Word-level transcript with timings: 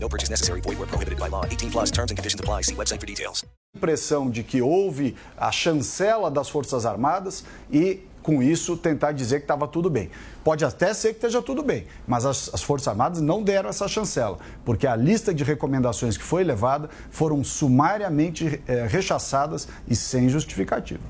No 0.00 0.08
purchase 0.08 0.30
necessary. 0.30 0.60
Void 0.60 0.78
where 0.78 0.86
prohibited 0.86 1.18
by 1.18 1.28
law. 1.28 1.44
18 1.44 1.70
plus 1.70 1.90
terms 1.90 2.10
and 2.10 2.16
conditions 2.16 2.40
apply. 2.40 2.62
See 2.62 2.74
website 2.74 3.00
for 3.00 3.06
details. 3.06 3.44
Impressão 3.76 4.30
de 4.30 4.42
que 4.42 4.62
houve 4.62 5.14
a 5.36 5.52
chancela 5.52 6.30
das 6.30 6.48
Forças 6.48 6.86
Armadas 6.86 7.44
e 7.70 8.00
com 8.22 8.42
isso 8.42 8.76
tentar 8.76 9.12
dizer 9.12 9.38
que 9.38 9.44
estava 9.44 9.66
tudo 9.66 9.88
bem. 9.88 10.10
Pode 10.44 10.64
até 10.64 10.92
ser 10.92 11.10
que 11.10 11.16
esteja 11.16 11.40
tudo 11.40 11.62
bem, 11.62 11.86
mas 12.06 12.26
as, 12.26 12.52
as, 12.52 12.62
Forças 12.62 12.88
Armadas 12.88 13.20
não 13.20 13.42
deram 13.42 13.70
essa 13.70 13.88
chancela, 13.88 14.38
porque 14.64 14.86
a 14.86 14.94
lista 14.96 15.32
de 15.32 15.44
recomendações 15.44 16.16
que 16.16 16.24
foi 16.24 16.44
levada 16.44 16.90
foram 17.10 17.42
sumariamente 17.42 18.60
é, 18.66 18.86
rechaçadas 18.86 19.68
e 19.86 19.96
sem 19.96 20.28
justificativa. 20.28 21.00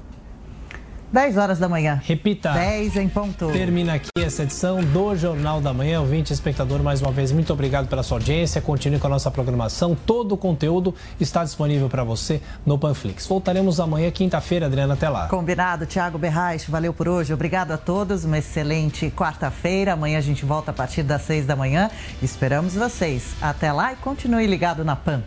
10 1.12 1.36
horas 1.38 1.58
da 1.58 1.68
manhã. 1.68 2.00
Repita. 2.04 2.52
10 2.52 2.96
em 2.96 3.08
ponto. 3.08 3.50
Termina 3.50 3.94
aqui 3.94 4.10
essa 4.18 4.42
edição 4.42 4.82
do 4.82 5.16
Jornal 5.16 5.60
da 5.60 5.72
Manhã. 5.72 6.00
Ouvinte, 6.00 6.32
espectador, 6.32 6.82
mais 6.82 7.00
uma 7.00 7.10
vez, 7.10 7.32
muito 7.32 7.52
obrigado 7.52 7.88
pela 7.88 8.02
sua 8.02 8.18
audiência. 8.18 8.60
Continue 8.60 8.98
com 8.98 9.06
a 9.06 9.10
nossa 9.10 9.30
programação. 9.30 9.94
Todo 9.94 10.32
o 10.32 10.36
conteúdo 10.36 10.94
está 11.18 11.42
disponível 11.44 11.88
para 11.88 12.04
você 12.04 12.42
no 12.66 12.78
Panflix. 12.78 13.26
Voltaremos 13.26 13.80
amanhã, 13.80 14.10
quinta-feira, 14.10 14.66
Adriana, 14.66 14.94
até 14.94 15.08
lá. 15.08 15.28
Combinado. 15.28 15.86
Tiago 15.86 16.18
Berrais, 16.18 16.65
valeu 16.68 16.92
por 16.92 17.09
hoje. 17.09 17.32
Obrigado 17.32 17.72
a 17.72 17.78
todos. 17.78 18.24
Uma 18.24 18.38
excelente 18.38 19.10
quarta-feira. 19.10 19.95
Amanhã 19.95 20.18
a 20.18 20.22
gente 20.22 20.45
volta 20.45 20.70
a 20.70 20.74
partir 20.74 21.02
das 21.02 21.22
6 21.22 21.46
da 21.46 21.56
manhã. 21.56 21.90
Esperamos 22.22 22.74
vocês. 22.74 23.34
Até 23.40 23.72
lá 23.72 23.93
e 23.93 23.96
continue 23.96 24.46
ligado 24.46 24.84
na 24.84 24.95
PAN. 24.95 25.22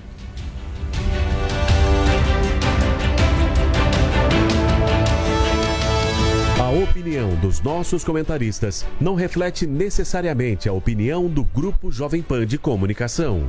Opinião 6.71 7.35
dos 7.35 7.59
nossos 7.61 8.01
comentaristas 8.03 8.85
não 8.99 9.13
reflete 9.13 9.67
necessariamente 9.67 10.69
a 10.69 10.73
opinião 10.73 11.27
do 11.27 11.43
Grupo 11.43 11.91
Jovem 11.91 12.21
Pan 12.21 12.45
de 12.45 12.57
Comunicação. 12.57 13.45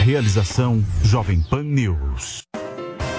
Realização 0.00 0.84
Jovem 1.02 1.40
Pan 1.40 1.62
News. 1.62 2.42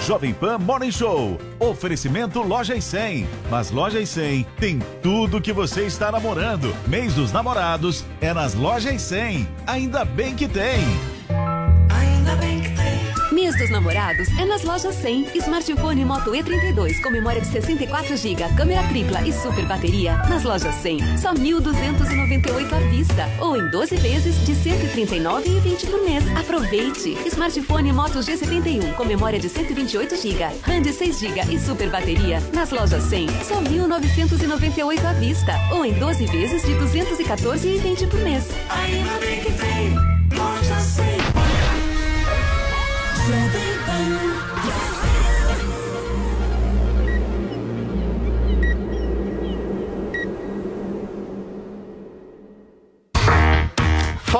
Jovem 0.05 0.35
Pan 0.35 0.59
Morning 0.59 0.91
Show. 0.91 1.39
Oferecimento 1.59 2.43
Loja 2.43 2.75
e 2.75 2.81
100. 2.81 3.27
Mas 3.49 3.71
Loja 3.71 3.99
e 3.99 4.05
100 4.05 4.45
tem 4.59 4.79
tudo 5.01 5.41
que 5.41 5.51
você 5.51 5.87
está 5.87 6.11
namorando. 6.11 6.75
Mês 6.87 7.15
dos 7.15 7.31
namorados 7.31 8.05
é 8.21 8.31
nas 8.31 8.53
Lojas 8.53 8.93
e 8.93 8.99
100. 8.99 9.47
Ainda 9.65 10.05
bem 10.05 10.35
que 10.35 10.47
tem. 10.47 11.14
Mês 13.45 13.57
dos 13.59 13.69
namorados 13.69 14.27
é 14.39 14.43
nas 14.43 14.63
lojas 14.63 14.95
100. 14.95 15.27
Smartphone 15.35 16.03
Moto 16.03 16.31
E32 16.31 16.99
com 16.99 17.11
memória 17.11 17.39
de 17.39 17.45
64 17.45 18.17
GB, 18.17 18.43
câmera 18.57 18.81
tripla 18.87 19.21
e 19.21 19.31
super 19.31 19.63
bateria. 19.67 20.17
Nas 20.27 20.41
lojas 20.41 20.73
100, 20.73 21.15
só 21.19 21.31
1.298 21.31 22.73
à 22.73 22.79
vista. 22.89 23.29
Ou 23.39 23.55
em 23.55 23.69
12 23.69 23.97
vezes 23.97 24.35
de 24.47 24.53
139,20 24.53 25.91
por 25.91 26.03
mês. 26.03 26.23
Aproveite! 26.35 27.15
Smartphone 27.27 27.93
Moto 27.93 28.17
G71 28.17 28.95
com 28.95 29.05
memória 29.05 29.37
de 29.37 29.47
128 29.47 30.15
GB, 30.15 30.43
RAM 30.63 30.81
de 30.81 30.91
6 30.91 31.19
GB 31.19 31.41
e 31.53 31.59
super 31.59 31.87
bateria. 31.91 32.39
Nas 32.51 32.71
lojas 32.71 33.03
100, 33.03 33.27
só 33.43 33.61
1.998 33.61 35.05
à 35.05 35.13
vista. 35.13 35.53
Ou 35.71 35.85
em 35.85 35.93
12 35.93 36.25
vezes 36.25 36.63
de 36.63 36.73
214,20 36.73 38.09
por 38.09 38.19
mês. 38.21 38.47
Ainda 38.69 39.19
bem 39.19 39.39
que 39.39 39.53
tem 39.53 39.93
loja 40.35 40.79
100. 40.79 41.54
Sleeping 43.25 44.54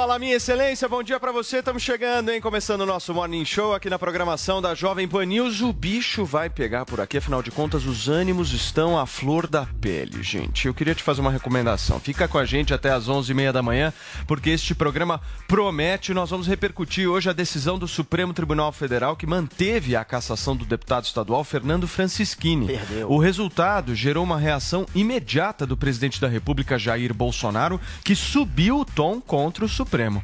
Fala, 0.06 0.20
minha 0.20 0.36
excelência, 0.36 0.88
bom 0.88 1.02
dia 1.02 1.20
para 1.20 1.32
você. 1.32 1.58
Estamos 1.58 1.82
chegando, 1.82 2.30
hein? 2.30 2.40
Começando 2.40 2.82
o 2.82 2.86
nosso 2.86 3.12
Morning 3.12 3.44
Show 3.44 3.74
aqui 3.74 3.90
na 3.90 3.98
programação 3.98 4.62
da 4.62 4.76
Jovem 4.76 5.08
Pan 5.08 5.26
News. 5.26 5.62
O 5.62 5.74
bicho 5.74 6.24
vai 6.24 6.48
pegar 6.48 6.86
por 6.86 7.02
aqui, 7.02 7.18
afinal 7.18 7.42
de 7.42 7.50
contas, 7.50 7.88
os 7.88 8.08
ânimos 8.08 8.54
estão 8.54 9.00
à 9.00 9.08
flor 9.08 9.48
da 9.48 9.66
pele, 9.82 10.22
gente. 10.22 10.68
Eu 10.68 10.76
queria 10.76 10.94
te 10.94 11.02
fazer 11.02 11.22
uma 11.22 11.32
recomendação. 11.32 12.00
Fica 12.00 12.28
com 12.28 12.38
a 12.38 12.46
gente 12.46 12.72
até 12.72 12.92
às 12.92 13.10
11h30 13.10 13.52
da 13.52 13.64
manhã, 13.64 13.92
porque 14.28 14.52
este 14.52 14.76
programa 14.76 15.20
promete. 15.48 16.14
Nós 16.14 16.30
vamos 16.30 16.46
repercutir 16.46 17.10
hoje 17.10 17.28
a 17.28 17.34
decisão 17.34 17.80
do 17.80 17.88
Supremo 17.88 18.32
Tribunal 18.32 18.72
Federal 18.72 19.16
que 19.16 19.26
manteve 19.26 19.96
a 19.96 20.06
cassação 20.06 20.56
do 20.56 20.66
deputado 20.66 21.06
estadual 21.06 21.44
Fernando 21.44 21.88
Francischini. 21.88 22.68
Perdeu. 22.68 23.10
O 23.10 23.18
resultado 23.18 23.96
gerou 23.96 24.24
uma 24.24 24.38
reação 24.38 24.86
imediata 24.94 25.66
do 25.66 25.76
presidente 25.76 26.22
da 26.22 26.28
República, 26.28 26.78
Jair 26.78 27.12
Bolsonaro, 27.12 27.82
que 28.04 28.16
subiu 28.16 28.82
o 28.82 28.86
tom 28.86 29.20
contra 29.20 29.66
o 29.66 29.68
Supremo. 29.68 29.95
Supremo. 29.96 30.22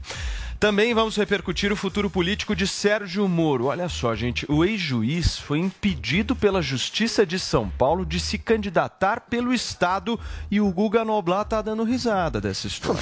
Também 0.61 0.93
vamos 0.93 1.17
repercutir 1.17 1.73
o 1.73 1.75
futuro 1.75 2.07
político 2.07 2.55
de 2.55 2.67
Sérgio 2.67 3.27
Moro. 3.27 3.65
Olha 3.65 3.89
só, 3.89 4.13
gente, 4.13 4.45
o 4.47 4.63
ex-juiz 4.63 5.35
foi 5.39 5.57
impedido 5.57 6.35
pela 6.35 6.61
Justiça 6.61 7.25
de 7.25 7.39
São 7.39 7.67
Paulo 7.67 8.05
de 8.05 8.19
se 8.19 8.37
candidatar 8.37 9.21
pelo 9.21 9.51
Estado 9.55 10.19
e 10.51 10.61
o 10.61 10.71
Guga 10.71 11.03
Noblat 11.03 11.49
tá 11.49 11.63
dando 11.63 11.83
risada 11.83 12.39
dessa 12.39 12.67
história. 12.67 13.01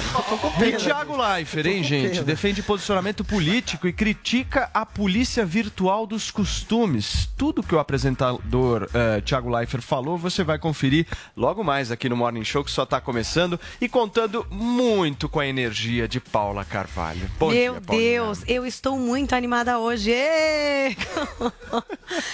E 0.66 0.72
Thiago 0.72 1.14
Leifert, 1.14 1.66
hein, 1.66 1.84
gente, 1.84 2.22
defende 2.22 2.62
posicionamento 2.62 3.22
político 3.22 3.86
e 3.86 3.92
critica 3.92 4.70
a 4.72 4.86
polícia 4.86 5.44
virtual 5.44 6.06
dos 6.06 6.30
costumes. 6.30 7.28
Tudo 7.36 7.62
que 7.62 7.74
o 7.74 7.78
apresentador 7.78 8.84
uh, 8.84 9.20
Thiago 9.20 9.50
Leifert 9.50 9.82
falou, 9.82 10.16
você 10.16 10.42
vai 10.42 10.58
conferir 10.58 11.06
logo 11.36 11.62
mais 11.62 11.92
aqui 11.92 12.08
no 12.08 12.16
Morning 12.16 12.42
Show, 12.42 12.64
que 12.64 12.70
só 12.70 12.84
está 12.84 13.02
começando 13.02 13.60
e 13.82 13.86
contando 13.86 14.46
muito 14.50 15.28
com 15.28 15.40
a 15.40 15.46
energia 15.46 16.08
de 16.08 16.20
Paula 16.20 16.64
Carvalho. 16.64 17.30
Bom 17.38 17.49
Meu. 17.50 17.80
Deus, 17.80 18.42
eu 18.46 18.64
estou 18.64 18.98
muito 18.98 19.34
animada 19.34 19.78
hoje. 19.78 20.14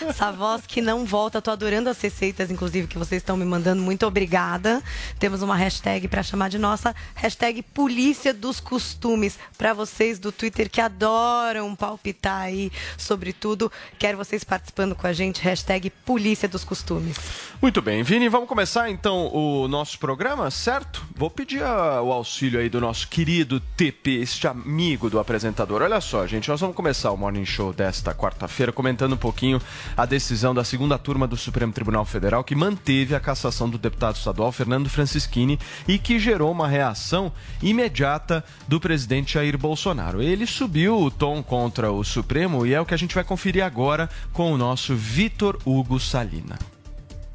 Essa 0.06 0.32
voz 0.32 0.62
que 0.66 0.80
não 0.80 1.04
volta, 1.04 1.42
tô 1.42 1.50
adorando 1.50 1.90
as 1.90 2.00
receitas, 2.00 2.50
inclusive, 2.50 2.86
que 2.86 2.98
vocês 2.98 3.22
estão 3.22 3.36
me 3.36 3.44
mandando. 3.44 3.82
Muito 3.82 4.06
obrigada. 4.06 4.82
Temos 5.18 5.42
uma 5.42 5.56
hashtag 5.56 6.08
para 6.08 6.22
chamar 6.22 6.48
de 6.48 6.58
nossa, 6.58 6.94
hashtag 7.14 7.62
Polícia 7.62 8.32
dos 8.32 8.60
Costumes. 8.60 9.38
Para 9.56 9.72
vocês 9.72 10.18
do 10.18 10.32
Twitter 10.32 10.70
que 10.70 10.80
adoram 10.80 11.74
palpitar 11.74 12.42
aí 12.42 12.70
sobre 12.96 13.32
tudo, 13.32 13.70
quero 13.98 14.16
vocês 14.16 14.44
participando 14.44 14.94
com 14.94 15.06
a 15.06 15.12
gente, 15.12 15.42
hashtag 15.42 15.90
Polícia 15.90 16.48
dos 16.48 16.64
Costumes. 16.64 17.16
Muito 17.60 17.80
bem, 17.80 18.02
Vini, 18.02 18.28
vamos 18.28 18.48
começar 18.48 18.90
então 18.90 19.34
o 19.34 19.68
nosso 19.68 19.98
programa, 19.98 20.50
certo? 20.50 21.04
Vou 21.14 21.30
pedir 21.30 21.62
a, 21.62 22.02
o 22.02 22.12
auxílio 22.12 22.60
aí 22.60 22.68
do 22.68 22.80
nosso 22.80 23.08
querido 23.08 23.60
TP, 23.76 24.22
este 24.22 24.46
amigo 24.46 25.05
do 25.10 25.18
apresentador. 25.18 25.82
Olha 25.82 26.00
só, 26.00 26.26
gente, 26.26 26.48
nós 26.48 26.60
vamos 26.60 26.76
começar 26.76 27.10
o 27.10 27.16
Morning 27.16 27.44
Show 27.44 27.72
desta 27.72 28.14
quarta-feira 28.14 28.72
comentando 28.72 29.14
um 29.14 29.16
pouquinho 29.16 29.60
a 29.96 30.04
decisão 30.06 30.54
da 30.54 30.64
segunda 30.64 30.98
turma 30.98 31.26
do 31.26 31.36
Supremo 31.36 31.72
Tribunal 31.72 32.04
Federal 32.04 32.42
que 32.44 32.54
manteve 32.54 33.14
a 33.14 33.20
cassação 33.20 33.68
do 33.68 33.78
deputado 33.78 34.16
estadual 34.16 34.52
Fernando 34.52 34.88
Francischini 34.88 35.58
e 35.86 35.98
que 35.98 36.18
gerou 36.18 36.50
uma 36.52 36.68
reação 36.68 37.32
imediata 37.62 38.44
do 38.66 38.80
presidente 38.80 39.34
Jair 39.34 39.56
Bolsonaro. 39.56 40.22
Ele 40.22 40.46
subiu 40.46 41.00
o 41.00 41.10
tom 41.10 41.42
contra 41.42 41.90
o 41.92 42.02
Supremo 42.04 42.66
e 42.66 42.74
é 42.74 42.80
o 42.80 42.86
que 42.86 42.94
a 42.94 42.98
gente 42.98 43.14
vai 43.14 43.24
conferir 43.24 43.64
agora 43.64 44.08
com 44.32 44.52
o 44.52 44.58
nosso 44.58 44.94
Vitor 44.94 45.58
Hugo 45.64 46.00
Salina. 46.00 46.58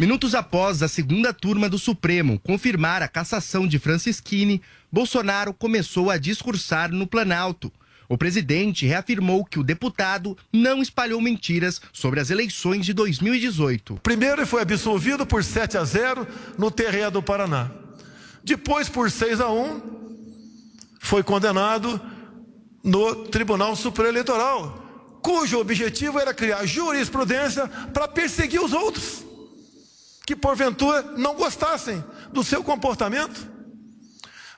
Minutos 0.02 0.34
após 0.34 0.82
a 0.82 0.88
segunda 0.88 1.32
turma 1.32 1.70
do 1.70 1.78
Supremo 1.78 2.40
confirmar 2.40 3.04
a 3.04 3.08
cassação 3.08 3.68
de 3.68 3.78
Francischini, 3.78 4.60
Bolsonaro 4.92 5.54
começou 5.54 6.10
a 6.10 6.18
discursar 6.18 6.92
no 6.92 7.08
Planalto. 7.08 7.72
O 8.10 8.18
presidente 8.18 8.86
reafirmou 8.86 9.46
que 9.46 9.58
o 9.58 9.64
deputado 9.64 10.38
não 10.52 10.82
espalhou 10.82 11.22
mentiras 11.22 11.80
sobre 11.94 12.20
as 12.20 12.30
eleições 12.30 12.86
de 12.86 12.92
2018. 12.92 14.02
Primeiro, 14.04 14.42
ele 14.42 14.46
foi 14.46 14.62
absolvido 14.62 15.26
por 15.26 15.46
7 15.46 15.78
a 15.78 15.86
0 15.86 16.28
no 16.58 16.70
terreno 16.70 17.12
do 17.12 17.24
Paraná. 17.24 17.72
Depois, 18.44 18.90
por 18.90 19.10
6 19.10 19.40
a 19.40 19.50
1, 19.50 19.82
foi 21.00 21.24
condenado 21.24 22.02
no 22.84 23.28
Tribunal 23.28 23.78
Supremo 23.78 24.10
Eleitoral, 24.10 25.20
cujo 25.22 25.58
objetivo 25.58 26.20
era 26.20 26.34
criar 26.34 26.66
jurisprudência 26.66 27.66
para 27.94 28.10
perseguir 28.10 28.60
os 28.60 28.74
outros 28.74 29.24
que 30.26 30.36
porventura 30.36 31.02
não 31.18 31.36
gostassem 31.36 32.04
do 32.32 32.44
seu 32.44 32.64
comportamento. 32.64 33.51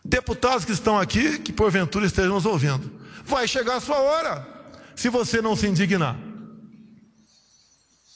Deputados 0.06 0.66
que 0.66 0.72
estão 0.72 1.00
aqui, 1.00 1.40
que 1.40 1.54
porventura 1.54 2.06
estejam 2.06 2.34
nos 2.34 2.46
ouvindo, 2.46 2.92
vai 3.24 3.48
chegar 3.48 3.78
a 3.78 3.82
sua 3.82 4.00
hora, 4.00 4.48
se 4.96 5.08
você 5.10 5.42
não 5.42 5.56
se 5.56 5.68
indignar. 5.68 6.18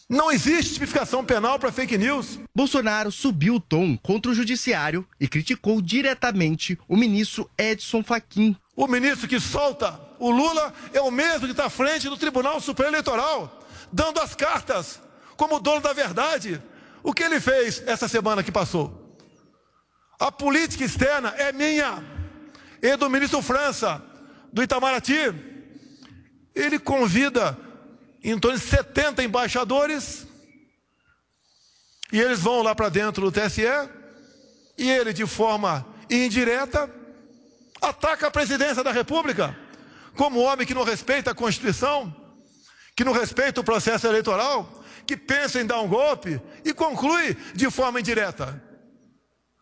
Não 0.09 0.31
existe 0.31 0.73
tipificação 0.73 1.23
penal 1.23 1.59
para 1.59 1.71
fake 1.71 1.97
news. 1.97 2.39
Bolsonaro 2.55 3.11
subiu 3.11 3.55
o 3.55 3.59
tom 3.59 3.97
contra 3.97 4.31
o 4.31 4.33
judiciário 4.33 5.05
e 5.19 5.27
criticou 5.27 5.81
diretamente 5.81 6.79
o 6.87 6.95
ministro 6.95 7.49
Edson 7.57 8.01
Fachin. 8.03 8.55
O 8.75 8.87
ministro 8.87 9.27
que 9.27 9.39
solta 9.39 9.99
o 10.17 10.31
Lula 10.31 10.73
é 10.93 11.01
o 11.01 11.11
mesmo 11.11 11.45
que 11.45 11.51
está 11.51 11.65
à 11.65 11.69
frente 11.69 12.09
do 12.09 12.17
Tribunal 12.17 12.61
Supremo 12.61 12.91
Eleitoral, 12.91 13.65
dando 13.91 14.21
as 14.21 14.33
cartas 14.33 15.01
como 15.35 15.59
dono 15.59 15.81
da 15.81 15.91
verdade. 15.91 16.61
O 17.03 17.13
que 17.13 17.23
ele 17.23 17.41
fez 17.41 17.83
essa 17.85 18.07
semana 18.07 18.43
que 18.43 18.51
passou? 18.51 19.06
A 20.19 20.31
política 20.31 20.83
externa 20.83 21.29
é 21.37 21.51
minha 21.51 22.03
e 22.81 22.95
do 22.95 23.09
ministro 23.09 23.41
França, 23.41 24.01
do 24.51 24.63
Itamaraty. 24.63 25.33
Ele 26.55 26.79
convida 26.79 27.57
em 28.23 28.37
torno 28.39 28.57
de 28.57 28.63
70 28.63 29.23
embaixadores, 29.23 30.25
e 32.11 32.19
eles 32.19 32.39
vão 32.39 32.63
lá 32.63 32.73
para 32.73 32.89
dentro 32.89 33.29
do 33.29 33.31
TSE, 33.31 33.61
e 34.77 34.89
ele, 34.89 35.13
de 35.13 35.25
forma 35.25 35.85
indireta, 36.09 36.89
ataca 37.81 38.27
a 38.27 38.31
presidência 38.31 38.83
da 38.83 38.91
República, 38.91 39.55
como 40.15 40.39
homem 40.39 40.65
que 40.65 40.73
não 40.73 40.83
respeita 40.83 41.31
a 41.31 41.35
Constituição, 41.35 42.13
que 42.95 43.03
não 43.03 43.13
respeita 43.13 43.61
o 43.61 43.63
processo 43.63 44.07
eleitoral, 44.07 44.83
que 45.05 45.15
pensa 45.15 45.61
em 45.61 45.65
dar 45.65 45.79
um 45.79 45.87
golpe, 45.87 46.41
e 46.65 46.73
conclui 46.73 47.35
de 47.53 47.69
forma 47.69 47.99
indireta. 47.99 48.66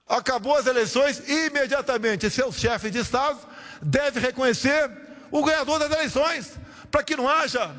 Acabou 0.08 0.56
as 0.56 0.68
eleições, 0.68 1.22
imediatamente 1.28 2.30
seu 2.30 2.52
chefe 2.52 2.92
de 2.92 3.00
Estado 3.00 3.40
deve 3.82 4.20
reconhecer 4.20 4.90
o 5.32 5.44
ganhador 5.44 5.80
das 5.80 5.92
eleições, 5.92 6.52
para 6.92 7.04
que 7.04 7.16
não 7.16 7.28
haja 7.28 7.76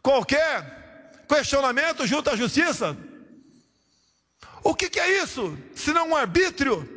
qualquer 0.00 1.24
questionamento 1.28 2.06
junto 2.06 2.30
à 2.30 2.36
justiça. 2.36 2.96
O 4.62 4.74
que, 4.74 4.88
que 4.88 5.00
é 5.00 5.22
isso? 5.22 5.58
Se 5.74 5.92
não 5.92 6.10
um 6.10 6.16
arbítrio? 6.16 6.96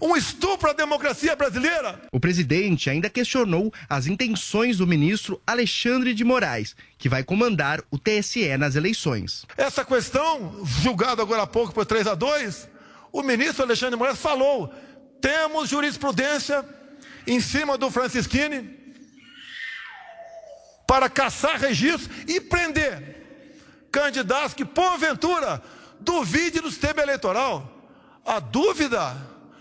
Um 0.00 0.16
estupro 0.16 0.70
à 0.70 0.72
democracia 0.72 1.36
brasileira? 1.36 2.00
O 2.10 2.18
presidente 2.18 2.88
ainda 2.88 3.10
questionou 3.10 3.72
as 3.88 4.06
intenções 4.06 4.78
do 4.78 4.86
ministro 4.86 5.40
Alexandre 5.46 6.14
de 6.14 6.24
Moraes, 6.24 6.74
que 6.96 7.08
vai 7.08 7.22
comandar 7.22 7.82
o 7.90 7.98
TSE 7.98 8.56
nas 8.56 8.76
eleições. 8.76 9.44
Essa 9.56 9.84
questão, 9.84 10.64
julgada 10.64 11.20
agora 11.20 11.42
há 11.42 11.46
pouco 11.46 11.74
por 11.74 11.84
3 11.84 12.06
a 12.06 12.14
2, 12.14 12.68
o 13.12 13.22
ministro 13.22 13.64
Alexandre 13.64 13.96
Moraes 13.96 14.18
falou: 14.18 14.72
temos 15.20 15.68
jurisprudência 15.68 16.64
em 17.26 17.40
cima 17.40 17.76
do 17.76 17.90
Francisquini 17.90 18.78
para 20.86 21.08
caçar 21.08 21.58
registros 21.60 22.08
e 22.26 22.40
prender 22.40 23.20
candidatos 23.92 24.54
que, 24.54 24.64
porventura, 24.64 25.62
duvide 26.00 26.60
do 26.60 26.70
sistema 26.70 27.02
eleitoral. 27.02 27.78
A 28.24 28.40
dúvida, 28.40 29.16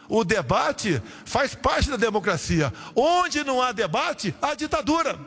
o 0.08 0.24
debate, 0.24 1.02
faz 1.26 1.54
parte 1.54 1.90
da 1.90 1.98
democracia. 1.98 2.74
Onde 2.96 3.44
não 3.44 3.62
há 3.62 3.72
debate, 3.72 4.34
há 4.42 4.56
ditadura. 4.56 5.20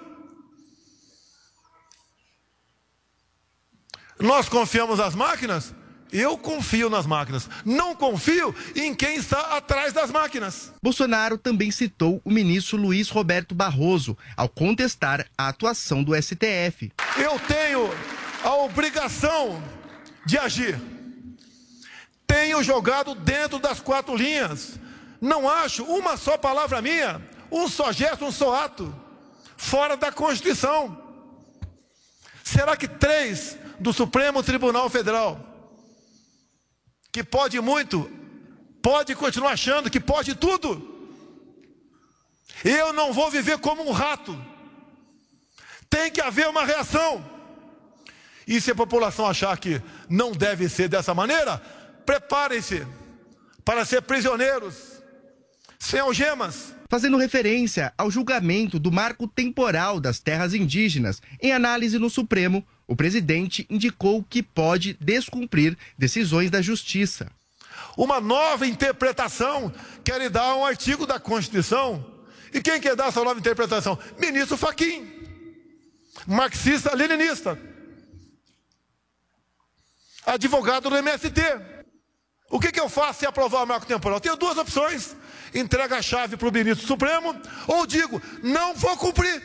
Nós 4.19 4.49
confiamos 4.49 4.99
nas 4.99 5.15
máquinas? 5.15 5.75
Eu 6.13 6.37
confio 6.37 6.91
nas 6.91 7.07
máquinas. 7.07 7.49
Não 7.65 7.97
confio 7.97 8.55
em 8.77 8.95
quem 8.95 9.17
está 9.17 9.57
atrás 9.57 9.95
das 9.95 10.11
máquinas. 10.11 10.71
Bolsonaro 10.83 11.39
também 11.39 11.71
citou 11.71 12.21
o 12.23 12.31
ministro 12.31 12.77
Luiz 12.77 13.09
Roberto 13.09 13.55
Barroso 13.55 14.17
ao 14.37 14.49
contestar 14.49 15.27
a 15.39 15.49
atuação 15.49 16.05
do 16.05 16.15
STF. 16.15 16.93
Eu 17.17 17.39
tenho 17.41 17.89
a 18.45 18.55
obrigação 18.57 19.63
de 20.27 20.37
agir. 20.37 20.79
Tenho 22.27 22.63
jogado 22.63 23.15
dentro 23.15 23.59
das 23.59 23.81
quatro 23.81 24.15
linhas. 24.15 24.79
Não 25.19 25.49
acho 25.49 25.83
uma 25.85 26.17
só 26.17 26.37
palavra 26.37 26.83
minha, 26.83 27.23
um 27.51 27.69
só 27.69 27.93
gesto, 27.93 28.25
um 28.25 28.33
só 28.33 28.65
ato, 28.65 28.95
fora 29.57 29.97
da 29.97 30.11
Constituição. 30.11 31.01
Será 32.43 32.77
que 32.77 32.89
três 32.89 33.57
do 33.79 33.93
Supremo 33.93 34.43
Tribunal 34.43 34.91
Federal 34.91 35.52
que 37.13 37.23
pode 37.23 37.61
muito, 37.61 38.11
pode 38.81 39.15
continuar 39.15 39.53
achando 39.53 39.91
que 39.91 40.01
pode 40.01 40.35
tudo. 40.35 40.91
Eu 42.65 42.93
não 42.93 43.13
vou 43.13 43.31
viver 43.31 43.59
como 43.59 43.87
um 43.87 43.93
rato. 43.93 44.37
Tem 45.91 46.11
que 46.11 46.23
haver 46.23 46.49
uma 46.49 46.65
reação. 46.65 47.23
E 48.47 48.61
se 48.61 48.71
a 48.71 48.75
população 48.75 49.27
achar 49.27 49.57
que 49.59 49.81
não 50.09 50.33
deve 50.33 50.69
ser 50.69 50.89
dessa 50.89 51.15
maneira, 51.15 51.59
preparem-se 52.07 52.87
para 53.65 53.85
ser 53.85 54.03
prisioneiros, 54.03 55.03
sem 55.79 56.01
algemas. 56.01 56.75
Fazendo 56.89 57.17
referência 57.17 57.93
ao 57.97 58.11
julgamento 58.11 58.79
do 58.79 58.93
marco 58.93 59.27
temporal 59.27 60.01
das 60.01 60.19
terras 60.19 60.53
indígenas 60.55 61.23
em 61.41 61.53
análise 61.53 61.99
no 61.99 62.11
Supremo, 62.11 62.67
o 62.87 62.97
presidente 62.97 63.67
indicou 63.71 64.23
que 64.23 64.43
pode 64.43 64.97
descumprir 65.01 65.77
decisões 65.97 66.51
da 66.51 66.61
Justiça. 66.61 67.31
Uma 67.97 68.21
nova 68.21 68.67
interpretação 68.67 69.73
quer 70.05 70.29
dar 70.31 70.55
um 70.57 70.65
artigo 70.65 71.07
da 71.07 71.19
Constituição. 71.19 72.05
E 72.53 72.61
quem 72.61 72.81
quer 72.81 72.95
dar 72.95 73.09
essa 73.09 73.23
nova 73.25 73.39
interpretação? 73.39 73.99
Ministro 74.19 74.57
Faquim, 74.57 75.11
marxista-leninista, 76.27 77.59
advogado 80.27 80.91
do 80.91 80.97
MST. 80.97 81.41
O 82.51 82.61
que, 82.61 82.71
que 82.71 82.81
eu 82.81 82.89
faço 82.89 83.21
se 83.21 83.27
aprovar 83.27 83.63
o 83.63 83.67
marco 83.67 83.87
temporal? 83.87 84.21
Tenho 84.21 84.37
duas 84.37 84.59
opções: 84.59 85.17
entrega 85.55 85.97
a 85.97 86.03
chave 86.03 86.37
para 86.37 86.49
o 86.49 86.53
ministro 86.53 86.87
Supremo, 86.87 87.35
ou 87.67 87.87
digo, 87.87 88.21
não 88.43 88.75
vou 88.75 88.97
cumprir. 88.99 89.43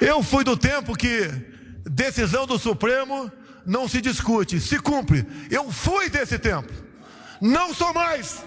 Eu 0.00 0.22
fui 0.22 0.42
do 0.44 0.56
tempo 0.56 0.96
que 0.96 1.28
decisão 1.84 2.46
do 2.46 2.58
Supremo 2.58 3.30
não 3.66 3.86
se 3.86 4.00
discute, 4.00 4.58
se 4.58 4.78
cumpre. 4.78 5.26
Eu 5.50 5.70
fui 5.70 6.08
desse 6.08 6.38
tempo. 6.38 6.72
Não 7.40 7.74
sou 7.74 7.92
mais. 7.92 8.42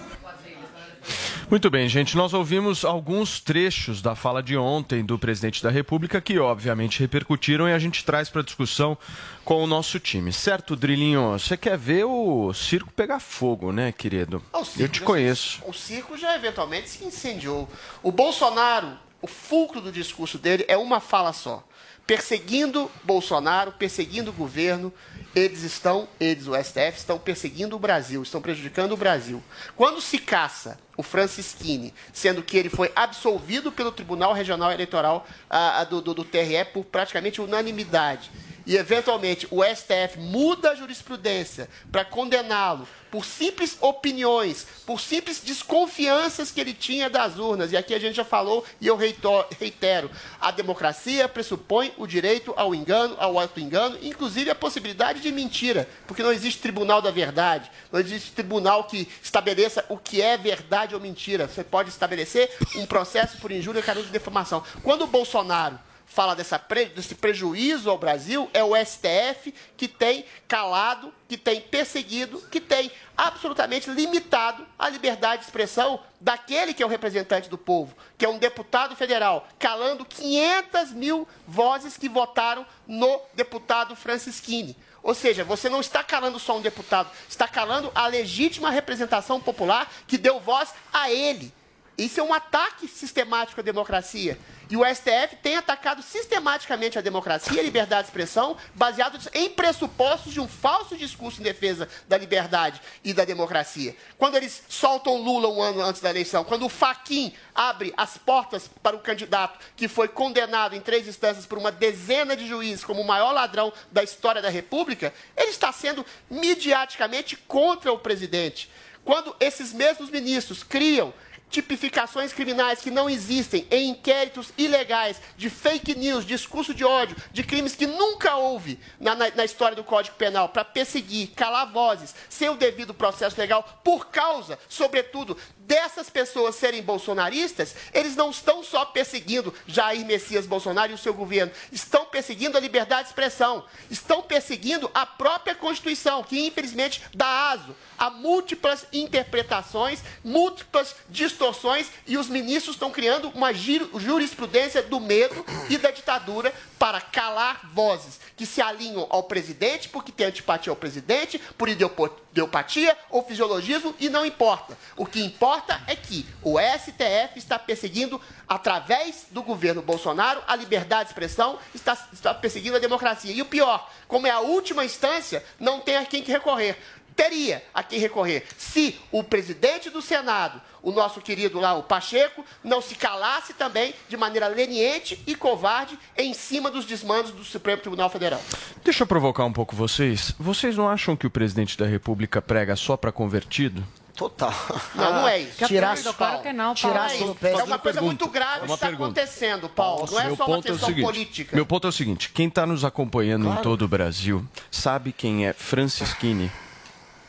Muito 1.49 1.69
bem, 1.69 1.87
gente. 1.87 2.15
Nós 2.17 2.33
ouvimos 2.33 2.83
alguns 2.83 3.39
trechos 3.39 4.01
da 4.01 4.15
fala 4.15 4.41
de 4.41 4.57
ontem 4.57 5.05
do 5.05 5.19
presidente 5.19 5.61
da 5.61 5.69
República 5.69 6.19
que, 6.19 6.39
obviamente, 6.39 6.99
repercutiram 6.99 7.67
e 7.67 7.73
a 7.73 7.79
gente 7.79 8.03
traz 8.03 8.29
para 8.29 8.41
discussão 8.41 8.97
com 9.43 9.63
o 9.63 9.67
nosso 9.67 9.99
time. 9.99 10.33
Certo, 10.33 10.75
Drilinho? 10.75 11.33
Você 11.33 11.55
quer 11.55 11.77
ver 11.77 12.05
o 12.05 12.51
circo 12.53 12.91
pegar 12.93 13.19
fogo, 13.19 13.71
né, 13.71 13.91
querido? 13.91 14.41
Eu 14.79 14.87
te 14.87 15.01
conheço. 15.01 15.61
O 15.67 15.73
circo 15.73 16.17
já 16.17 16.35
eventualmente 16.35 16.89
se 16.89 17.03
incendiou. 17.03 17.69
O 18.01 18.11
Bolsonaro 18.11 18.97
o 19.23 19.27
fulcro 19.27 19.79
do 19.79 19.89
discurso 19.89 20.37
dele 20.37 20.65
é 20.67 20.77
uma 20.77 20.99
fala 20.99 21.31
só. 21.31 21.65
Perseguindo 22.05 22.91
Bolsonaro, 23.05 23.71
perseguindo 23.71 24.31
o 24.31 24.33
governo, 24.33 24.93
eles 25.33 25.63
estão, 25.63 26.09
eles, 26.19 26.45
o 26.45 26.61
STF, 26.61 26.97
estão 26.97 27.17
perseguindo 27.17 27.77
o 27.77 27.79
Brasil, 27.79 28.21
estão 28.21 28.41
prejudicando 28.41 28.91
o 28.91 28.97
Brasil. 28.97 29.41
Quando 29.77 30.01
se 30.01 30.19
caça 30.19 30.77
o 30.95 31.03
Francisquini, 31.03 31.93
sendo 32.11 32.43
que 32.43 32.57
ele 32.57 32.69
foi 32.69 32.91
absolvido 32.95 33.71
pelo 33.71 33.91
Tribunal 33.91 34.33
Regional 34.33 34.71
Eleitoral 34.71 35.25
ah, 35.49 35.83
do, 35.83 36.01
do, 36.01 36.13
do 36.13 36.23
TRE 36.23 36.65
por 36.71 36.85
praticamente 36.85 37.41
unanimidade, 37.41 38.29
e 38.65 38.77
eventualmente 38.77 39.47
o 39.51 39.63
STF 39.63 40.19
muda 40.19 40.71
a 40.71 40.75
jurisprudência 40.75 41.67
para 41.91 42.05
condená-lo 42.05 42.87
por 43.13 43.25
simples 43.25 43.77
opiniões, 43.79 44.65
por 44.87 44.99
simples 44.99 45.39
desconfianças 45.39 46.49
que 46.49 46.59
ele 46.59 46.73
tinha 46.73 47.11
das 47.11 47.37
urnas. 47.37 47.71
E 47.71 47.77
aqui 47.77 47.93
a 47.93 47.99
gente 47.99 48.15
já 48.15 48.25
falou 48.25 48.65
e 48.81 48.87
eu 48.87 48.97
reitero: 48.97 50.09
a 50.41 50.49
democracia 50.49 51.29
pressupõe 51.29 51.93
o 51.95 52.07
direito 52.07 52.55
ao 52.57 52.73
engano, 52.73 53.15
ao 53.19 53.37
auto-engano, 53.37 53.99
inclusive 54.01 54.49
a 54.49 54.55
possibilidade 54.55 55.19
de 55.19 55.31
mentira, 55.31 55.87
porque 56.07 56.23
não 56.23 56.31
existe 56.31 56.59
tribunal 56.59 57.03
da 57.03 57.11
verdade, 57.11 57.69
não 57.91 57.99
existe 57.99 58.31
tribunal 58.31 58.85
que 58.85 59.07
estabeleça 59.21 59.85
o 59.89 59.97
que 59.97 60.19
é 60.19 60.35
verdade 60.35 60.82
ou 60.91 60.99
mentira. 60.99 61.47
Você 61.47 61.63
pode 61.63 61.89
estabelecer 61.89 62.49
um 62.75 62.85
processo 62.85 63.37
por 63.37 63.51
injúria, 63.51 63.81
canudo 63.81 64.07
de 64.07 64.11
defamação. 64.11 64.63
Quando 64.81 65.03
o 65.03 65.07
Bolsonaro 65.07 65.79
fala 66.13 66.35
dessa 66.35 66.59
pre, 66.59 66.85
desse 66.85 67.15
prejuízo 67.15 67.89
ao 67.89 67.97
Brasil 67.97 68.49
é 68.53 68.63
o 68.63 68.75
STF 68.75 69.53
que 69.75 69.87
tem 69.87 70.25
calado, 70.47 71.11
que 71.27 71.35
tem 71.35 71.59
perseguido, 71.59 72.39
que 72.51 72.61
tem 72.61 72.91
absolutamente 73.17 73.89
limitado 73.89 74.65
a 74.77 74.89
liberdade 74.89 75.41
de 75.41 75.45
expressão 75.45 75.99
daquele 76.21 76.73
que 76.73 76.83
é 76.83 76.85
o 76.85 76.89
representante 76.89 77.49
do 77.49 77.57
povo, 77.57 77.95
que 78.17 78.25
é 78.25 78.29
um 78.29 78.37
deputado 78.37 78.95
federal, 78.95 79.47
calando 79.57 80.05
500 80.05 80.91
mil 80.91 81.27
vozes 81.47 81.97
que 81.97 82.07
votaram 82.07 82.65
no 82.87 83.19
deputado 83.33 83.95
Francisquini. 83.95 84.77
Ou 85.03 85.13
seja, 85.13 85.43
você 85.43 85.67
não 85.67 85.81
está 85.81 86.01
calando 86.01 86.39
só 86.39 86.57
um 86.57 86.61
deputado, 86.61 87.11
está 87.27 87.45
calando 87.45 87.91
a 87.93 88.07
legítima 88.07 88.71
representação 88.71 89.39
popular 89.39 89.91
que 90.07 90.17
deu 90.17 90.39
voz 90.39 90.73
a 90.93 91.11
ele. 91.11 91.53
Isso 91.97 92.19
é 92.19 92.23
um 92.23 92.33
ataque 92.33 92.87
sistemático 92.87 93.59
à 93.59 93.63
democracia. 93.63 94.37
E 94.69 94.75
o 94.75 94.83
STF 94.83 95.35
tem 95.43 95.55
atacado 95.55 96.01
sistematicamente 96.01 96.97
a 96.97 97.01
democracia 97.01 97.55
e 97.55 97.59
a 97.59 97.63
liberdade 97.63 98.03
de 98.03 98.07
expressão, 98.07 98.57
baseados 98.73 99.29
em 99.33 99.49
pressupostos 99.49 100.33
de 100.33 100.39
um 100.39 100.47
falso 100.47 100.97
discurso 100.97 101.39
em 101.39 101.43
defesa 101.43 101.87
da 102.07 102.17
liberdade 102.17 102.81
e 103.03 103.13
da 103.13 103.23
democracia. 103.23 103.95
Quando 104.17 104.35
eles 104.35 104.63
soltam 104.67 105.17
Lula 105.17 105.47
um 105.49 105.61
ano 105.61 105.81
antes 105.81 106.01
da 106.01 106.09
eleição, 106.09 106.43
quando 106.43 106.65
o 106.65 106.69
Faquin 106.69 107.31
abre 107.53 107.93
as 107.95 108.17
portas 108.17 108.67
para 108.81 108.95
o 108.95 108.99
candidato 108.99 109.59
que 109.75 109.87
foi 109.87 110.07
condenado 110.07 110.75
em 110.75 110.81
três 110.81 111.07
instâncias 111.07 111.45
por 111.45 111.59
uma 111.59 111.71
dezena 111.71 112.35
de 112.35 112.47
juízes 112.47 112.83
como 112.83 113.01
o 113.01 113.07
maior 113.07 113.31
ladrão 113.31 113.71
da 113.91 114.01
história 114.01 114.41
da 114.41 114.49
República, 114.49 115.13
ele 115.37 115.51
está 115.51 115.71
sendo 115.71 116.03
midiaticamente 116.29 117.35
contra 117.35 117.91
o 117.91 117.99
presidente. 117.99 118.71
Quando 119.05 119.35
esses 119.39 119.73
mesmos 119.73 120.09
ministros 120.09 120.63
criam 120.63 121.13
tipificações 121.53 122.33
criminais 122.33 122.81
que 122.81 122.89
não 122.89 123.07
existem 123.07 123.67
em 123.69 123.89
inquéritos 123.89 124.51
ilegais 124.57 125.21
de 125.37 125.51
fake 125.51 125.93
news, 125.93 126.25
discurso 126.25 126.73
de 126.73 126.83
ódio, 126.83 127.15
de 127.31 127.43
crimes 127.43 127.75
que 127.75 127.85
nunca 127.85 128.35
houve 128.35 128.79
na, 128.99 129.13
na, 129.13 129.29
na 129.29 129.45
história 129.45 129.75
do 129.75 129.83
Código 129.83 130.15
Penal, 130.15 130.49
para 130.49 130.65
perseguir, 130.65 131.29
calar 131.35 131.71
vozes, 131.71 132.15
sem 132.27 132.49
o 132.49 132.55
devido 132.55 132.91
processo 132.91 133.39
legal, 133.39 133.81
por 133.83 134.07
causa, 134.07 134.57
sobretudo, 134.67 135.37
dessas 135.65 136.09
pessoas 136.09 136.55
serem 136.55 136.81
bolsonaristas, 136.81 137.75
eles 137.93 138.15
não 138.15 138.29
estão 138.29 138.63
só 138.63 138.85
perseguindo 138.85 139.53
Jair 139.67 140.05
Messias 140.05 140.45
Bolsonaro 140.45 140.91
e 140.91 140.95
o 140.95 140.97
seu 140.97 141.13
governo, 141.13 141.51
estão 141.71 142.05
perseguindo 142.05 142.57
a 142.57 142.61
liberdade 142.61 143.03
de 143.03 143.09
expressão, 143.09 143.63
estão 143.89 144.21
perseguindo 144.21 144.89
a 144.93 145.05
própria 145.05 145.55
Constituição, 145.55 146.23
que 146.23 146.45
infelizmente 146.45 147.01
dá 147.13 147.51
aso 147.51 147.75
a 147.97 148.09
múltiplas 148.09 148.85
interpretações, 148.91 150.01
múltiplas 150.23 150.95
distorções, 151.09 151.87
e 152.05 152.17
os 152.17 152.27
ministros 152.27 152.75
estão 152.75 152.91
criando 152.91 153.29
uma 153.29 153.53
jurisprudência 153.53 154.81
do 154.81 154.99
medo 154.99 155.45
e 155.69 155.77
da 155.77 155.91
ditadura 155.91 156.53
para 156.83 156.99
calar 156.99 157.61
vozes 157.71 158.19
que 158.35 158.45
se 158.45 158.61
alinham 158.61 159.07
ao 159.09 159.23
presidente 159.23 159.87
porque 159.87 160.11
tem 160.11 160.27
antipatia 160.27 160.69
ao 160.69 160.75
presidente, 160.75 161.39
por 161.57 161.69
ideopatia 161.69 162.97
ou 163.09 163.23
fisiologismo, 163.23 163.95
e 164.01 164.09
não 164.09 164.25
importa. 164.25 164.77
O 164.97 165.05
que 165.05 165.23
importa 165.23 165.81
é 165.87 165.95
que 165.95 166.27
o 166.41 166.59
STF 166.59 167.37
está 167.39 167.57
perseguindo, 167.57 168.19
através 168.45 169.27
do 169.31 169.41
governo 169.41 169.81
Bolsonaro, 169.81 170.43
a 170.45 170.57
liberdade 170.57 171.05
de 171.05 171.11
expressão, 171.11 171.57
está, 171.73 171.97
está 172.11 172.33
perseguindo 172.33 172.75
a 172.75 172.79
democracia. 172.79 173.31
E 173.31 173.41
o 173.41 173.45
pior, 173.45 173.89
como 174.05 174.27
é 174.27 174.31
a 174.31 174.41
última 174.41 174.83
instância, 174.83 175.41
não 175.57 175.79
tem 175.79 175.95
a 175.95 176.05
quem 176.05 176.21
recorrer 176.21 176.77
teria 177.15 177.63
a 177.73 177.83
quem 177.83 177.99
recorrer 177.99 178.45
se 178.57 178.99
o 179.11 179.23
presidente 179.23 179.89
do 179.89 180.01
Senado, 180.01 180.61
o 180.81 180.91
nosso 180.91 181.21
querido 181.21 181.59
lá, 181.59 181.73
o 181.75 181.83
Pacheco, 181.83 182.45
não 182.63 182.81
se 182.81 182.95
calasse 182.95 183.53
também 183.53 183.93
de 184.09 184.17
maneira 184.17 184.47
leniente 184.47 185.21
e 185.25 185.35
covarde 185.35 185.97
em 186.17 186.33
cima 186.33 186.69
dos 186.69 186.85
desmandos 186.85 187.31
do 187.31 187.43
Supremo 187.43 187.81
Tribunal 187.81 188.09
Federal. 188.09 188.41
Deixa 188.83 189.03
eu 189.03 189.07
provocar 189.07 189.45
um 189.45 189.53
pouco 189.53 189.75
vocês. 189.75 190.33
Vocês 190.37 190.75
não 190.75 190.89
acham 190.89 191.15
que 191.15 191.25
o 191.25 191.29
presidente 191.29 191.77
da 191.77 191.85
República 191.85 192.41
prega 192.41 192.75
só 192.75 192.97
para 192.97 193.11
convertido? 193.11 193.83
Total. 194.15 194.53
Não, 194.93 195.13
não 195.13 195.27
é 195.27 195.39
isso. 195.39 195.65
Tirar 195.65 195.97
claro 195.97 196.41
que 196.41 196.53
não, 196.53 196.75
Tirar 196.75 197.11
é, 197.11 197.15
isso. 197.15 197.37
é 197.41 197.63
uma 197.63 197.79
coisa 197.79 198.01
muito 198.01 198.27
grave 198.27 198.65
é 198.65 198.67
que 198.67 198.73
está 198.73 198.89
acontecendo, 198.89 199.67
Paulo. 199.67 200.07
Não 200.11 200.19
é 200.19 200.35
só 200.35 200.45
uma 200.45 200.61
questão 200.61 200.75
é 200.75 200.91
seguinte, 200.91 201.05
política. 201.05 201.55
Meu 201.55 201.65
ponto 201.65 201.87
é 201.87 201.89
o 201.89 201.91
seguinte: 201.91 202.29
quem 202.29 202.47
está 202.47 202.65
nos 202.65 202.85
acompanhando 202.85 203.45
claro. 203.45 203.59
em 203.59 203.63
todo 203.63 203.81
o 203.83 203.87
Brasil 203.87 204.45
sabe 204.69 205.11
quem 205.11 205.47
é 205.47 205.53
Francisquini. 205.53 206.51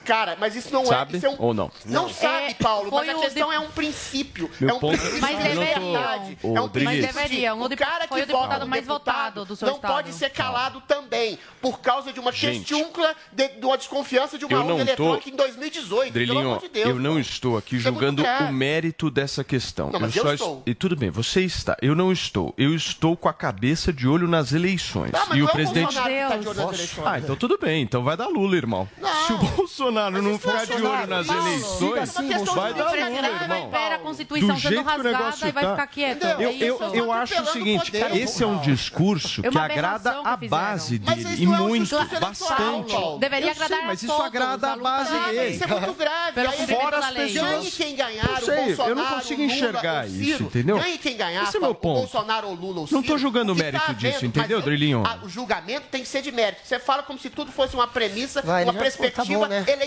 Cara, 0.05 0.37
mas 0.39 0.55
isso 0.55 0.73
não 0.73 0.85
sabe 0.85 1.15
é. 1.15 1.17
Isso 1.17 1.27
é 1.27 1.31
um... 1.31 1.37
ou 1.39 1.55
não? 1.55 1.71
Não, 1.87 2.09
sabe, 2.09 2.51
é, 2.51 2.55
Paulo, 2.55 2.91
mas 2.91 3.09
a 3.09 3.15
questão 3.15 3.49
de... 3.49 3.55
é 3.55 3.59
um 3.59 3.71
princípio. 3.71 4.51
Meu 4.61 4.71
é 4.71 4.75
um 4.75 4.79
ponto... 4.79 4.99
princípio 4.99 5.21
mas 5.21 5.39
deveriam. 5.39 5.97
É 5.97 6.61
um 6.61 6.71
mas 6.85 7.01
deveriam. 7.07 7.61
O, 7.61 7.65
o 7.65 7.77
cara 7.77 8.07
foi 8.07 8.19
que 8.19 8.25
o 8.25 8.27
deputado 8.27 8.67
mais 8.67 8.87
votado 8.87 9.45
do 9.45 9.57
seu 9.57 9.69
não 9.69 9.77
estado. 9.77 9.93
pode 9.93 10.13
ser 10.13 10.31
calado 10.31 10.83
também, 10.87 11.39
por 11.61 11.81
causa 11.81 12.13
de 12.13 12.21
uma 12.21 12.33
questiúncula 12.33 13.15
de, 13.33 13.49
de 13.49 13.65
uma 13.65 13.77
desconfiança 13.77 14.39
de 14.39 14.45
uma 14.45 14.59
urna 14.59 14.81
eletrônica 14.81 15.31
em 15.31 15.37
2018. 15.37 16.13
Drilinho, 16.13 16.35
pelo 16.37 16.49
amor 16.49 16.61
de 16.61 16.69
Deus. 16.69 16.89
Eu 16.89 16.97
não 16.97 17.19
estou 17.19 17.57
aqui 17.57 17.77
é 17.77 17.81
julgando 17.81 18.25
é 18.25 18.39
o 18.41 18.53
mérito 18.53 19.11
dessa 19.11 19.43
questão. 19.43 19.91
Não, 19.91 20.01
mas 20.01 20.15
eu, 20.15 20.25
eu 20.25 20.35
estou. 20.35 20.63
E 20.67 20.75
tudo 20.75 20.97
bem, 20.97 21.11
você 21.11 21.41
está. 21.41 21.77
Eu 21.81 21.95
não 21.95 22.13
estou. 22.13 22.55
Eu 22.59 22.75
estou 22.75 23.17
com 23.17 23.29
a 23.29 23.33
cabeça 23.33 23.93
de 23.93 24.07
olho 24.07 24.29
nas 24.29 24.53
eleições. 24.53 25.13
Tá, 25.13 25.29
e 25.35 25.43
o 25.43 25.49
presidente. 25.49 25.95
Tá 25.95 26.37
de 26.37 26.49
olho 26.49 26.55
nas 26.55 26.75
eleições. 26.75 27.07
Ah, 27.07 27.19
então 27.19 27.37
tudo 27.37 27.59
bem. 27.59 27.83
Então 27.83 28.03
vai 28.03 28.17
dar 28.17 28.29
Lula, 28.29 28.57
irmão. 28.57 28.89
Se 29.27 29.33
o 29.33 29.39
Bolsonaro 29.39 29.94
não 29.95 30.39
ficar 30.39 30.67
de 30.67 30.83
olho 30.83 31.07
nas 31.07 31.29
eleições, 31.29 32.15
vai 32.55 32.75
dar 32.75 32.93
Lula, 32.93 33.29
irmão. 33.29 33.65
Espera 33.65 33.95
a 33.95 33.99
Constituição 33.99 34.57
sendo 34.59 34.83
rasgada 34.83 35.49
e 35.49 35.53
vai 35.53 35.71
ficar 35.71 35.87
quieto. 35.87 36.25
Eu, 36.25 36.51
eu, 36.51 36.95
eu 36.95 37.13
acho 37.13 37.43
o 37.43 37.47
seguinte, 37.47 37.93
esse 38.15 38.43
é 38.43 38.47
um 38.47 38.61
discurso 38.61 39.43
que 39.43 39.59
agrada 39.59 40.21
a 40.25 40.37
base 40.37 40.99
dele, 40.99 41.43
e 41.43 41.47
muito, 41.47 41.97
bastante. 42.21 42.95
Deveria 43.19 43.53
agradar 43.53 43.87
mas 43.87 44.03
isso 44.03 44.13
agrada 44.13 44.73
a 44.73 44.77
base 44.77 45.13
dele. 45.13 45.55
Isso 45.55 45.65
é 45.65 45.67
muito 45.67 45.95
grave. 45.95 46.45
Fora 46.67 46.99
as 46.99 47.11
pessoas... 47.11 47.45
Ganhe 47.45 47.71
quem 47.71 47.97
ganhar, 47.97 48.43
o 48.43 48.47
Bolsonaro, 48.47 48.91
Eu 48.91 48.95
não 48.97 49.07
consigo 49.07 49.43
enxergar 49.43 50.09
isso, 50.09 50.43
entendeu? 50.45 50.79
Ganhe 50.79 50.99
quem 50.99 51.17
ganhar, 51.17 51.45
esse 51.45 51.57
é 51.57 51.61
meu 51.61 51.75
ponto. 51.75 52.01
Bolsonaro 52.01 52.49
ou 52.49 52.55
Lula 52.55 52.81
ou 52.81 52.87
Ciro. 52.87 52.97
Não 52.97 53.01
estou 53.03 53.19
julgando 53.19 53.53
o 53.53 53.57
mérito 53.57 53.95
disso, 53.95 54.25
entendeu, 54.27 54.61
Drilinho? 54.61 55.03
O 55.23 55.29
julgamento 55.29 55.87
tem 55.91 56.03
que 56.03 56.09
ser 56.09 56.23
de 56.23 56.33
mérito. 56.33 56.63
Você 56.65 56.79
fala 56.79 57.03
como 57.03 57.19
se 57.19 57.31
tudo 57.31 57.53
fosse 57.53 57.75
uma 57.75 57.87
premissa, 57.87 58.43
uma 58.63 58.75
perspectiva 58.75 59.49
eleitoral. 59.67 59.84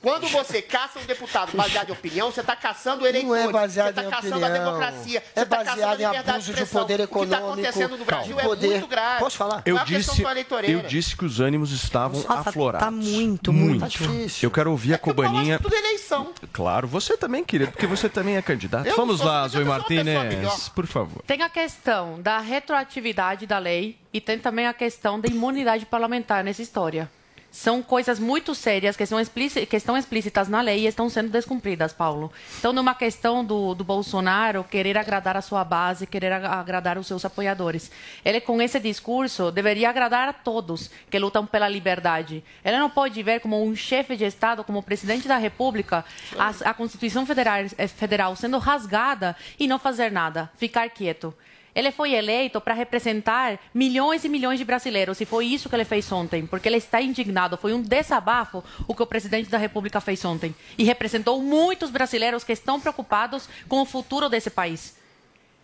Quando 0.00 0.28
você 0.28 0.60
caça 0.60 0.98
um 0.98 1.04
deputado 1.04 1.56
baseado 1.56 1.90
em 1.90 1.92
opinião, 1.92 2.30
você 2.30 2.40
está 2.40 2.54
caçando 2.54 3.06
eleitores. 3.06 3.42
Não 3.42 3.50
é 3.50 3.52
baseado 3.52 3.94
você 3.94 4.00
está 4.00 4.10
caçando 4.10 4.36
opinião. 4.36 4.54
a 4.54 4.58
democracia. 4.58 5.20
Você 5.20 5.40
é 5.40 5.44
tá 5.44 5.64
baseado 5.64 6.00
em 6.00 6.04
abuso 6.04 6.52
de, 6.52 6.64
de 6.64 6.66
poder 6.66 7.00
econômico. 7.00 7.50
O 7.50 7.54
que 7.54 7.60
está 7.60 7.70
acontecendo 7.70 7.98
no 7.98 8.04
Brasil 8.04 8.36
poder. 8.36 8.66
é 8.66 8.70
muito 8.70 8.86
grave. 8.86 9.20
Posso 9.20 9.36
falar? 9.36 9.62
Eu 9.64 9.78
disse, 9.84 10.22
eu 10.68 10.82
disse 10.82 11.16
que 11.16 11.24
os 11.24 11.40
ânimos 11.40 11.72
estavam 11.72 12.20
Nossa, 12.22 12.50
aflorados. 12.50 12.86
Tá 12.86 12.90
muito, 12.90 13.52
muito. 13.52 13.80
Muito. 13.80 13.88
difícil. 13.88 14.46
Eu 14.46 14.50
quero 14.50 14.70
ouvir 14.70 14.92
é 14.92 14.94
a 14.94 14.98
Cobaninha. 14.98 15.58
tudo 15.58 15.74
eleição. 15.74 16.32
Claro, 16.52 16.86
você 16.86 17.16
também, 17.16 17.44
querido, 17.44 17.72
porque 17.72 17.86
você 17.86 18.08
também 18.08 18.36
é 18.36 18.42
candidato. 18.42 18.86
Eu 18.86 18.96
Vamos 18.96 19.20
lá, 19.20 19.46
Zoe 19.48 19.64
Martinez, 19.64 20.68
por 20.68 20.86
favor. 20.86 21.22
Tem 21.26 21.42
a 21.42 21.48
questão 21.48 22.20
da 22.20 22.38
retroatividade 22.38 23.46
da 23.46 23.58
lei 23.58 23.98
e 24.12 24.20
tem 24.20 24.38
também 24.38 24.66
a 24.66 24.72
questão 24.72 25.20
da 25.20 25.28
imunidade 25.28 25.86
parlamentar 25.86 26.44
nessa 26.44 26.62
história 26.62 27.10
são 27.54 27.80
coisas 27.80 28.18
muito 28.18 28.52
sérias 28.52 28.96
que, 28.96 29.06
são 29.06 29.20
explícitas, 29.20 29.68
que 29.68 29.76
estão 29.76 29.96
explícitas 29.96 30.48
na 30.48 30.60
lei 30.60 30.80
e 30.80 30.86
estão 30.88 31.08
sendo 31.08 31.30
descumpridas, 31.30 31.92
Paulo. 31.92 32.32
Então, 32.58 32.72
numa 32.72 32.96
questão 32.96 33.44
do, 33.44 33.76
do 33.76 33.84
Bolsonaro 33.84 34.64
querer 34.64 34.98
agradar 34.98 35.36
a 35.36 35.40
sua 35.40 35.62
base, 35.62 36.04
querer 36.04 36.32
agradar 36.32 36.98
os 36.98 37.06
seus 37.06 37.24
apoiadores, 37.24 37.92
ele 38.24 38.40
com 38.40 38.60
esse 38.60 38.80
discurso 38.80 39.52
deveria 39.52 39.88
agradar 39.88 40.28
a 40.28 40.32
todos 40.32 40.90
que 41.08 41.16
lutam 41.16 41.46
pela 41.46 41.68
liberdade. 41.68 42.42
Ele 42.64 42.76
não 42.76 42.90
pode 42.90 43.22
ver 43.22 43.38
como 43.38 43.64
um 43.64 43.76
chefe 43.76 44.16
de 44.16 44.24
Estado, 44.24 44.64
como 44.64 44.82
presidente 44.82 45.28
da 45.28 45.36
República, 45.36 46.04
a, 46.36 46.70
a 46.70 46.74
Constituição 46.74 47.24
federal, 47.24 47.60
eh, 47.78 47.86
federal 47.86 48.34
sendo 48.34 48.58
rasgada 48.58 49.36
e 49.60 49.68
não 49.68 49.78
fazer 49.78 50.10
nada, 50.10 50.50
ficar 50.56 50.90
quieto. 50.90 51.32
Ele 51.74 51.90
foi 51.90 52.12
eleito 52.12 52.60
para 52.60 52.72
representar 52.72 53.58
milhões 53.74 54.24
e 54.24 54.28
milhões 54.28 54.58
de 54.58 54.64
brasileiros, 54.64 55.20
e 55.20 55.24
foi 55.24 55.46
isso 55.46 55.68
que 55.68 55.74
ele 55.74 55.84
fez 55.84 56.10
ontem, 56.12 56.46
porque 56.46 56.68
ele 56.68 56.76
está 56.76 57.02
indignado. 57.02 57.56
Foi 57.56 57.72
um 57.74 57.82
desabafo 57.82 58.62
o 58.86 58.94
que 58.94 59.02
o 59.02 59.06
presidente 59.06 59.50
da 59.50 59.58
República 59.58 60.00
fez 60.00 60.24
ontem. 60.24 60.54
E 60.78 60.84
representou 60.84 61.42
muitos 61.42 61.90
brasileiros 61.90 62.44
que 62.44 62.52
estão 62.52 62.80
preocupados 62.80 63.48
com 63.68 63.82
o 63.82 63.84
futuro 63.84 64.28
desse 64.28 64.50
país. 64.50 64.96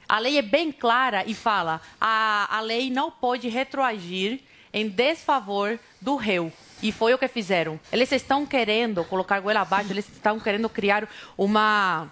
A 0.08 0.18
lei 0.18 0.38
é 0.38 0.42
bem 0.42 0.72
clara 0.72 1.22
e 1.24 1.34
fala: 1.34 1.80
a, 2.00 2.56
a 2.56 2.60
lei 2.60 2.90
não 2.90 3.12
pode 3.12 3.48
retroagir 3.48 4.40
em 4.72 4.88
desfavor 4.88 5.78
do 6.00 6.16
réu. 6.16 6.52
E 6.82 6.90
foi 6.90 7.14
o 7.14 7.18
que 7.18 7.28
fizeram. 7.28 7.78
Eles 7.92 8.10
estão 8.10 8.44
querendo 8.46 9.04
colocar 9.04 9.38
goela 9.38 9.60
abaixo, 9.60 9.92
eles 9.92 10.08
estão 10.08 10.40
querendo 10.40 10.68
criar 10.68 11.08
uma 11.36 12.10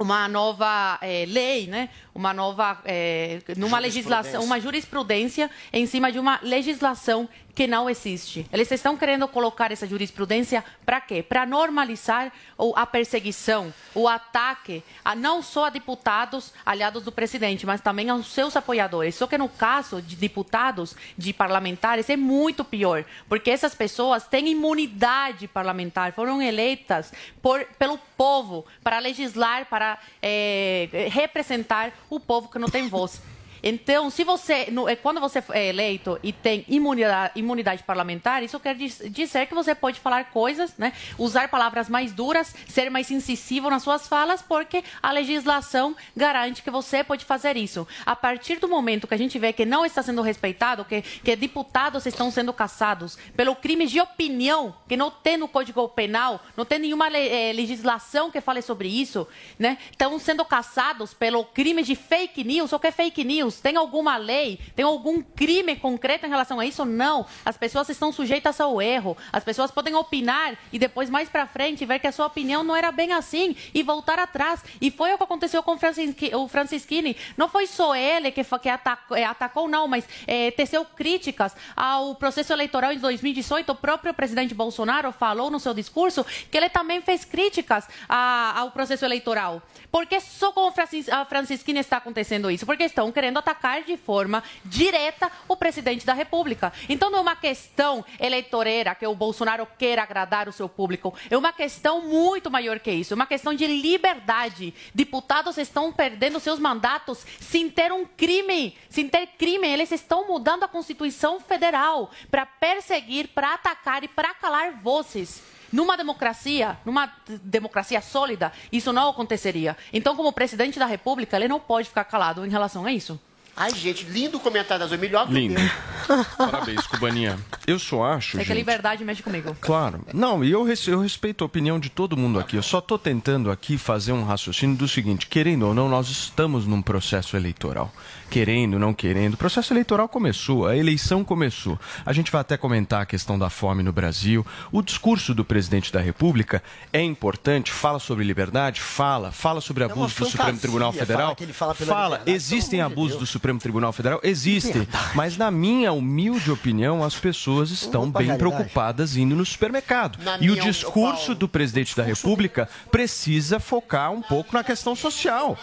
uma 0.00 0.26
nova 0.26 0.98
é, 1.02 1.26
lei, 1.28 1.66
né? 1.66 1.90
Uma 2.20 2.34
nova, 2.34 2.78
é, 2.84 3.40
numa 3.56 3.78
legislação, 3.78 4.44
uma 4.44 4.60
jurisprudência 4.60 5.50
em 5.72 5.86
cima 5.86 6.12
de 6.12 6.18
uma 6.18 6.38
legislação 6.42 7.26
que 7.54 7.66
não 7.66 7.90
existe. 7.90 8.46
Eles 8.52 8.70
estão 8.70 8.96
querendo 8.96 9.26
colocar 9.28 9.72
essa 9.72 9.86
jurisprudência 9.86 10.64
para 10.84 11.00
quê? 11.00 11.22
Para 11.22 11.44
normalizar 11.44 12.32
a 12.74 12.86
perseguição, 12.86 13.72
o 13.94 14.08
ataque 14.08 14.82
a 15.04 15.14
não 15.14 15.42
só 15.42 15.66
a 15.66 15.70
deputados 15.70 16.52
aliados 16.64 17.02
do 17.02 17.12
presidente, 17.12 17.66
mas 17.66 17.80
também 17.80 18.08
aos 18.08 18.28
seus 18.28 18.56
apoiadores. 18.56 19.14
Só 19.14 19.26
que 19.26 19.36
no 19.36 19.48
caso 19.48 20.00
de 20.00 20.16
deputados, 20.16 20.96
de 21.16 21.32
parlamentares, 21.32 22.08
é 22.08 22.16
muito 22.16 22.64
pior, 22.64 23.04
porque 23.28 23.50
essas 23.50 23.74
pessoas 23.74 24.26
têm 24.26 24.48
imunidade 24.48 25.48
parlamentar, 25.48 26.12
foram 26.12 26.40
eleitas 26.40 27.12
por, 27.42 27.64
pelo 27.78 27.98
povo 28.16 28.64
para 28.82 28.98
legislar, 28.98 29.66
para 29.66 29.98
é, 30.22 31.08
representar 31.10 31.92
o 32.10 32.20
povo 32.20 32.48
que 32.48 32.58
não 32.58 32.68
tem 32.68 32.88
voz. 32.88 33.20
Então, 33.62 34.10
se 34.10 34.24
você, 34.24 34.68
é, 34.88 34.96
quando 34.96 35.20
você 35.20 35.42
é 35.50 35.68
eleito 35.68 36.18
e 36.22 36.32
tem 36.32 36.64
imunidade, 36.68 37.32
imunidade 37.36 37.82
parlamentar, 37.82 38.42
isso 38.42 38.58
quer 38.58 38.74
dizer 38.74 39.46
que 39.46 39.54
você 39.54 39.74
pode 39.74 40.00
falar 40.00 40.30
coisas, 40.30 40.76
né, 40.76 40.92
usar 41.18 41.48
palavras 41.48 41.88
mais 41.88 42.12
duras, 42.12 42.54
ser 42.68 42.90
mais 42.90 43.10
incisivo 43.10 43.70
nas 43.70 43.82
suas 43.82 44.08
falas, 44.08 44.42
porque 44.42 44.82
a 45.02 45.10
legislação 45.12 45.96
garante 46.16 46.62
que 46.62 46.70
você 46.70 47.04
pode 47.04 47.24
fazer 47.24 47.56
isso. 47.56 47.86
A 48.04 48.16
partir 48.16 48.58
do 48.58 48.68
momento 48.68 49.06
que 49.06 49.14
a 49.14 49.18
gente 49.18 49.38
vê 49.38 49.52
que 49.52 49.66
não 49.66 49.84
está 49.84 50.02
sendo 50.02 50.22
respeitado, 50.22 50.84
que, 50.84 51.02
que 51.02 51.36
deputados 51.36 52.06
estão 52.06 52.30
sendo 52.30 52.52
caçados 52.52 53.18
pelo 53.36 53.54
crime 53.56 53.86
de 53.86 54.00
opinião, 54.00 54.74
que 54.88 54.96
não 54.96 55.10
tem 55.10 55.36
no 55.36 55.48
Código 55.48 55.88
Penal, 55.88 56.40
não 56.56 56.64
tem 56.64 56.78
nenhuma 56.78 57.08
é, 57.08 57.52
legislação 57.52 58.30
que 58.30 58.40
fale 58.40 58.62
sobre 58.62 58.88
isso, 58.88 59.26
né? 59.58 59.78
Estão 59.90 60.18
sendo 60.18 60.44
caçados 60.44 61.12
pelo 61.14 61.44
crime 61.44 61.82
de 61.82 61.94
fake 61.94 62.44
news. 62.44 62.72
O 62.72 62.78
que 62.78 62.86
é 62.86 62.90
fake 62.90 63.24
news? 63.24 63.49
Tem 63.58 63.76
alguma 63.76 64.16
lei? 64.16 64.58
Tem 64.76 64.84
algum 64.84 65.22
crime 65.22 65.76
concreto 65.76 66.26
em 66.26 66.28
relação 66.28 66.60
a 66.60 66.66
isso? 66.66 66.84
Não. 66.84 67.26
As 67.44 67.56
pessoas 67.56 67.88
estão 67.88 68.12
sujeitas 68.12 68.60
ao 68.60 68.80
erro. 68.80 69.16
As 69.32 69.42
pessoas 69.42 69.70
podem 69.70 69.94
opinar 69.94 70.56
e 70.72 70.78
depois, 70.78 71.08
mais 71.08 71.28
para 71.28 71.46
frente, 71.46 71.86
ver 71.86 71.98
que 71.98 72.06
a 72.06 72.12
sua 72.12 72.26
opinião 72.26 72.62
não 72.62 72.76
era 72.76 72.92
bem 72.92 73.12
assim 73.12 73.56
e 73.72 73.82
voltar 73.82 74.18
atrás. 74.18 74.62
E 74.80 74.90
foi 74.90 75.12
o 75.14 75.16
que 75.16 75.24
aconteceu 75.24 75.62
com 75.62 75.72
o 75.72 76.48
Francisquini. 76.48 77.16
Não 77.36 77.48
foi 77.48 77.66
só 77.66 77.94
ele 77.96 78.30
que, 78.30 78.44
que 78.44 78.68
atacou, 78.68 79.16
é, 79.16 79.24
atacou, 79.24 79.68
não, 79.68 79.88
mas 79.88 80.06
é, 80.26 80.50
teceu 80.50 80.84
críticas 80.84 81.56
ao 81.74 82.14
processo 82.14 82.52
eleitoral 82.52 82.92
em 82.92 82.98
2018. 82.98 83.72
O 83.72 83.74
próprio 83.74 84.12
presidente 84.12 84.54
Bolsonaro 84.54 85.12
falou 85.12 85.50
no 85.50 85.58
seu 85.58 85.72
discurso 85.72 86.24
que 86.50 86.56
ele 86.56 86.68
também 86.68 87.00
fez 87.00 87.24
críticas 87.24 87.88
a, 88.08 88.60
ao 88.60 88.70
processo 88.70 89.04
eleitoral. 89.04 89.62
Por 89.90 90.06
que 90.06 90.20
só 90.20 90.52
com 90.52 90.72
a 91.10 91.24
Francisquini 91.24 91.80
está 91.80 91.96
acontecendo 91.96 92.50
isso? 92.50 92.66
Porque 92.66 92.84
estão 92.84 93.10
querendo 93.10 93.38
atacar 93.40 93.82
de 93.82 93.96
forma 93.96 94.42
direta 94.64 95.30
o 95.48 95.56
presidente 95.56 96.06
da 96.06 96.14
República. 96.14 96.72
Então 96.88 97.10
não 97.10 97.18
é 97.18 97.22
uma 97.22 97.36
questão 97.36 98.04
eleitoreira 98.18 98.94
que 98.94 99.06
o 99.06 99.14
Bolsonaro 99.14 99.66
queira 99.78 100.02
agradar 100.02 100.48
o 100.48 100.52
seu 100.52 100.68
público. 100.68 101.14
É 101.28 101.36
uma 101.36 101.52
questão 101.52 102.02
muito 102.02 102.50
maior 102.50 102.78
que 102.78 102.90
isso. 102.90 103.12
É 103.12 103.16
uma 103.16 103.26
questão 103.26 103.52
de 103.52 103.66
liberdade. 103.66 104.72
Deputados 104.94 105.58
estão 105.58 105.92
perdendo 105.92 106.40
seus 106.40 106.58
mandatos 106.58 107.26
sem 107.40 107.68
ter 107.68 107.92
um 107.92 108.04
crime, 108.04 108.76
sem 108.88 109.08
ter 109.08 109.26
crime. 109.26 109.66
Eles 109.66 109.90
estão 109.90 110.28
mudando 110.28 110.64
a 110.64 110.68
Constituição 110.68 111.40
Federal 111.40 112.10
para 112.30 112.46
perseguir, 112.46 113.28
para 113.28 113.54
atacar 113.54 114.04
e 114.04 114.08
para 114.08 114.34
calar 114.34 114.72
vozes. 114.72 115.42
Numa 115.72 115.96
democracia, 115.96 116.76
numa 116.84 117.12
democracia 117.42 118.00
sólida, 118.00 118.52
isso 118.72 118.92
não 118.92 119.10
aconteceria. 119.10 119.76
Então, 119.92 120.16
como 120.16 120.32
presidente 120.32 120.78
da 120.78 120.86
República, 120.86 121.36
ele 121.36 121.46
não 121.46 121.60
pode 121.60 121.88
ficar 121.88 122.04
calado 122.04 122.44
em 122.44 122.50
relação 122.50 122.84
a 122.84 122.92
isso. 122.92 123.20
Ai, 123.60 123.74
gente, 123.74 124.06
lindo 124.06 124.38
o 124.38 124.40
comentário 124.40 124.82
da 124.82 124.86
Zoe, 124.86 124.96
melhor 124.96 125.26
que 125.26 125.34
lindo. 125.34 125.60
Parabéns, 126.38 126.86
Cubaninha. 126.86 127.38
Eu 127.66 127.78
só 127.78 128.02
acho. 128.04 128.40
É 128.40 128.44
que 128.44 128.50
a 128.50 128.54
liberdade 128.54 129.04
mexe 129.04 129.22
comigo. 129.22 129.54
Claro. 129.60 130.00
Não, 130.14 130.42
e 130.42 130.50
eu, 130.50 130.66
eu 130.86 131.00
respeito 131.00 131.44
a 131.44 131.46
opinião 131.46 131.78
de 131.78 131.90
todo 131.90 132.16
mundo 132.16 132.40
aqui. 132.40 132.56
Eu 132.56 132.62
só 132.62 132.78
estou 132.78 132.98
tentando 132.98 133.50
aqui 133.50 133.76
fazer 133.76 134.12
um 134.12 134.24
raciocínio 134.24 134.76
do 134.76 134.88
seguinte: 134.88 135.26
querendo 135.26 135.66
ou 135.66 135.74
não, 135.74 135.90
nós 135.90 136.08
estamos 136.08 136.66
num 136.66 136.80
processo 136.80 137.36
eleitoral 137.36 137.92
querendo, 138.30 138.78
não 138.78 138.94
querendo. 138.94 139.34
O 139.34 139.36
processo 139.36 139.72
eleitoral 139.72 140.08
começou, 140.08 140.66
a 140.66 140.76
eleição 140.76 141.24
começou. 141.24 141.78
A 142.06 142.12
gente 142.12 142.30
vai 142.30 142.40
até 142.40 142.56
comentar 142.56 143.02
a 143.02 143.06
questão 143.06 143.36
da 143.36 143.50
fome 143.50 143.82
no 143.82 143.92
Brasil. 143.92 144.46
O 144.70 144.80
discurso 144.80 145.34
do 145.34 145.44
presidente 145.44 145.92
da 145.92 146.00
República 146.00 146.62
é 146.92 147.02
importante, 147.02 147.72
fala 147.72 147.98
sobre 147.98 148.24
liberdade, 148.24 148.80
fala, 148.80 149.32
fala 149.32 149.60
sobre 149.60 149.82
abuso 149.82 150.14
é 150.16 150.24
do 150.24 150.30
Supremo 150.30 150.58
Tribunal 150.58 150.92
Federal. 150.92 151.36
Fala, 151.52 151.74
fala 151.74 152.22
existem 152.24 152.80
abusos 152.80 153.18
do 153.18 153.26
Supremo 153.26 153.49
Tribunal 153.58 153.92
Federal? 153.92 154.20
Existem. 154.22 154.86
Mas 155.14 155.36
na 155.36 155.50
minha 155.50 155.92
humilde 155.92 156.50
opinião, 156.50 157.02
as 157.04 157.14
pessoas 157.14 157.70
estão 157.70 158.10
bem 158.10 158.36
preocupadas 158.36 159.16
indo 159.16 159.34
no 159.34 159.44
supermercado. 159.44 160.18
Na 160.22 160.38
e 160.38 160.50
o 160.50 160.60
discurso 160.60 161.34
do 161.34 161.48
presidente 161.48 161.96
da 161.96 162.02
República 162.02 162.68
precisa 162.90 163.58
focar 163.58 164.12
um 164.12 164.22
pouco 164.22 164.54
na 164.54 164.62
questão 164.62 164.94
social. 164.94 165.58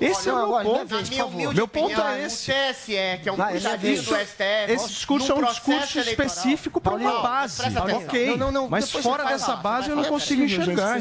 Esse 0.00 0.30
Olha, 0.30 0.38
é 0.38 0.44
o 0.44 0.48
meu 0.48 0.64
ponto. 0.64 0.94
Minha 1.10 1.52
meu 1.52 1.68
ponto 1.68 2.00
é 2.00 2.24
esse. 2.24 2.50
O 2.50 2.54
TSE, 2.54 3.20
que 3.22 3.28
é 3.28 3.32
um 3.32 3.36
puxadinho 3.36 4.02
do 4.02 4.16
STF. 4.16 4.44
Esse 4.68 4.88
discurso 4.88 5.32
é 5.32 5.34
um 5.34 5.44
discurso 5.44 5.98
específico 6.00 6.80
para 6.80 6.94
uma 6.94 7.20
base. 7.20 7.62
Ok. 7.94 8.36
Não, 8.36 8.50
não, 8.50 8.68
mas 8.68 8.90
fora 8.90 9.24
dessa 9.24 9.56
base 9.56 9.90
eu 9.90 9.96
não 9.96 10.04
consigo 10.04 10.42
enxergar. 10.42 10.98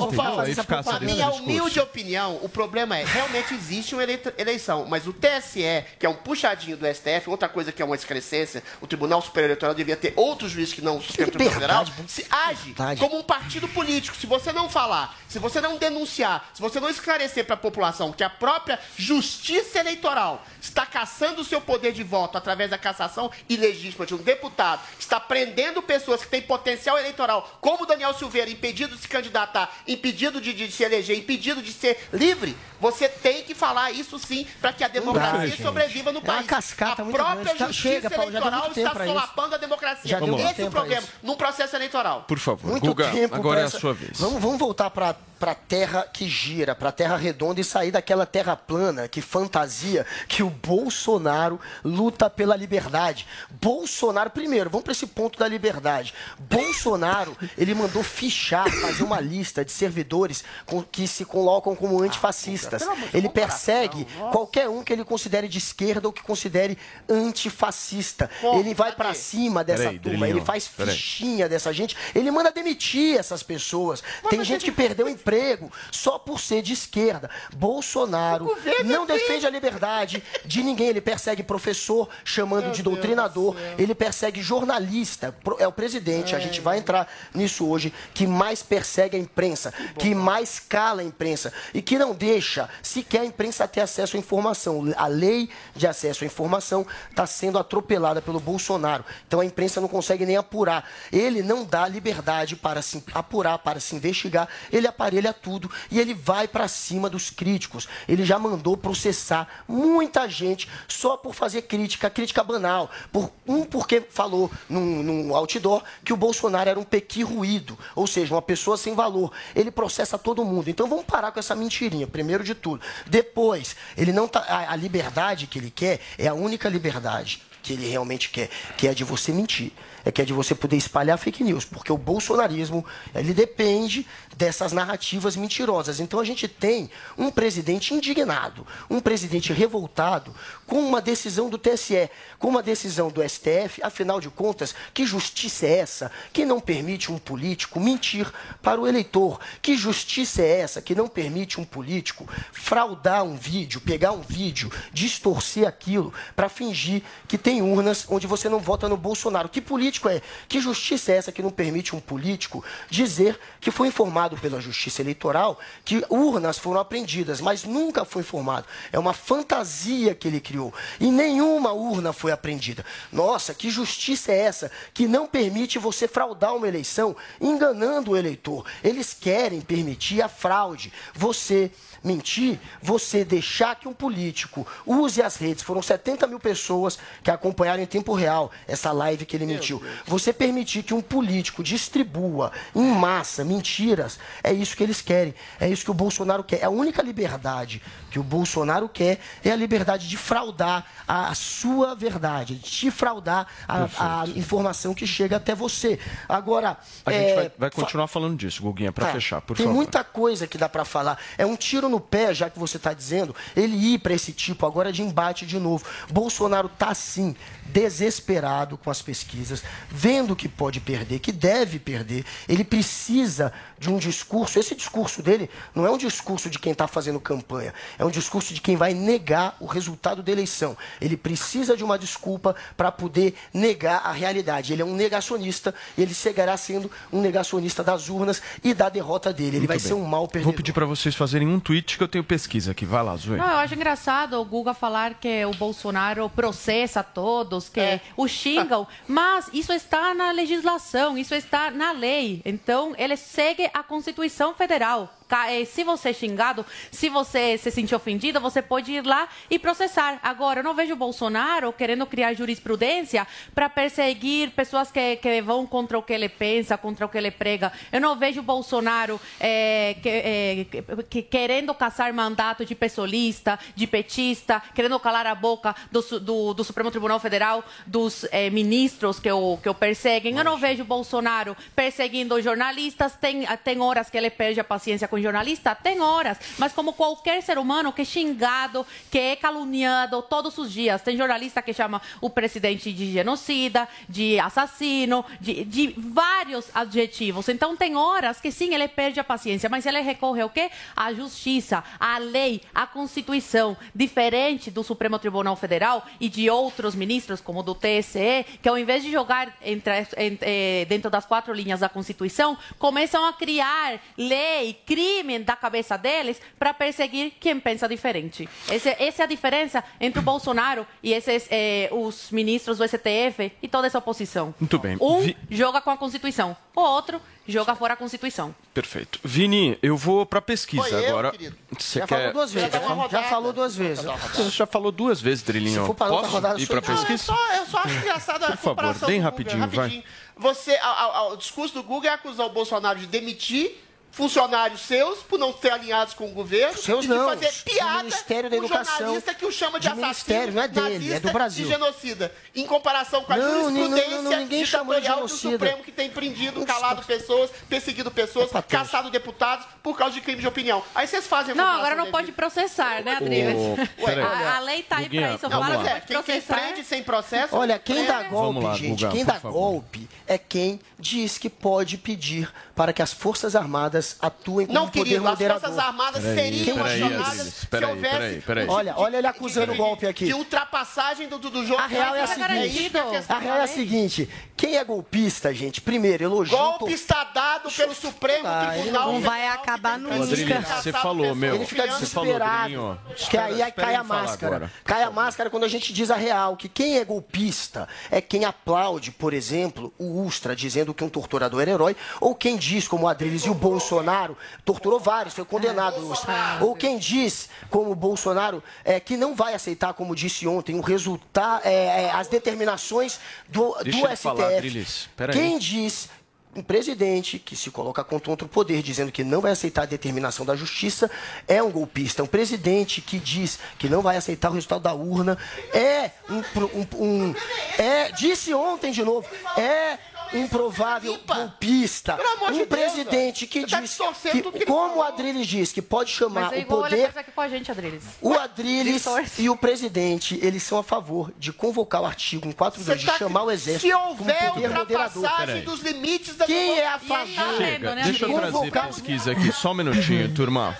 A 0.86 1.00
minha 1.00 1.30
humilde 1.32 1.80
opinião, 1.80 2.40
o 2.42 2.50
problema 2.50 2.98
é, 2.98 3.04
realmente 3.04 3.54
existe 3.54 3.96
uma 3.96 4.04
eleição, 4.38 4.86
mas 4.88 5.08
o 5.08 5.14
TSE, 5.14 5.86
que 6.00 6.06
é 6.06 6.10
um 6.10 6.16
puxadinho 6.16 6.78
do 6.78 6.86
STF, 6.86 7.30
outra 7.30 7.50
coisa 7.50 7.72
que 7.72 7.82
é 7.82 7.86
uma 7.86 7.96
excrescência, 7.96 8.64
o 8.82 8.88
Tribunal 8.88 9.22
Superior 9.22 9.50
Eleitoral 9.52 9.74
devia 9.74 9.96
ter 9.96 10.14
outros 10.16 10.52
juízes 10.52 10.74
que 10.74 10.82
não 10.82 10.98
o 10.98 11.02
Supremo 11.02 11.32
Tribunal 11.32 11.54
Federal, 11.54 11.86
se 12.08 12.26
age 12.30 12.76
como 13.00 13.18
um 13.18 13.24
partido 13.24 13.68
político. 13.68 14.16
Se 14.18 14.28
você 14.28 14.52
não 14.52 14.70
falar, 14.70 15.18
se 15.28 15.40
você 15.40 15.60
não 15.62 15.78
denunciar, 15.78 16.50
se 16.54 16.62
você 16.62 16.80
não 16.80 16.90
esclarecer 16.90 17.46
para 17.46 17.56
a 17.56 17.58
população 17.58 18.12
que 18.12 18.24
a 18.24 18.30
própria 18.30 18.80
Justiça 18.98 19.80
Eleitoral 19.80 20.44
está 20.62 20.86
caçando 20.86 21.42
o 21.42 21.46
seu 21.46 21.60
poder 21.62 21.92
de 21.92 22.04
voto 22.04 22.38
através 22.38 22.70
da 22.70 22.78
cassação 22.78 23.32
ilegítima 23.50 24.06
de 24.06 24.16
um 24.16 24.18
deputado, 24.18 24.82
está 25.00 25.20
prendendo 25.20 25.82
pessoas 25.82 26.22
que 26.22 26.28
têm 26.28 26.42
potencial 26.42 26.98
eleitoral, 26.98 27.58
como 27.60 27.86
Daniel 27.86 28.14
Silveira, 28.14 28.50
impedido 28.50 28.96
de 28.96 29.02
se 29.02 29.08
candidatar, 29.08 29.72
impedido 29.88 30.40
de, 30.40 30.54
de 30.54 30.72
se 30.72 30.84
eleger, 30.84 31.18
impedido 31.18 31.62
de 31.62 31.72
ser 31.72 31.98
livre, 32.14 32.56
você 32.84 33.08
tem 33.08 33.44
que 33.44 33.56
falar 33.56 33.92
isso 33.92 34.20
sim 34.20 34.46
para 34.60 34.74
que 34.74 34.84
a 34.84 34.90
democracia 34.90 35.56
dá, 35.56 35.64
sobreviva 35.64 36.12
no 36.12 36.22
país. 36.22 36.46
É 36.46 36.50
cascata 36.50 37.02
a 37.02 37.06
própria 37.06 37.36
grande. 37.36 37.60
Tá, 37.60 37.68
justiça 37.68 37.90
chega, 37.90 38.10
Paulo, 38.10 38.30
eleitoral 38.30 38.72
está 38.76 39.06
solapando 39.06 39.56
a 39.56 39.58
democracia. 39.58 40.10
Já 40.10 40.20
Esse 40.52 40.62
é 40.64 40.66
o 40.66 40.72
problema, 40.72 41.08
num 41.22 41.36
processo 41.36 41.76
eleitoral. 41.76 42.26
Por 42.28 42.40
favor, 42.40 42.72
muito 42.72 42.86
Guga, 42.88 43.10
tempo 43.12 43.36
agora 43.36 43.62
essa... 43.62 43.76
é 43.76 43.78
a 43.78 43.82
sua 43.82 43.94
vez. 43.94 44.20
Vamos, 44.20 44.42
vamos 44.42 44.60
voltar 44.60 44.90
para 44.90 45.16
para 45.44 45.52
a 45.52 45.56
terra 45.56 46.04
que 46.04 46.26
gira, 46.26 46.74
para 46.74 46.88
a 46.88 46.92
terra 46.94 47.18
redonda 47.18 47.60
e 47.60 47.66
sair 47.66 47.92
daquela 47.92 48.26
terra 48.26 48.56
plana 48.56 48.73
que 49.12 49.22
fantasia 49.22 50.06
que 50.28 50.44
o 50.44 50.50
Bolsonaro 50.50 51.60
luta 51.84 52.30
pela 52.30 52.56
liberdade. 52.56 53.28
Bolsonaro, 53.50 54.30
primeiro, 54.30 54.70
vamos 54.70 54.84
para 54.84 54.92
esse 54.92 55.08
ponto 55.08 55.38
da 55.38 55.48
liberdade. 55.48 56.14
Bolsonaro, 56.40 57.36
ele 57.58 57.74
mandou 57.74 58.04
fichar, 58.04 58.70
fazer 58.70 59.04
uma 59.04 59.20
lista 59.20 59.64
de 59.64 59.72
servidores 59.72 60.44
que 60.92 61.08
se 61.08 61.26
colocam 61.26 61.76
como 61.76 62.02
antifascistas. 62.02 62.84
Ele 63.14 63.30
persegue 63.30 64.06
qualquer 64.32 64.70
um 64.70 64.84
que 64.84 64.94
ele 64.94 65.04
considere 65.04 65.48
de 65.48 65.58
esquerda 65.58 66.08
ou 66.08 66.14
que 66.14 66.22
considere 66.22 66.78
antifascista. 67.10 68.30
Ele 68.60 68.74
vai 68.74 68.92
para 68.94 69.14
cima 69.14 69.64
dessa 69.64 69.94
turma, 70.00 70.28
ele 70.28 70.42
faz 70.42 70.68
fichinha 70.68 71.50
dessa 71.50 71.74
gente, 71.74 71.96
ele 72.14 72.32
manda 72.32 72.52
demitir 72.52 73.18
essas 73.18 73.44
pessoas. 73.44 74.04
Tem 74.30 74.44
gente 74.44 74.66
que 74.66 74.72
perdeu 74.72 75.08
emprego 75.08 75.34
emprego 75.34 75.72
só 75.92 76.20
por 76.20 76.40
ser 76.40 76.62
de 76.62 76.74
esquerda. 76.74 77.30
Bolsonaro 77.56 78.46
não 78.86 79.06
defende 79.06 79.46
a 79.46 79.50
liberdade 79.50 80.24
de 80.46 80.64
ninguém. 80.64 80.88
Ele 80.88 81.02
persegue 81.02 81.44
professor, 81.44 82.10
chamando 82.24 82.66
Meu 82.66 82.72
de 82.72 82.84
doutrinador. 82.84 83.56
Ele 83.78 83.96
persegue 83.96 84.42
jornalista. 84.42 85.36
É 85.60 85.68
o 85.68 85.72
presidente, 85.72 86.34
é. 86.34 86.38
a 86.38 86.40
gente 86.40 86.62
vai 86.62 86.78
entrar 86.78 87.12
nisso 87.34 87.68
hoje, 87.68 87.94
que 88.14 88.26
mais 88.28 88.64
persegue 88.64 89.18
a 89.18 89.20
imprensa, 89.20 89.74
que 89.98 90.14
mais 90.16 90.60
cala 90.60 91.02
a 91.02 91.06
imprensa 91.06 91.54
e 91.74 91.82
que 91.82 91.98
não 91.98 92.14
deixa 92.14 92.70
sequer 92.82 93.22
a 93.22 93.26
imprensa 93.26 93.68
ter 93.68 93.82
acesso 93.82 94.16
à 94.16 94.20
informação. 94.20 94.94
A 94.98 95.08
lei 95.08 95.50
de 95.76 95.88
acesso 95.88 96.24
à 96.24 96.28
informação 96.28 96.86
está 97.10 97.26
sendo 97.26 97.58
atropelada 97.58 98.22
pelo 98.22 98.40
Bolsonaro. 98.40 99.04
Então 99.28 99.40
a 99.40 99.46
imprensa 99.46 99.82
não 99.82 99.88
consegue 99.88 100.26
nem 100.26 100.38
apurar. 100.38 100.90
Ele 101.12 101.42
não 101.42 101.64
dá 101.64 101.88
liberdade 101.88 102.56
para 102.56 102.82
se 102.82 103.04
apurar, 103.14 103.58
para 103.60 103.80
se 103.80 103.96
investigar. 103.96 104.48
Ele 104.72 104.88
aparelha 104.88 105.34
tudo 105.34 105.70
e 105.92 106.00
ele 106.00 106.14
vai 106.14 106.48
para 106.48 106.68
cima 106.68 107.10
dos 107.10 107.30
críticos. 107.30 107.88
Ele 108.08 108.24
já 108.24 108.38
mandou 108.40 108.53
processar 108.78 109.48
muita 109.68 110.28
gente 110.30 110.70
só 110.88 111.18
por 111.18 111.34
fazer 111.34 111.64
crítica, 111.64 112.10
crítica 112.10 112.44
banal. 112.44 112.90
Por, 113.12 113.32
um 113.48 113.64
porque 113.64 114.02
falou 114.10 114.52
num, 114.70 115.04
num 115.04 115.36
outdoor 115.36 115.84
que 116.04 116.14
o 116.14 116.18
Bolsonaro 116.18 116.70
era 116.70 116.80
um 116.80 116.84
pequi 116.84 117.24
ruído, 117.24 117.78
ou 117.96 118.08
seja, 118.08 118.34
uma 118.34 118.42
pessoa 118.42 118.78
sem 118.78 118.94
valor. 118.94 119.32
Ele 119.56 119.72
processa 119.72 120.18
todo 120.18 120.46
mundo. 120.46 120.70
Então 120.70 120.88
vamos 120.88 121.06
parar 121.06 121.32
com 121.32 121.40
essa 121.40 121.56
mentirinha, 121.56 122.08
primeiro 122.08 122.44
de 122.44 122.56
tudo. 122.56 122.82
Depois, 123.08 123.76
ele 123.98 124.12
não 124.12 124.28
tá, 124.28 124.40
a, 124.42 124.74
a 124.74 124.76
liberdade 124.76 125.48
que 125.48 125.60
ele 125.60 125.72
quer 125.72 126.00
é 126.18 126.28
a 126.28 126.34
única 126.34 126.70
liberdade 126.70 127.42
que 127.62 127.74
ele 127.74 127.88
realmente 127.88 128.30
quer, 128.30 128.50
que 128.78 128.88
é 128.88 128.94
de 128.94 129.06
você 129.06 129.32
mentir 129.32 129.72
é 130.06 130.12
que 130.12 130.22
é 130.22 130.26
de 130.26 130.34
você 130.34 130.54
poder 130.54 130.76
espalhar 130.76 131.18
fake 131.18 131.44
news, 131.44 131.66
porque 131.66 131.92
o 131.92 131.98
bolsonarismo 131.98 132.86
ele 133.16 133.34
depende 133.34 134.06
dessas 134.44 134.74
narrativas 134.74 135.38
mentirosas. 135.38 136.02
Então 136.02 136.20
a 136.20 136.26
gente 136.26 136.50
tem 136.50 136.92
um 137.18 137.32
presidente 137.32 137.94
indignado, 137.94 138.68
um 138.90 139.00
presidente 139.00 139.54
revoltado 139.54 140.36
com 140.68 140.82
uma 140.82 141.02
decisão 141.02 141.50
do 141.50 141.58
TSE, 141.58 142.10
com 142.38 142.50
uma 142.50 142.62
decisão 142.62 143.10
do 143.10 143.24
STF, 143.24 143.82
afinal 143.82 144.20
de 144.20 144.30
contas, 144.30 144.76
que 144.94 145.06
justiça 145.06 145.66
é 145.66 145.78
essa 145.78 146.12
que 146.34 146.44
não 146.44 146.60
permite 146.60 147.10
um 147.10 147.18
político 147.18 147.80
mentir 147.80 148.30
para 148.62 148.82
o 148.82 148.86
eleitor? 148.86 149.40
Que 149.62 149.78
justiça 149.78 150.42
é 150.42 150.60
essa 150.60 150.82
que 150.82 150.94
não 150.94 151.08
permite 151.08 151.62
um 151.62 151.64
político 151.64 152.28
fraudar 152.52 153.24
um 153.24 153.38
vídeo, 153.38 153.80
pegar 153.80 154.12
um 154.12 154.22
vídeo, 154.22 154.70
distorcer 154.92 155.66
aquilo 155.66 156.14
para 156.36 156.50
fingir 156.50 157.02
que 157.30 157.38
tem 157.38 157.62
urnas 157.62 158.06
onde 158.10 158.28
você 158.28 158.50
não 158.50 158.60
vota 158.60 158.90
no 158.90 158.98
Bolsonaro? 158.98 159.48
Que 159.48 159.62
político 159.62 160.10
é? 160.10 160.22
Que 160.50 160.60
justiça 160.60 161.14
é 161.14 161.16
essa 161.16 161.32
que 161.32 161.42
não 161.42 161.50
permite 161.50 161.96
um 161.96 162.02
político 162.02 162.62
dizer 162.90 163.40
que 163.62 163.72
foi 163.72 163.88
informado 163.88 164.33
pela 164.38 164.62
Justiça 164.62 165.02
Eleitoral 165.02 165.60
que 165.84 166.04
urnas 166.10 166.58
foram 166.58 166.80
apreendidas, 166.80 167.42
mas 167.42 167.64
nunca 167.64 168.06
foi 168.06 168.22
informado? 168.22 168.68
É 168.92 169.00
uma 169.00 169.14
fantasia 169.14 170.14
que 170.16 170.28
ele 170.28 170.40
criou 170.40 170.74
e 171.00 171.12
nenhuma 171.12 171.72
urna 171.72 172.14
foi 172.14 172.32
apreendida. 172.32 172.86
Nossa, 173.12 173.54
que 173.54 173.70
justiça 173.70 174.32
é 174.32 174.40
essa 174.40 174.72
que 174.94 175.08
não 175.08 175.28
permite 175.28 175.80
você 175.80 176.08
fraudar 176.08 176.56
uma 176.56 176.68
eleição 176.68 177.16
enganando 177.40 178.12
o 178.12 178.18
eleitor? 178.18 178.66
Eles 178.84 179.14
querem 179.14 179.62
permitir 179.62 180.22
a 180.22 180.28
fraude. 180.28 180.92
Você 181.14 181.72
mentir, 182.04 182.60
você 182.82 183.24
deixar 183.24 183.76
que 183.76 183.88
um 183.88 183.94
político 183.94 184.68
use 184.86 185.22
as 185.22 185.36
redes. 185.38 185.64
Foram 185.64 185.82
70 185.82 186.28
mil 186.28 186.40
pessoas 186.40 187.00
que 187.24 187.32
acompanharam 187.32 187.82
em 187.82 187.86
tempo 187.86 188.14
real 188.14 188.52
essa 188.68 188.92
live 188.92 189.26
que 189.26 189.36
ele 189.36 189.46
mentiu. 189.46 189.82
Você 190.06 190.34
permitir 190.34 190.84
que 190.84 190.94
um 190.94 191.02
político 191.02 191.64
distribua 191.64 192.52
em 192.76 192.84
massa 192.84 193.44
mentiras, 193.44 194.20
é 194.44 194.52
isso 194.52 194.76
que 194.76 194.84
eles 194.84 195.02
querem. 195.02 195.34
É 195.60 195.70
isso 195.70 195.86
que 195.86 195.92
o 195.92 195.94
Bolsonaro 195.94 196.44
quer. 196.44 196.62
É 196.62 196.66
a 196.66 196.70
única 196.70 197.02
liberdade 197.02 197.82
que 198.12 198.20
o 198.20 198.24
Bolsonaro 198.24 198.90
quer 198.90 199.20
é 199.44 199.52
a 199.52 199.56
liberdade 199.56 200.08
de 200.08 200.18
fraudar 200.18 200.86
a 201.08 201.34
sua 201.34 201.96
verdade, 201.96 202.56
de 202.56 202.70
te 202.70 202.92
fraudar 202.92 203.48
a, 203.68 204.22
a 204.22 204.28
informação 204.30 204.94
que 204.94 205.08
chega 205.08 205.38
até 205.38 205.56
você. 205.56 206.00
Agora. 206.28 206.78
A 207.06 207.14
é, 207.14 207.20
gente 207.20 207.36
vai, 207.36 207.52
vai 207.58 207.72
continuar 207.72 208.08
falando 208.08 208.38
disso, 208.38 208.62
Guguinha, 208.62 208.92
para 208.92 209.08
Tá. 209.08 209.14
fechar, 209.14 209.42
por 209.42 209.58
Tem 209.58 209.66
favor. 209.66 209.76
muita 209.76 210.04
coisa 210.04 210.48
que 210.48 210.58
dá 210.58 210.70
para 210.70 210.86
falar. 210.86 211.18
É 211.38 211.46
um 211.46 211.56
tiro 211.56 211.90
no 211.94 212.00
pé, 212.00 212.34
já 212.34 212.50
que 212.50 212.58
você 212.58 212.78
está 212.78 212.92
dizendo, 212.92 213.36
ele 213.56 213.76
ir 213.76 214.00
para 214.00 214.14
esse 214.14 214.34
tipo 214.34 214.66
agora 214.66 214.92
de 214.92 215.04
embate 215.04 215.46
de 215.46 215.60
novo. 215.60 215.86
Bolsonaro 216.12 216.68
está 216.68 216.94
sim 216.94 217.36
desesperado 217.66 218.78
com 218.78 218.90
as 218.90 219.02
pesquisas, 219.02 219.64
vendo 219.90 220.36
que 220.36 220.50
pode 220.50 220.80
perder, 220.80 221.20
que 221.20 221.32
deve 221.32 221.80
perder. 221.80 222.26
Ele 222.50 222.64
precisa 222.64 223.54
de 223.78 223.90
um 223.90 223.98
discurso. 223.98 224.60
Esse 224.60 224.76
discurso 224.76 225.22
dele 225.22 225.50
não 225.74 225.86
é 225.86 225.92
um 225.92 225.98
discurso 225.98 226.50
de 226.50 226.60
quem 226.60 226.72
está 226.72 226.88
fazendo 226.88 227.20
campanha, 227.20 227.74
é 227.98 228.04
um 228.04 228.10
discurso 228.10 228.54
de 228.54 228.62
quem 228.62 228.76
vai 228.76 228.94
negar 228.94 229.56
o 229.60 229.66
resultado 229.66 230.24
da 230.24 230.32
eleição. 230.32 230.76
Ele 231.00 231.16
precisa 231.16 231.78
de 231.78 231.84
uma 231.84 231.98
desculpa 231.98 232.56
para 232.76 232.92
poder 232.92 233.36
negar 233.54 234.02
a 234.04 234.12
realidade. 234.12 234.74
Ele 234.74 234.82
é 234.82 234.86
um 234.86 234.96
negacionista 234.96 235.74
e 235.98 236.02
ele 236.02 236.14
seguirá 236.14 236.58
sendo 236.58 236.90
um 237.12 237.22
negacionista 237.22 237.84
das 237.84 238.10
urnas 238.10 238.42
e 238.64 238.74
da 238.74 238.90
derrota 238.90 239.32
dele. 239.32 239.58
Ele 239.58 239.58
Muito 239.60 239.68
vai 239.68 239.78
bem. 239.78 239.88
ser 239.88 239.94
um 239.94 240.06
mau 240.06 240.28
perdedor. 240.28 240.52
Vou 240.52 240.58
pedir 240.58 240.74
para 240.74 240.86
vocês 240.86 241.16
fazerem 241.16 241.48
um 241.48 241.60
tweet 241.60 241.83
que 241.84 242.04
eu 242.04 242.08
tenho 242.08 242.24
pesquisa 242.24 242.72
aqui. 242.72 242.86
Vai 242.86 243.04
lá, 243.04 243.16
Zoe. 243.16 243.38
Não, 243.38 243.50
eu 243.50 243.58
acho 243.58 243.74
engraçado 243.76 244.40
o 244.40 244.46
Guga 244.46 244.74
falar 244.74 245.16
que 245.16 245.46
o 245.46 245.52
Bolsonaro 245.52 246.30
processa 246.30 247.04
todos, 247.04 247.70
que 247.70 248.00
o 248.16 248.28
xingam, 248.28 248.88
mas 249.08 249.50
isso 249.54 249.74
está 249.74 250.14
na 250.14 250.32
legislação, 250.32 251.18
isso 251.18 251.36
está 251.36 251.70
na 251.70 251.92
lei. 251.92 252.42
Então, 252.46 252.94
ele 252.98 253.18
segue 253.18 253.70
a 253.74 253.84
Constituição 253.84 254.54
Federal. 254.54 255.14
Eh, 255.50 255.66
Se 255.66 255.84
você 255.84 256.10
é 256.10 256.14
xingado, 256.14 256.66
se 256.92 257.10
você 257.10 257.58
se 257.58 257.72
sentir 257.72 257.96
ofendido, 257.96 258.40
você 258.40 258.62
pode 258.62 258.92
ir 258.92 259.06
lá 259.06 259.28
e 259.50 259.58
processar. 259.58 260.20
Agora, 260.22 260.60
eu 260.60 260.64
não 260.64 260.74
vejo 260.74 260.94
o 260.94 260.98
Bolsonaro 260.98 261.74
querendo 261.74 262.06
criar 262.06 262.34
jurisprudência 262.34 263.26
para 263.56 263.70
perseguir 263.70 264.52
pessoas 264.52 264.92
que, 264.92 265.16
que 265.18 265.42
vão 265.42 265.66
contra 265.66 265.98
o 265.98 266.04
que 266.04 266.14
ele 266.14 266.30
pensa, 266.30 266.78
contra 266.78 267.06
o 267.06 267.10
que 267.10 267.18
ele 267.18 267.32
prega. 267.32 267.72
Eu 267.92 268.00
não 268.02 268.16
vejo 268.16 268.40
o 268.42 268.44
Bolsonaro 268.44 269.20
eh, 269.40 269.96
que- 270.02 270.10
eh, 270.10 270.66
que- 270.72 271.04
que- 271.10 271.22
querendo 271.24 271.74
caçar 271.74 272.14
mandato 272.14 272.66
de 272.66 272.76
pessoalista, 272.76 273.58
de 273.76 273.88
petista, 273.88 274.62
querendo 274.76 275.00
calar 275.00 275.26
a 275.26 275.36
boca 275.36 275.76
do, 275.92 276.02
do- 276.20 276.54
do 276.54 276.64
Supremo 276.64 276.92
Tribunal 276.92 277.20
Federal, 277.20 277.64
dos 277.88 278.26
eh, 278.32 278.50
ministros 278.50 279.20
que 279.20 279.32
o, 279.32 279.58
que 279.58 279.70
o 279.70 279.74
perseguem. 279.74 280.38
Eu 280.38 280.44
não 280.44 280.58
vejo 280.58 280.84
o 280.84 280.86
Bolsonaro 280.86 281.56
perseguindo 281.76 282.40
jornalistas. 282.42 283.16
Tem, 283.16 283.46
tem 283.64 283.80
horas 283.82 284.10
que 284.10 284.18
ele 284.18 284.30
perde 284.30 284.60
a 284.60 284.64
paciência 284.64 285.08
com 285.14 285.22
jornalista? 285.22 285.76
Tem 285.76 286.02
horas. 286.02 286.40
Mas 286.58 286.74
como 286.74 286.92
qualquer 286.92 287.44
ser 287.44 287.60
humano 287.60 287.94
que 287.94 288.02
é 288.02 288.06
xingado, 288.06 288.84
que 289.12 289.20
é 289.20 289.36
caluniado 289.36 290.24
todos 290.24 290.58
os 290.58 290.72
dias. 290.72 291.04
Tem 291.04 291.16
jornalista 291.16 291.62
que 291.62 291.72
chama 291.72 292.02
o 292.20 292.32
presidente 292.32 292.92
de 292.92 293.12
genocida, 293.14 293.88
de 294.10 294.40
assassino, 294.40 295.24
de, 295.40 295.64
de 295.66 295.94
vários 295.96 296.66
adjetivos. 296.74 297.48
Então 297.48 297.76
tem 297.78 297.96
horas 297.96 298.42
que 298.42 298.52
sim, 298.52 298.74
ele 298.74 298.88
perde 298.88 299.20
a 299.20 299.24
paciência, 299.24 299.70
mas 299.70 299.86
ele 299.86 300.02
recorre 300.02 300.42
ao 300.42 300.50
quê? 300.50 300.72
À 300.96 301.14
justiça, 301.14 301.84
à 302.00 302.18
lei, 302.18 302.60
à 302.74 302.88
Constituição. 302.88 303.78
Diferente 303.94 304.72
do 304.72 304.84
Supremo 304.84 305.20
Tribunal 305.20 305.56
Federal 305.56 306.04
e 306.20 306.28
de 306.28 306.50
outros 306.50 306.96
ministros, 306.96 307.40
como 307.40 307.62
do 307.62 307.76
TSE, 307.76 308.46
que 308.64 308.68
ao 308.68 308.80
invés 308.80 309.04
de 309.04 309.12
jogar 309.12 309.56
entre- 309.62 310.08
entre- 310.18 310.40
eh, 310.42 310.86
dentro 310.90 311.12
das 311.12 311.24
quatro 311.28 311.54
linhas 311.54 311.82
da 311.82 311.90
Constituição, 311.90 312.58
começam 312.80 313.24
a 313.26 313.34
criar 313.34 314.00
lei, 314.18 314.74
crime 314.88 315.03
da 315.46 315.56
cabeça 315.56 315.98
deles 315.98 316.40
para 316.58 316.74
perseguir 316.74 317.34
quem 317.40 317.60
pensa 317.60 317.88
diferente. 317.88 318.48
Esse- 318.70 318.96
essa 319.00 319.24
é 319.24 319.26
a 319.26 319.28
diferença 319.28 319.84
entre 320.00 320.20
o 320.20 320.24
Bolsonaro 320.24 320.86
e 321.02 321.14
esses, 321.14 321.48
eh, 321.52 321.90
os 321.92 322.30
ministros 322.32 322.78
do 322.78 322.84
STF 322.84 323.52
e 323.62 323.68
toda 323.68 323.88
essa 323.88 323.98
oposição. 323.98 324.54
Muito 324.60 324.80
bem. 324.80 324.98
Um 325.02 325.20
Vi- 325.22 325.38
joga 325.50 325.82
com 325.82 325.90
a 325.90 325.98
Constituição, 325.98 326.56
o 326.76 326.82
outro 326.82 327.22
joga 327.48 327.76
fora 327.76 327.94
a 327.94 327.98
Constituição. 327.98 328.56
Perfeito. 328.74 329.20
Vini, 329.24 329.78
eu 329.84 329.98
vou 329.98 330.26
para 330.26 330.42
pesquisa 330.42 330.84
Foi 330.88 331.04
eu, 331.06 331.10
agora. 331.10 331.32
querido. 331.32 331.58
Você 331.78 332.00
Já 332.00 332.08
quer... 332.08 332.18
falou 332.18 332.34
duas 332.34 332.54
vezes. 332.54 332.72
Já, 332.72 332.80
já 333.10 333.24
falou 333.24 333.54
duas 333.54 333.76
vezes. 333.76 334.06
Você 334.06 334.50
já 334.50 334.66
falou 334.66 334.92
duas 334.92 335.22
vezes, 335.22 335.44
Drilinho. 335.44 335.82
Se 335.82 335.88
for 335.88 335.96
pra 335.96 336.08
outra 336.08 336.22
Posso 336.22 336.34
rodada, 336.34 336.62
ir 336.62 336.68
para 336.68 336.78
eu. 336.78 336.82
pesquisa? 336.82 337.12
Eu 337.14 337.18
só, 337.38 337.54
eu 337.56 337.66
só 337.66 337.78
acho 337.80 337.96
engraçado 337.98 338.44
a 338.46 338.52
Por 338.58 338.58
favor, 338.76 339.08
bem 339.08 339.20
rapidinho, 339.20 339.60
Guga, 339.66 339.76
vai. 339.76 340.04
Você, 340.38 340.72
a- 340.78 340.88
a- 340.88 341.18
a- 341.18 341.28
o 341.34 341.38
discurso 341.38 341.74
do 341.76 341.84
Google 341.84 342.10
é 342.10 342.14
acusar 342.14 342.46
o 342.46 342.50
Bolsonaro 342.50 342.98
de 342.98 343.06
demitir 343.08 343.78
funcionários 344.14 344.80
seus 344.82 345.20
por 345.24 345.40
não 345.40 345.52
ser 345.52 345.72
alinhados 345.72 346.14
com 346.14 346.26
o 346.28 346.30
governo 346.30 346.78
Seus 346.78 347.04
e 347.04 347.08
de 347.08 347.14
não, 347.14 347.28
fazer 347.28 347.52
piada 347.66 348.04
Ministério 348.04 348.50
da 348.50 348.56
com 348.56 348.62
o 348.62 348.66
Educação. 348.66 348.98
jornalista 349.00 349.34
que 349.34 349.46
o 349.46 349.52
chama 349.52 349.80
de, 349.80 349.88
De 349.88 349.94
assassino, 349.94 350.06
ministério, 350.08 350.54
não 350.54 350.62
é 350.64 350.68
dele, 350.68 350.86
é 350.86 350.88
do 350.88 350.94
nazista 350.94 351.32
Brasil. 351.32 351.66
e 351.66 351.70
genocida. 351.70 352.32
Em 352.56 352.66
comparação 352.68 353.24
com 353.24 353.34
a 353.34 353.38
Não, 353.38 353.44
não, 353.48 353.72
não, 353.72 353.72
jurisprudência 353.72 354.22
não, 354.22 354.38
ninguém 354.38 354.66
chamou 354.66 354.94
de 354.96 355.02
ditatorial 355.02 355.28
do. 355.28 355.34
Supremo 355.36 355.84
que 355.84 355.92
tem 355.92 356.10
prendido, 356.12 356.64
calado 356.64 357.04
pessoas, 357.04 357.50
perseguido 357.68 358.12
pessoas, 358.12 358.52
caçado 358.70 359.10
deputados 359.10 359.66
por 359.82 359.98
causa 359.98 360.14
de 360.14 360.22
crime 360.22 360.42
de 360.42 360.48
opinião. 360.48 360.84
Aí 360.94 361.08
vocês 361.08 361.26
fazem 361.26 361.54
a 361.54 361.56
Não, 361.56 361.66
agora 361.66 361.96
não 361.96 362.12
pode 362.12 362.32
processar, 362.32 363.04
né, 363.04 363.16
Adriles? 363.16 363.58
A, 364.24 364.58
a 364.58 364.60
lei 364.60 364.84
tá 364.84 364.98
aí 364.98 365.06
Guguinha, 365.06 365.28
pra 365.28 365.36
isso. 365.36 365.50
Fala 365.50 365.68
lá. 365.68 365.84
que 365.84 365.88
É, 365.90 366.00
quem, 366.00 366.02
quem 366.02 366.24
processar. 366.24 366.54
prende 366.54 366.84
sem 366.84 367.04
processo... 367.04 367.56
Olha, 367.56 367.80
quem 367.80 368.06
dá 368.06 368.24
golpe, 368.24 368.60
lá, 368.64 368.74
gente, 368.76 369.02
Guga, 369.04 369.10
quem 369.16 369.26
dá 369.26 369.34
favor. 369.36 369.52
golpe 369.54 370.10
é 370.28 370.38
quem 370.38 370.80
diz 371.00 371.38
que 371.38 371.50
pode 371.50 371.98
pedir 371.98 372.52
para 372.76 372.94
que 372.94 373.02
as 373.02 373.12
Forças 373.14 373.56
Armadas 373.56 374.03
atuem 374.22 374.68
como 374.68 374.80
Não, 374.80 374.88
poder 374.88 375.04
querido, 375.04 375.28
as 375.28 375.32
moderador. 375.32 375.62
Forças 375.62 375.80
Armadas 375.80 376.24
Peraí, 376.24 376.36
seriam 376.36 376.78
peraí, 376.78 377.04
acionadas 377.04 377.54
se 377.54 377.68
peraí, 377.68 377.90
houvesse 377.90 378.16
peraí, 378.16 378.42
peraí. 378.42 378.68
Olha, 378.68 378.94
olha 378.98 379.18
ele 379.18 379.28
acusando 379.28 379.74
o 379.74 379.76
golpe 379.76 380.08
aqui. 380.08 380.26
de 380.26 380.34
ultrapassagem 380.34 381.28
do, 381.28 381.38
do, 381.38 381.50
do 381.50 381.66
jogo. 381.66 381.82
A 381.82 381.88
real 381.88 382.16
é 382.16 382.22
a 382.22 382.28
seguinte, 382.28 382.68
isso 382.68 382.90
que 382.90 382.98
a 382.98 383.04
questão 383.06 383.36
a 383.36 383.40
real 383.40 383.58
é 383.58 383.64
a 383.64 383.68
seguinte, 383.68 384.30
quem 384.56 384.78
é 384.78 384.84
golpista, 384.84 385.54
gente, 385.54 385.82
primeiro, 385.82 386.24
elogio... 386.24 386.58
Golpe 386.58 386.94
está 386.94 387.24
dado 387.26 387.70
pelo 387.72 387.94
Supremo 387.94 388.48
Ah, 388.48 388.72
Tribunal 388.74 389.14
não 389.14 389.22
vai 389.22 389.48
acabar 389.48 389.94
Adriles, 389.96 390.68
você 390.68 390.92
falou, 390.92 391.36
meu. 391.36 391.56
Ele 391.56 391.66
fica 391.66 391.84
Você 391.88 392.06
falou, 392.06 392.34
desesperado. 392.34 393.00
Que 393.30 393.38
aí, 393.38 393.72
cai 393.72 393.96
a 393.96 394.04
máscara. 394.04 394.72
Cai 394.84 395.04
a 395.04 395.12
máscara 395.12 395.50
quando 395.50 395.64
a 395.64 395.68
gente 395.68 395.94
diz 395.94 396.10
a 396.12 396.16
real, 396.16 396.56
que 396.56 396.70
quem 396.70 396.98
é 396.98 397.06
golpista 397.06 397.88
é 398.10 398.22
quem 398.22 398.46
aplaude, 398.46 399.12
por 399.12 399.34
exemplo, 399.34 399.94
o 399.98 400.22
Ustra 400.24 400.56
dizendo 400.56 400.94
que 400.94 401.04
um 401.04 401.10
torturador 401.10 401.62
era 401.62 401.72
herói, 401.72 401.96
ou 402.20 402.36
quem 402.36 402.58
diz, 402.58 402.88
como 402.88 403.06
o 403.06 403.08
Adriles 403.08 403.44
e 403.44 403.50
o 403.50 403.54
Bolsonaro, 403.94 404.38
torturou 404.66 405.00
vários, 405.00 405.36
foi 405.36 405.46
condenado 405.46 406.00
o 406.02 406.12
Ustra. 406.12 406.34
Ou 406.62 406.76
quem 406.76 406.98
diz, 406.98 407.50
como 407.70 407.92
o 407.92 407.96
Bolsonaro, 407.96 408.64
é, 408.84 409.00
que 409.00 409.16
não 409.16 409.36
vai 409.36 409.54
aceitar, 409.54 409.94
como 409.94 410.16
disse 410.16 410.48
ontem, 410.48 410.76
o 410.76 410.82
resultado, 410.82 411.62
é, 411.66 412.06
é, 412.06 412.12
as 412.12 412.28
determinações 412.28 413.20
do, 413.48 413.76
Deixa 413.84 414.00
do 414.00 414.08
STF. 414.08 414.24
falar, 414.24 414.48
Adriles. 414.56 415.10
Pera 415.16 415.34
aí. 415.34 415.40
quem 415.40 415.60
diz 415.60 416.10
Um 416.56 416.62
presidente 416.62 417.40
que 417.40 417.56
se 417.56 417.72
coloca 417.72 418.04
contra 418.04 418.30
outro 418.30 418.48
poder, 418.48 418.84
dizendo 418.84 419.12
que 419.12 419.24
não 419.24 419.42
vai 419.42 419.52
aceitar 419.52 419.84
a 419.84 419.86
determinação 419.88 420.46
da 420.46 420.56
justiça, 420.56 421.10
é 421.48 421.64
um 421.64 421.72
golpista. 421.72 422.22
Um 422.22 422.28
presidente 422.28 423.02
que 423.02 423.18
diz 423.18 423.58
que 423.80 423.90
não 423.90 424.04
vai 424.04 424.18
aceitar 424.18 424.52
o 424.52 424.54
resultado 424.54 424.84
da 424.84 424.94
urna, 424.94 425.36
é 425.74 426.12
um. 426.30 426.44
um, 426.80 427.04
um 427.04 427.36
é, 427.76 428.12
disse 428.12 428.54
ontem 428.54 428.92
de 428.92 429.04
novo, 429.04 429.28
é 429.58 429.98
um 430.34 430.48
provável 430.48 431.20
golpista. 431.26 432.14
de 432.18 432.22
Um 432.52 432.54
Deus, 432.56 432.68
presidente 432.68 433.48
que 433.48 433.62
tá 433.66 433.80
diz 433.80 433.90
distorcendo 433.92 434.52
que, 434.52 434.60
que 434.60 434.66
como 434.66 434.98
o 434.98 435.04
Adriles 435.04 435.48
diz, 435.48 435.72
que 435.72 435.82
pode 435.82 436.12
chamar 436.12 436.50
Mas 436.52 436.54
é 436.54 436.64
o 436.64 436.66
poder 436.66 437.06
faz 437.06 437.18
aqui 437.18 437.32
com 437.32 437.42
a 437.42 437.48
gente, 437.50 437.72
Adriles. 437.72 438.04
o 438.22 438.34
Adriles 438.34 439.06
e 439.38 439.50
o 439.50 439.56
presidente, 439.56 440.40
eles 440.42 440.64
são 440.64 440.78
a 440.78 440.84
favor 440.84 441.32
de 441.38 441.52
convocar 441.54 442.02
o 442.02 442.06
artigo 442.06 442.44
142, 442.46 443.00
de 443.00 443.06
tá- 443.06 443.18
chamar 443.18 443.44
o 443.44 443.52
exército 443.52 443.88
Se 443.88 443.94
como 443.94 444.10
houver 444.10 444.50
moderador. 444.56 444.80
ultrapassagem 444.82 445.64
dos 445.64 445.80
limites 445.82 446.36
da 446.36 446.46
Quem 446.46 446.80
é 446.80 446.88
a 446.88 447.00
favor? 447.00 447.36
Tá 447.36 447.96
deixa 448.04 448.26
eu 448.26 448.34
trazer 448.36 448.52
Convocar- 448.52 448.88
pesquisa 448.88 449.32
aqui, 449.32 449.52
só 449.52 449.72
um 449.72 449.76
minutinho, 449.76 450.32
turma. 450.36 450.76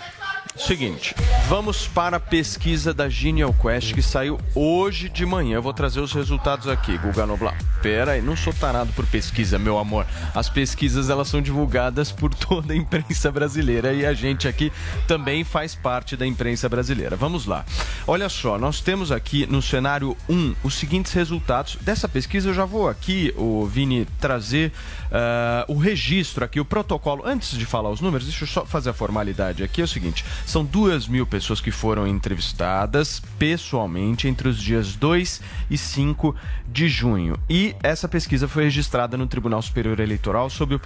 Seguinte, 0.56 1.16
vamos 1.50 1.88
para 1.88 2.18
a 2.18 2.20
pesquisa 2.20 2.94
da 2.94 3.10
Genial 3.10 3.54
Quest 3.54 3.92
que 3.92 4.04
saiu 4.04 4.40
hoje 4.54 5.10
de 5.10 5.26
manhã. 5.26 5.56
Eu 5.56 5.64
vou 5.64 5.74
trazer 5.74 6.00
os 6.00 6.14
resultados 6.14 6.68
aqui, 6.68 6.96
Guga 7.00 7.26
Noblar. 7.26 7.58
Pera 7.82 8.12
aí, 8.12 8.22
não 8.22 8.38
sou 8.38 8.54
tarado 8.54 8.94
por 8.94 9.06
pesquisa, 9.08 9.58
meu 9.58 9.80
amor. 9.80 10.06
As 10.34 10.50
pesquisas 10.50 11.10
elas 11.10 11.28
são 11.28 11.42
divulgadas 11.42 12.12
por 12.12 12.34
toda 12.36 12.72
a 12.72 12.76
imprensa 12.76 13.32
brasileira 13.32 13.94
e 13.94 14.06
a 14.06 14.14
gente 14.14 14.48
aqui 14.48 14.72
também 15.08 15.44
faz 15.44 15.74
parte 15.74 16.16
da 16.16 16.26
imprensa 16.26 16.70
brasileira. 16.70 17.16
Vamos 17.16 17.48
lá. 17.48 17.66
Olha 18.06 18.30
só, 18.30 18.58
nós 18.58 18.80
temos 18.80 19.12
aqui 19.12 19.48
no 19.48 19.62
cenário 19.62 20.16
1 20.30 20.56
os 20.64 20.76
seguintes 20.76 21.14
resultados 21.14 21.78
dessa 21.82 22.08
pesquisa. 22.08 22.50
Eu 22.50 22.54
já 22.54 22.64
vou 22.64 22.88
aqui, 22.88 23.34
o 23.36 23.66
Vini, 23.66 24.08
trazer 24.20 24.72
ah, 25.12 25.66
o 25.68 25.78
registro 25.78 26.46
aqui, 26.46 26.60
o 26.60 26.66
protocolo. 26.66 27.24
Antes 27.26 27.58
de 27.58 27.66
falar 27.66 27.90
os 27.90 28.02
números, 28.02 28.28
deixa 28.28 28.44
eu 28.44 28.48
só 28.48 28.66
fazer 28.66 28.92
a 28.92 28.94
formalidade 28.94 29.64
aqui. 29.64 29.82
É 29.82 29.84
o 29.84 29.88
seguinte: 29.88 30.24
são 30.46 30.64
duas 30.64 31.08
mil 31.08 31.26
pessoas 31.26 31.60
que 31.62 31.72
foram 31.72 32.08
entrevistadas 32.08 33.20
pessoalmente 33.38 34.28
entre 34.28 34.48
os 34.48 34.60
dias 34.60 34.96
2 34.96 35.42
e 35.70 35.78
5 35.78 36.34
de 36.68 36.88
junho. 36.88 37.38
E 37.50 37.76
essa 37.84 38.08
pesquisa 38.08 38.48
foi 38.48 38.64
registrada 38.64 39.18
no 39.18 39.28
Tribunal 39.28 39.62
Superior 39.62 40.00
Eleitoral 40.00 40.50
sob 40.50 40.76
o, 40.76 40.80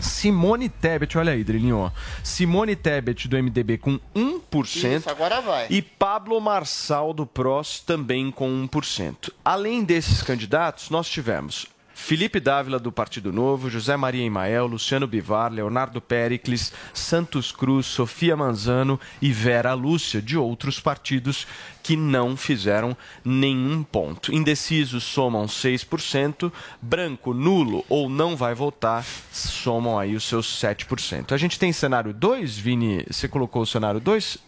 Simone 0.00 0.68
Tebet, 0.68 1.16
olha 1.18 1.32
aí, 1.32 1.44
Drilinho. 1.44 1.92
Simone 2.22 2.76
Tebet 2.76 3.28
do 3.28 3.36
MDB 3.36 3.78
com 3.78 3.98
1%. 4.14 4.96
Isso, 4.98 5.10
agora 5.10 5.40
vai. 5.40 5.66
E 5.70 5.82
Pablo 5.82 6.40
Marçal 6.40 7.12
do 7.12 7.26
PROS 7.26 7.80
também 7.80 8.30
com 8.30 8.68
1%. 8.68 9.30
Além 9.44 9.84
desses 9.84 10.22
candidatos, 10.22 10.90
nós 10.90 11.08
tivemos 11.08 11.66
Felipe 11.94 12.40
Dávila 12.40 12.78
do 12.78 12.92
Partido 12.92 13.32
Novo, 13.32 13.70
José 13.70 13.96
Maria 13.96 14.24
Emael, 14.24 14.66
Luciano 14.66 15.06
Bivar, 15.06 15.50
Leonardo 15.50 16.00
Pericles, 16.00 16.72
Santos 16.92 17.52
Cruz, 17.52 17.86
Sofia 17.86 18.36
Manzano 18.36 19.00
e 19.22 19.32
Vera 19.32 19.72
Lúcia 19.72 20.20
de 20.20 20.36
outros 20.36 20.80
partidos 20.80 21.46
que 21.82 21.96
não 21.96 22.36
fizeram 22.36 22.96
nenhum 23.24 23.82
ponto. 23.82 24.34
Indecisos 24.34 25.04
somam 25.04 25.46
6%, 25.46 26.52
branco, 26.82 27.32
nulo 27.32 27.84
ou 27.88 28.08
não 28.08 28.36
vai 28.36 28.54
votar 28.54 29.04
somam 29.32 29.98
aí 29.98 30.14
os 30.14 30.24
seus 30.24 30.46
7%. 30.60 31.32
A 31.32 31.36
gente 31.36 31.58
tem 31.58 31.72
cenário 31.72 32.12
2, 32.12 32.58
Vini, 32.58 33.04
você 33.08 33.28
colocou 33.28 33.62
o 33.62 33.66
cenário 33.66 34.00
2? 34.00 34.38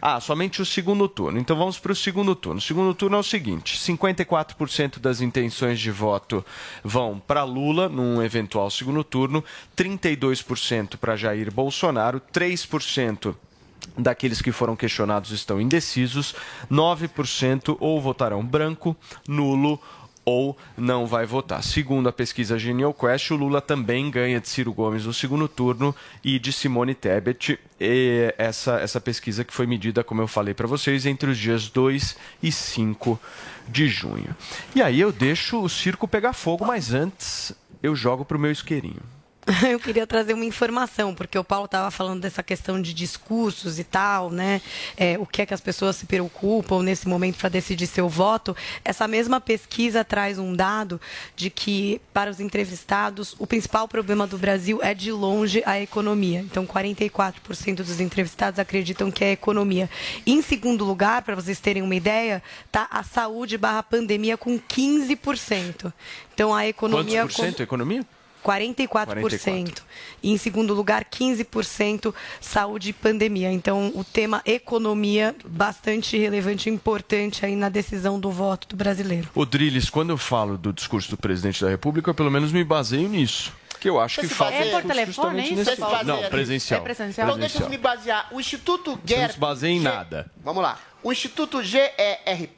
Ah, 0.00 0.20
somente 0.20 0.62
o 0.62 0.66
segundo 0.66 1.08
turno. 1.08 1.38
Então 1.38 1.56
vamos 1.56 1.78
para 1.78 1.92
o 1.92 1.96
segundo 1.96 2.34
turno. 2.34 2.58
O 2.58 2.62
segundo 2.62 2.94
turno 2.94 3.16
é 3.16 3.20
o 3.20 3.22
seguinte: 3.22 3.78
54% 3.78 4.98
das 4.98 5.20
intenções 5.20 5.80
de 5.80 5.90
voto 5.90 6.44
vão 6.82 7.18
para 7.18 7.44
Lula 7.44 7.88
num 7.88 8.22
eventual 8.22 8.70
segundo 8.70 9.02
turno, 9.02 9.44
32% 9.76 10.96
para 10.96 11.16
Jair 11.16 11.52
Bolsonaro, 11.52 12.20
3% 12.32 13.34
daqueles 13.96 14.40
que 14.40 14.52
foram 14.52 14.76
questionados 14.76 15.30
estão 15.30 15.60
indecisos, 15.60 16.34
9% 16.70 17.76
ou 17.80 18.00
votarão 18.00 18.44
branco, 18.44 18.96
nulo 19.26 19.80
ou 20.28 20.54
não 20.76 21.06
vai 21.06 21.24
votar. 21.24 21.62
Segundo 21.62 22.06
a 22.06 22.12
pesquisa 22.12 22.58
Genial 22.58 22.92
Quest, 22.92 23.30
o 23.30 23.36
Lula 23.36 23.62
também 23.62 24.10
ganha 24.10 24.38
de 24.38 24.46
Ciro 24.46 24.74
Gomes 24.74 25.06
no 25.06 25.14
segundo 25.14 25.48
turno 25.48 25.96
e 26.22 26.38
de 26.38 26.52
Simone 26.52 26.94
Tebet. 26.94 27.58
Essa, 28.36 28.78
essa 28.78 29.00
pesquisa 29.00 29.42
que 29.42 29.54
foi 29.54 29.66
medida, 29.66 30.04
como 30.04 30.20
eu 30.20 30.28
falei 30.28 30.52
para 30.52 30.66
vocês, 30.66 31.06
entre 31.06 31.30
os 31.30 31.38
dias 31.38 31.70
2 31.70 32.14
e 32.42 32.52
5 32.52 33.18
de 33.66 33.88
junho. 33.88 34.36
E 34.74 34.82
aí 34.82 35.00
eu 35.00 35.10
deixo 35.10 35.62
o 35.62 35.68
circo 35.68 36.06
pegar 36.06 36.34
fogo, 36.34 36.66
mas 36.66 36.92
antes 36.92 37.54
eu 37.82 37.96
jogo 37.96 38.22
pro 38.22 38.38
meu 38.38 38.52
isqueirinho. 38.52 39.17
Eu 39.70 39.80
queria 39.80 40.06
trazer 40.06 40.34
uma 40.34 40.44
informação, 40.44 41.14
porque 41.14 41.38
o 41.38 41.44
Paulo 41.44 41.64
estava 41.64 41.90
falando 41.90 42.20
dessa 42.20 42.42
questão 42.42 42.80
de 42.80 42.92
discursos 42.92 43.78
e 43.78 43.84
tal, 43.84 44.30
né? 44.30 44.60
É, 44.96 45.18
o 45.18 45.26
que 45.26 45.42
é 45.42 45.46
que 45.46 45.54
as 45.54 45.60
pessoas 45.60 45.96
se 45.96 46.06
preocupam 46.06 46.82
nesse 46.82 47.08
momento 47.08 47.36
para 47.36 47.48
decidir 47.48 47.86
seu 47.86 48.08
voto. 48.08 48.56
Essa 48.84 49.08
mesma 49.08 49.40
pesquisa 49.40 50.04
traz 50.04 50.38
um 50.38 50.54
dado 50.54 51.00
de 51.34 51.48
que, 51.50 52.00
para 52.12 52.30
os 52.30 52.40
entrevistados, 52.40 53.34
o 53.38 53.46
principal 53.46 53.88
problema 53.88 54.26
do 54.26 54.36
Brasil 54.36 54.80
é, 54.82 54.92
de 54.92 55.10
longe, 55.10 55.62
a 55.64 55.80
economia. 55.80 56.40
Então, 56.40 56.66
44% 56.66 57.76
dos 57.76 58.00
entrevistados 58.00 58.58
acreditam 58.58 59.10
que 59.10 59.24
é 59.24 59.28
a 59.28 59.32
economia. 59.32 59.88
Em 60.26 60.42
segundo 60.42 60.84
lugar, 60.84 61.22
para 61.22 61.34
vocês 61.34 61.58
terem 61.58 61.82
uma 61.82 61.94
ideia, 61.94 62.42
tá 62.70 62.86
a 62.90 63.02
saúde 63.02 63.56
barra 63.56 63.82
pandemia 63.82 64.36
com 64.36 64.58
15%. 64.58 65.92
Então, 66.34 66.54
a 66.54 66.66
economia... 66.66 67.22
Quantos 67.22 67.36
por 67.36 67.44
cento 67.44 67.62
economia? 67.62 68.04
44%. 68.48 69.06
44%. 69.06 69.82
E 70.22 70.32
em 70.32 70.38
segundo 70.38 70.72
lugar, 70.72 71.04
15% 71.04 72.14
saúde 72.40 72.90
e 72.90 72.92
pandemia. 72.92 73.52
Então, 73.52 73.92
o 73.94 74.02
tema 74.02 74.40
economia, 74.46 75.34
bastante 75.44 76.16
relevante 76.16 76.70
e 76.70 76.72
importante 76.72 77.44
aí 77.44 77.54
na 77.54 77.68
decisão 77.68 78.18
do 78.18 78.30
voto 78.30 78.68
do 78.68 78.76
brasileiro. 78.76 79.28
O 79.34 79.44
Drilis, 79.44 79.90
quando 79.90 80.10
eu 80.10 80.18
falo 80.18 80.56
do 80.56 80.72
discurso 80.72 81.10
do 81.10 81.16
presidente 81.16 81.62
da 81.62 81.68
República, 81.68 82.10
eu 82.10 82.14
pelo 82.14 82.30
menos 82.30 82.50
me 82.52 82.64
baseio 82.64 83.08
nisso. 83.08 83.52
Que 83.80 83.88
eu 83.88 84.00
acho 84.00 84.20
que 84.20 84.26
falta 84.26 84.54
É 84.54 84.70
por 84.72 84.82
telefone, 84.82 85.40
é 85.40 85.44
isso? 85.44 85.54
nesse 85.54 85.80
Não, 86.04 86.16
nisso? 86.16 86.30
presencial. 86.30 86.80
É 86.80 86.82
presencial? 86.82 87.28
Então 87.28 87.38
deixa 87.38 87.62
eu 87.62 87.68
me 87.70 87.78
basear. 87.78 88.26
O 88.32 88.40
Instituto 88.40 88.98
Você 89.04 89.16
não 89.16 89.30
se 89.30 89.38
baseia 89.38 89.70
em 89.70 89.80
nada. 89.80 90.28
Vamos 90.42 90.62
lá. 90.62 90.78
O 91.08 91.12
Instituto 91.12 91.62
GERP, 91.62 91.96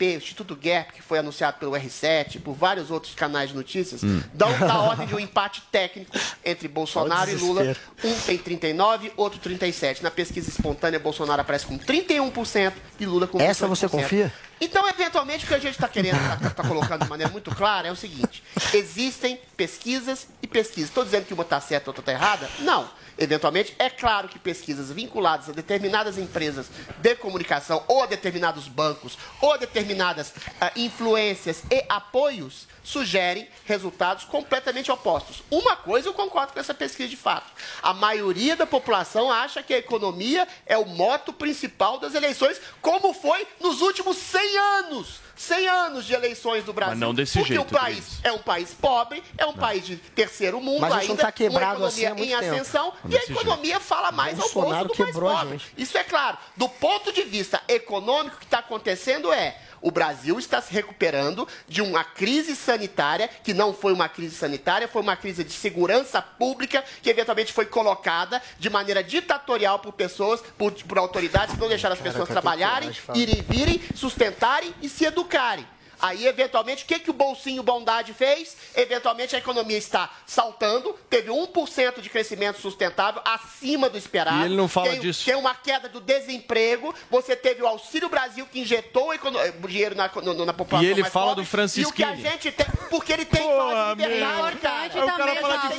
o 0.01 0.17
Instituto 0.17 0.59
GERP, 0.61 0.95
que 0.95 1.01
foi 1.01 1.21
anunciado 1.21 1.59
pelo 1.59 1.71
R7, 1.71 2.41
por 2.41 2.53
vários 2.53 2.91
outros 2.91 3.15
canais 3.15 3.51
de 3.51 3.55
notícias, 3.55 4.03
Hum. 4.03 4.21
dão 4.35 4.51
da 4.59 4.75
ordem 4.83 5.07
de 5.07 5.15
um 5.15 5.21
empate 5.21 5.63
técnico 5.71 6.11
entre 6.45 6.67
Bolsonaro 6.67 7.31
e 7.31 7.37
Lula. 7.37 7.77
Um 8.03 8.13
tem 8.23 8.37
39, 8.37 9.13
outro 9.17 9.39
37. 9.39 10.03
Na 10.03 10.11
pesquisa 10.11 10.51
espontânea, 10.51 10.99
Bolsonaro 10.99 11.41
aparece 11.41 11.65
com 11.65 11.79
31% 11.79 12.73
e 12.99 13.07
Lula 13.07 13.29
com 13.29 13.39
28%. 13.39 13.43
Essa 13.43 13.69
você 13.69 13.89
confia? 13.89 14.33
Então, 14.61 14.87
eventualmente, 14.89 15.45
o 15.45 15.49
que 15.49 15.55
a 15.55 15.59
gente 15.61 15.75
está 15.75 15.87
querendo, 15.87 16.19
está 16.45 16.65
colocando 16.65 17.05
de 17.05 17.09
maneira 17.09 17.31
muito 17.31 17.55
clara, 17.55 17.87
é 17.87 17.93
o 17.93 17.97
seguinte: 17.97 18.43
existem 18.75 19.39
pesquisas 19.57 20.27
e 20.43 20.49
pesquisas. 20.49 20.91
Estou 20.91 21.05
dizendo 21.05 21.25
que 21.25 21.33
uma 21.33 21.45
está 21.45 21.61
certa 21.61 21.87
e 21.87 21.91
outra 21.91 22.03
está 22.03 22.13
errada? 22.13 22.51
Não. 22.59 22.91
Eventualmente, 23.21 23.75
é 23.79 23.91
claro 23.91 24.29
que 24.29 24.39
pesquisas 24.39 24.91
vinculadas 24.91 25.51
a 25.51 25.53
determinadas 25.53 26.17
empresas 26.17 26.71
de 26.97 27.15
comunicação, 27.17 27.85
ou 27.87 28.03
a 28.03 28.07
determinados 28.07 28.67
bancos, 28.67 29.19
ou 29.43 29.53
a 29.53 29.59
determinadas 29.59 30.33
ah, 30.59 30.73
influências 30.75 31.63
e 31.71 31.85
apoios, 31.87 32.67
sugerem 32.83 33.49
resultados 33.64 34.25
completamente 34.25 34.90
opostos. 34.90 35.43
Uma 35.51 35.77
coisa 35.77 36.09
eu 36.09 36.14
concordo 36.14 36.53
com 36.53 36.61
essa 36.61 36.75
pesquisa 36.75 37.09
de 37.09 37.16
fato. 37.16 37.51
A 37.83 37.93
maioria 37.93 38.57
da 38.57 38.66
população 38.66 39.31
acha 39.31 39.62
que 39.62 39.75
a 39.75 39.79
economia 39.79 40.47
é 40.66 40.77
o 40.77 40.87
moto 40.87 41.33
principal 41.33 41.99
das 41.99 42.14
eleições, 42.14 42.61
como 42.81 43.12
foi 43.12 43.47
nos 43.61 43.81
últimos 43.81 44.16
100 44.16 44.59
anos. 44.59 45.21
100 45.40 45.69
anos 45.69 46.05
de 46.05 46.12
eleições 46.12 46.64
do 46.64 46.73
Brasil. 46.73 46.99
não 46.99 47.14
desse 47.14 47.38
porque 47.38 47.55
jeito, 47.55 47.75
o 47.75 47.79
país 47.79 47.97
Luiz. 47.97 48.21
é 48.25 48.31
um 48.33 48.38
país 48.38 48.75
pobre, 48.75 49.23
é 49.38 49.47
um 49.47 49.55
país 49.55 49.87
de 49.87 49.97
terceiro 49.97 50.61
mundo 50.61 50.83
Mas 50.83 50.90
não 50.90 50.99
ainda, 50.99 51.23
tá 51.23 51.33
quebrado 51.33 51.81
uma 51.81 51.88
assim 51.88 52.05
economia 52.05 52.25
em 52.25 52.29
muito 52.29 52.40
tempo. 52.40 52.55
ascensão 52.55 52.93
Não 53.03 53.11
e 53.11 53.16
a 53.16 53.23
economia 53.23 53.81
fala 53.81 54.12
mais 54.12 54.37
Bolsonaro 54.37 54.77
ao 54.77 54.85
bolso 54.85 54.99
do 54.99 55.03
mais 55.03 55.16
pobre. 55.16 55.61
Isso 55.79 55.97
é 55.97 56.05
claro. 56.05 56.37
Do 56.59 56.69
ponto 56.69 57.11
de 57.11 57.23
vista 57.23 57.59
econômico, 57.69 58.37
o 58.37 58.38
que 58.38 58.45
está 58.45 58.59
acontecendo 58.59 59.33
é 59.33 59.57
o 59.81 59.90
Brasil 59.90 60.38
está 60.38 60.61
se 60.61 60.73
recuperando 60.73 61.47
de 61.69 61.81
uma 61.83 62.05
crise 62.05 62.55
sanitária, 62.55 63.29
que 63.43 63.55
não 63.55 63.73
foi 63.73 63.93
uma 63.93 64.09
crise 64.09 64.35
sanitária, 64.35 64.88
foi 64.88 65.03
uma 65.03 65.16
crise 65.16 65.43
de 65.45 65.53
segurança 65.53 66.21
pública, 66.21 66.85
que 67.03 67.11
eventualmente 67.11 67.53
foi 67.53 67.66
colocada 67.66 68.43
de 68.59 68.69
maneira 68.69 69.03
ditatorial 69.03 69.79
por 69.79 69.93
pessoas, 69.93 70.43
por, 70.59 70.73
por 70.73 70.99
autoridades 70.99 71.55
que 71.55 71.61
não 71.61 71.69
deixaram 71.69 71.95
as 71.95 72.01
pessoas 72.01 72.29
Caraca, 72.29 72.40
trabalharem, 72.40 72.93
irem 73.14 73.38
e 73.38 73.43
virem, 73.43 73.83
sustentarem 73.95 74.75
e 74.83 74.88
se 74.88 75.05
educarem. 75.05 75.66
Aí, 76.01 76.27
eventualmente, 76.27 76.85
o 76.85 76.87
que, 76.87 76.99
que 76.99 77.11
o 77.11 77.13
Bolsinho 77.13 77.63
Bondade 77.63 78.13
fez? 78.15 78.57
Eventualmente, 78.75 79.35
a 79.35 79.39
economia 79.39 79.77
está 79.77 80.11
saltando, 80.27 80.97
teve 81.09 81.31
1% 81.31 82.01
de 82.01 82.09
crescimento 82.09 82.61
sustentável, 82.61 83.21
acima 83.25 83.89
do 83.89 83.99
esperado. 83.99 84.43
E 84.43 84.45
ele 84.47 84.57
não 84.57 84.69
fala 84.69 84.91
tem, 84.91 85.01
disso. 85.01 85.25
Tem 85.25 85.35
uma 85.35 85.55
queda 85.55 85.89
do 85.89 86.01
desemprego, 86.01 86.95
você 87.11 87.37
teve 87.37 87.63
o 87.63 87.67
Auxílio 87.67 88.09
Brasil, 88.09 88.47
que 88.51 88.61
injetou 88.61 89.13
econo- 89.13 89.39
o 89.63 89.69
dinheiro 89.69 89.95
na, 89.95 90.09
no- 90.09 90.45
na 90.47 90.53
população 90.53 90.89
E 90.89 90.91
ele 90.91 91.03
mais 91.03 91.13
fala 91.13 91.29
pobre, 91.31 91.45
do 91.45 91.49
Francisquini. 91.49 91.89
E 91.89 91.91
o 91.91 91.93
que 91.95 92.05
a 92.05 92.31
gente 92.31 92.51
tem, 92.53 92.67
porque 92.89 93.13
ele 93.13 93.25
tem 93.25 93.43
que 93.43 93.57
falar 93.57 93.95
de 93.95 94.03
liberdade, 94.03 94.59
cara. 94.59 94.81
Aí 94.81 95.03
o 95.03 95.07
cara 95.17 95.37
fala 95.37 95.57
de 95.57 95.71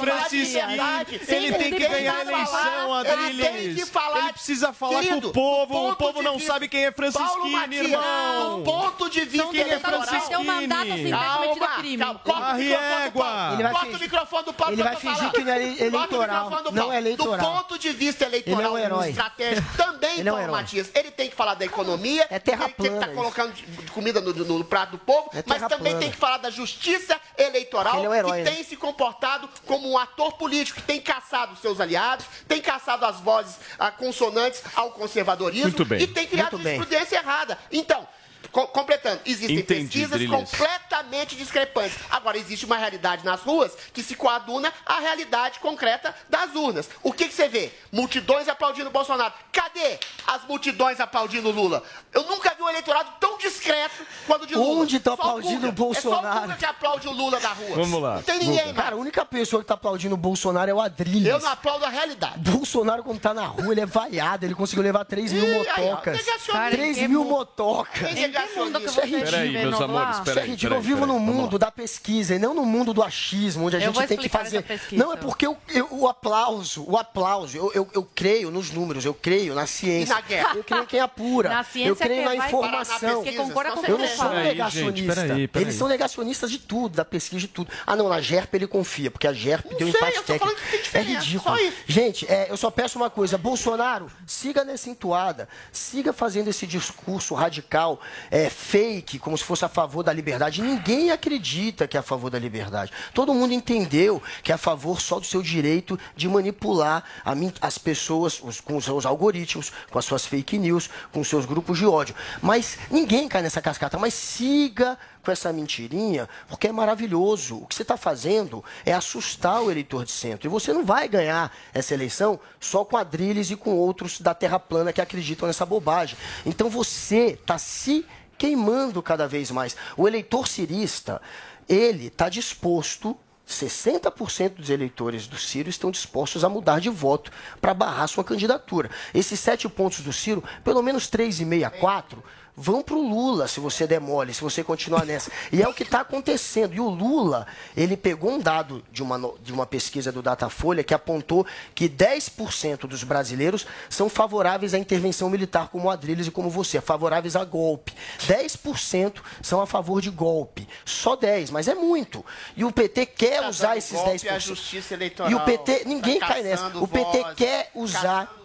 ele 1.28 1.54
tem 1.54 1.74
que 1.74 1.88
ganhar 1.88 2.18
a 2.18 2.22
eleição, 2.22 2.94
Adriles. 2.94 3.90
Ele 4.22 4.34
precisa 4.34 4.74
falar 4.74 5.04
com 5.04 5.16
o 5.16 5.32
povo, 5.32 5.90
o 5.90 5.96
povo 5.96 6.22
não 6.22 6.40
sabe 6.40 6.68
quem 6.68 6.86
é 6.86 6.92
Francisquini, 6.92 7.76
irmão. 7.78 8.60
Do 8.60 8.64
ponto 8.64 9.10
de 9.10 9.22
vista 9.26 9.48
Quem 9.48 9.62
é 9.62 9.64
eleitoral. 9.68 10.11
Francisquini? 10.12 11.10
Calma, 11.10 11.58
calma. 11.58 11.62
Corta 11.62 11.62
o 11.62 11.72
A 11.72 11.82
microfone 11.84 12.14
do 12.14 12.20
Paulo. 12.20 12.58
régua. 12.58 13.50
Ele 13.54 13.64
vai 13.64 13.72
Corta 13.72 13.88
o 13.88 13.92
fingir- 13.92 14.02
microfone 14.02 14.46
do 14.46 14.54
Paulo 14.54 14.74
ele 14.74 14.84
vai 14.84 14.94
eu 14.94 15.00
fingir 15.00 15.32
que 15.32 15.44
não 15.44 15.54
é 15.54 15.58
ele- 15.64 15.68
Corta 15.68 15.84
o 15.84 15.88
eleitoral. 15.88 16.44
microfone 16.46 16.64
do 16.64 16.72
Não 16.76 16.94
é 16.94 16.98
eleitoral. 16.98 17.38
Do 17.54 17.58
ponto 17.62 17.80
de 17.80 17.90
vista 17.92 18.26
eleitoral, 18.26 18.60
Ele 18.60 18.68
é 18.68 18.72
um 18.72 18.78
herói. 18.78 19.10
estratégico 19.10 19.78
também, 19.78 20.20
Ele 20.20 20.30
é 20.30 20.32
um 20.32 20.36
Paulo 20.36 20.44
herói. 20.50 20.62
Matias, 20.62 20.92
ele 20.94 21.12
tem 21.12 21.30
que 21.30 21.36
falar 21.36 21.56
da 21.56 21.66
economia, 21.66 22.28
É 22.30 22.40
terra 22.40 22.66
ele 22.66 22.74
tem 22.74 22.86
que 22.90 22.94
estar 22.96 23.08
isso. 23.08 23.16
colocando 23.16 23.54
comida 23.94 24.22
no, 24.22 24.64
prato 24.66 24.92
do 24.92 24.98
povo, 25.00 25.30
É 25.34 25.44
mas 25.46 25.62
também 25.64 25.80
plana. 25.94 26.00
tem 26.00 26.12
que 26.12 26.18
falar 26.18 26.38
da 26.38 26.50
justiça 26.50 27.20
eleitoral, 27.38 27.98
Ele 27.98 28.06
é 28.06 28.10
um 28.10 28.14
herói, 28.16 28.38
que 28.44 28.50
né? 28.50 28.52
tem 28.56 28.64
se 28.64 28.76
comportado 28.76 29.50
como 29.66 29.90
um 29.90 29.98
ator 29.98 30.34
político, 30.34 30.80
que 30.82 30.86
tem 30.88 31.00
caçado 31.02 31.54
os 31.54 31.60
seus 31.60 31.80
aliados, 31.80 32.26
tem 32.48 32.62
caçado 32.62 33.06
as 33.06 33.20
vozes 33.20 33.58
ah, 33.80 33.92
consonantes 33.92 34.62
ao 34.76 34.92
conservadorismo 34.92 35.64
Muito 35.70 35.86
bem. 35.86 36.02
e 36.02 36.08
tem 36.08 36.28
criado 36.28 36.58
jurisprudência 36.58 37.18
errada. 37.18 37.58
Então, 37.72 38.08
co- 38.52 38.68
completando, 38.68 39.22
existem 39.26 39.58
Entendi, 39.60 39.84
pesquisas 39.84 40.12
Drilis. 40.12 40.30
completamente 40.52 41.36
discrepantes. 41.36 41.98
Agora, 42.10 42.38
existe 42.38 42.66
uma 42.66 42.78
realidade 42.78 43.24
nas 43.26 43.42
ruas 43.42 43.72
que 43.94 44.04
se 44.04 44.16
coaduna 44.16 44.72
à 44.86 45.00
realidade 45.00 45.60
concreta 45.60 46.14
das 46.30 46.54
urnas. 46.56 46.90
O 47.04 47.12
que, 47.12 47.28
que 47.28 47.34
você 47.34 47.48
vê? 47.48 47.72
Multidões 47.92 48.48
aplaudindo 48.48 48.90
o 48.90 48.92
Bolsonaro. 48.92 49.34
Cadê 49.52 50.00
as 50.28 50.44
multidões 50.48 51.00
aplaudindo 51.00 51.50
o 51.50 51.52
Lula? 51.52 51.84
Eu 52.14 52.24
nunca 52.24 52.54
vi 52.56 52.62
um 52.64 52.70
eleitorado 52.70 53.10
tão 53.20 53.38
discreto 53.38 54.06
quanto 54.28 54.44
o 54.44 54.48
de 54.48 54.56
Lula. 54.56 54.82
Onde 54.82 55.00
tá 55.00 55.12
Só 55.16 55.22
aplaudindo 55.22 55.68
o 55.68 55.72
Guga. 55.72 55.98
É 55.98 56.02
só 56.02 56.10
o 56.10 56.12
Bolsonaro? 56.14 56.56
Que 56.58 56.66
aplaude 56.66 57.08
o 57.08 57.12
Lula 57.12 57.40
da 57.40 57.50
rua. 57.50 57.76
Vamos 57.76 58.02
lá, 58.02 58.16
Não 58.16 58.24
tem 58.24 58.40
ninguém, 58.40 58.66
Guga. 58.68 58.82
cara. 58.84 58.96
A 58.96 59.00
única 59.00 59.26
pessoa 59.26 59.62
que 59.62 59.68
tá 59.68 59.74
aplaudindo 59.76 60.14
o 60.16 60.18
Bolsonaro 60.18 60.70
é 60.70 60.74
o 60.74 60.82
Adrilles. 60.82 61.28
Eu 61.28 61.40
não 61.40 61.50
aplaudo 61.50 61.86
a 61.86 61.90
realidade. 61.90 62.38
Bolsonaro, 62.40 63.04
quando 63.04 63.20
tá 63.20 63.34
na 63.34 63.46
rua, 63.46 63.72
ele 63.72 63.82
é 63.82 63.86
vaiado. 63.86 64.46
Ele 64.46 64.56
conseguiu 64.56 64.84
levar 64.84 65.06
3 65.06 65.32
mil 65.32 65.46
Ih, 65.46 65.68
aí, 65.70 65.86
ó, 65.88 65.90
motocas. 65.92 66.18
negacionista. 66.18 66.70
3 66.72 66.96
Cara, 66.98 67.08
mil 67.08 67.24
motocas. 67.26 68.10
Mundo 68.56 68.80
que 68.80 68.88
você 68.88 69.02
ridículo. 69.02 69.26
Peraí, 69.32 69.52
meus 69.52 69.82
amores, 69.82 70.20
é 70.20 70.24
peraí, 70.24 70.50
ridículo. 70.50 70.70
peraí, 70.76 70.78
Eu 70.78 70.82
vivo 70.82 71.06
no 71.06 71.20
mundo 71.20 71.58
da 71.60 71.72
pesquisa 71.72 72.36
e 72.36 72.40
não 72.40 72.54
no 72.54 72.66
mundo 72.66 72.94
do 72.94 73.02
achismo, 73.04 73.66
onde 73.66 73.76
a 73.78 73.80
Eu 73.80 73.94
gente 73.94 74.08
tem 74.08 74.18
que 74.18 74.30
fazer. 74.30 74.64
Não, 74.94 75.14
é 75.14 75.16
porque 75.18 75.46
eu- 75.48 75.58
eu- 75.70 75.88
o 75.92 76.08
aplauso, 76.08 76.84
o 76.88 76.98
aplauso, 76.98 77.58
eu, 77.58 77.72
eu, 77.74 77.88
eu 77.94 78.04
creio 78.16 78.52
nos 78.52 78.72
números, 78.72 79.06
eu 79.06 79.14
creio 79.14 79.54
na 79.56 79.66
ciência. 79.66 80.12
E 80.14 80.16
na 80.16 80.22
guerra? 80.22 80.56
Eu 80.56 80.64
creio 80.64 80.84
em 80.84 80.86
quem 80.86 81.00
apura. 81.00 81.50
Na 81.50 81.64
ciência 81.64 81.90
eu 81.90 81.96
creio 81.96 82.26
na 82.26 82.36
informação. 82.36 83.24
Concorda 83.24 83.72
com 83.72 83.86
Eu 83.86 83.98
não 83.98 84.08
sou 84.08 84.26
um 84.28 84.32
gente, 84.36 84.44
negacionista. 84.44 85.16
peraí, 85.22 85.48
peraí. 85.48 85.66
Eles 85.66 85.76
são 85.76 85.88
negacionistas 85.88 86.52
de 86.52 86.60
tudo, 86.60 86.96
da 86.96 87.06
pesquisa 87.06 87.40
de 87.40 87.48
tudo. 87.48 87.72
Ah, 87.86 87.96
não, 87.96 88.08
na 88.10 88.22
GERP 88.22 88.54
ele 88.56 88.68
confia, 88.68 89.10
porque 89.12 89.28
a 89.28 89.34
GERP 89.34 89.72
Não 89.72 89.78
sei, 89.80 89.90
empate 89.90 90.24
técnico. 90.24 90.56
É 90.94 91.02
ridículo. 91.02 91.58
Gente, 91.88 92.26
é, 92.32 92.48
eu 92.50 92.58
só 92.58 92.70
peço 92.70 92.98
uma 92.98 93.10
coisa. 93.10 93.38
Bolsonaro, 93.38 94.08
siga 94.26 94.64
nessa 94.64 94.90
entoada. 94.90 95.48
Siga 95.72 96.14
fazendo 96.14 96.48
esse 96.50 96.66
discurso 96.68 97.34
radical, 97.34 98.00
é, 98.32 98.50
fake, 98.50 99.20
como 99.20 99.38
se 99.38 99.44
fosse 99.44 99.66
a 99.66 99.70
favor 99.70 100.02
da 100.04 100.14
liberdade. 100.14 100.62
Ninguém 100.62 101.12
acredita 101.12 101.86
que 101.88 101.98
é 101.98 102.00
a 102.00 102.04
favor 102.04 102.30
da 102.32 102.40
liberdade. 102.40 102.92
Todo 103.14 103.34
mundo 103.34 103.54
entendeu 103.54 104.24
que 104.42 104.52
é 104.52 104.56
a 104.56 104.58
favor 104.58 105.02
só 105.02 105.20
do 105.20 105.26
seu 105.26 105.42
direito 105.42 106.00
de 106.16 106.30
manipular 106.30 107.04
a 107.26 107.36
as 107.60 107.78
pessoas 107.78 108.40
os- 108.42 108.62
com 108.62 108.78
os 108.78 108.86
seus 108.86 109.06
algoritmos, 109.06 109.72
com 109.90 110.00
as 110.00 110.06
suas 110.06 110.26
fake 110.26 110.58
news, 110.58 110.90
com 111.12 111.20
os 111.20 111.28
seus 111.28 111.46
grupos 111.46 111.78
de 111.78 111.86
ódio. 111.86 112.16
Mas 112.42 112.78
ninguém 112.90 113.28
cai 113.28 113.42
nessa 113.42 113.62
cascata. 113.62 113.98
Mas 114.00 114.14
siga 114.14 114.98
com 115.24 115.32
essa 115.32 115.52
mentirinha, 115.54 116.28
porque 116.48 116.68
é 116.68 116.72
maravilhoso. 116.72 117.58
O 117.58 117.68
que 117.68 117.76
você 117.76 117.82
está 117.84 117.98
fazendo 117.98 118.64
é 118.86 118.94
assustar 118.94 119.62
o 119.62 119.70
eleitor 119.70 120.06
de 120.06 120.12
centro. 120.12 120.48
E 120.48 120.50
você 120.50 120.72
não 120.74 120.84
vai 120.86 121.08
ganhar 121.08 121.52
essa 121.74 121.94
eleição 121.94 122.40
só 122.60 122.86
com 122.86 122.96
Adrilles 122.98 123.52
e 123.52 123.56
com 123.56 123.76
outros 123.76 124.20
da 124.20 124.34
Terra 124.34 124.60
plana 124.60 124.94
que 124.94 125.02
acreditam 125.02 125.48
nessa 125.48 125.66
bobagem. 125.66 126.18
Então 126.46 126.70
você 126.70 127.38
está 127.40 127.58
se 127.58 128.06
queimando 128.42 129.04
cada 129.04 129.28
vez 129.28 129.52
mais. 129.52 129.78
O 129.96 130.08
eleitor 130.08 130.48
cirista, 130.48 131.22
ele 131.70 132.08
está 132.08 132.28
disposto 132.28 133.16
60% 133.48 134.56
dos 134.56 134.70
eleitores 134.72 135.28
do 135.28 135.38
Ciro 135.38 135.70
estão 135.70 135.92
dispostos 135.92 136.44
a 136.44 136.50
mudar 136.50 136.80
de 136.80 136.90
voto 136.90 137.32
para 137.60 137.74
barrar 137.74 138.08
sua 138.08 138.24
candidatura. 138.24 138.90
Esses 139.14 139.40
sete 139.40 139.70
pontos 139.70 140.00
do 140.00 140.12
Ciro, 140.12 140.44
pelo 140.64 140.82
menos 140.82 141.08
3,5 141.08 141.66
a 141.66 141.70
4, 141.70 142.24
vão 142.62 142.82
para 142.82 142.96
o 142.96 143.02
Lula 143.02 143.48
se 143.48 143.60
você 143.60 143.88
demole, 143.88 144.34
se 144.34 144.42
você 144.42 144.64
continuar 144.64 145.06
nessa. 145.06 145.32
E 145.52 145.62
é 145.62 145.68
o 145.68 145.74
que 145.74 145.84
está 145.84 146.02
acontecendo. 146.02 146.74
E 146.76 146.80
o 146.80 146.88
Lula, 146.88 147.48
ele 147.76 147.98
pegou 147.98 148.32
um 148.32 148.40
dado 148.40 148.84
de 148.92 149.02
uma, 149.02 149.20
de 149.42 149.52
uma 149.52 149.66
pesquisa 149.66 150.12
do 150.12 150.22
Datafolha 150.22 150.84
que 150.84 150.94
apontou 150.94 151.46
que 151.74 151.90
10% 151.90 152.88
dos 152.88 153.04
brasileiros 153.04 153.66
são 153.90 154.08
favoráveis 154.08 154.74
à 154.74 154.78
intervenção 154.78 155.30
militar, 155.30 155.70
como 155.70 155.88
o 155.88 155.90
Adrilles 155.90 156.28
e 156.28 156.32
como 156.32 156.50
você, 156.50 156.80
favoráveis 156.80 157.36
a 157.36 157.44
golpe. 157.44 157.94
10% 158.28 159.16
são 159.42 159.60
a 159.60 159.66
favor 159.66 160.00
de 160.02 160.12
golpe. 160.12 160.68
Só 160.86 161.16
10, 161.16 161.50
mas 161.50 161.68
é 161.68 161.74
muito. 161.74 162.24
E 162.56 162.64
o 162.64 162.72
PT 162.72 163.08
quer 163.08 163.48
usar 163.50 163.76
esses 163.76 163.94
golpe 163.94 164.20
10%. 164.20 164.26
é 164.26 164.30
a 164.30 164.40
justiça 164.40 164.94
eleitoral. 164.94 165.32
E 165.32 165.36
o 165.36 165.40
PT, 165.40 165.84
ninguém 165.86 166.20
Tá 166.20 166.28
cai 166.28 166.44
nessa. 166.44 166.68
O 166.78 166.88
PT 166.88 167.22
voz, 167.22 167.36
quer 167.36 167.72
usar. 167.74 168.41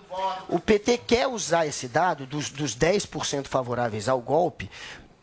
O 0.48 0.58
PT 0.58 0.98
quer 0.98 1.26
usar 1.26 1.66
esse 1.66 1.88
dado 1.88 2.26
dos, 2.26 2.50
dos 2.50 2.76
10% 2.76 3.46
favoráveis 3.46 4.08
ao 4.08 4.20
golpe 4.20 4.70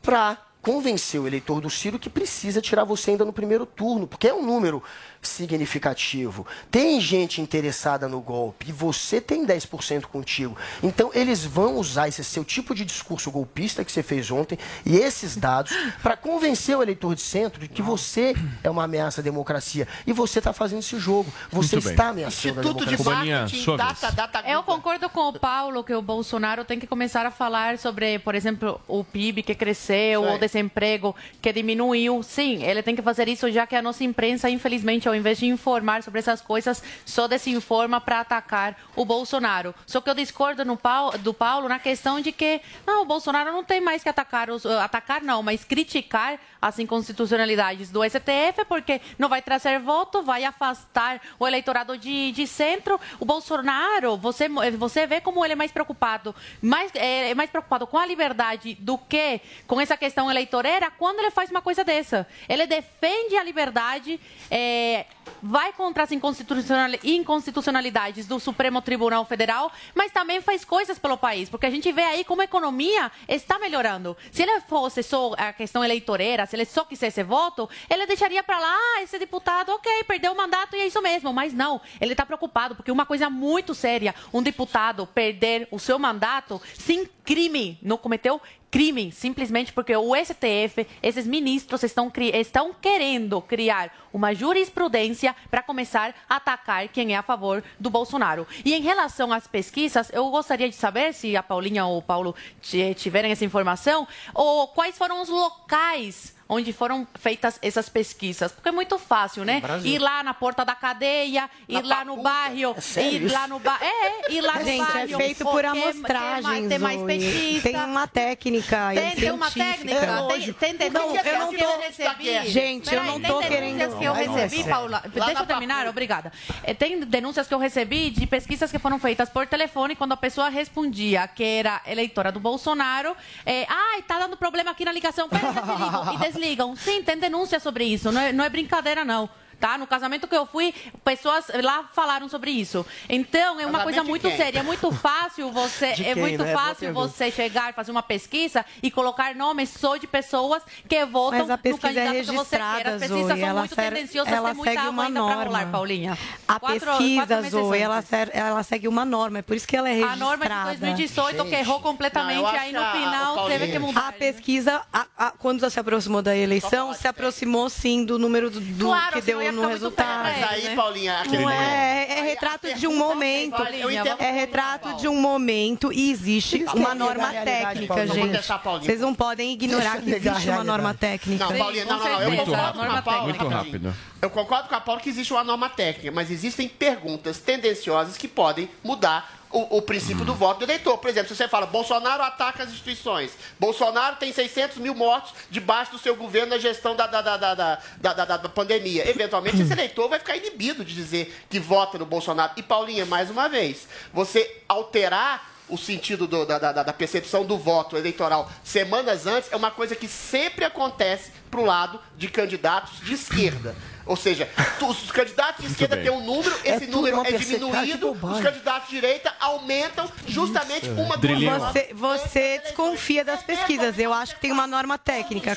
para 0.02 0.38
convencer 0.62 1.20
o 1.20 1.28
eleitor 1.28 1.60
do 1.60 1.70
Ciro 1.70 2.00
que 2.00 2.10
precisa 2.10 2.62
tirar 2.62 2.86
você 2.86 3.12
ainda 3.12 3.26
no 3.26 3.34
primeiro 3.34 3.66
turno, 3.66 4.08
porque 4.08 4.30
é 4.30 4.34
um 4.34 4.42
número 4.42 4.82
significativo. 5.28 6.46
Tem 6.70 7.00
gente 7.00 7.42
interessada 7.42 8.08
no 8.08 8.20
golpe 8.22 8.70
e 8.70 8.72
você 8.72 9.20
tem 9.20 9.46
10% 9.46 10.04
contigo. 10.04 10.58
Então 10.82 11.12
eles 11.14 11.44
vão 11.44 11.78
usar 11.78 12.08
esse 12.08 12.24
seu 12.24 12.44
tipo 12.44 12.74
de 12.76 12.86
discurso 12.86 13.32
golpista 13.32 13.84
que 13.84 13.92
você 13.92 14.04
fez 14.04 14.30
ontem 14.32 14.58
e 14.86 14.98
esses 14.98 15.36
dados 15.36 15.74
para 16.02 16.16
convencer 16.16 16.78
o 16.78 16.82
eleitor 16.84 17.16
de 17.16 17.22
centro 17.22 17.60
de 17.60 17.68
que 17.68 17.82
você 17.82 18.36
é 18.64 18.70
uma 18.70 18.84
ameaça 18.84 19.22
à 19.22 19.24
democracia 19.24 19.88
e 20.06 20.14
você 20.14 20.40
está 20.40 20.54
fazendo 20.54 20.80
esse 20.80 20.98
jogo. 21.00 21.32
Você 21.52 21.76
Muito 21.76 21.86
bem. 21.86 21.94
está 21.94 22.10
ameaçando 22.10 22.60
a 22.60 22.64
Instituto 22.64 22.86
de 22.86 22.92
democracia. 22.92 23.14
Cubaninha, 23.14 23.40
Marketing, 23.42 23.76
data, 23.78 23.94
vez. 24.08 24.16
data, 24.16 24.44
Eu 24.48 24.64
concordo 24.64 25.10
com 25.10 25.30
o 25.30 25.40
Paulo 25.40 25.84
que 25.84 25.94
o 25.94 26.02
Bolsonaro 26.02 26.64
tem 26.66 26.80
que 26.80 26.88
começar 26.88 27.26
a 27.26 27.32
falar 27.32 27.78
sobre, 27.78 28.20
por 28.20 28.36
exemplo, 28.36 28.80
o 28.88 29.04
PIB 29.04 29.44
que 29.44 29.56
cresceu, 29.56 30.24
o 30.24 30.38
desemprego 30.38 31.16
que 31.42 31.52
diminuiu. 31.52 32.22
Sim, 32.24 32.64
ele 32.64 32.82
tem 32.82 32.96
que 32.96 33.02
fazer 33.02 33.28
isso, 33.28 33.50
já 33.52 33.66
que 33.68 33.76
a 33.76 33.82
nossa 33.82 34.04
imprensa, 34.04 34.50
infelizmente, 34.50 35.08
ao 35.14 35.18
invés 35.20 35.38
de 35.38 35.46
informar 35.46 36.04
sobre 36.04 36.20
essas 36.20 36.42
coisas, 36.42 36.84
só 37.06 37.28
desinforma 37.28 38.02
para 38.02 38.20
atacar 38.20 38.76
o 38.96 39.06
Bolsonaro. 39.06 39.74
Só 39.86 40.02
que 40.02 40.10
eu 40.10 40.16
discordo 40.16 40.66
no 40.66 40.76
Pau- 40.76 41.18
do 41.18 41.34
Paulo 41.34 41.70
na 41.70 41.80
questão 41.80 42.20
de 42.20 42.32
que 42.32 42.62
não, 42.86 43.04
o 43.04 43.06
Bolsonaro 43.06 43.52
não 43.52 43.64
tem 43.64 43.80
mais 43.80 44.04
que 44.04 44.10
atacar, 44.10 44.50
os, 44.50 44.66
atacar 44.66 45.22
não, 45.22 45.42
mas 45.44 45.64
criticar 45.64 46.40
as 46.62 46.80
inconstitucionalidades 46.80 47.90
do 47.92 48.04
STF, 48.04 48.66
porque 48.68 49.02
não 49.18 49.30
vai 49.30 49.42
trazer 49.42 49.80
voto, 49.80 50.24
vai 50.24 50.44
afastar 50.46 51.22
o 51.40 51.48
eleitorado 51.48 51.98
de, 51.98 52.32
de 52.32 52.48
centro. 52.48 53.00
O 53.20 53.26
Bolsonaro, 53.26 54.18
você, 54.18 54.48
você 54.78 55.06
vê 55.06 55.22
como 55.22 55.44
ele 55.46 55.54
é 55.54 55.56
mais 55.56 55.72
preocupado, 55.72 56.34
mais, 56.62 56.92
é, 56.96 57.32
é 57.32 57.36
mais 57.36 57.50
preocupado 57.50 57.86
com 57.86 57.98
a 57.98 58.06
liberdade 58.06 58.76
do 58.80 58.98
que 58.98 59.42
com 59.68 59.80
essa 59.80 59.98
questão 59.98 60.30
eleitoreira 60.32 60.90
quando 60.92 61.20
ele 61.20 61.32
faz 61.32 61.52
uma 61.52 61.62
coisa 61.62 61.84
dessa. 61.84 62.26
Ele 62.48 62.66
defende 62.66 63.36
a 63.36 63.44
liberdade, 63.44 64.20
é, 64.50 65.03
vai 65.42 65.74
contra 65.74 66.04
as 66.04 66.12
inconstitucionali- 66.12 67.00
inconstitucionalidades 67.04 68.26
do 68.26 68.40
Supremo 68.40 68.82
Tribunal 68.82 69.26
Federal, 69.26 69.72
mas 69.94 70.12
também 70.12 70.42
faz 70.42 70.64
coisas 70.64 70.98
pelo 70.98 71.18
país, 71.18 71.50
porque 71.50 71.66
a 71.66 71.70
gente 71.70 71.92
vê 71.92 72.02
aí 72.02 72.24
como 72.24 72.42
a 72.42 72.46
economia 72.46 73.12
está 73.28 73.60
melhorando. 73.60 74.16
Se 74.32 74.42
ele 74.42 74.62
fosse 74.62 75.04
só 75.04 75.34
a 75.38 75.52
questão 75.52 75.84
eleitoreira, 75.84 76.46
se 76.46 76.56
ele 76.56 76.66
só 76.66 76.86
quisesse 76.86 77.24
voto, 77.24 77.70
ele 77.90 78.06
deixaria 78.06 78.42
para 78.44 78.60
lá 78.60 78.74
ah, 78.74 79.02
esse 79.02 79.20
deputado, 79.20 79.70
ok, 79.70 80.04
perdeu 80.06 80.32
o 80.32 80.38
mandato 80.38 80.76
e 80.76 80.80
é 80.80 80.88
isso 80.88 81.02
mesmo. 81.02 81.34
Mas 81.34 81.54
não, 81.54 81.82
ele 82.00 82.14
está 82.14 82.26
preocupado, 82.26 82.76
porque 82.76 82.92
uma 82.92 83.06
coisa 83.06 83.30
muito 83.30 83.76
séria, 83.76 84.16
um 84.34 84.42
deputado 84.42 85.06
perder 85.08 85.68
o 85.72 85.80
seu 85.80 86.00
mandato 86.00 86.62
sem 86.78 87.06
crime, 87.24 87.78
não 87.82 87.98
cometeu 87.98 88.42
crime, 88.74 89.12
simplesmente 89.12 89.72
porque 89.72 89.96
o 89.96 90.16
STF, 90.16 90.88
esses 91.04 91.28
ministros 91.28 91.84
estão, 91.84 92.12
estão 92.34 92.74
querendo 92.74 93.40
criar 93.40 93.96
uma 94.12 94.34
jurisprudência 94.34 95.36
para 95.52 95.62
começar 95.62 96.16
a 96.28 96.38
atacar 96.38 96.88
quem 96.88 97.14
é 97.14 97.18
a 97.18 97.22
favor 97.22 97.64
do 97.80 97.92
Bolsonaro. 97.92 98.48
E 98.66 98.74
em 98.74 98.82
relação 98.82 99.32
às 99.32 99.46
pesquisas, 99.46 100.10
eu 100.12 100.28
gostaria 100.32 100.68
de 100.68 100.76
saber 100.76 101.14
se 101.14 101.38
a 101.38 101.44
Paulinha 101.44 101.86
ou 101.86 102.00
o 102.00 102.02
Paulo 102.02 102.34
ti- 102.62 102.96
tiverem 102.96 103.32
essa 103.32 103.46
informação, 103.46 104.08
ou 104.34 104.68
quais 104.70 104.98
foram 104.98 105.22
os 105.22 105.30
locais 105.30 106.36
onde 106.54 106.72
foram 106.74 107.08
feitas 107.16 107.58
essas 107.62 107.90
pesquisas. 107.90 108.52
Porque 108.52 108.70
é 108.70 108.72
muito 108.72 108.98
fácil, 108.98 109.44
né? 109.44 109.62
Ir 109.84 110.00
lá 110.00 110.24
na 110.24 110.34
porta 110.34 110.64
da 110.64 110.76
cadeia, 110.76 111.50
ir 111.68 111.82
lá 111.82 112.04
no 112.06 112.18
bairro, 112.22 112.76
sério 112.82 113.28
ir 113.28 113.32
lá 113.32 113.48
no 113.48 113.60
bairro. 113.60 113.84
É, 113.84 114.32
ir 114.32 114.42
lá 114.42 114.60
no 114.60 114.66
Gente, 114.66 114.86
bairro. 114.86 115.14
é 115.14 115.18
feito 115.18 115.44
por 115.46 115.66
amostragem, 115.66 116.68
Ter 116.70 116.78
mais 116.80 117.02
pesquisa. 117.02 117.64
Tem 117.64 117.76
uma 117.76 118.08
técnica, 118.08 118.94
é 118.94 118.96
Tem, 119.02 119.16
tem 119.16 119.32
uma 119.32 119.52
técnica, 119.52 119.98
É 119.98 120.06
tem, 120.06 120.16
lógico. 120.22 120.60
tem 120.60 120.76
denúncias 120.76 121.26
Não, 121.26 121.32
eu 121.32 121.40
não 121.40 121.50
que 121.50 121.58
tô- 121.58 121.64
eu 121.64 121.80
recebi. 121.80 122.50
Gente, 122.50 122.86
eu 122.94 123.02
Peraí, 123.02 123.08
não 123.08 123.20
tem 123.20 123.32
tô 123.32 123.40
denúncias 123.42 123.50
querendo- 123.50 123.98
que 124.00 124.04
eu 124.06 124.14
Ai, 124.14 124.26
não, 124.28 124.38
é 124.38 124.42
recebi. 124.44 124.70
Paula. 124.70 125.04
Lá 125.16 125.26
Deixa 125.26 125.42
eu 125.42 125.46
terminar, 125.48 125.88
obrigada. 125.88 126.32
É, 126.64 126.74
Tem 126.74 127.00
denúncias 127.00 127.48
que 127.48 127.54
eu 127.54 127.60
recebi 127.60 128.10
de 128.10 128.26
pesquisas 128.28 128.70
que 128.72 128.78
foram 128.80 129.00
feitas 129.00 129.30
por 129.30 129.48
telefone 129.48 129.96
quando 129.96 130.12
a 130.14 130.18
pessoa 130.18 130.50
respondia 130.50 131.28
que 131.28 131.44
era 131.44 131.82
eleitora 131.88 132.32
do 132.32 132.40
Bolsonaro. 132.40 133.16
É, 133.46 133.66
Ai, 133.70 134.02
tá 134.04 134.20
dando 134.20 134.36
problema 134.38 134.72
aqui 134.72 134.84
na 134.86 134.92
ligação. 134.92 135.30
Peraí, 135.30 135.46
eu 135.46 135.54
te 135.54 135.84
ligo. 135.84 136.14
E 136.14 136.18
desligam. 136.44 136.76
Sim, 136.76 137.02
tem 137.02 137.18
denúncia 137.18 137.60
sobre 137.60 137.86
isso. 137.86 138.12
Não 138.12 138.22
é, 138.22 138.34
não 138.34 138.44
é 138.44 138.50
brincadeira, 138.50 139.06
não. 139.06 139.30
Tá? 139.64 139.78
No 139.78 139.88
casamento 139.88 140.28
que 140.28 140.36
eu 140.36 140.46
fui, 140.46 140.74
pessoas 141.06 141.46
lá 141.64 141.86
falaram 141.94 142.28
sobre 142.28 142.52
isso. 142.52 142.86
Então, 143.08 143.62
é 143.62 143.66
uma 143.66 143.80
Casamento 143.80 143.84
coisa 143.84 144.04
muito 144.04 144.28
quem? 144.28 144.36
séria. 144.36 144.60
É 144.60 144.64
muito 144.64 144.92
fácil 144.92 145.50
você. 145.54 145.86
É 145.86 145.94
quem, 145.94 146.16
muito 146.18 146.44
né? 146.44 146.52
Fácil 146.54 146.94
você 146.94 147.32
chegar 147.32 147.70
e 147.70 147.74
fazer 147.74 147.90
uma 147.92 148.04
pesquisa 148.04 148.66
e 148.82 148.92
colocar 148.92 149.34
nomes 149.34 149.70
só 149.70 149.96
de 149.96 150.06
pessoas 150.06 150.62
que 150.86 151.06
votam 151.06 151.40
Mas 151.40 151.50
a 151.50 151.56
no 151.56 151.62
é 151.76 151.78
candidato 151.78 152.16
que 152.26 152.36
você 152.36 152.58
quer. 152.58 152.88
As 152.90 153.00
pesquisas 153.00 153.10
Zoe. 153.10 153.28
são 153.40 153.48
Ela 153.48 153.60
muito 153.62 153.76
ser- 153.76 153.94
tendenciosas, 153.94 154.34
ela 154.34 154.48
tem 154.50 154.58
muita 154.58 154.74
segue 154.74 154.88
uma 154.90 155.10
norma. 155.10 155.44
rolar, 155.46 155.72
Paulinha. 155.72 156.18
A 156.46 156.60
Quatro- 156.60 156.80
pesquisa, 156.98 157.26
quatro 157.38 157.50
Zoe, 157.50 157.80
ela, 157.80 158.02
ser- 158.02 158.32
ela 158.34 158.64
segue 158.64 158.88
uma 158.90 159.06
norma, 159.06 159.40
é 159.40 159.42
por 159.42 159.56
isso 159.56 159.66
que 159.66 159.78
ela 159.78 159.88
é 159.88 159.94
registrada. 159.94 160.22
A 160.22 160.26
norma 160.26 160.46
de 160.46 160.78
2018 160.82 161.46
que 161.46 161.56
errou 161.56 161.80
completamente, 161.80 162.42
Não, 162.42 162.48
aí 162.48 162.74
no 162.74 162.82
a- 162.82 162.92
final 162.92 163.46
o 163.46 163.48
teve 163.48 163.72
que 163.72 163.80
mudar. 163.80 164.10
A 164.10 164.12
pesquisa, 164.12 164.82
a- 164.92 165.06
a- 165.18 165.32
quando 165.32 165.70
se 165.70 165.80
aproximou 165.80 166.22
da 166.22 166.36
eleição, 166.36 166.94
se 166.94 167.08
aproximou 167.08 167.70
sim 167.70 168.04
do 168.04 168.20
número 168.20 168.50
do, 168.50 168.60
do 168.60 168.86
Claro, 168.88 169.14
que 169.14 169.22
deu 169.22 169.40
no 169.54 169.68
resultado. 169.68 170.24
Mas 170.24 170.44
aí, 170.52 170.64
né? 170.64 170.76
Paulinha, 170.76 171.18
aquele 171.20 171.38
Não 171.38 171.44
momento- 171.44 171.62
é, 171.62 172.20
é 172.20 172.22
retrato 172.24 172.74
de 172.74 172.88
um 172.88 172.96
momento. 172.98 173.62
Eu 173.64 173.92
entendo- 173.92 174.22
É 174.22 174.32
retrato 174.32 174.96
de 174.98 175.08
um 175.08 175.20
momento 175.22 175.92
e 175.94 176.12
existe 176.12 176.66
uma 176.74 176.92
é 176.92 176.96
norma 176.96 177.32
técnica, 177.32 178.08
gente. 178.08 178.38
Vocês 178.82 179.00
não 179.00 179.14
podem 179.14 179.54
ignorar 179.54 180.02
que 180.02 180.12
existe 180.12 180.50
uma 180.50 180.64
norma 180.64 180.94
técnica. 180.94 181.46
Não, 181.46 181.58
Paulinha, 181.58 181.86
não, 181.86 181.98
não, 181.98 182.04
não. 182.06 182.22
Eu 182.22 182.30
Muito 182.32 182.46
concordo 182.46 182.80
com 182.80 182.92
a 182.92 183.02
Paula. 183.02 183.24
Muito 183.24 183.48
rápido. 183.48 183.96
Eu 184.22 184.30
concordo 184.30 184.70
com 184.70 184.76
a 184.76 184.82
Paula 184.82 185.02
que 185.02 185.10
existe 185.10 185.34
uma 185.34 185.44
norma 185.44 185.70
técnica, 185.70 186.12
mas 186.12 186.32
existem 186.32 186.68
perguntas 186.68 187.40
tendenciosas 187.40 188.18
que 188.18 188.28
podem 188.28 188.70
mudar 188.84 189.43
o, 189.54 189.78
o 189.78 189.82
princípio 189.82 190.26
do 190.26 190.34
voto 190.34 190.60
do 190.60 190.66
eleitor. 190.66 190.98
Por 190.98 191.10
exemplo, 191.10 191.30
se 191.30 191.36
você 191.36 191.48
fala 191.48 191.66
Bolsonaro 191.66 192.22
ataca 192.24 192.64
as 192.64 192.70
instituições, 192.72 193.32
Bolsonaro 193.60 194.16
tem 194.18 194.34
600 194.34 194.78
mil 194.78 194.94
mortos 194.96 195.34
debaixo 195.50 195.92
do 195.92 196.00
seu 196.00 196.16
governo 196.16 196.50
na 196.50 196.58
gestão 196.60 196.96
da, 196.96 197.08
da, 197.08 197.22
da, 197.22 197.38
da, 197.38 197.54
da, 197.56 198.14
da, 198.14 198.26
da- 198.38 198.50
pandemia. 198.50 199.08
Eventualmente, 199.10 199.62
esse 199.62 199.72
eleitor 199.72 200.10
vai 200.10 200.20
ficar 200.20 200.36
inibido 200.36 200.84
de 200.84 200.94
dizer 200.94 201.34
que 201.50 201.60
vota 201.60 201.98
no 201.98 202.06
Bolsonaro. 202.06 202.54
E, 202.58 202.64
Paulinha, 202.64 203.06
mais 203.06 203.30
uma 203.30 203.48
vez, 203.48 203.88
você 204.14 204.62
alterar 204.68 205.52
o 205.70 205.78
sentido 205.78 206.28
do- 206.28 206.46
da, 206.46 206.60
da, 206.60 206.72
da 206.84 206.94
percepção 206.94 207.46
do 207.46 207.58
voto 207.58 207.96
eleitoral 207.96 208.52
semanas 208.64 209.26
antes 209.26 209.52
é 209.52 209.56
uma 209.56 209.72
coisa 209.72 209.96
que 209.96 210.08
sempre 210.10 210.66
acontece 210.66 211.32
para 211.50 211.60
o 211.60 211.66
lado 211.66 212.00
de 212.18 212.28
candidatos 212.28 213.00
de 213.00 213.14
esquerda. 213.14 213.74
Ou 214.06 214.16
seja, 214.18 214.50
tu- 214.80 214.88
os 214.88 215.12
candidatos 215.12 215.64
de 215.66 215.72
esquerda 215.72 215.96
têm 215.98 216.12
um 216.12 216.24
número, 216.26 216.54
É 216.64 216.70
esse 216.76 216.86
tudo 216.88 216.98
número 216.98 217.16
é 217.26 217.32
diminuído, 217.38 218.12
os 218.12 218.40
candidatos 218.42 218.90
de 218.90 218.96
direita 218.96 219.34
aumentam 219.40 220.12
justamente 220.28 220.90
uma 220.90 221.16
Drilinho. 221.18 221.52
Você, 221.60 221.90
você 221.94 222.60
desconfia 222.60 223.24
das 223.24 223.42
pesquisas. 223.44 223.98
Eu 223.98 224.14
acho 224.14 224.36
que 224.36 224.42
tem 224.42 224.52
uma 224.52 224.68
norma 224.68 224.98
técnica. 224.98 225.56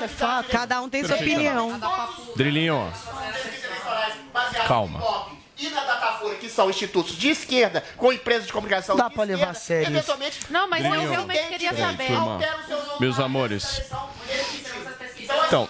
Cada 0.50 0.80
um 0.80 0.88
tem 0.88 1.04
sua 1.04 1.16
opinião. 1.16 1.80
Drilinho, 2.36 2.92
calma. 4.66 5.00
E 5.58 5.70
na 5.70 5.84
Datafolha, 5.84 6.34
que 6.36 6.48
são 6.50 6.68
institutos 6.68 7.16
de 7.16 7.30
esquerda, 7.30 7.82
com 7.96 8.12
empresas 8.12 8.46
de 8.46 8.52
comunicação 8.52 8.94
Dá 8.96 9.08
de 9.08 9.14
pra 9.14 9.24
levar 9.24 9.52
esquerda, 9.52 9.52
a 9.52 9.54
sério 9.54 9.82
isso. 9.84 9.90
eventualmente... 9.96 10.38
Não, 10.50 10.68
mas 10.68 10.84
eu 10.84 10.90
realmente 11.10 11.48
queria 11.48 11.74
saber. 11.74 12.06
turma, 12.08 12.40
meus 13.00 13.18
amores. 13.18 13.82
Então, 13.86 15.68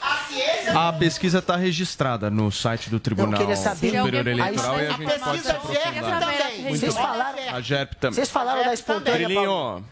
Então, 0.68 0.78
a 0.88 0.92
pesquisa 0.92 1.38
está 1.38 1.56
registrada 1.56 2.28
no 2.30 2.50
site 2.50 2.90
do 2.90 2.98
Tribunal 3.00 3.38
queria 3.40 3.56
saber- 3.56 3.96
Superior 3.96 4.26
Eleitoral 4.26 4.80
e 4.80 4.86
a 4.86 4.90
gente 4.92 5.18
pode 5.20 5.40
se 5.42 5.50
aprofundar. 5.50 6.42
Vocês 6.68 6.94
falaram, 6.94 7.38
A 7.54 7.60
GERP 7.60 7.94
também. 7.94 8.14
vocês 8.14 8.30
falaram 8.30 8.64
da 8.64 8.74
espontânea, 8.74 9.28
Paulo. 9.32 9.84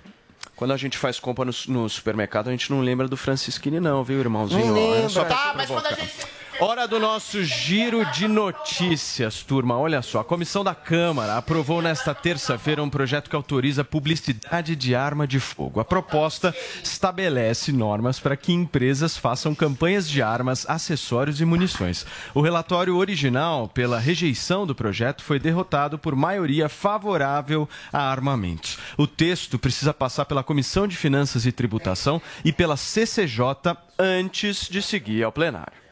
Quando 0.56 0.72
a 0.72 0.76
gente 0.76 0.96
faz 0.98 1.18
compra 1.18 1.44
no, 1.44 1.52
no 1.68 1.88
supermercado, 1.88 2.48
a 2.48 2.50
gente 2.52 2.70
não 2.70 2.80
lembra 2.80 3.08
do 3.08 3.16
Francisquini 3.16 3.80
não, 3.80 4.04
viu, 4.04 4.20
irmãozinho? 4.20 4.66
Não 4.66 4.76
é 4.76 4.90
lembra. 4.96 5.08
só 5.08 5.24
Tá, 5.24 5.50
te 5.50 5.56
mas 5.56 5.66
quando 5.68 5.86
a 5.86 5.92
gente... 5.94 6.12
Hora 6.60 6.86
do 6.86 7.00
nosso 7.00 7.42
giro 7.42 8.04
de 8.12 8.28
notícias, 8.28 9.42
turma. 9.42 9.76
Olha 9.76 10.00
só, 10.02 10.20
a 10.20 10.24
comissão 10.24 10.62
da 10.62 10.74
Câmara 10.74 11.36
aprovou 11.36 11.82
nesta 11.82 12.14
terça-feira 12.14 12.82
um 12.82 12.88
projeto 12.88 13.28
que 13.28 13.34
autoriza 13.34 13.82
a 13.82 13.84
publicidade 13.84 14.76
de 14.76 14.94
arma 14.94 15.26
de 15.26 15.40
fogo. 15.40 15.80
A 15.80 15.84
proposta 15.84 16.54
estabelece 16.82 17.72
normas 17.72 18.20
para 18.20 18.36
que 18.36 18.52
empresas 18.52 19.16
façam 19.16 19.52
campanhas 19.52 20.08
de 20.08 20.22
armas, 20.22 20.64
acessórios 20.68 21.40
e 21.40 21.44
munições. 21.44 22.06
O 22.32 22.40
relatório 22.40 22.96
original, 22.96 23.68
pela 23.68 23.98
rejeição 23.98 24.64
do 24.64 24.76
projeto, 24.76 25.24
foi 25.24 25.40
derrotado 25.40 25.98
por 25.98 26.14
maioria 26.14 26.68
favorável 26.68 27.68
a 27.92 28.10
armamentos. 28.10 28.78
O 28.96 29.08
texto 29.08 29.58
precisa 29.58 29.92
passar 29.92 30.24
pela 30.24 30.44
Comissão 30.44 30.86
de 30.86 30.96
Finanças 30.96 31.46
e 31.46 31.52
Tributação 31.52 32.22
e 32.44 32.52
pela 32.52 32.76
CCJ 32.76 33.76
antes 33.98 34.68
de 34.68 34.80
seguir 34.80 35.24
ao 35.24 35.32
plenário. 35.32 35.83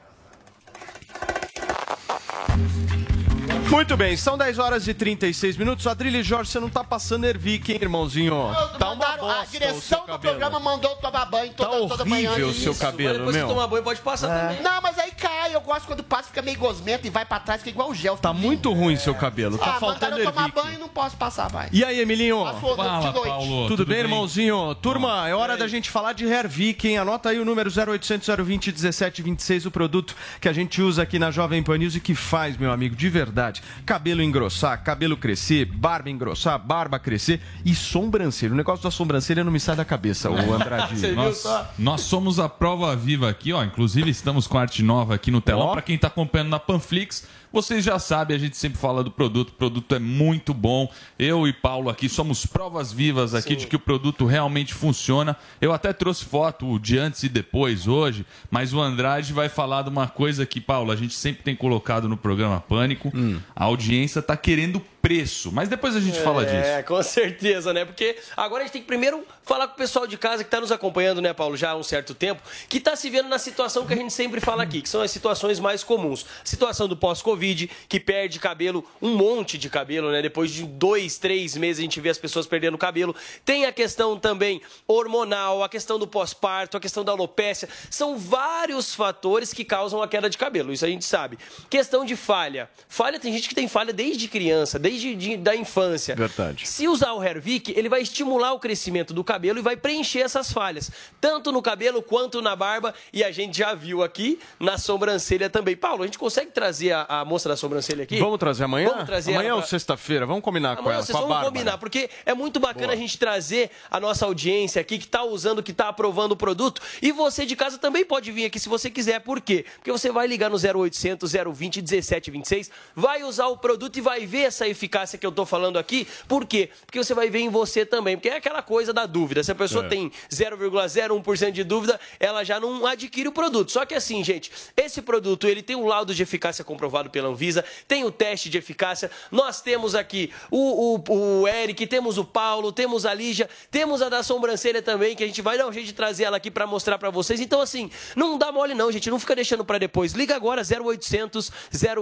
Muito 3.70 3.97
bem, 3.97 4.16
são 4.16 4.36
10 4.36 4.59
horas 4.59 4.86
e 4.86 4.93
36 4.93 5.57
minutos. 5.57 5.86
Adrilho 5.86 6.22
Jorge, 6.22 6.51
você 6.51 6.61
não 6.61 6.68
tá 6.68 6.84
passando 6.84 7.24
Ervic, 7.24 7.72
hein, 7.72 7.78
irmãozinho? 7.80 8.32
Tá 8.78 8.86
uma 8.88 8.95
Mandaram- 8.97 9.18
bosta 9.24 9.38
a 9.38 9.43
o 9.43 9.47
seu 9.47 9.61
direção 9.61 10.01
do 10.01 10.07
cabelo. 10.07 10.20
programa 10.38 10.61
mandou 10.61 10.95
tomar 10.97 11.24
banho 11.24 11.53
toda, 11.55 11.70
Tá 11.70 11.88
toda 11.88 12.05
manhã. 12.05 12.30
horrível 12.30 12.49
o 12.51 12.55
seu 12.55 12.72
Isso. 12.72 12.80
cabelo, 12.80 13.18
Depois 13.18 13.34
meu. 13.36 13.47
que 13.49 13.55
tomar 13.55 13.66
banho, 13.66 13.82
pode 13.82 14.01
passar 14.01 14.28
também. 14.28 14.62
Não, 14.62 14.80
mas 14.82 14.99
aí 14.99 15.11
cai. 15.12 15.32
Eu 15.51 15.61
gosto 15.61 15.86
quando 15.86 16.03
passa, 16.03 16.28
fica 16.28 16.43
meio 16.43 16.59
gosmento 16.59 17.07
e 17.07 17.11
vai 17.11 17.24
pra 17.24 17.40
trás, 17.40 17.61
fica 17.61 17.70
igual 17.70 17.90
o 17.90 17.95
gel. 17.95 18.16
Tá 18.16 18.32
muito 18.32 18.72
ruim 18.72 18.97
seu 18.97 19.14
cabelo, 19.14 19.59
tá 19.59 19.76
ah, 19.76 19.80
faltando 19.80 20.18
eu 20.18 20.30
tomar 20.30 20.51
banho 20.51 20.74
e 20.74 20.78
não 20.78 20.88
posso 20.88 21.16
passar 21.16 21.53
mais. 21.53 21.70
E 21.72 21.84
aí, 21.84 22.01
Emilinho? 22.01 22.43
Passou 22.45 22.76
de 22.76 23.12
noite. 23.12 23.68
Tudo, 23.68 23.86
bem, 23.86 23.99
irmãozinho? 23.99 24.74
Turma, 24.76 25.28
é 25.28 25.34
hora 25.34 25.57
da 25.57 25.66
gente 25.66 25.90
falar 25.90 26.12
de 26.12 26.24
Hervik, 26.24 26.86
hein? 26.86 26.99
Anota 26.99 27.30
aí 27.30 27.40
o 27.40 27.45
número 27.45 27.70
0800 27.70 28.28
020 28.45 28.66
1726, 28.72 29.66
o 29.66 29.70
produto 29.70 30.14
que 30.40 30.49
a 30.49 30.53
gente 30.53 30.80
usa 30.80 31.03
aqui 31.03 31.18
na 31.18 31.30
Jovem 31.30 31.62
Pan 31.62 31.78
News 31.78 31.97
e 31.97 32.01
que 32.01 32.14
faz, 32.14 32.57
meu 32.57 32.70
amigo, 32.70 32.95
de 32.95 33.09
verdade, 33.09 33.62
cabelo 33.84 34.22
engrossar, 34.22 34.82
cabelo 34.82 35.16
crescer, 35.16 35.64
barba 35.64 36.11
engrossar, 36.11 36.59
barba 36.59 36.99
crescer 36.99 37.40
e 37.64 37.74
sobrancelha. 37.74 38.53
O 38.53 38.57
negócio 38.57 38.82
da 38.82 38.90
sobrancelha 38.90 39.43
não 39.43 39.51
me 39.51 39.61
sai 39.61 39.76
da 39.76 39.84
cabeça, 39.84 40.30
o 40.30 40.36
Andrade. 40.55 41.12
Nós, 41.12 41.45
nós 41.78 42.01
somos 42.03 42.38
a 42.38 42.49
prova 42.49 42.95
viva 42.95 43.28
aqui, 43.28 43.53
ó. 43.53 43.64
Inclusive, 43.64 44.11
estamos 44.11 44.47
com 44.47 44.59
arte 44.59 44.82
nova 44.82 45.14
aqui 45.14 45.32
no 45.33 45.41
telão. 45.41 45.72
Para 45.72 45.83
quem 45.83 45.97
está 45.97 46.09
acompanhando 46.09 46.51
na 46.51 46.59
Panflix, 46.59 47.26
vocês 47.53 47.85
já 47.85 47.99
sabem, 47.99 48.37
a 48.37 48.41
gente 48.41 48.57
sempre 48.57 48.79
fala 48.79 49.05
do 49.05 49.11
produto. 49.11 49.51
O 49.51 49.53
produto 49.53 49.95
é 49.95 49.99
muito 49.99 50.55
bom. 50.55 50.91
Eu 51.19 51.47
e 51.47 51.53
Paulo 51.53 51.91
aqui 51.91 52.09
somos 52.09 52.47
provas 52.47 52.93
vivas 52.93 53.35
aqui 53.35 53.55
de 53.55 53.67
que 53.67 53.77
o 53.77 53.81
produto 53.81 54.25
realmente 54.25 54.75
funciona. 54.75 55.37
Eu 55.61 55.73
até 55.73 55.93
trouxe 55.93 56.25
foto 56.25 56.79
de 56.79 56.99
antes 56.99 57.23
e 57.23 57.29
depois 57.29 57.87
hoje, 57.87 58.25
mas 58.51 58.73
o 58.73 58.81
Andrade 58.81 59.33
vai 59.33 59.49
falar 59.49 59.83
de 59.83 59.91
uma 59.91 60.09
coisa 60.09 60.47
que, 60.47 60.61
Paulo, 60.61 60.91
a 60.91 60.97
gente 60.97 61.15
sempre 61.15 61.43
tem 61.43 61.55
colocado 61.55 62.09
no 62.09 62.17
programa 62.17 62.61
Pânico. 62.61 63.13
A 63.55 63.65
audiência 63.65 64.21
está 64.21 64.37
querendo 64.37 64.81
preço, 65.03 65.51
mas 65.51 65.69
depois 65.69 65.97
a 65.97 66.01
gente 66.01 66.21
fala 66.21 66.45
disso. 66.45 66.57
É, 66.57 66.81
com 66.83 67.03
certeza, 67.03 67.73
né? 67.73 67.85
Porque 67.85 68.17
agora 68.37 68.63
a 68.63 68.65
gente 68.65 68.73
tem 68.73 68.83
que 68.83 68.87
primeiro 68.87 69.27
falar 69.43 69.67
com 69.67 69.75
o 69.75 69.77
pessoal 69.77 70.07
de 70.07 70.17
casa 70.17 70.45
que 70.45 70.47
está 70.49 70.61
nos 70.61 70.71
acompanhando, 70.71 71.21
né, 71.21 71.33
Paulo, 71.33 71.57
já 71.57 71.71
há 71.71 71.77
um 71.77 71.83
certo 71.83 72.15
tempo, 72.15 72.41
que 72.69 72.79
está 72.79 72.95
se 72.95 73.11
vendo 73.11 73.29
na 73.29 73.39
situação 73.39 73.85
que 73.85 73.93
a 73.93 73.97
gente 73.97 74.13
sempre 74.13 74.41
fala 74.41 74.63
aqui, 74.63 74.81
que 74.81 74.89
são 74.89 75.03
as 75.03 75.11
situações 75.11 75.59
mais 75.59 75.83
comuns. 75.83 76.25
Situação 76.45 76.87
do 76.87 76.97
pós-Covid, 76.97 77.41
que 77.88 78.01
perde 78.01 78.38
cabelo, 78.38 78.84
um 79.01 79.14
monte 79.14 79.59
de 79.59 79.68
cabelo, 79.68 80.11
né? 80.11 80.22
Depois 80.22 80.51
de 80.51 80.64
dois, 80.64 81.18
três 81.18 81.57
meses 81.57 81.80
a 81.80 81.82
gente 81.82 82.01
vê 82.01 82.09
as 82.09 82.18
pessoas 82.18 82.47
perdendo 82.47 82.78
cabelo. 82.78 83.14
Tem 83.45 83.66
a 83.66 83.72
questão 83.72 84.18
também 84.18 84.62
hormonal, 84.86 85.62
a 85.62 85.68
questão 85.68 85.99
do 85.99 86.07
pós-parto, 86.07 86.76
a 86.76 86.80
questão 86.80 87.05
da 87.05 87.12
alopécia. 87.12 87.68
São 87.90 88.16
vários 88.16 88.95
fatores 88.95 89.53
que 89.53 89.64
causam 89.64 90.01
a 90.01 90.09
queda 90.09 90.30
de 90.30 90.38
cabelo, 90.38 90.72
isso 90.72 90.84
a 90.84 90.88
gente 90.88 91.05
sabe. 91.05 91.38
Questão 91.68 92.05
de 92.05 92.16
falha. 92.16 92.70
Falha, 92.88 93.18
tem 93.18 93.32
gente 93.32 93.49
que 93.49 93.55
tem 93.55 93.68
falha 93.68 93.93
desde 93.93 94.28
criança, 94.28 94.78
desde 94.78 95.03
desde 95.03 95.14
de, 95.14 95.36
da 95.36 95.57
infância. 95.57 96.14
Verdade. 96.14 96.68
Se 96.68 96.86
usar 96.86 97.12
o 97.12 97.22
Hervik, 97.22 97.72
ele 97.76 97.88
vai 97.88 98.03
estimular 98.03 98.53
o 98.53 98.59
crescimento 98.59 99.12
do 99.12 99.24
cabelo 99.24 99.59
e 99.59 99.62
vai 99.62 99.76
preencher 99.76 100.20
essas 100.20 100.53
falhas, 100.53 100.90
tanto 101.20 101.51
no 101.51 101.61
cabelo 101.61 102.03
quanto 102.03 102.40
na 102.40 102.55
barba. 102.55 102.95
E 103.12 103.24
a 103.24 103.30
gente 103.30 103.59
já 103.59 103.74
viu 103.74 104.03
aqui 104.03 104.38
na 104.61 104.78
sobrancelha 104.78 105.51
também. 105.51 105.76
Paulo, 105.76 106.03
a 106.03 106.07
gente 106.07 106.18
consegue 106.18 106.53
trazer 106.53 106.93
a, 106.93 107.07
a 107.09 107.24
moça 107.33 107.49
da 107.49 107.57
sobrancelha 107.57 108.05
aqui? 108.05 108.18
Vamos 108.18 108.39
trazer 108.39 108.64
amanhã? 108.64 108.91
Vamos 108.91 109.05
trazer 109.07 109.33
amanhã 109.33 109.49
ela 109.49 109.57
ou 109.57 109.62
pra- 109.62 109.68
sexta-feira? 109.70 110.26
Vamos 110.26 110.43
combinar 110.43 110.76
com 110.76 110.83
Amanhã 110.83 110.97
ela, 110.97 111.03
vocês 111.05 111.16
com 111.18 111.26
Bárbara. 111.26 111.47
combinar, 111.47 111.78
porque 111.78 112.11
é 112.26 112.35
muito 112.35 112.61
bacana 112.61 112.93
a 112.93 112.97
gente 112.97 113.16
trazer 113.18 113.70
a 113.91 113.99
nossa 113.99 114.26
audiência 114.26 114.80
aqui 114.80 114.99
que 114.99 115.05
está 115.07 115.24
usando, 115.24 115.62
que 115.62 115.70
está 115.70 115.89
aprovando 115.89 116.33
o 116.33 116.37
produto. 116.37 116.83
E 117.01 117.11
você 117.12 117.47
de 117.47 117.57
casa 117.57 117.78
também 117.78 118.05
pode 118.05 118.30
vir 118.30 118.45
aqui 118.45 118.59
se 118.61 118.68
você 118.68 118.91
quiser. 118.91 119.20
Por 119.20 119.41
quê? 119.41 119.64
Porque 119.76 119.91
você 119.91 120.11
vai 120.12 120.26
ligar 120.26 120.51
no 120.51 120.57
0800 120.59 121.33
020 121.33 121.76
1726, 121.80 122.70
vai 122.95 123.22
usar 123.22 123.47
o 123.47 123.57
produto 123.57 123.97
e 123.97 124.01
vai 124.01 124.26
ver 124.26 124.43
essa 124.43 124.68
eficácia 124.68 125.18
que 125.18 125.24
eu 125.26 125.30
estou 125.30 125.47
falando 125.47 125.78
aqui. 125.78 126.07
Por 126.28 126.45
quê? 126.47 126.68
Porque 126.85 126.99
você 127.03 127.14
vai 127.14 127.30
ver 127.30 127.41
em 127.41 127.49
você 127.49 127.87
também. 127.87 128.16
Porque 128.16 128.28
é 128.28 128.37
aquela 128.37 128.62
coisa 128.62 128.93
da 128.93 129.07
dúvida. 129.07 129.43
Se 129.43 129.51
a 129.51 129.55
pessoa 129.55 129.85
É. 129.87 129.89
tem 129.89 130.12
0,01% 130.30 131.53
de 131.53 131.64
dúvida, 131.64 131.99
ela 132.20 132.45
já 132.45 132.61
não 132.61 132.85
adquire 132.87 133.28
o 133.28 133.33
produto. 133.33 133.72
Só 133.72 133.85
que 133.87 133.95
assim, 133.95 134.22
gente, 134.22 134.51
esse 134.76 135.01
produto 135.03 135.47
ele 135.47 135.62
tem 135.62 135.76
um 135.76 135.87
laudo 135.87 136.14
de 136.14 136.22
eficácia 136.22 136.64
comprovado 136.64 137.11
pela 137.23 137.33
Anvisa, 137.33 137.64
tem 137.87 138.05
o 138.05 138.11
teste 138.11 138.51
de 138.51 138.59
eficácia. 138.59 139.11
Nós 139.31 139.61
temos 139.62 139.95
aqui 139.95 140.31
o, 140.51 140.97
o, 141.09 141.41
o 141.43 141.49
Eric, 141.49 141.87
temos 141.87 142.18
o 142.18 142.25
Paulo, 142.25 142.73
temos 142.73 143.07
a 143.07 143.14
Lígia, 143.14 143.49
temos 143.70 144.03
a 144.03 144.09
da 144.09 144.23
sobrancelha 144.23 144.83
também, 144.83 145.14
que 145.14 145.23
a 145.23 145.27
gente 145.27 145.41
vai 145.41 145.57
dar 145.57 145.66
um 145.68 145.73
jeito 145.73 145.87
de 145.87 145.93
trazer 145.93 146.25
ela 146.25 146.37
aqui 146.37 146.51
para 146.51 146.66
mostrar 146.66 146.99
para 146.99 147.11
vocês. 147.11 147.41
Então, 147.41 147.61
assim, 147.61 147.91
não 148.16 148.37
dá 148.37 148.51
mole 148.51 148.75
não, 148.75 148.91
gente. 148.91 149.09
Não 149.11 149.18
fica 149.20 149.35
deixando 149.37 149.64
para 149.64 149.79
depois. 149.79 150.12
Liga 150.12 150.35
agora 150.35 150.62
0800 150.62 151.51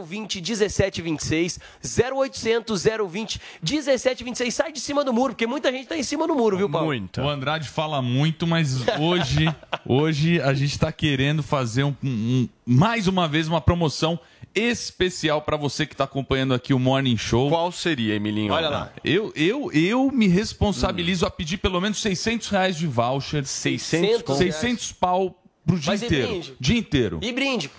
020 0.05 0.37
1726. 0.41 1.59
0800 2.13 2.85
020 3.09 3.41
1726. 3.63 4.55
Sai 4.55 4.73
de 4.73 4.81
cima 4.81 5.05
do 5.05 5.13
muro, 5.13 5.35
porque 5.35 5.47
muita 5.47 5.71
gente 5.71 5.87
tá 5.87 5.97
em 5.97 6.03
cima 6.03 6.27
do 6.27 6.35
muro, 6.35 6.57
viu, 6.57 6.71
Paulo? 6.71 6.89
O 7.19 7.29
Andrade 7.29 7.69
fala 7.69 8.01
muito, 8.01 8.47
mas 8.47 8.77
hoje, 8.99 9.47
hoje 9.87 10.41
a 10.41 10.55
gente 10.55 10.73
está 10.73 10.91
querendo 10.93 11.43
fazer 11.43 11.85
um- 11.85 11.95
um- 12.03 12.49
mais 12.71 13.09
uma 13.09 13.27
vez 13.27 13.49
uma 13.49 13.61
promoção 13.61 14.17
especial 14.55 15.43
para 15.43 15.57
você 15.57 15.85
que 15.85 15.93
está 15.93 16.05
acompanhando 16.05 16.55
aqui 16.55 16.73
o 16.73 16.79
Morning 16.79 17.17
Show. 17.17 17.49
Qual 17.49 17.73
seria, 17.73 18.15
Emilinho? 18.15 18.53
Olha 18.53 18.69
lá. 18.69 18.93
Eu, 19.03 19.33
eu, 19.35 19.73
eu 19.73 20.09
me 20.13 20.29
responsabilizo 20.29 21.27
a 21.27 21.31
pedir 21.31 21.59
pelo 21.59 21.81
menos 21.81 22.01
600 22.01 22.49
reais 22.49 22.77
de 22.77 22.87
voucher. 22.87 23.45
600 23.45 24.37
600 24.37 24.93
pau 24.93 25.43
pro 25.67 25.79
dia 25.79 25.91
Mas 25.93 26.03
e 26.03 26.07
inteiro. 26.07 26.29
brinde? 26.29 26.55
Dia 26.61 26.79
inteiro. 26.79 27.19
E 27.21 27.33
brinde. 27.33 27.71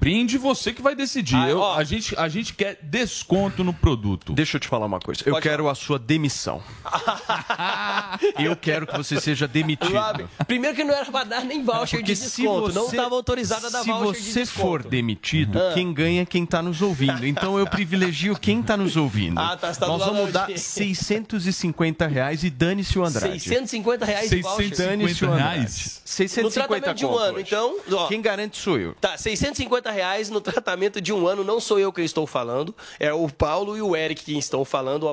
Brinde 0.00 0.38
você 0.38 0.72
que 0.72 0.80
vai 0.80 0.94
decidir. 0.94 1.36
Ah, 1.36 1.50
Eu- 1.50 1.62
a, 1.74 1.84
gente, 1.84 2.14
a 2.18 2.26
gente 2.26 2.54
quer 2.54 2.78
desconto 2.82 3.62
no 3.62 3.72
produto. 3.74 4.32
Deixa 4.32 4.56
eu 4.56 4.60
te 4.60 4.66
falar 4.66 4.86
uma 4.86 4.98
coisa. 4.98 5.22
Eu 5.26 5.38
quero 5.40 5.68
a 5.68 5.74
sua 5.74 5.98
demissão. 5.98 6.62
eu 8.38 8.56
quero 8.56 8.86
que 8.86 8.96
você 8.96 9.20
seja 9.20 9.46
demitido. 9.46 10.28
Primeiro 10.46 10.74
que 10.74 10.84
não 10.84 10.94
era 10.94 11.04
para 11.04 11.24
dar 11.24 11.44
nem 11.44 11.62
voucher 11.62 11.98
Porque 12.00 12.14
de 12.14 12.16
se 12.16 12.42
desconto. 12.42 12.72
não 12.72 12.84
você- 12.86 12.96
estava 12.96 13.14
autorizado 13.14 13.66
a 13.66 13.70
dar 13.70 13.82
Se 13.82 13.90
voucher 13.92 14.22
de 14.22 14.32
você 14.32 14.40
desconto. 14.40 14.66
for 14.66 14.82
demitido, 14.84 15.58
Ah. 15.58 15.72
quem 15.74 15.92
ganha 15.92 16.22
é 16.22 16.26
quem 16.26 16.44
está 16.44 16.62
nos 16.62 16.80
ouvindo. 16.80 17.26
Então 17.26 17.58
eu 17.58 17.66
privilegio 17.66 18.34
quem 18.38 18.60
está 18.60 18.76
nos 18.76 18.96
ouvindo. 18.96 19.38
Ah, 19.50 19.56
tá, 19.56 19.72
você 19.72 19.80
tá 19.80 19.86
Nós 19.86 20.04
vamos 20.04 20.26
da 20.26 20.30
dar 20.32 20.40
audiência. 20.42 20.84
650 20.84 22.06
reais 22.06 22.42
e 22.44 22.50
dane-se 22.50 22.98
o 22.98 23.04
Andrade. 23.04 23.40
650 23.40 24.04
reais 24.04 24.30
de 24.30 24.40
voucher. 24.42 24.76
Dane-se 24.76 25.24
o 25.24 25.30
Andrade. 25.32 25.70
650 25.70 26.42
No 26.42 26.50
tratamento 26.50 26.96
de 26.96 27.06
um 27.06 27.16
ano, 27.18 27.40
então. 27.40 27.76
ó, 27.92 28.06
Quem 28.08 28.20
garante 28.22 28.56
sou 28.58 28.78
eu. 28.78 28.94
Tá, 29.00 29.16
650 29.18 29.89
reais 29.90 30.30
no 30.30 30.40
tratamento 30.40 31.00
de 31.00 31.12
um 31.12 31.26
ano, 31.26 31.44
não 31.44 31.60
sou 31.60 31.78
eu 31.78 31.92
quem 31.92 32.04
estou 32.04 32.26
falando, 32.26 32.74
é 32.98 33.12
o 33.12 33.28
Paulo 33.28 33.76
e 33.76 33.82
o 33.82 33.96
Eric 33.96 34.24
que 34.24 34.38
estão 34.38 34.64
falando, 34.64 35.06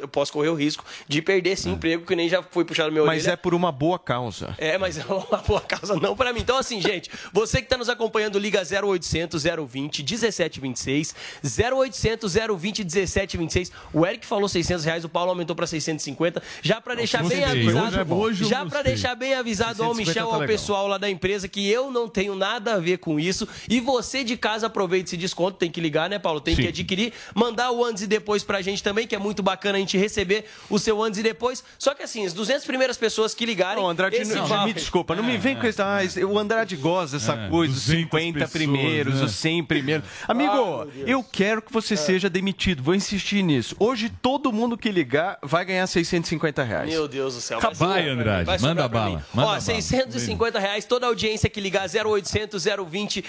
eu 0.00 0.08
posso 0.08 0.32
correr 0.32 0.48
o 0.48 0.54
risco 0.54 0.84
de 1.08 1.20
perder 1.22 1.50
esse 1.50 1.68
emprego, 1.68 2.04
que 2.04 2.16
nem 2.16 2.28
já 2.28 2.42
foi 2.42 2.64
puxado 2.64 2.92
meu 2.92 3.04
É. 3.04 3.06
Mas 3.06 3.22
orelha. 3.22 3.34
é 3.34 3.36
por 3.36 3.54
uma 3.54 3.70
boa 3.70 3.98
causa. 3.98 4.54
É, 4.58 4.78
mas 4.78 4.98
é 4.98 5.04
uma 5.04 5.38
boa 5.46 5.60
causa 5.60 5.96
não 5.96 6.16
pra 6.16 6.32
mim. 6.32 6.40
Então, 6.40 6.56
assim, 6.58 6.80
gente, 6.80 7.10
você 7.32 7.60
que 7.62 7.68
tá 7.68 7.76
nos 7.76 7.88
acompanhando, 7.88 8.38
liga 8.38 8.62
0800 8.62 9.42
020 9.42 10.02
1726. 10.02 11.14
0800 11.44 12.34
020 12.34 12.78
1726. 12.84 13.72
O 13.92 14.06
Eric 14.06 14.26
falou 14.26 14.48
600 14.48 14.84
reais, 14.84 15.04
o 15.04 15.08
Paulo 15.08 15.30
aumentou 15.30 15.54
pra 15.54 15.66
650. 15.66 16.42
Já 16.62 16.80
pra 16.80 16.94
deixar 16.94 17.24
bem 17.24 17.44
avisado. 17.44 18.14
Hoje 18.14 18.44
é 18.44 18.48
já 18.48 18.64
gostei. 18.64 18.82
deixar 18.82 19.14
bem 19.14 19.34
avisado 19.34 19.82
ao 19.82 19.94
650 19.94 20.06
Michel, 20.10 20.28
tá 20.28 20.36
ao 20.36 20.46
pessoal 20.46 20.86
lá 20.86 20.98
da 20.98 21.08
empresa, 21.10 21.48
que 21.48 21.68
eu 21.68 21.90
não 21.90 22.08
tenho 22.08 22.34
nada 22.34 22.74
a 22.74 22.78
ver 22.78 22.98
com 22.98 23.18
isso. 23.18 23.48
E 23.68 23.80
você 23.80 24.15
de 24.24 24.36
casa 24.36 24.66
aproveite 24.66 25.08
esse 25.08 25.16
desconto, 25.16 25.58
tem 25.58 25.70
que 25.70 25.80
ligar, 25.80 26.08
né, 26.10 26.18
Paulo? 26.18 26.40
Tem 26.40 26.54
Sim. 26.54 26.62
que 26.62 26.68
adquirir, 26.68 27.12
mandar 27.34 27.70
o 27.70 27.84
antes 27.84 28.02
e 28.02 28.06
depois 28.06 28.42
pra 28.44 28.60
gente 28.62 28.82
também, 28.82 29.06
que 29.06 29.14
é 29.14 29.18
muito 29.18 29.42
bacana 29.42 29.76
a 29.76 29.80
gente 29.80 29.96
receber 29.98 30.44
o 30.68 30.78
seu 30.78 31.02
antes 31.02 31.20
e 31.20 31.22
depois. 31.22 31.62
Só 31.78 31.94
que 31.94 32.02
assim, 32.02 32.24
as 32.26 32.32
200 32.32 32.64
primeiras 32.64 32.96
pessoas 32.96 33.34
que 33.34 33.44
ligarem. 33.46 33.82
Não, 33.82 33.88
Andrade, 33.90 34.16
esse 34.16 34.34
não, 34.34 34.64
me 34.64 34.72
desculpa, 34.72 35.14
não 35.14 35.22
me 35.24 35.36
vem 35.36 35.56
com 35.56 35.66
isso. 35.66 35.82
Ah, 35.82 35.98
o 36.28 36.38
Andrade 36.38 36.76
gosta 36.76 37.18
dessa 37.18 37.32
É, 37.34 37.48
coisa, 37.48 37.72
os 37.72 37.84
200 37.86 38.02
50 38.06 38.32
pessoas, 38.38 38.50
primeiros, 38.52 39.14
né? 39.16 39.24
os 39.24 39.32
100 39.32 39.64
primeiros. 39.64 40.06
Amigo, 40.28 40.88
eu 41.06 41.22
quero 41.22 41.62
que 41.62 41.72
você 41.72 41.96
seja 41.96 42.28
demitido, 42.30 42.82
vou 42.82 42.94
insistir 42.94 43.42
nisso. 43.42 43.74
Hoje, 43.78 44.08
todo 44.22 44.52
mundo 44.52 44.76
que 44.76 44.90
ligar 44.90 45.38
vai 45.42 45.64
ganhar 45.64 45.86
650 45.86 46.62
reais. 46.62 46.88
Meu 46.90 47.06
Deus 47.08 47.34
do 47.34 47.40
céu. 47.40 47.58
Vai, 47.74 48.08
Andrade, 48.08 48.44
vai 48.46 48.58
manda 48.58 48.88
bala, 48.88 49.22
manda 49.32 49.48
Ó, 49.48 49.50
bala. 49.52 49.60
650 49.60 50.58
reais, 50.58 50.84
toda 50.84 51.06
audiência 51.06 51.48
que 51.48 51.60
ligar 51.60 51.86
0800 51.88 52.64
020 52.88 53.24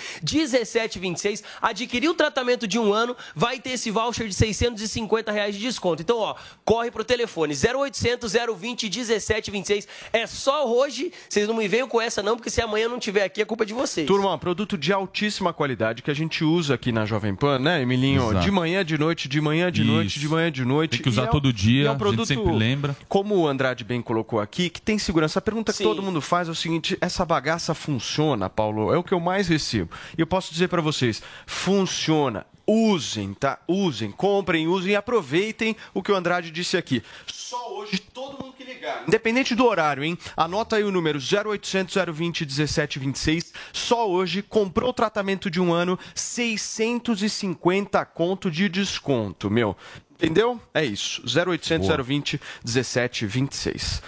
1726, 0.77 1.43
adquirir 1.61 2.09
o 2.09 2.13
tratamento 2.13 2.67
de 2.67 2.77
um 2.77 2.93
ano, 2.93 3.15
vai 3.35 3.59
ter 3.59 3.71
esse 3.71 3.89
voucher 3.89 4.27
de 4.27 4.33
650 4.33 5.31
reais 5.31 5.55
de 5.55 5.61
desconto. 5.61 6.01
Então, 6.01 6.17
ó, 6.19 6.35
corre 6.63 6.91
pro 6.91 7.03
telefone 7.03 7.53
0800 7.53 8.33
020 8.57 8.83
1726. 8.83 9.87
É 10.13 10.27
só 10.27 10.67
hoje, 10.67 11.11
vocês 11.27 11.47
não 11.47 11.55
me 11.55 11.67
venham 11.67 11.87
com 11.87 11.99
essa 11.99 12.21
não, 12.21 12.35
porque 12.35 12.49
se 12.49 12.61
amanhã 12.61 12.87
não 12.87 12.99
tiver 12.99 13.23
aqui, 13.23 13.41
é 13.41 13.45
culpa 13.45 13.65
de 13.65 13.73
vocês. 13.73 14.07
Turma, 14.07 14.37
produto 14.37 14.77
de 14.77 14.93
altíssima 14.93 15.51
qualidade 15.53 16.01
que 16.01 16.11
a 16.11 16.13
gente 16.13 16.43
usa 16.43 16.75
aqui 16.75 16.91
na 16.91 17.05
Jovem 17.05 17.35
Pan, 17.35 17.59
né, 17.59 17.81
Emilinho? 17.81 18.29
Exato. 18.31 18.45
De 18.45 18.51
manhã, 18.51 18.85
de 18.85 18.97
noite, 18.97 19.27
de 19.27 19.41
manhã, 19.41 19.71
de 19.71 19.81
Isso. 19.81 19.91
noite, 19.91 20.19
de 20.19 20.27
manhã, 20.27 20.51
de 20.51 20.65
noite. 20.65 20.91
Tem 20.91 21.01
que 21.01 21.09
usar 21.09 21.23
E 21.23 21.25
é 21.25 21.29
todo 21.29 21.51
dia, 21.51 21.85
é 21.85 21.85
um 21.85 21.89
a 21.89 21.91
gente 21.91 21.99
produto, 21.99 22.27
sempre 22.27 22.51
lembra. 22.51 22.95
Como 23.07 23.35
o 23.35 23.47
Andrade 23.47 23.83
bem 23.83 24.01
colocou 24.01 24.39
aqui, 24.39 24.69
que 24.69 24.81
tem 24.81 24.97
segurança. 24.97 25.39
A 25.39 25.41
pergunta 25.41 25.71
que 25.71 25.79
Sim. 25.79 25.83
todo 25.83 26.01
mundo 26.01 26.21
faz 26.21 26.47
é 26.47 26.51
o 26.51 26.55
seguinte: 26.55 26.97
essa 27.01 27.25
bagaça 27.25 27.73
funciona, 27.73 28.49
Paulo? 28.49 28.93
É 28.93 28.97
o 28.97 29.03
que 29.03 29.13
eu 29.13 29.19
mais 29.19 29.47
recebo. 29.47 29.91
E 30.17 30.21
eu 30.21 30.27
posso 30.27 30.51
dizer 30.51 30.66
para 30.67 30.81
vocês: 30.81 31.21
funciona. 31.45 32.45
Usem, 32.69 33.33
tá? 33.33 33.59
Usem, 33.65 34.11
comprem, 34.11 34.67
usem 34.67 34.91
e 34.91 34.95
aproveitem 34.97 35.73
o 35.93 36.03
que 36.03 36.11
o 36.11 36.15
Andrade 36.17 36.51
disse 36.51 36.75
aqui. 36.75 37.01
Só 37.25 37.77
hoje 37.77 37.97
todo 37.97 38.43
mundo 38.43 38.53
que 38.57 38.63
ligar. 38.65 39.03
Independente 39.07 39.55
do 39.55 39.65
horário, 39.65 40.03
hein? 40.03 40.17
Anota 40.35 40.75
aí 40.75 40.83
o 40.83 40.91
número 40.91 41.17
0800 41.17 41.95
020 42.13 42.41
1726. 42.45 43.53
Só 43.71 44.09
hoje 44.09 44.41
comprou 44.41 44.89
o 44.89 44.93
tratamento 44.93 45.49
de 45.49 45.61
um 45.61 45.71
ano, 45.73 45.97
650 46.13 48.03
conto 48.05 48.51
de 48.51 48.67
desconto, 48.67 49.49
meu. 49.49 49.75
Entendeu? 50.11 50.59
É 50.73 50.83
isso. 50.83 51.21
0800 51.25 51.87
Boa. 51.87 52.03
020 52.03 52.41
1726. 52.65 54.01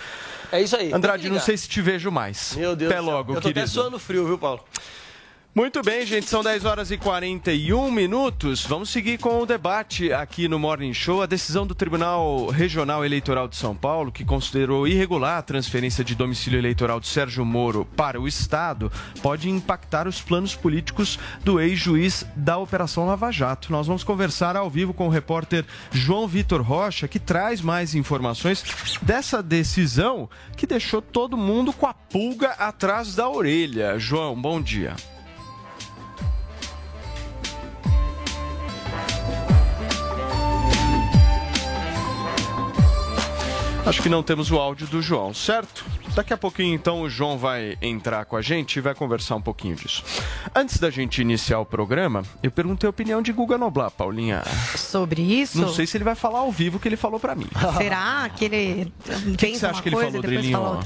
É 0.52 0.62
isso 0.62 0.76
aí. 0.76 0.92
Andrade, 0.92 1.30
não 1.30 1.40
sei 1.40 1.56
se 1.56 1.70
te 1.70 1.82
vejo 1.82 2.12
mais. 2.12 2.56
Meu 2.58 2.76
Deus 2.76 2.92
Até 2.92 3.00
do 3.00 3.06
céu. 3.06 3.14
logo, 3.16 3.32
Eu 3.32 3.36
tô 3.36 3.42
querido. 3.44 3.60
até 3.62 3.68
suando 3.68 4.00
frio, 4.00 4.26
viu, 4.26 4.38
Paulo? 4.38 4.64
Muito 5.60 5.82
bem, 5.84 6.06
gente, 6.06 6.30
são 6.30 6.42
10 6.42 6.64
horas 6.64 6.90
e 6.90 6.98
41 6.98 7.92
minutos. 7.92 8.66
Vamos 8.66 8.90
seguir 8.90 9.18
com 9.18 9.42
o 9.42 9.46
debate 9.46 10.14
aqui 10.14 10.48
no 10.48 10.58
Morning 10.58 10.94
Show. 10.94 11.22
A 11.22 11.26
decisão 11.26 11.68
do 11.68 11.76
Tribunal 11.76 12.48
Regional 12.48 13.04
Eleitoral 13.04 13.46
de 13.46 13.58
São 13.58 13.76
Paulo, 13.76 14.10
que 14.10 14.24
considerou 14.24 14.88
irregular 14.88 15.38
a 15.38 15.42
transferência 15.42 16.02
de 16.02 16.16
domicílio 16.16 16.58
eleitoral 16.58 17.02
de 17.02 17.08
Sérgio 17.08 17.44
Moro 17.44 17.84
para 17.84 18.22
o 18.22 18.26
Estado, 18.26 18.90
pode 19.22 19.50
impactar 19.50 20.08
os 20.08 20.22
planos 20.22 20.56
políticos 20.56 21.20
do 21.44 21.60
ex-juiz 21.60 22.26
da 22.38 22.58
Operação 22.58 23.06
Lava 23.06 23.30
Jato. 23.30 23.70
Nós 23.70 23.86
vamos 23.86 24.06
conversar 24.06 24.56
ao 24.56 24.70
vivo 24.70 24.94
com 24.94 25.08
o 25.08 25.12
repórter 25.12 25.66
João 25.92 26.26
Vitor 26.26 26.62
Rocha, 26.62 27.06
que 27.06 27.20
traz 27.20 27.60
mais 27.60 27.94
informações 27.96 28.64
dessa 29.02 29.44
decisão 29.44 30.30
que 30.56 30.66
deixou 30.66 31.02
todo 31.02 31.36
mundo 31.36 31.74
com 31.74 31.86
a 31.86 31.94
pulga 31.94 32.52
atrás 32.52 33.14
da 33.14 33.30
orelha. 33.30 34.00
João, 34.00 34.42
bom 34.42 34.62
dia. 34.62 34.96
Acho 43.90 44.04
que 44.04 44.10
não 44.10 44.22
temos 44.22 44.52
o 44.52 44.58
áudio 44.58 44.86
do 44.86 45.02
João, 45.02 45.34
certo? 45.34 45.84
Daqui 46.14 46.32
a 46.32 46.38
pouquinho, 46.38 46.76
então, 46.76 47.02
o 47.02 47.10
João 47.10 47.40
vai 47.40 47.76
entrar 47.82 48.24
com 48.26 48.36
a 48.36 48.42
gente 48.42 48.76
e 48.76 48.82
vai 48.82 48.94
conversar 48.94 49.36
um 49.36 49.42
pouquinho 49.42 49.76
disso. 49.76 50.04
Antes 50.56 50.78
da 50.78 50.92
gente 50.92 51.22
iniciar 51.22 51.60
o 51.60 51.66
programa, 51.66 52.24
eu 52.44 52.52
perguntei 52.52 52.86
a 52.86 52.92
opinião 52.92 53.20
de 53.20 53.32
Guga 53.34 53.58
Noblar, 53.58 53.90
Paulinha. 53.90 54.44
Sobre 54.76 55.24
isso? 55.24 55.60
Não 55.60 55.74
sei 55.74 55.88
se 55.88 55.98
ele 55.98 56.04
vai 56.04 56.14
falar 56.14 56.40
ao 56.40 56.52
vivo 56.52 56.78
o 56.78 56.80
que 56.80 56.88
ele 56.88 56.98
falou 56.98 57.20
pra 57.20 57.34
mim. 57.34 57.48
Será 57.78 58.30
que 58.30 58.46
ele 58.46 58.94
O 59.34 59.36
que, 59.36 59.48
que 59.52 59.58
você 59.58 59.66
acha 59.66 59.82
que 59.82 59.90
ele 59.90 59.96
falou, 59.96 60.22
Drilinho? 60.22 60.80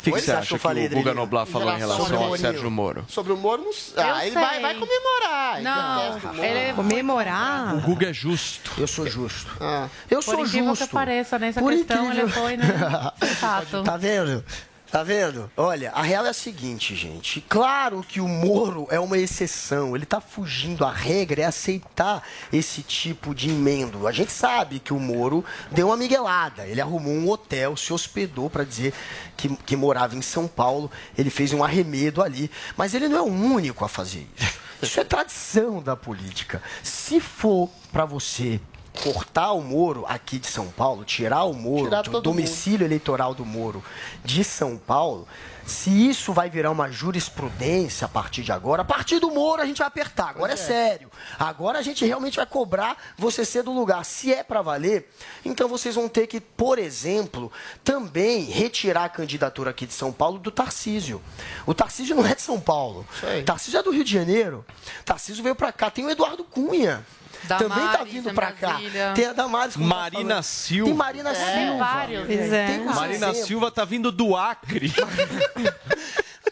O 0.00 0.02
que, 0.02 0.10
Pois 0.10 0.24
você 0.24 0.30
é, 0.30 0.34
acha 0.36 0.58
que 0.58 0.60
que, 0.66 0.86
o 0.86 0.88
Guga? 0.88 1.12
Noblar 1.12 1.44
falou 1.46 1.70
em 1.74 1.78
relação 1.78 2.22
ao. 2.24 2.36
Sérgio 2.38 2.70
Moro? 2.70 3.04
Sobre 3.06 3.34
o 3.34 3.36
Moro, 3.36 3.62
não... 3.62 3.70
ah, 4.02 4.24
ele 4.26 4.32
sei. 4.32 4.42
vai, 4.42 4.60
vai 4.60 4.74
comemorar. 4.74 5.60
Não, 5.62 6.42
ele- 6.42 6.72
Comemorar? 6.72 7.74
O 7.76 7.80
Guga 7.82 8.08
é 8.08 8.12
justo. 8.12 8.70
Eu 8.78 8.86
sou 8.86 9.06
justo. 9.06 9.50
Ah. 9.60 9.88
Eu 10.10 10.20
Por 10.20 10.24
sou 10.24 10.46
incrível 10.46 10.70
justo. 10.70 10.86
que 10.86 10.92
pareça, 10.92 11.38
nessa 11.38 11.60
Por 11.60 11.72
questão 11.72 12.06
incrível. 12.06 12.24
ele 12.24 12.32
foi, 12.32 12.56
né? 12.56 12.66
Sensato. 13.22 13.82
Tá 13.82 13.96
vendo? 13.98 14.42
Tá 14.90 15.04
vendo? 15.04 15.48
Olha, 15.56 15.92
a 15.92 16.02
real 16.02 16.26
é 16.26 16.30
a 16.30 16.32
seguinte, 16.32 16.96
gente. 16.96 17.40
Claro 17.48 18.02
que 18.02 18.20
o 18.20 18.26
Moro 18.26 18.88
é 18.90 18.98
uma 18.98 19.16
exceção. 19.16 19.94
Ele 19.94 20.04
tá 20.04 20.20
fugindo. 20.20 20.84
A 20.84 20.90
regra 20.90 21.42
é 21.42 21.44
aceitar 21.44 22.24
esse 22.52 22.82
tipo 22.82 23.32
de 23.32 23.50
emendo. 23.50 24.08
A 24.08 24.12
gente 24.12 24.32
sabe 24.32 24.80
que 24.80 24.92
o 24.92 24.98
Moro 24.98 25.44
deu 25.70 25.86
uma 25.86 25.96
miguelada. 25.96 26.66
Ele 26.66 26.80
arrumou 26.80 27.12
um 27.12 27.30
hotel, 27.30 27.76
se 27.76 27.92
hospedou 27.92 28.50
para 28.50 28.64
dizer 28.64 28.92
que, 29.36 29.48
que 29.58 29.76
morava 29.76 30.16
em 30.16 30.22
São 30.22 30.48
Paulo. 30.48 30.90
Ele 31.16 31.30
fez 31.30 31.52
um 31.52 31.62
arremedo 31.62 32.20
ali. 32.20 32.50
Mas 32.76 32.92
ele 32.92 33.06
não 33.06 33.18
é 33.18 33.22
o 33.22 33.32
único 33.32 33.84
a 33.84 33.88
fazer 33.88 34.26
isso. 34.36 34.58
Isso 34.82 34.98
é 34.98 35.04
tradição 35.04 35.80
da 35.80 35.94
política. 35.94 36.62
Se 36.82 37.20
for 37.20 37.68
para 37.92 38.04
você 38.04 38.58
cortar 39.02 39.52
o 39.52 39.62
Moro 39.62 40.04
aqui 40.08 40.38
de 40.38 40.46
São 40.46 40.68
Paulo, 40.68 41.04
tirar 41.04 41.44
o 41.44 41.54
Moro 41.54 41.84
Tirar 41.84 42.02
do 42.02 42.20
domicílio 42.20 42.84
eleitoral 42.84 43.34
do 43.34 43.44
Moro 43.44 43.82
de 44.24 44.44
São 44.44 44.76
Paulo, 44.76 45.26
se 45.64 45.90
isso 45.90 46.32
vai 46.32 46.50
virar 46.50 46.70
uma 46.70 46.90
jurisprudência 46.90 48.04
a 48.04 48.08
partir 48.08 48.42
de 48.42 48.52
agora, 48.52 48.82
a 48.82 48.84
partir 48.84 49.18
do 49.20 49.30
Moro 49.30 49.62
a 49.62 49.66
gente 49.66 49.78
vai 49.78 49.86
apertar. 49.86 50.30
Agora 50.30 50.54
é. 50.54 50.56
sério. 50.56 51.10
Agora 51.38 51.78
a 51.78 51.82
gente 51.82 52.04
realmente 52.04 52.36
vai 52.36 52.46
cobrar 52.46 52.96
você 53.16 53.44
ser 53.44 53.62
do 53.62 53.72
lugar. 53.72 54.04
Se 54.04 54.32
é 54.32 54.42
para 54.42 54.62
valer, 54.62 55.10
então 55.44 55.68
vocês 55.68 55.94
vão 55.94 56.08
ter 56.08 56.26
que, 56.26 56.40
por 56.40 56.78
exemplo, 56.78 57.52
também 57.84 58.44
retirar 58.44 59.04
a 59.04 59.08
candidatura 59.08 59.70
aqui 59.70 59.86
de 59.86 59.92
São 59.92 60.12
Paulo 60.12 60.38
do 60.38 60.50
Tarcísio. 60.50 61.22
O 61.66 61.72
Tarcísio 61.72 62.16
não 62.16 62.26
é 62.26 62.34
de 62.34 62.42
São 62.42 62.60
Paulo. 62.60 63.06
Tarcísio 63.46 63.78
é 63.78 63.82
do 63.82 63.90
Rio 63.90 64.04
de 64.04 64.12
Janeiro. 64.12 64.64
Tarcísio 65.04 65.42
veio 65.42 65.54
para 65.54 65.72
cá. 65.72 65.90
Tem 65.90 66.04
o 66.04 66.10
Eduardo 66.10 66.44
Cunha. 66.44 67.04
Também 67.48 67.68
tá 67.68 67.92
Damares, 67.92 68.12
vindo 68.12 68.32
para 68.34 68.52
cá. 68.52 68.80
Tem 69.14 69.26
a 69.26 69.32
Damares. 69.32 69.74
tá 69.74 69.80
Marina 69.80 70.28
falando. 70.28 70.42
Silva. 70.42 70.90
Tem 70.90 70.94
Marina 70.94 71.30
É, 71.30 71.34
Silva. 71.66 71.78
vários. 71.78 72.30
É. 72.30 72.66
Tem 72.66 72.80
os 72.88 72.94
Marina 72.94 73.26
exemplos. 73.28 73.46
Silva 73.46 73.70
tá 73.70 73.84
vindo 73.84 74.10
do 74.12 74.36
Acre. 74.36 74.92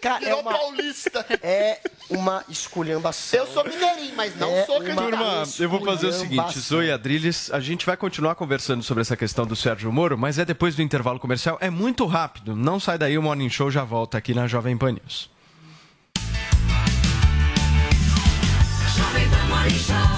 Cara, 0.00 0.24
é 0.24 0.32
uma, 0.34 0.52
paulista. 0.52 1.26
é 1.42 1.80
uma 2.08 2.44
esculhambação. 2.48 3.40
Eu 3.40 3.46
sou 3.48 3.64
mineirinho, 3.64 4.14
mas 4.14 4.36
não 4.36 4.48
É 4.48 4.64
sou 4.64 4.76
candidato. 4.80 5.08
Turma, 5.08 5.42
eu 5.58 5.68
vou 5.68 5.84
fazer 5.84 6.06
o 6.06 6.12
seguinte. 6.12 6.56
Zoe 6.60 6.92
Adrilles, 6.92 7.50
a 7.50 7.58
gente 7.58 7.84
vai 7.84 7.96
continuar 7.96 8.36
conversando 8.36 8.80
sobre 8.84 9.00
essa 9.00 9.16
questão 9.16 9.44
do 9.44 9.56
Sérgio 9.56 9.90
Moro, 9.92 10.16
mas 10.16 10.38
é 10.38 10.44
depois 10.44 10.76
do 10.76 10.82
intervalo 10.82 11.18
comercial, 11.18 11.58
é 11.60 11.68
muito 11.68 12.06
rápido. 12.06 12.54
Não 12.54 12.78
sai 12.78 12.96
daí, 12.96 13.18
o 13.18 13.22
Morning 13.22 13.48
Show 13.50 13.72
já 13.72 13.82
volta 13.82 14.16
aqui 14.18 14.32
na 14.34 14.46
Jovem 14.46 14.78
Pan 14.78 14.92
News. 14.92 15.28
Jovem 18.96 19.28
Pan 19.30 19.44
Morning 19.48 19.78
Show. 19.78 20.17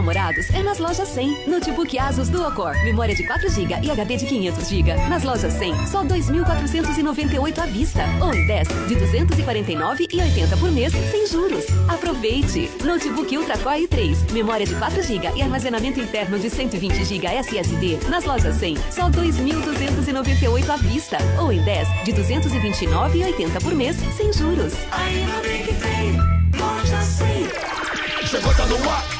Namorados 0.00 0.48
é 0.54 0.62
nas 0.62 0.78
lojas 0.78 1.08
100. 1.08 1.46
Notebook 1.46 1.98
Asus 1.98 2.30
Dual 2.30 2.52
Core, 2.52 2.82
memória 2.84 3.14
de 3.14 3.22
4GB 3.22 3.84
e 3.84 3.90
HD 3.90 4.16
de 4.16 4.26
500GB. 4.26 5.08
Nas 5.08 5.22
lojas 5.22 5.52
100, 5.52 5.86
só 5.86 6.02
2.498 6.02 7.58
à 7.58 7.66
vista. 7.66 8.02
Ou 8.22 8.32
em 8.32 8.46
10, 8.46 8.68
de 8.88 8.96
249,80 8.96 10.58
por 10.58 10.72
mês, 10.72 10.92
sem 11.10 11.26
juros. 11.26 11.64
Aproveite! 11.86 12.70
Notebook 12.82 13.36
Ultra 13.36 13.58
Core 13.58 13.86
i3, 13.86 14.32
memória 14.32 14.64
de 14.64 14.74
4GB 14.74 15.36
e 15.36 15.42
armazenamento 15.42 16.00
interno 16.00 16.38
de 16.38 16.48
120GB 16.48 17.24
SSD. 17.24 17.98
Nas 18.08 18.24
lojas 18.24 18.56
100, 18.56 18.76
só 18.90 19.10
2.298 19.10 20.70
à 20.70 20.76
vista. 20.78 21.18
Ou 21.38 21.52
em 21.52 21.62
10, 21.62 21.88
de 22.04 22.12
229,80 22.14 23.62
por 23.62 23.74
mês, 23.74 23.96
sem 24.16 24.32
juros. 24.32 24.72
Ainda 24.92 25.40
bem 25.42 25.62
que 25.62 25.74
tem. 25.74 26.16
Loja 26.58 27.02
100. 27.02 28.26
Chegou, 28.26 28.54
tá 28.54 28.64
no 28.66 28.76
ar, 28.88 29.19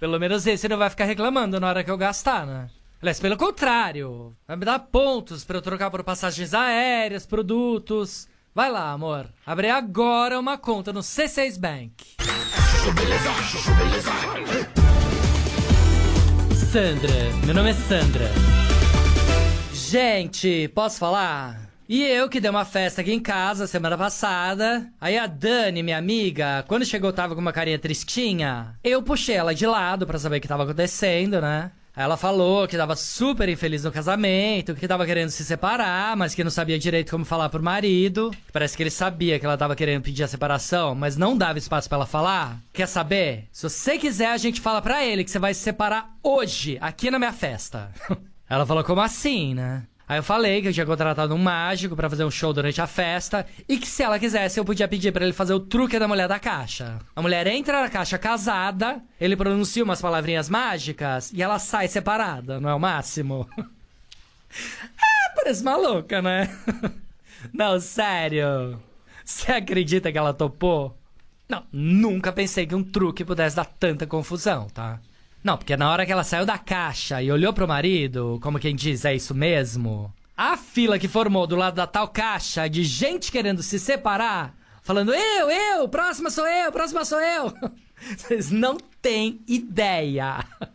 Pelo 0.00 0.18
menos 0.18 0.46
esse 0.46 0.68
não 0.68 0.78
vai 0.78 0.90
ficar 0.90 1.04
reclamando 1.04 1.58
na 1.58 1.68
hora 1.68 1.82
que 1.82 1.90
eu 1.90 1.96
gastar, 1.96 2.46
né? 2.46 2.70
Aliás, 3.00 3.20
pelo 3.20 3.36
contrário, 3.36 4.36
vai 4.46 4.56
me 4.56 4.64
dar 4.64 4.78
pontos 4.78 5.44
pra 5.44 5.58
eu 5.58 5.62
trocar 5.62 5.90
por 5.90 6.02
passagens 6.02 6.54
aéreas, 6.54 7.26
produtos. 7.26 8.28
Vai 8.54 8.70
lá, 8.70 8.90
amor. 8.90 9.26
Abre 9.46 9.70
agora 9.70 10.38
uma 10.38 10.58
conta 10.58 10.92
no 10.92 11.00
C6 11.00 11.58
Bank. 11.58 12.16
Sandra, 16.72 17.46
meu 17.46 17.54
nome 17.54 17.70
é 17.70 17.74
Sandra. 17.74 18.30
Gente, 19.72 20.68
posso 20.74 20.98
falar? 20.98 21.67
E 21.88 22.02
eu 22.02 22.28
que 22.28 22.38
dei 22.38 22.50
uma 22.50 22.66
festa 22.66 23.00
aqui 23.00 23.14
em 23.14 23.18
casa 23.18 23.66
semana 23.66 23.96
passada. 23.96 24.86
Aí 25.00 25.16
a 25.16 25.26
Dani, 25.26 25.82
minha 25.82 25.96
amiga, 25.96 26.62
quando 26.68 26.84
chegou 26.84 27.10
tava 27.14 27.34
com 27.34 27.40
uma 27.40 27.50
carinha 27.50 27.78
tristinha. 27.78 28.74
Eu 28.84 29.02
puxei 29.02 29.36
ela 29.36 29.54
de 29.54 29.66
lado 29.66 30.06
pra 30.06 30.18
saber 30.18 30.36
o 30.36 30.40
que 30.42 30.46
tava 30.46 30.64
acontecendo, 30.64 31.40
né? 31.40 31.70
Ela 31.96 32.18
falou 32.18 32.68
que 32.68 32.76
tava 32.76 32.94
super 32.94 33.48
infeliz 33.48 33.84
no 33.84 33.90
casamento, 33.90 34.74
que 34.74 34.86
tava 34.86 35.06
querendo 35.06 35.30
se 35.30 35.42
separar, 35.46 36.14
mas 36.14 36.34
que 36.34 36.44
não 36.44 36.50
sabia 36.50 36.78
direito 36.78 37.10
como 37.10 37.24
falar 37.24 37.48
pro 37.48 37.62
marido. 37.62 38.32
Parece 38.52 38.76
que 38.76 38.82
ele 38.82 38.90
sabia 38.90 39.38
que 39.38 39.46
ela 39.46 39.56
tava 39.56 39.74
querendo 39.74 40.02
pedir 40.02 40.24
a 40.24 40.28
separação, 40.28 40.94
mas 40.94 41.16
não 41.16 41.38
dava 41.38 41.58
espaço 41.58 41.88
pra 41.88 41.96
ela 41.96 42.06
falar. 42.06 42.58
Quer 42.70 42.86
saber? 42.86 43.48
Se 43.50 43.62
você 43.62 43.96
quiser, 43.96 44.28
a 44.28 44.36
gente 44.36 44.60
fala 44.60 44.82
pra 44.82 45.06
ele 45.06 45.24
que 45.24 45.30
você 45.30 45.38
vai 45.38 45.54
se 45.54 45.60
separar 45.60 46.14
hoje, 46.22 46.76
aqui 46.82 47.10
na 47.10 47.18
minha 47.18 47.32
festa. 47.32 47.90
ela 48.46 48.66
falou, 48.66 48.84
como 48.84 49.00
assim, 49.00 49.54
né? 49.54 49.84
Aí 50.08 50.18
eu 50.18 50.22
falei 50.22 50.62
que 50.62 50.68
eu 50.68 50.72
tinha 50.72 50.86
contratado 50.86 51.34
um 51.34 51.38
mágico 51.38 51.94
pra 51.94 52.08
fazer 52.08 52.24
um 52.24 52.30
show 52.30 52.52
durante 52.52 52.80
a 52.80 52.86
festa 52.86 53.46
e 53.68 53.76
que 53.76 53.86
se 53.86 54.02
ela 54.02 54.18
quisesse 54.18 54.58
eu 54.58 54.64
podia 54.64 54.88
pedir 54.88 55.12
pra 55.12 55.22
ele 55.22 55.34
fazer 55.34 55.52
o 55.52 55.60
truque 55.60 55.98
da 55.98 56.08
mulher 56.08 56.26
da 56.26 56.38
caixa. 56.38 56.98
A 57.14 57.20
mulher 57.20 57.46
entra 57.46 57.82
na 57.82 57.90
caixa 57.90 58.16
casada, 58.16 59.02
ele 59.20 59.36
pronuncia 59.36 59.84
umas 59.84 60.00
palavrinhas 60.00 60.48
mágicas 60.48 61.30
e 61.32 61.42
ela 61.42 61.58
sai 61.58 61.88
separada, 61.88 62.58
não 62.58 62.70
é 62.70 62.74
o 62.74 62.80
máximo? 62.80 63.46
ah, 63.58 65.32
parece 65.36 65.62
maluca, 65.62 66.22
né? 66.22 66.48
não, 67.52 67.78
sério. 67.78 68.80
Você 69.22 69.52
acredita 69.52 70.10
que 70.10 70.16
ela 70.16 70.32
topou? 70.32 70.96
Não, 71.46 71.64
nunca 71.70 72.32
pensei 72.32 72.66
que 72.66 72.74
um 72.74 72.82
truque 72.82 73.26
pudesse 73.26 73.56
dar 73.56 73.66
tanta 73.66 74.06
confusão, 74.06 74.68
tá? 74.68 75.00
Não, 75.48 75.56
porque 75.56 75.78
na 75.78 75.90
hora 75.90 76.04
que 76.04 76.12
ela 76.12 76.24
saiu 76.24 76.44
da 76.44 76.58
caixa 76.58 77.22
e 77.22 77.32
olhou 77.32 77.54
pro 77.54 77.66
marido, 77.66 78.38
como 78.42 78.58
quem 78.58 78.76
diz, 78.76 79.06
é 79.06 79.14
isso 79.14 79.34
mesmo? 79.34 80.12
A 80.36 80.58
fila 80.58 80.98
que 80.98 81.08
formou 81.08 81.46
do 81.46 81.56
lado 81.56 81.74
da 81.74 81.86
tal 81.86 82.06
caixa 82.06 82.68
de 82.68 82.84
gente 82.84 83.32
querendo 83.32 83.62
se 83.62 83.78
separar, 83.78 84.54
falando 84.82 85.14
eu, 85.14 85.48
eu, 85.48 85.88
próxima 85.88 86.28
sou 86.28 86.46
eu, 86.46 86.70
próxima 86.70 87.02
sou 87.02 87.18
eu. 87.18 87.54
Vocês 88.14 88.50
não 88.50 88.76
têm 89.00 89.40
ideia. 89.48 90.44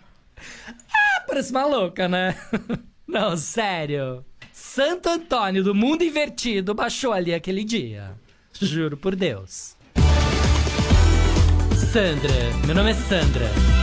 Ah, 0.95 1.23
parece 1.27 1.53
maluca, 1.53 2.07
né? 2.09 2.35
Não, 3.07 3.37
sério. 3.37 4.25
Santo 4.51 5.07
Antônio 5.07 5.63
do 5.63 5.73
mundo 5.73 6.03
invertido 6.03 6.73
baixou 6.73 7.13
ali 7.13 7.33
aquele 7.33 7.63
dia. 7.63 8.11
Juro 8.59 8.97
por 8.97 9.15
Deus. 9.15 9.77
Sandra, 11.93 12.65
meu 12.65 12.75
nome 12.75 12.91
é 12.91 12.93
Sandra. 12.93 13.82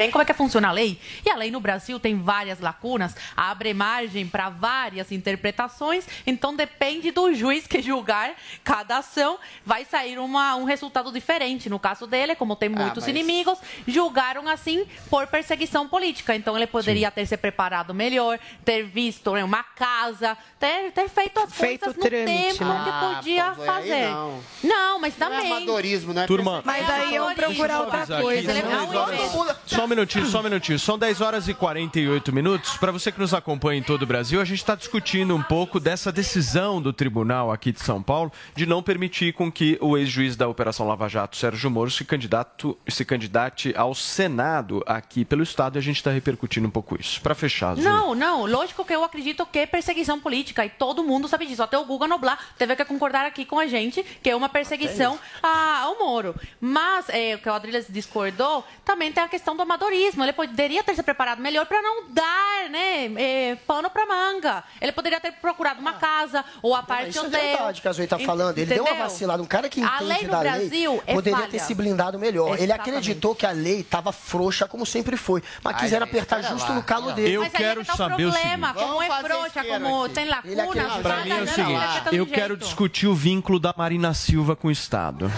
Bem 0.00 0.10
como 0.10 0.22
é 0.22 0.24
que 0.24 0.32
funciona 0.32 0.68
a 0.68 0.72
lei. 0.72 0.98
E 1.24 1.30
a 1.30 1.36
lei 1.36 1.50
no 1.50 1.60
Brasil 1.60 2.00
tem 2.00 2.16
várias 2.22 2.58
lacunas, 2.60 3.14
abre 3.36 3.74
margem 3.74 4.26
para 4.26 4.48
várias 4.48 5.12
interpretações, 5.12 6.06
então 6.26 6.54
depende 6.56 7.10
do 7.10 7.32
juiz 7.34 7.66
que 7.66 7.82
julgar 7.82 8.32
cada 8.64 8.98
ação, 8.98 9.38
vai 9.64 9.84
sair 9.84 10.18
uma, 10.18 10.56
um 10.56 10.64
resultado 10.64 11.12
diferente. 11.12 11.68
No 11.68 11.78
caso 11.78 12.06
dele, 12.06 12.34
como 12.34 12.56
tem 12.56 12.68
muitos 12.70 13.04
mas- 13.04 13.08
inimigos, 13.08 13.58
julgaram 13.86 14.48
assim 14.48 14.86
por 15.10 15.26
perseguição 15.26 15.86
política. 15.86 16.34
Então 16.34 16.56
ele 16.56 16.66
poderia 16.66 17.10
ter 17.10 17.26
se 17.26 17.36
preparado 17.36 17.92
melhor, 17.92 18.38
ter 18.64 18.84
visto 18.84 19.32
né, 19.32 19.44
uma 19.44 19.62
casa, 19.62 20.36
ter, 20.58 20.92
ter 20.92 21.08
feito 21.08 21.38
as 21.40 21.52
Feito 21.52 21.80
coisas 21.84 21.96
o 21.96 22.00
trâmite, 22.00 22.30
no 22.30 22.48
tempo 22.48 22.64
né? 22.64 22.80
que 22.84 22.90
Ah, 22.90 23.14
podia 23.16 23.50
aí 23.50 23.66
fazer. 23.66 24.08
não. 24.08 24.40
Não, 24.64 24.98
mas 25.00 25.16
Não 25.18 25.26
é 25.26 25.30
também. 25.30 25.52
amadorismo, 25.52 26.12
né? 26.14 26.26
Turma, 26.26 26.62
Mas 26.64 26.88
aí 26.88 27.14
iam 27.14 27.34
procurar 27.34 27.80
outra 27.80 28.06
coisa, 28.06 28.52
aqui, 28.52 28.62
né? 28.62 28.76
horas- 28.96 29.56
Só 29.66 29.86
minutinho, 29.90 30.24
só 30.26 30.40
um 30.40 30.44
minutinho. 30.44 30.78
São 30.78 30.96
10 30.96 31.20
horas 31.20 31.48
e 31.48 31.54
48 31.54 32.32
minutos. 32.32 32.76
Para 32.76 32.92
você 32.92 33.10
que 33.10 33.18
nos 33.18 33.34
acompanha 33.34 33.80
em 33.80 33.82
todo 33.82 34.02
o 34.02 34.06
Brasil, 34.06 34.40
a 34.40 34.44
gente 34.44 34.58
está 34.58 34.74
discutindo 34.74 35.34
um 35.34 35.42
pouco 35.42 35.80
dessa 35.80 36.12
decisão 36.12 36.80
do 36.80 36.92
tribunal 36.92 37.50
aqui 37.50 37.72
de 37.72 37.80
São 37.80 38.02
Paulo 38.02 38.32
de 38.54 38.64
não 38.64 38.82
permitir 38.82 39.34
com 39.34 39.50
que 39.50 39.76
o 39.80 39.98
ex-juiz 39.98 40.36
da 40.36 40.48
Operação 40.48 40.86
Lava 40.86 41.08
Jato, 41.08 41.36
Sérgio 41.36 41.70
Moro, 41.70 41.90
se, 41.90 42.04
candidato, 42.04 42.78
se 42.88 43.04
candidate 43.04 43.74
ao 43.76 43.94
Senado 43.94 44.82
aqui 44.86 45.24
pelo 45.24 45.42
Estado. 45.42 45.76
E 45.76 45.78
a 45.78 45.82
gente 45.82 45.96
está 45.96 46.10
repercutindo 46.10 46.68
um 46.68 46.70
pouco 46.70 46.98
isso. 46.98 47.20
Para 47.20 47.34
fechar, 47.34 47.74
Zul. 47.74 47.84
Não, 47.84 48.14
não. 48.14 48.46
Lógico 48.46 48.84
que 48.84 48.94
eu 48.94 49.02
acredito 49.02 49.44
que 49.44 49.58
é 49.58 49.66
perseguição 49.66 50.20
política 50.20 50.64
e 50.64 50.70
todo 50.70 51.02
mundo 51.02 51.26
sabe 51.26 51.46
disso. 51.46 51.62
Até 51.62 51.76
o 51.76 51.84
Guga 51.84 52.06
Noblar 52.06 52.38
teve 52.56 52.76
que 52.76 52.84
concordar 52.84 53.26
aqui 53.26 53.44
com 53.44 53.58
a 53.58 53.66
gente 53.66 54.04
que 54.22 54.30
é 54.30 54.36
uma 54.36 54.48
perseguição 54.48 55.18
ao 55.42 55.98
Moro. 55.98 56.34
Mas, 56.60 57.08
é, 57.08 57.34
o 57.34 57.38
que 57.38 57.48
o 57.48 57.52
Adriles 57.52 57.86
discordou, 57.88 58.64
também 58.84 59.10
tem 59.10 59.22
a 59.22 59.28
questão 59.28 59.56
do 59.56 59.66
amadorismo. 59.84 60.22
Ele 60.24 60.32
poderia 60.32 60.82
ter 60.84 60.94
se 60.94 61.02
preparado 61.02 61.40
melhor 61.40 61.66
para 61.66 61.80
não 61.82 62.04
dar 62.10 62.68
né, 62.70 63.06
é, 63.16 63.56
pano 63.66 63.88
para 63.90 64.06
manga. 64.06 64.62
Ele 64.80 64.92
poderia 64.92 65.18
ter 65.20 65.32
procurado 65.32 65.80
uma 65.80 65.94
casa 65.94 66.44
ou 66.62 66.74
a 66.74 66.82
parte 66.82 67.10
Isso 67.10 67.18
é 67.20 67.22
hotel. 67.28 67.40
verdade 67.40 67.80
que 67.80 67.88
a 67.88 67.92
Zoe 67.92 68.06
tá 68.06 68.18
falando. 68.18 68.58
Ele 68.58 68.66
deu 68.66 68.82
uma 68.82 68.90
Entendeu? 68.90 69.04
vacilada. 69.04 69.42
Um 69.42 69.46
cara 69.46 69.68
que 69.68 69.82
A 69.82 69.86
entende 69.96 70.04
lei 70.04 70.22
no 70.24 70.30
da 70.30 70.38
Brasil 70.40 70.90
lei 70.92 71.02
é 71.06 71.14
poderia 71.14 71.38
falha. 71.38 71.50
ter 71.50 71.58
se 71.60 71.74
blindado 71.74 72.18
melhor. 72.18 72.54
Ele 72.54 72.64
Exatamente. 72.64 72.90
acreditou 72.98 73.34
que 73.34 73.46
a 73.46 73.50
lei 73.52 73.80
estava 73.80 74.12
frouxa, 74.12 74.68
como 74.68 74.84
sempre 74.84 75.16
foi. 75.16 75.42
Mas 75.62 75.74
Ai, 75.76 75.80
quiseram 75.82 76.04
apertar 76.04 76.42
justo 76.42 76.68
lá. 76.68 76.74
no 76.74 76.82
calo 76.82 77.12
dele. 77.12 77.32
Eu 77.34 77.42
Mas 77.42 77.52
quero 77.52 77.80
é 77.80 77.84
que 77.84 77.90
tá 77.90 77.96
saber 77.96 78.24
o 78.24 78.28
o 78.28 78.32
problema, 78.32 78.68
seguinte. 78.74 78.86
como 78.86 79.02
é 79.02 79.06
frouxa, 79.08 79.64
como 79.64 80.04
aqui. 80.04 80.14
tem 80.14 80.22
Ele 80.24 80.54
lacunas, 80.54 80.92
Para 81.02 81.16
mim 81.24 81.30
é 81.30 81.42
o 81.42 81.46
seguinte, 81.48 81.84
eu 82.12 82.26
quero 82.26 82.56
discutir 82.56 83.06
o 83.06 83.14
vínculo 83.14 83.58
da 83.58 83.74
Marina 83.76 84.12
Silva 84.14 84.54
com 84.54 84.68
o 84.68 84.70
Estado. 84.70 85.30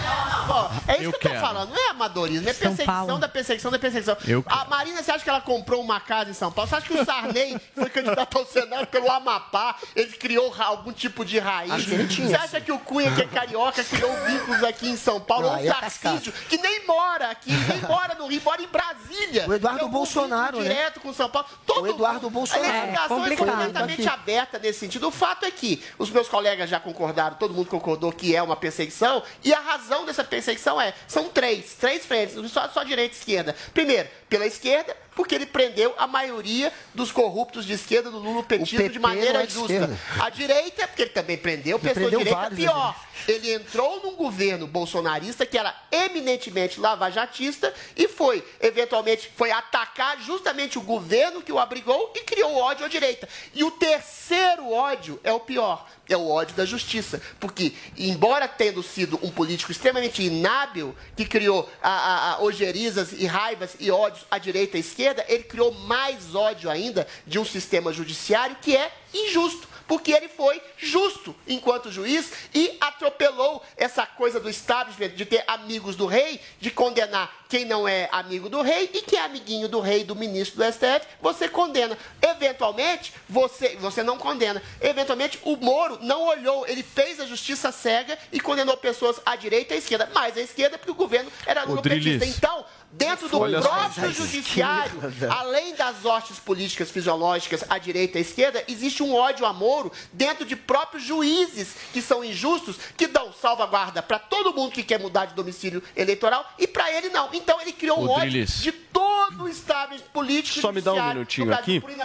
É 0.87 0.93
isso 0.95 1.03
Eu 1.03 1.11
que 1.11 1.15
eu 1.17 1.21
tô 1.21 1.29
quero. 1.29 1.39
falando, 1.41 1.69
não 1.69 1.87
é 1.87 1.89
amadorismo, 1.91 2.49
é 2.49 2.53
São 2.53 2.67
perseguição 2.69 3.05
Paulo. 3.05 3.17
da 3.19 3.27
perseguição 3.27 3.71
da 3.71 3.79
perseguição. 3.79 4.17
Eu 4.33 4.43
a 4.47 4.65
Marina, 4.65 5.01
você 5.01 5.11
acha 5.11 5.23
que 5.23 5.29
ela 5.29 5.41
comprou 5.41 5.81
uma 5.81 5.99
casa 5.99 6.31
em 6.31 6.33
São 6.33 6.51
Paulo? 6.51 6.69
Você 6.69 6.75
acha 6.75 6.87
que 6.87 6.93
o 6.93 7.05
Sarney 7.05 7.57
foi 7.75 7.89
candidato 7.89 8.37
ao 8.37 8.45
Senado 8.45 8.87
pelo 8.87 9.09
Amapá? 9.11 9.75
Ele 9.95 10.11
criou 10.13 10.53
algum 10.57 10.91
tipo 10.91 11.23
de 11.23 11.39
raiz? 11.39 11.71
Acho 11.71 11.85
que 11.85 11.93
ele 11.93 12.07
tinha, 12.07 12.27
Você 12.27 12.35
acha 12.35 12.61
que 12.61 12.71
o 12.71 12.79
Cunha, 12.79 13.13
que 13.13 13.21
é 13.21 13.27
carioca, 13.27 13.83
criou 13.83 14.11
vínculos 14.25 14.63
aqui 14.63 14.87
emÃo 14.87 15.21
Paulo? 15.21 15.43
Não, 15.43 15.51
Ou 15.51 15.55
aí 15.57 15.67
o 15.67 15.71
é 15.71 15.73
Tarcísio, 15.73 16.33
que 16.49 16.57
nem 16.57 16.85
mora 16.85 17.29
aqui, 17.29 17.51
nem 17.51 17.81
mora 17.81 18.15
no 18.15 18.27
Rio, 18.27 18.41
mora 18.43 18.61
em 18.61 18.67
Brasília. 18.67 19.47
O 19.47 19.53
Eduardo 19.53 19.87
Bolsonaro, 19.87 20.57
né? 20.59 20.63
direto 20.63 20.99
com 20.99 21.13
São 21.13 21.29
Paulo. 21.29 21.47
Todo 21.65 21.83
O 21.83 21.87
Eduardo 21.87 22.29
Bolsonaro. 22.29 22.67
A 22.67 22.81
legislação 22.83 23.25
É, 23.25 23.33
é, 23.33 23.35
completamente 23.35 24.01
Aqui. 24.01 24.09
aberta 24.09 24.59
nesse 24.59 24.79
sentido. 24.79 25.07
O 25.07 25.11
fato 25.11 25.45
é 25.45 25.51
que 25.51 25.83
os 25.97 26.09
meus 26.09 26.27
colegas 26.27 26.69
já 26.69 26.79
concordaram, 26.79 27.35
todo 27.35 27.53
mundo 27.53 27.69
concordou 27.69 28.11
que 28.11 28.35
é 28.35 28.41
uma 28.41 28.55
perseguição, 28.55 29.21
e 29.43 29.53
a 29.53 29.59
razão 29.59 30.05
dessa 30.05 30.23
perseguição 30.23 30.79
é, 30.79 30.93
são 31.07 31.29
três, 31.29 31.73
três 31.75 32.05
frentes, 32.05 32.51
só, 32.51 32.67
só 32.69 32.83
direita 32.83 33.15
e 33.15 33.17
esquerda. 33.17 33.55
Primeiro, 33.73 34.07
pela 34.33 34.47
esquerda, 34.47 34.97
porque 35.15 35.35
ele 35.35 35.45
prendeu 35.45 35.93
a 35.97 36.07
maioria 36.07 36.71
dos 36.93 37.11
corruptos 37.11 37.65
de 37.65 37.73
esquerda 37.73 38.09
do 38.09 38.19
Lula 38.19 38.43
petismo 38.43 38.77
PP 38.79 38.89
de 38.89 38.99
não 38.99 39.09
maneira 39.09 39.43
é 39.43 39.47
justa. 39.47 39.73
esquerda. 39.73 39.99
A 40.19 40.29
direita, 40.29 40.87
porque 40.87 41.01
ele 41.03 41.11
também 41.11 41.37
prendeu, 41.37 41.77
Ele 41.77 41.87
pessoa 41.87 42.09
prendeu 42.09 42.19
direita, 42.19 42.39
vários, 42.39 42.59
pior. 42.59 42.95
Ele 43.27 43.53
entrou 43.53 44.01
num 44.03 44.15
governo 44.15 44.67
bolsonarista 44.67 45.45
que 45.45 45.57
era 45.57 45.75
eminentemente 45.91 46.79
lavajatista 46.79 47.73
e 47.95 48.07
foi, 48.07 48.43
eventualmente, 48.59 49.31
foi 49.35 49.51
atacar 49.51 50.19
justamente 50.21 50.77
o 50.77 50.81
governo 50.81 51.41
que 51.41 51.51
o 51.51 51.59
abrigou 51.59 52.11
e 52.15 52.21
criou 52.21 52.55
ódio 52.55 52.85
à 52.85 52.89
direita. 52.89 53.27
E 53.53 53.63
o 53.63 53.71
terceiro 53.71 54.71
ódio 54.71 55.19
é 55.23 55.31
o 55.31 55.39
pior, 55.39 55.87
é 56.09 56.17
o 56.17 56.29
ódio 56.29 56.55
da 56.55 56.65
justiça. 56.65 57.21
Porque, 57.39 57.73
embora 57.97 58.47
tendo 58.47 58.83
sido 58.83 59.19
um 59.23 59.29
político 59.29 59.71
extremamente 59.71 60.21
inábil, 60.21 60.95
que 61.15 61.25
criou 61.25 61.69
a, 61.81 61.89
a, 61.89 62.31
a 62.33 62.41
ogerizas 62.41 63.13
e 63.13 63.25
raivas 63.25 63.75
e 63.79 63.89
ódios 63.91 64.25
à 64.29 64.37
direita 64.37 64.77
e 64.77 64.79
à 64.79 64.81
esquerda, 64.81 65.02
ele 65.05 65.43
criou 65.43 65.71
mais 65.71 66.35
ódio 66.35 66.69
ainda 66.69 67.07
de 67.25 67.39
um 67.39 67.45
sistema 67.45 67.91
judiciário 67.91 68.57
que 68.61 68.75
é 68.75 68.91
injusto 69.13 69.73
porque 69.87 70.11
ele 70.11 70.27
foi 70.27 70.61
justo 70.77 71.35
enquanto 71.47 71.91
juiz 71.91 72.31
e 72.53 72.77
atropelou 72.79 73.61
essa 73.77 74.05
coisa 74.05 74.39
do 74.39 74.49
establishment 74.49 75.09
de 75.09 75.25
ter 75.25 75.43
amigos 75.47 75.95
do 75.95 76.05
rei, 76.05 76.39
de 76.59 76.71
condenar 76.71 77.43
quem 77.49 77.65
não 77.65 77.87
é 77.87 78.09
amigo 78.11 78.49
do 78.49 78.63
rei 78.63 78.89
e 78.91 79.01
quem 79.01 79.19
é 79.19 79.23
amiguinho 79.23 79.67
do 79.67 79.79
rei, 79.79 80.03
do 80.03 80.15
ministro 80.15 80.57
do 80.57 80.71
STF, 80.71 81.05
você 81.21 81.47
condena. 81.47 81.95
Eventualmente, 82.19 83.13
você, 83.29 83.75
você 83.75 84.01
não 84.01 84.17
condena. 84.17 84.59
Eventualmente, 84.81 85.39
o 85.43 85.55
Moro 85.57 85.99
não 86.01 86.23
olhou, 86.23 86.65
ele 86.67 86.81
fez 86.81 87.19
a 87.19 87.27
justiça 87.27 87.71
cega 87.71 88.17
e 88.31 88.39
condenou 88.39 88.75
pessoas 88.75 89.21
à 89.23 89.35
direita 89.35 89.73
e 89.73 89.75
à 89.75 89.79
esquerda, 89.79 90.09
mais 90.15 90.35
à 90.35 90.41
esquerda 90.41 90.79
porque 90.79 90.91
o 90.91 90.95
governo 90.95 91.31
era. 91.45 91.63
Drilis. 91.63 92.35
Então, 92.35 92.65
dentro 92.93 93.27
do 93.27 93.39
Olha 93.39 93.61
próprio 93.61 94.13
judiciário, 94.13 94.99
além 95.29 95.75
das 95.75 96.05
hostes 96.05 96.39
políticas 96.39 96.91
fisiológicas 96.91 97.63
à 97.69 97.77
direita 97.77 98.17
e 98.17 98.19
à 98.19 98.21
esquerda, 98.21 98.63
existe 98.67 99.01
um 99.01 99.13
ódio 99.13 99.45
a 99.45 99.53
Moro 99.53 99.91
dentro 100.11 100.45
de 100.45 100.55
próprios 100.55 101.03
juízes 101.03 101.75
que 101.91 102.01
são 102.01 102.23
injustos, 102.23 102.77
que 102.95 103.07
dão 103.07 103.33
salvaguarda 103.33 104.01
para 104.01 104.19
todo 104.19 104.53
mundo 104.53 104.71
que 104.71 104.83
quer 104.83 104.99
mudar 104.99 105.25
de 105.25 105.33
domicílio 105.33 105.81
eleitoral 105.95 106.47
e 106.57 106.67
para 106.67 106.91
ele 106.91 107.09
não. 107.09 107.29
Então 107.33 107.59
ele 107.61 107.71
criou 107.71 107.99
um 107.99 108.09
ódio 108.09 108.45
de 108.45 108.71
todo 108.71 109.43
o 109.43 109.49
establishment 109.49 110.09
político 110.13 110.61
Só 110.61 110.71
me 110.71 110.81
dá 110.81 110.93
um 110.93 111.07
minutinho 111.09 111.47
Brasil 111.47 111.81
aqui. 111.81 112.03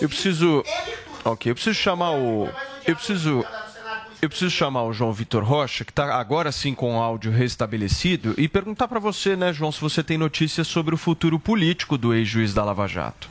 Eu 0.00 0.08
preciso. 0.08 0.64
Ok, 1.24 1.50
eu 1.50 1.54
preciso 1.54 1.74
chamar 1.74 2.12
o. 2.12 2.48
Eu 2.86 2.96
preciso. 2.96 3.44
Eu 4.20 4.30
preciso 4.30 4.50
chamar 4.50 4.84
o 4.84 4.94
João 4.94 5.12
Vitor 5.12 5.44
Rocha, 5.44 5.84
que 5.84 5.92
está 5.92 6.18
agora 6.18 6.50
sim 6.50 6.74
com 6.74 6.96
o 6.96 7.00
áudio 7.00 7.30
restabelecido, 7.30 8.34
e 8.38 8.48
perguntar 8.48 8.88
para 8.88 8.98
você, 8.98 9.36
né, 9.36 9.52
João, 9.52 9.70
se 9.70 9.80
você 9.80 10.02
tem 10.02 10.16
notícias 10.16 10.66
sobre 10.66 10.94
o 10.94 10.98
futuro 10.98 11.38
político 11.38 11.98
do 11.98 12.14
ex-juiz 12.14 12.54
da 12.54 12.64
Lava 12.64 12.86
Jato. 12.86 13.28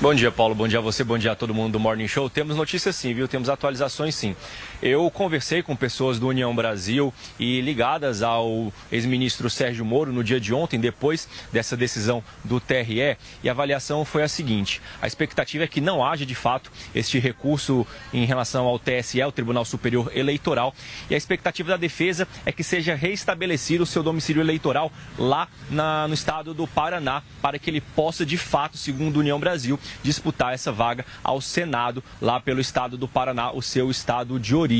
Bom 0.00 0.12
dia, 0.12 0.30
Paulo. 0.30 0.56
Bom 0.56 0.66
dia 0.66 0.80
a 0.80 0.82
você, 0.82 1.04
bom 1.04 1.16
dia 1.16 1.32
a 1.32 1.36
todo 1.36 1.54
mundo 1.54 1.72
do 1.72 1.80
Morning 1.80 2.08
Show. 2.08 2.28
Temos 2.28 2.56
notícias 2.56 2.96
sim, 2.96 3.14
viu? 3.14 3.28
Temos 3.28 3.48
atualizações 3.48 4.14
sim. 4.14 4.34
Eu 4.86 5.10
conversei 5.10 5.62
com 5.62 5.74
pessoas 5.74 6.18
do 6.18 6.28
União 6.28 6.54
Brasil 6.54 7.10
e 7.40 7.58
ligadas 7.62 8.22
ao 8.22 8.70
ex-ministro 8.92 9.48
Sérgio 9.48 9.82
Moro 9.82 10.12
no 10.12 10.22
dia 10.22 10.38
de 10.38 10.52
ontem, 10.52 10.78
depois 10.78 11.26
dessa 11.50 11.74
decisão 11.74 12.22
do 12.44 12.60
TRE, 12.60 13.16
e. 13.42 13.48
A 13.48 13.52
avaliação 13.52 14.04
foi 14.04 14.22
a 14.22 14.28
seguinte: 14.28 14.82
a 15.00 15.06
expectativa 15.06 15.64
é 15.64 15.66
que 15.66 15.80
não 15.80 16.04
haja 16.04 16.26
de 16.26 16.34
fato 16.34 16.70
este 16.94 17.18
recurso 17.18 17.86
em 18.12 18.26
relação 18.26 18.66
ao 18.66 18.78
TSE, 18.78 19.22
o 19.22 19.32
Tribunal 19.32 19.64
Superior 19.64 20.12
Eleitoral, 20.14 20.74
e 21.08 21.14
a 21.14 21.16
expectativa 21.16 21.70
da 21.70 21.76
defesa 21.78 22.28
é 22.44 22.52
que 22.52 22.62
seja 22.62 22.94
reestabelecido 22.94 23.84
o 23.84 23.86
seu 23.86 24.02
domicílio 24.02 24.42
eleitoral 24.42 24.92
lá 25.18 25.48
na- 25.70 26.06
no 26.06 26.12
estado 26.12 26.52
do 26.52 26.66
Paraná, 26.66 27.22
para 27.40 27.58
que 27.58 27.70
ele 27.70 27.80
possa 27.80 28.26
de 28.26 28.36
fato, 28.36 28.76
segundo 28.76 29.16
a 29.16 29.20
União 29.20 29.40
Brasil, 29.40 29.80
disputar 30.02 30.52
essa 30.52 30.70
vaga 30.70 31.06
ao 31.22 31.40
Senado 31.40 32.04
lá 32.20 32.38
pelo 32.38 32.60
estado 32.60 32.98
do 32.98 33.08
Paraná, 33.08 33.50
o 33.50 33.62
seu 33.62 33.90
estado 33.90 34.38
de 34.38 34.54
origem. 34.54 34.73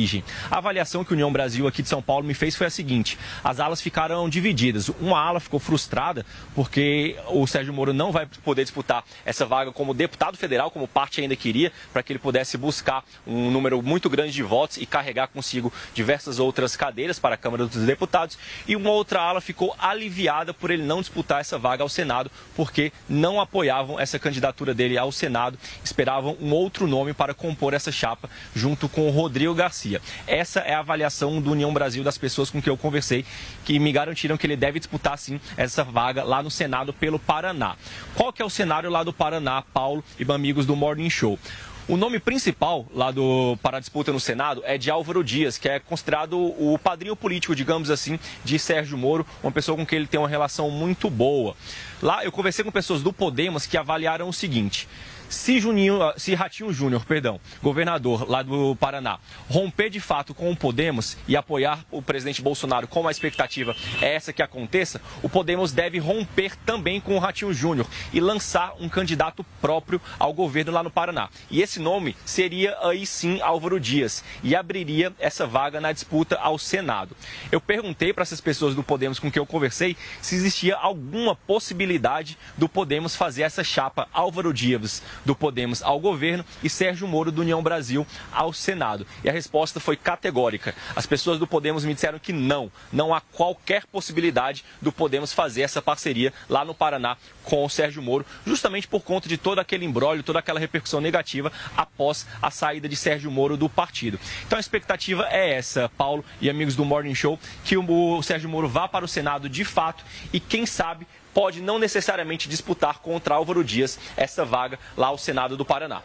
A 0.50 0.58
avaliação 0.58 1.04
que 1.04 1.12
a 1.12 1.14
União 1.14 1.32
Brasil 1.32 1.66
aqui 1.66 1.82
de 1.82 1.88
São 1.88 2.02
Paulo 2.02 2.24
me 2.24 2.34
fez 2.34 2.56
foi 2.56 2.66
a 2.66 2.70
seguinte: 2.70 3.18
as 3.42 3.60
alas 3.60 3.80
ficaram 3.80 4.28
divididas. 4.28 4.88
Uma 5.00 5.18
ala 5.18 5.40
ficou 5.40 5.60
frustrada 5.60 6.26
porque 6.54 7.16
o 7.28 7.46
Sérgio 7.46 7.72
Moro 7.72 7.92
não 7.92 8.10
vai 8.10 8.26
poder 8.44 8.62
disputar 8.62 9.04
essa 9.24 9.46
vaga 9.46 9.72
como 9.72 9.94
deputado 9.94 10.36
federal, 10.36 10.70
como 10.70 10.88
parte 10.88 11.20
ainda 11.20 11.36
queria, 11.36 11.72
para 11.92 12.02
que 12.02 12.12
ele 12.12 12.18
pudesse 12.18 12.56
buscar 12.56 13.04
um 13.26 13.50
número 13.50 13.80
muito 13.82 14.10
grande 14.10 14.32
de 14.32 14.42
votos 14.42 14.76
e 14.76 14.86
carregar 14.86 15.28
consigo 15.28 15.72
diversas 15.94 16.38
outras 16.38 16.76
cadeiras 16.76 17.18
para 17.18 17.34
a 17.34 17.38
Câmara 17.38 17.66
dos 17.66 17.84
Deputados. 17.84 18.38
E 18.66 18.76
uma 18.76 18.90
outra 18.90 19.20
ala 19.20 19.40
ficou 19.40 19.74
aliviada 19.78 20.52
por 20.52 20.70
ele 20.70 20.82
não 20.82 21.00
disputar 21.00 21.40
essa 21.40 21.58
vaga 21.58 21.82
ao 21.82 21.88
Senado, 21.88 22.30
porque 22.56 22.92
não 23.08 23.40
apoiavam 23.40 23.98
essa 23.98 24.18
candidatura 24.18 24.74
dele 24.74 24.98
ao 24.98 25.12
Senado 25.12 25.58
esperavam 25.82 26.36
um 26.40 26.52
outro 26.52 26.86
nome 26.86 27.12
para 27.12 27.34
compor 27.34 27.74
essa 27.74 27.92
chapa 27.92 28.28
junto 28.54 28.88
com 28.88 29.06
o 29.08 29.10
Rodrigo 29.10 29.54
Garcia. 29.54 29.83
Essa 30.26 30.60
é 30.60 30.74
a 30.74 30.80
avaliação 30.80 31.40
do 31.40 31.52
União 31.52 31.72
Brasil 31.72 32.02
das 32.02 32.18
pessoas 32.18 32.50
com 32.50 32.60
que 32.60 32.70
eu 32.70 32.76
conversei, 32.76 33.24
que 33.64 33.78
me 33.78 33.92
garantiram 33.92 34.36
que 34.36 34.46
ele 34.46 34.56
deve 34.56 34.78
disputar 34.78 35.18
sim 35.18 35.40
essa 35.56 35.84
vaga 35.84 36.24
lá 36.24 36.42
no 36.42 36.50
Senado 36.50 36.92
pelo 36.92 37.18
Paraná. 37.18 37.76
Qual 38.14 38.32
que 38.32 38.42
é 38.42 38.44
o 38.44 38.50
cenário 38.50 38.90
lá 38.90 39.02
do 39.02 39.12
Paraná, 39.12 39.62
Paulo 39.62 40.02
e 40.18 40.32
amigos 40.32 40.66
do 40.66 40.74
Morning 40.74 41.10
Show? 41.10 41.38
O 41.86 41.98
nome 41.98 42.18
principal 42.18 42.86
lá 42.94 43.10
do, 43.10 43.58
para 43.62 43.76
a 43.76 43.80
disputa 43.80 44.10
no 44.10 44.18
Senado 44.18 44.62
é 44.64 44.78
de 44.78 44.90
Álvaro 44.90 45.22
Dias, 45.22 45.58
que 45.58 45.68
é 45.68 45.78
considerado 45.78 46.38
o 46.38 46.78
padrinho 46.78 47.14
político, 47.14 47.54
digamos 47.54 47.90
assim, 47.90 48.18
de 48.42 48.58
Sérgio 48.58 48.96
Moro, 48.96 49.26
uma 49.42 49.52
pessoa 49.52 49.76
com 49.76 49.84
quem 49.84 49.98
ele 49.98 50.06
tem 50.06 50.18
uma 50.18 50.28
relação 50.28 50.70
muito 50.70 51.10
boa. 51.10 51.54
Lá 52.00 52.24
eu 52.24 52.32
conversei 52.32 52.64
com 52.64 52.70
pessoas 52.70 53.02
do 53.02 53.12
Podemos 53.12 53.66
que 53.66 53.76
avaliaram 53.76 54.26
o 54.30 54.32
seguinte: 54.32 54.88
se, 55.28 55.58
Juninho, 55.58 56.02
ah, 56.02 56.14
se 56.16 56.34
Ratinho 56.34 56.72
Júnior, 56.72 57.04
perdão, 57.04 57.40
governador 57.62 58.28
lá 58.28 58.42
do 58.42 58.76
Paraná, 58.76 59.18
romper 59.48 59.90
de 59.90 60.00
fato 60.00 60.34
com 60.34 60.50
o 60.50 60.56
Podemos 60.56 61.16
e 61.26 61.36
apoiar 61.36 61.84
o 61.90 62.02
presidente 62.02 62.42
Bolsonaro, 62.42 62.86
como 62.86 63.08
a 63.08 63.10
expectativa 63.10 63.74
é 64.00 64.14
essa 64.14 64.32
que 64.32 64.42
aconteça, 64.42 65.00
o 65.22 65.28
Podemos 65.28 65.72
deve 65.72 65.98
romper 65.98 66.56
também 66.64 67.00
com 67.00 67.16
o 67.16 67.18
Ratinho 67.18 67.52
Júnior 67.52 67.86
e 68.12 68.20
lançar 68.20 68.74
um 68.80 68.88
candidato 68.88 69.44
próprio 69.60 70.00
ao 70.18 70.32
governo 70.32 70.72
lá 70.72 70.82
no 70.82 70.90
Paraná. 70.90 71.28
E 71.50 71.60
esse 71.60 71.80
nome 71.80 72.16
seria 72.24 72.76
aí 72.82 73.06
sim 73.06 73.40
Álvaro 73.40 73.80
Dias 73.80 74.24
e 74.42 74.54
abriria 74.54 75.12
essa 75.18 75.46
vaga 75.46 75.80
na 75.80 75.92
disputa 75.92 76.36
ao 76.36 76.58
Senado. 76.58 77.16
Eu 77.50 77.60
perguntei 77.60 78.12
para 78.12 78.22
essas 78.22 78.40
pessoas 78.40 78.74
do 78.74 78.82
Podemos 78.82 79.18
com 79.18 79.30
quem 79.30 79.40
eu 79.40 79.46
conversei 79.46 79.96
se 80.20 80.34
existia 80.34 80.76
alguma 80.76 81.34
possibilidade 81.34 82.38
do 82.56 82.68
Podemos 82.68 83.16
fazer 83.16 83.42
essa 83.42 83.64
chapa 83.64 84.08
Álvaro 84.12 84.52
Dias 84.52 85.02
do 85.24 85.34
Podemos 85.34 85.82
ao 85.82 85.98
governo 85.98 86.44
e 86.62 86.70
Sérgio 86.70 87.06
Moro 87.08 87.30
do 87.30 87.42
União 87.42 87.62
Brasil 87.62 88.06
ao 88.32 88.52
Senado. 88.52 89.06
E 89.22 89.28
a 89.28 89.32
resposta 89.32 89.80
foi 89.80 89.96
categórica. 89.96 90.74
As 90.94 91.06
pessoas 91.06 91.38
do 91.38 91.46
Podemos 91.46 91.84
me 91.84 91.94
disseram 91.94 92.18
que 92.18 92.32
não, 92.32 92.70
não 92.92 93.14
há 93.14 93.20
qualquer 93.20 93.86
possibilidade 93.86 94.64
do 94.80 94.92
Podemos 94.92 95.32
fazer 95.32 95.62
essa 95.62 95.82
parceria 95.82 96.32
lá 96.48 96.64
no 96.64 96.74
Paraná 96.74 97.16
com 97.42 97.64
o 97.64 97.68
Sérgio 97.68 98.02
Moro, 98.02 98.24
justamente 98.46 98.88
por 98.88 99.02
conta 99.02 99.28
de 99.28 99.36
todo 99.36 99.58
aquele 99.58 99.84
embrólio, 99.84 100.22
toda 100.22 100.38
aquela 100.38 100.60
repercussão 100.60 101.00
negativa 101.00 101.52
após 101.76 102.26
a 102.40 102.50
saída 102.50 102.88
de 102.88 102.96
Sérgio 102.96 103.30
Moro 103.30 103.56
do 103.56 103.68
partido. 103.68 104.18
Então 104.46 104.56
a 104.56 104.60
expectativa 104.60 105.26
é 105.30 105.54
essa, 105.54 105.90
Paulo 105.96 106.24
e 106.40 106.48
amigos 106.48 106.74
do 106.74 106.84
Morning 106.84 107.14
Show, 107.14 107.38
que 107.64 107.76
o 107.76 108.22
Sérgio 108.22 108.48
Moro 108.48 108.68
vá 108.68 108.88
para 108.88 109.04
o 109.04 109.08
Senado 109.08 109.48
de 109.48 109.64
fato 109.64 110.04
e 110.32 110.40
quem 110.40 110.66
sabe 110.66 111.06
pode 111.34 111.60
não 111.60 111.78
necessariamente 111.78 112.48
disputar 112.48 113.00
contra 113.00 113.34
Álvaro 113.34 113.64
Dias 113.64 113.98
essa 114.16 114.44
vaga 114.44 114.78
lá 114.96 115.08
ao 115.08 115.18
Senado 115.18 115.56
do 115.56 115.64
Paraná. 115.64 116.00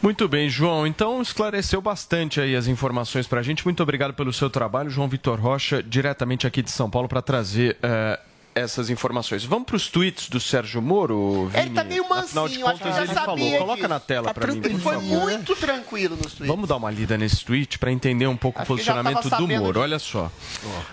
Muito 0.00 0.26
bem, 0.26 0.48
João. 0.48 0.86
Então 0.86 1.20
esclareceu 1.20 1.82
bastante 1.82 2.40
aí 2.40 2.56
as 2.56 2.66
informações 2.66 3.26
para 3.26 3.40
a 3.40 3.42
gente. 3.42 3.64
Muito 3.66 3.82
obrigado 3.82 4.14
pelo 4.14 4.32
seu 4.32 4.48
trabalho, 4.48 4.88
João 4.88 5.08
Vitor 5.08 5.38
Rocha, 5.38 5.82
diretamente 5.82 6.46
aqui 6.46 6.62
de 6.62 6.70
São 6.70 6.88
Paulo, 6.88 7.06
para 7.06 7.20
trazer 7.20 7.76
uh, 7.76 8.29
essas 8.54 8.90
informações. 8.90 9.44
Vamos 9.44 9.66
para 9.66 9.76
os 9.76 9.88
tweets 9.88 10.28
do 10.28 10.40
Sérgio 10.40 10.82
Moro, 10.82 11.48
Vini? 11.48 11.66
Ele 11.66 11.70
tá 11.70 11.84
meio 11.84 12.08
mansinho, 12.08 12.44
Afinal 12.44 12.48
de 12.48 12.58
contas, 12.58 12.98
ele 12.98 13.14
falou. 13.14 13.36
Disso. 13.36 13.58
Coloca 13.58 13.88
na 13.88 14.00
tela 14.00 14.28
tá 14.28 14.34
para 14.34 14.52
mim, 14.52 14.60
por 14.60 14.80
Foi 14.80 14.94
favor. 14.94 15.22
muito 15.22 15.56
tranquilo 15.56 16.16
nos 16.16 16.34
tweets. 16.34 16.46
Vamos 16.46 16.68
dar 16.68 16.76
uma 16.76 16.90
lida 16.90 17.16
nesse 17.16 17.44
tweet 17.44 17.78
para 17.78 17.92
entender 17.92 18.26
um 18.26 18.36
pouco 18.36 18.60
Acho 18.60 18.72
o 18.72 18.74
posicionamento 18.74 19.28
do 19.30 19.48
Moro. 19.48 19.72
De... 19.72 19.78
Olha 19.78 19.98
só. 19.98 20.30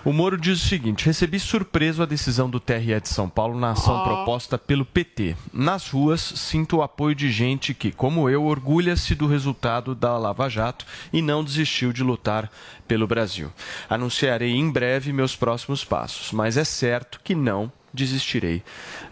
O 0.04 0.12
Moro 0.12 0.38
diz 0.38 0.62
o 0.62 0.68
seguinte: 0.68 1.06
recebi 1.06 1.38
surpreso 1.40 2.02
a 2.02 2.06
decisão 2.06 2.48
do 2.48 2.60
TRE 2.60 3.00
de 3.00 3.08
São 3.08 3.28
Paulo 3.28 3.58
na 3.58 3.72
ação 3.72 4.00
oh. 4.00 4.04
proposta 4.04 4.56
pelo 4.56 4.84
PT. 4.84 5.36
Nas 5.52 5.88
ruas, 5.88 6.20
sinto 6.20 6.78
o 6.78 6.82
apoio 6.82 7.14
de 7.14 7.30
gente 7.30 7.74
que, 7.74 7.90
como 7.90 8.28
eu, 8.30 8.44
orgulha-se 8.44 9.14
do 9.14 9.26
resultado 9.26 9.94
da 9.94 10.16
Lava 10.16 10.48
Jato 10.48 10.86
e 11.12 11.20
não 11.20 11.42
desistiu 11.42 11.92
de 11.92 12.02
lutar 12.02 12.50
pelo 12.88 13.06
Brasil. 13.06 13.52
Anunciarei 13.88 14.52
em 14.56 14.70
breve 14.70 15.12
meus 15.12 15.36
próximos 15.36 15.84
passos, 15.84 16.32
mas 16.32 16.56
é 16.56 16.64
certo 16.64 17.20
que 17.22 17.34
não 17.34 17.70
desistirei 17.92 18.62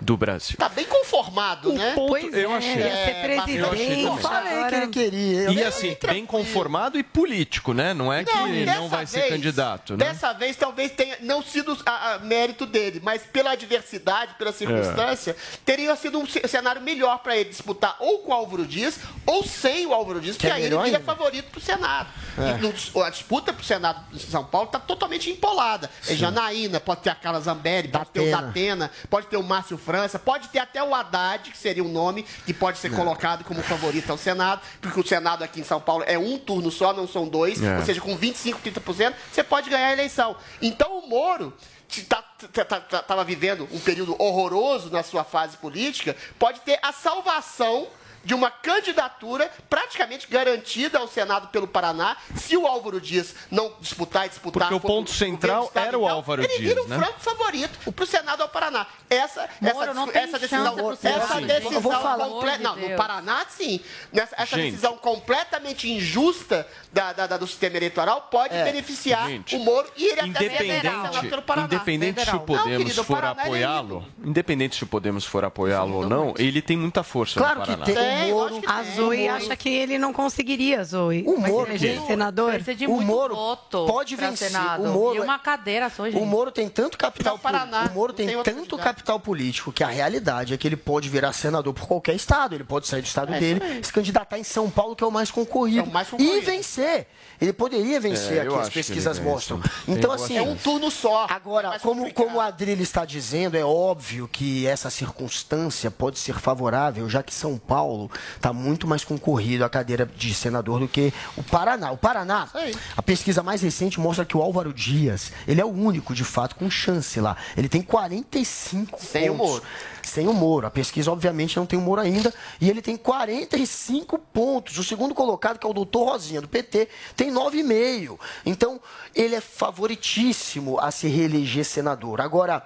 do 0.00 0.16
Brasil. 0.16 0.56
Tá 0.58 0.68
bem 0.68 0.84
conformado, 0.84 1.70
o 1.70 1.72
né? 1.74 1.94
Ponto, 1.94 2.08
pois 2.08 2.32
eu 2.34 2.52
é, 2.52 2.56
achei. 2.56 2.76
Ia 2.76 3.04
ser 3.04 3.22
presidente. 3.22 3.58
Eu 3.58 3.72
achei 3.72 4.06
Eu 4.06 4.16
falei 4.18 4.64
que 4.64 4.74
ele 4.74 4.86
queria. 4.88 5.40
Eu 5.40 5.52
e 5.52 5.64
assim, 5.64 5.96
bem 6.06 6.26
conformado 6.26 6.98
e 6.98 7.02
político, 7.02 7.72
né? 7.72 7.94
Não 7.94 8.12
é 8.12 8.24
que 8.24 8.34
não, 8.34 8.48
não 8.48 8.88
vai 8.88 9.06
vez, 9.06 9.10
ser 9.10 9.28
candidato. 9.28 9.96
Né? 9.96 10.06
Dessa 10.06 10.32
vez 10.32 10.56
talvez 10.56 10.92
tenha 10.92 11.16
não 11.20 11.42
sido 11.42 11.76
a, 11.86 12.14
a 12.14 12.18
mérito 12.18 12.66
dele, 12.66 13.00
mas 13.02 13.22
pela 13.22 13.52
adversidade, 13.52 14.34
pela 14.34 14.52
circunstância, 14.52 15.30
é. 15.32 15.34
teria 15.64 15.94
sido 15.96 16.18
um 16.18 16.26
cenário 16.26 16.82
melhor 16.82 17.18
para 17.18 17.36
ele 17.36 17.50
disputar 17.50 17.96
ou 18.00 18.20
com 18.20 18.30
o 18.30 18.34
Álvaro 18.34 18.66
Dias 18.66 18.98
ou 19.24 19.44
sem 19.44 19.86
o 19.86 19.94
Álvaro 19.94 20.20
Dias, 20.20 20.36
que, 20.36 20.46
que 20.46 20.52
é 20.52 20.52
aí 20.52 20.64
ele 20.64 20.76
viria 20.78 21.00
favorito 21.00 21.50
para 21.50 21.58
o 21.58 21.62
Senado. 21.62 22.08
É. 22.38 23.00
a 23.02 23.10
disputa 23.10 23.52
para 23.52 23.62
o 23.62 23.64
Senado 23.64 24.04
de 24.12 24.20
São 24.20 24.44
Paulo 24.44 24.66
está 24.66 24.78
totalmente 24.78 25.30
empolada. 25.30 25.90
É 26.06 26.14
Janaína, 26.14 26.78
pode 26.80 27.00
ter 27.00 27.10
a 27.10 27.14
Carla 27.14 27.40
Zambelli, 27.40 27.88
pode 27.88 28.10
ter 28.10 28.20
o 28.20 28.30
Datena, 28.30 28.65
pode 29.10 29.26
ter 29.28 29.36
o 29.36 29.42
Márcio 29.42 29.76
França, 29.78 30.18
pode 30.18 30.48
ter 30.48 30.58
até 30.58 30.82
o 30.82 30.94
Haddad, 30.94 31.50
que 31.50 31.58
seria 31.58 31.84
um 31.84 31.88
nome 31.88 32.24
que 32.44 32.52
pode 32.54 32.78
ser 32.78 32.90
colocado 32.94 33.44
como 33.44 33.62
favorito 33.62 34.10
ao 34.10 34.18
Senado, 34.18 34.60
porque 34.80 34.98
o 35.00 35.06
Senado 35.06 35.42
aqui 35.44 35.60
em 35.60 35.64
São 35.64 35.80
Paulo 35.80 36.04
é 36.06 36.18
um 36.18 36.38
turno 36.38 36.70
só, 36.70 36.92
não 36.92 37.06
são 37.06 37.28
dois, 37.28 37.62
É. 37.62 37.78
ou 37.78 37.84
seja, 37.84 38.00
com 38.00 38.16
25, 38.16 38.60
30%, 38.60 39.14
você 39.32 39.42
pode 39.44 39.68
ganhar 39.70 39.88
a 39.88 39.92
eleição. 39.92 40.36
Então 40.60 40.98
o 40.98 41.08
Moro 41.08 41.52
estava 41.88 43.24
vivendo 43.24 43.68
um 43.72 43.78
período 43.78 44.14
horroroso 44.20 44.90
na 44.90 45.02
sua 45.02 45.24
fase 45.24 45.56
política, 45.56 46.16
pode 46.38 46.60
ter 46.60 46.78
a 46.82 46.92
salvação 46.92 47.86
de 48.26 48.34
uma 48.34 48.50
candidatura 48.50 49.48
praticamente 49.70 50.26
garantida 50.26 50.98
ao 50.98 51.06
Senado 51.06 51.46
pelo 51.48 51.68
Paraná, 51.68 52.16
se 52.34 52.56
o 52.56 52.66
Álvaro 52.66 53.00
Dias 53.00 53.34
não 53.50 53.72
disputar 53.80 54.26
e 54.26 54.28
disputar. 54.30 54.68
Porque 54.68 54.74
o 54.74 54.80
ponto 54.80 55.10
central 55.12 55.70
era 55.74 55.96
o 55.96 56.06
Álvaro 56.08 56.42
ele 56.42 56.48
Dias, 56.58 56.60
vira 56.74 56.82
um 56.82 56.88
né? 56.88 56.98
franco 56.98 57.20
favorito 57.20 57.92
para 57.92 58.02
o 58.02 58.06
Senado 58.06 58.42
ao 58.42 58.48
Paraná. 58.48 58.84
Essa, 59.08 59.48
Moro, 59.60 59.80
essa, 59.82 59.94
não 59.94 60.10
essa 60.12 60.38
decisão, 60.40 60.90
essa 61.04 61.40
decisão 61.40 61.72
Eu 61.72 61.80
vou 61.80 61.92
falar. 61.92 62.24
completa. 62.26 62.58
Pelo 62.58 62.62
Não, 62.64 62.74
de 62.82 62.88
no. 62.88 62.96
Paraná, 62.96 63.46
sim. 63.48 63.80
Nessa, 64.12 64.34
essa 64.36 64.56
Gente. 64.56 64.70
decisão 64.72 64.96
completamente 64.96 65.88
injusta 65.88 66.66
da, 66.92 67.12
da- 67.12 67.26
da- 67.28 67.36
do 67.36 67.46
sistema 67.46 67.76
eleitoral 67.76 68.22
pode 68.30 68.54
É. 68.56 68.64
beneficiar 68.64 69.28
Gente, 69.28 69.54
o 69.54 69.60
Moro 69.60 69.86
e 69.96 70.04
ele 70.04 70.20
até 70.20 70.26
Independente, 70.28 70.82
Senado 70.82 71.28
pelo 71.28 71.42
Paraná. 71.42 71.66
independente 71.66 72.24
se 72.24 72.30
o 72.30 72.32
Não, 72.32 72.40
Podemos 72.40 72.76
querido, 72.78 73.00
o 73.00 73.04
for 73.04 73.18
ele 73.18 73.26
é 73.26 73.30
apoiá-lo, 73.30 74.06
independente 74.24 74.76
se 74.76 74.82
o 74.84 74.86
Podemos 74.86 75.24
for 75.24 75.44
apoiá-lo 75.44 75.94
ou 75.94 76.08
não, 76.08 76.34
ele 76.38 76.60
tem 76.60 76.76
muita 76.76 77.02
força 77.04 77.38
Claro 77.38 77.60
no 77.60 77.64
que 77.66 77.70
Paraná. 77.70 77.84
tem. 77.86 77.94
Tem, 77.94 78.15
Moro, 78.30 78.60
A. 78.66 78.82
Zoe 78.82 79.28
acha 79.28 79.56
que 79.56 79.68
ele 79.68 79.98
não 79.98 80.12
conseguiria, 80.12 80.82
Zoe. 80.84 81.22
O 81.26 81.38
Mas 81.40 81.50
Moro- 81.50 81.70
eleger 81.70 82.00
senador? 82.06 82.52
Precisa 82.52 82.74
de 82.76 82.86
O 82.86 83.00
Moro 83.00 83.34
voto 83.34 83.86
pode 83.86 84.16
vencer. 84.16 84.48
Senado. 84.50 84.84
O 84.84 84.88
Moro- 84.92 85.16
E 85.16 85.20
uma 85.20 85.38
cadeira 85.38 85.88
só, 85.90 86.04
gente. 86.08 86.20
O 86.20 86.26
Moro 86.26 86.50
tem 86.50 86.68
tanto 86.68 86.96
capital 86.98 87.38
Paraná, 87.38 87.64
político. 87.78 87.92
O 87.92 87.94
Moro 88.00 88.12
tem 88.12 88.26
tem 88.28 88.42
tanto 88.42 88.76
capital 88.78 89.20
político 89.20 89.72
que 89.72 89.82
a 89.84 89.88
realidade 89.88 90.54
é 90.54 90.56
que 90.56 90.66
ele 90.68 90.76
pode 90.76 91.08
virar 91.08 91.32
senador 91.32 91.72
por 91.74 91.86
qualquer 91.86 92.14
estado. 92.14 92.54
Ele 92.54 92.64
pode 92.64 92.86
sair 92.86 93.02
do 93.02 93.06
estado 93.06 93.32
É 93.34 93.38
dele, 93.40 93.60
se 93.82 93.92
candidatar 93.92 94.38
em 94.38 94.44
São 94.44 94.70
Paulo, 94.70 94.94
que 94.96 95.04
é 95.04 95.06
o 95.06 95.10
mais 95.10 95.30
concorrido. 95.30 95.80
É 95.80 95.82
o 95.82 95.92
mais 95.92 96.08
E 96.08 96.10
concorrido. 96.12 96.46
vencer. 96.46 97.06
Ele 97.40 97.52
poderia 97.52 98.00
vencer 98.00 98.38
É, 98.38 98.40
aqui, 98.42 98.54
as 98.54 98.66
ele 98.66 98.70
pesquisas 98.70 99.18
mostram. 99.18 99.60
Então, 99.86 100.10
assim. 100.12 100.36
É 100.36 100.42
um 100.42 100.56
turno 100.56 100.90
só. 100.90 101.26
Agora, 101.28 101.78
como, 101.80 102.00
complicado. 102.02 102.26
como 102.26 102.40
a 102.40 102.46
Adrilha 102.46 102.82
está 102.82 103.04
dizendo, 103.04 103.56
é 103.56 103.64
óbvio 103.64 104.28
que 104.28 104.66
essa 104.66 104.88
circunstância 104.90 105.90
pode 105.90 106.18
ser 106.18 106.34
favorável, 106.38 107.08
já 107.08 107.22
que 107.22 107.32
São 107.34 107.58
Paulo 107.58 108.05
está 108.34 108.52
muito 108.52 108.86
mais 108.86 109.04
concorrido 109.04 109.64
a 109.64 109.68
cadeira 109.68 110.06
de 110.06 110.34
senador 110.34 110.80
do 110.80 110.88
que 110.88 111.12
o 111.36 111.42
Paraná. 111.42 111.90
O 111.90 111.96
Paraná, 111.96 112.48
a 112.96 113.02
pesquisa 113.02 113.42
mais 113.42 113.62
recente 113.62 114.00
mostra 114.00 114.24
que 114.24 114.36
o 114.36 114.42
Álvaro 114.42 114.72
Dias, 114.72 115.32
ele 115.46 115.60
é 115.60 115.64
o 115.64 115.70
único, 115.70 116.14
de 116.14 116.24
fato, 116.24 116.56
com 116.56 116.70
chance 116.70 117.20
lá. 117.20 117.36
Ele 117.56 117.68
tem 117.68 117.82
45 117.82 118.98
Sem 119.00 119.30
o 119.30 119.34
pontos. 119.34 119.50
Moro. 119.50 119.62
Sem 120.02 120.28
o 120.28 120.32
Moro. 120.32 120.66
A 120.66 120.70
pesquisa, 120.70 121.10
obviamente, 121.10 121.56
não 121.56 121.66
tem 121.66 121.78
o 121.78 121.82
Moro 121.82 122.00
ainda. 122.00 122.32
E 122.60 122.70
ele 122.70 122.80
tem 122.80 122.96
45 122.96 124.18
pontos. 124.18 124.78
O 124.78 124.84
segundo 124.84 125.14
colocado, 125.14 125.58
que 125.58 125.66
é 125.66 125.70
o 125.70 125.72
doutor 125.72 126.04
Rosinha, 126.04 126.40
do 126.40 126.48
PT, 126.48 126.88
tem 127.16 127.32
9,5. 127.32 128.18
Então, 128.44 128.80
ele 129.14 129.34
é 129.34 129.40
favoritíssimo 129.40 130.78
a 130.78 130.90
se 130.90 131.08
reeleger 131.08 131.64
senador. 131.64 132.20
Agora, 132.20 132.64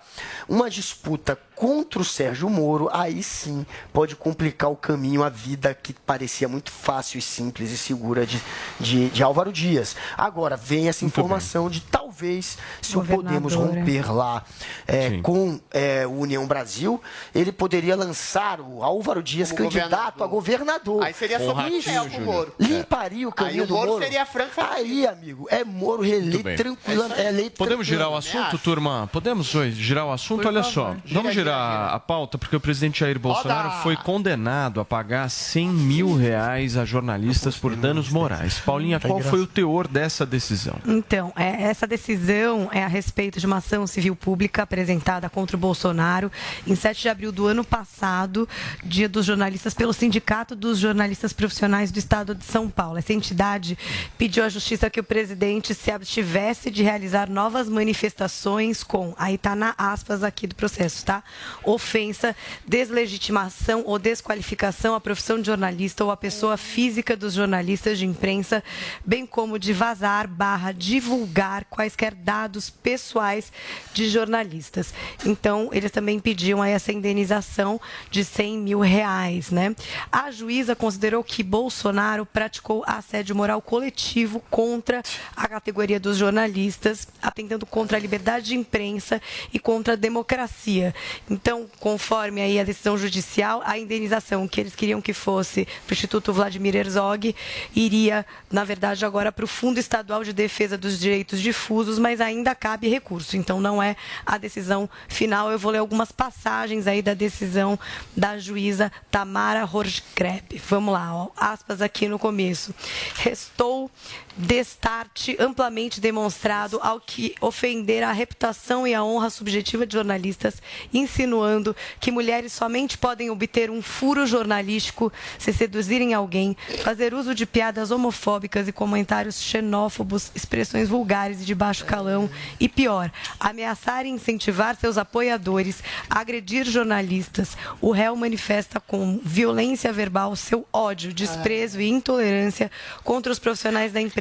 uma 0.49 0.69
disputa 0.69 1.39
contra 1.61 2.01
o 2.01 2.05
Sérgio 2.05 2.49
Moro, 2.49 2.89
aí 2.91 3.23
sim 3.23 3.67
pode 3.93 4.17
complicar 4.17 4.71
o 4.71 4.77
caminho, 4.77 5.23
a 5.23 5.29
vida 5.29 5.75
que 5.75 5.93
parecia 5.93 6.49
muito 6.49 6.73
fácil 6.73 7.19
e 7.19 7.21
simples 7.21 7.71
e 7.71 7.77
segura 7.77 8.25
de, 8.25 8.41
de, 8.81 9.11
de 9.11 9.23
Álvaro 9.23 9.53
Dias. 9.53 9.95
Agora, 10.17 10.57
vem 10.57 10.89
essa 10.89 11.05
informação 11.05 11.69
de 11.69 11.83
talvez 11.83 12.57
se 12.81 12.97
o 12.97 13.05
Podemos 13.05 13.55
romper 13.55 14.11
lá 14.11 14.43
é, 14.87 15.21
com 15.21 15.61
é, 15.71 16.07
o 16.07 16.21
União 16.21 16.47
Brasil, 16.47 16.99
ele 17.35 17.53
poderia 17.53 17.95
lançar 17.95 18.61
o 18.61 18.83
Álvaro 18.83 19.23
Dias 19.23 19.53
Como 19.53 19.65
candidato 19.71 20.25
a 20.25 20.27
governador. 20.27 21.03
Aí 21.03 21.13
seria 21.13 21.39
sobre 21.41 21.51
o 21.51 21.55
Ratinho 21.57 22.11
com 22.11 22.17
o. 22.17 22.21
Moro. 22.25 22.55
Limparia 22.59 23.29
o 23.29 23.31
Aí 23.31 23.35
caminho 23.35 23.65
o 23.65 23.67
do 23.67 23.75
Moro 23.75 23.91
Moro. 23.93 24.03
seria 24.03 24.25
franco 24.25 24.53
Aí, 24.57 25.07
amigo, 25.07 25.47
é 25.51 25.63
Moro 25.65 26.03
reeleito 26.03 26.57
tranquilo. 26.57 27.05
É 27.17 27.51
Podemos 27.51 27.87
girar 27.87 28.09
o 28.09 28.17
assunto, 28.17 28.57
turma? 28.59 29.11
Podemos 29.13 29.49
girar 29.75 30.07
o 30.07 30.13
assunto? 30.13 30.43
Por 30.43 30.49
Olha 30.49 30.63
favor. 30.63 30.73
só, 30.73 30.97
vamos 31.13 31.33
gira, 31.33 31.33
girar 31.33 31.50
a 31.57 32.01
pauta, 32.01 32.39
porque 32.39 32.57
o 32.57 32.61
presidente 32.61 33.01
Jair 33.01 33.19
Bolsonaro 33.19 33.69
Roda! 33.69 33.83
foi 33.83 33.97
condenado 33.97 34.81
a 34.81 34.85
pagar 34.85 35.29
100 35.29 35.69
mil 35.69 36.17
reais 36.17 36.77
a 36.77 36.85
jornalistas 36.85 37.57
por 37.57 37.77
danos 37.77 38.09
morais. 38.11 38.59
Paulinha, 38.61 38.99
Tá 39.01 39.09
qual 39.09 39.21
foi 39.21 39.41
o 39.41 39.47
teor 39.47 39.87
dessa 39.89 40.27
decisão? 40.27 40.77
Então, 40.87 41.33
é, 41.37 41.63
essa 41.63 41.87
decisão 41.87 42.69
é 42.73 42.83
a 42.83 42.89
respeito 42.89 43.39
de 43.39 43.47
uma 43.47 43.59
ação 43.59 43.87
civil 43.87 44.15
pública 44.15 44.63
apresentada 44.63 45.29
contra 45.29 45.57
o 45.57 45.61
Bolsonaro 45.61 46.31
em 46.67 46.75
7 46.75 47.03
de 47.03 47.09
abril 47.09 47.33
do 47.33 47.47
ano 47.47 47.65
passado, 47.65 48.49
Dia 48.85 49.09
dos 49.09 49.27
Jornalistas, 49.27 49.75
pelo 49.75 49.93
Sindicato 49.93 50.55
dos 50.55 50.79
Jornalistas 50.79 51.33
Profissionais 51.33 51.91
do 51.91 51.99
Estado 51.99 52.35
de 52.35 52.45
São 52.45 52.69
Paulo. 52.69 52.99
Essa 52.99 53.13
entidade 53.13 53.79
pediu 54.19 54.45
à 54.45 54.49
Justiça 54.49 54.91
que 54.91 55.01
o 55.01 55.05
presidente 55.05 55.75
se 55.75 55.91
abstivesse 55.91 56.71
de 56.71 56.83
realizar 56.83 57.29
novas 57.29 57.69
manifestações 57.69 58.83
com, 58.83 59.15
aí 59.19 59.35
está 59.35 59.55
na 59.55 59.75
aspas 59.77 60.23
aqui 60.23 60.47
do 60.47 60.55
processo, 60.55 61.05
tá? 61.05 61.23
Ofensa, 61.65 62.35
deslegitimação 62.67 63.83
ou 63.87 63.99
desqualificação 63.99 64.95
à 64.95 65.01
profissão 65.01 65.41
de 65.41 65.47
jornalista 65.47 66.05
ou 66.05 66.11
à 66.11 66.17
pessoa 66.17 66.57
física 66.57 67.17
dos 67.17 67.35
jornalistas 67.35 67.99
de 67.99 68.07
imprensa, 68.07 68.63
bem 69.05 69.27
como 69.27 69.59
de 69.59 69.73
vazar 69.73 70.27
barra 70.27 70.73
divulgar 70.73 71.65
quaisquer 71.67 72.15
dados 72.15 72.71
pessoais 72.71 73.53
de 73.93 74.09
jornalistas. 74.09 74.95
Então, 75.25 75.71
eles 75.73 75.91
também 75.91 76.19
pediam 76.19 76.63
aí 76.63 76.73
essa 76.73 76.93
indenização 76.93 77.81
de 78.11 78.25
100 78.25 78.59
mil 78.59 78.81
reais, 78.81 79.51
né? 79.51 79.75
A 80.11 80.31
juíza 80.31 80.75
considerou 80.75 81.23
que 81.23 81.43
Bolsonaro 81.43 82.25
praticou 82.25 82.85
assédio 82.87 83.37
moral 83.37 83.61
coletivo 83.61 84.41
contra 84.51 85.03
a 85.37 85.49
categoria 85.49 86.01
dos 86.01 86.17
jornalistas, 86.17 87.09
atentando 87.21 87.67
contra 87.67 87.97
a 87.97 88.01
liberdade 88.01 88.47
de 88.47 88.57
imprensa 88.57 89.21
e 89.53 89.59
contra 89.59 89.95
a 89.95 89.97
democracia. 89.97 90.95
Então, 91.31 91.67
conforme 91.79 92.41
aí 92.41 92.59
a 92.59 92.65
decisão 92.65 92.99
judicial, 92.99 93.63
a 93.65 93.79
indenização 93.79 94.49
que 94.49 94.61
eles 94.61 94.75
queriam 94.75 95.01
que 95.01 95.13
fosse 95.13 95.65
para 95.87 95.93
o 95.93 95.95
Instituto 95.95 96.33
Vladimir 96.33 96.75
Herzog 96.75 97.37
iria, 97.75 98.27
na 98.51 98.65
verdade, 98.65 99.05
agora 99.05 99.31
para 99.31 99.45
o 99.45 99.49
Fundo 99.49 99.79
Estadual 99.79 100.25
de 100.25 100.33
Defesa 100.33 100.77
dos 100.77 100.99
Direitos 100.99 101.41
Difusos, 101.41 102.01
mas 102.01 102.21
ainda 102.21 102.53
cabe 102.53 102.89
recurso. 102.89 103.37
Então, 103.37 103.61
não 103.61 103.81
é 103.81 103.95
a 104.27 104.37
decisão 104.39 104.91
final. 105.09 105.53
Eu 105.53 105.59
vou 105.59 105.71
ler 105.71 105.79
algumas 105.79 106.11
passagens 106.11 106.89
aí 106.89 107.01
da 107.01 107.15
decisão 107.15 107.79
da 108.17 108.37
juíza 108.37 108.91
Tamara 109.09 109.65
Horschkreb. 109.65 110.61
Vamos 110.69 110.93
lá, 110.93 111.15
ó, 111.15 111.29
aspas 111.37 111.81
aqui 111.81 112.09
no 112.09 112.19
começo. 112.19 112.75
Restou 113.15 113.89
destarte 114.37 115.37
amplamente 115.39 116.01
demonstrado 116.01 116.79
ao 116.83 117.01
que 117.01 117.35
ofender 117.41 118.03
a 118.03 118.13
reputação 118.13 118.87
e 118.87 118.95
a 118.95 119.03
honra 119.03 119.31
subjetiva 119.31 119.87
de 119.87 119.95
jornalistas, 119.95 120.63
insinuando 120.93 121.75
que 121.99 122.11
mulheres 122.11 122.53
somente 122.53 122.97
podem 122.97 123.31
obter 123.31 123.71
um 123.71 123.83
furo 123.83 124.27
jornalístico 124.27 125.13
se 125.39 125.53
seduzirem 125.53 126.15
alguém, 126.15 126.57
fazer 126.83 127.13
uso 127.13 127.35
de 127.35 127.45
piadas 127.45 127.91
homofóbicas 127.91 128.69
e 128.69 128.73
comentários 128.73 129.41
xenófobos, 129.41 130.31
expressões 130.35 130.89
vulgares 130.89 131.43
e 131.43 131.45
de 131.45 131.55
baixo 131.55 131.85
calão 131.85 132.31
e 132.59 132.69
pior, 132.69 133.11
ameaçar 133.39 134.07
e 134.07 134.11
incentivar 134.11 134.77
seus 134.77 134.97
apoiadores, 134.97 135.83
agredir 136.09 136.65
jornalistas. 136.65 137.57
O 137.81 137.91
réu 137.91 138.15
manifesta 138.17 138.81
com 138.81 139.21
violência 139.23 139.93
verbal 139.93 140.35
seu 140.37 140.67
ódio, 140.73 141.13
desprezo 141.13 141.81
e 141.81 141.89
intolerância 141.89 142.71
contra 143.03 143.33
os 143.33 143.39
profissionais 143.39 143.93
da 143.93 144.01
imprensa, 144.01 144.20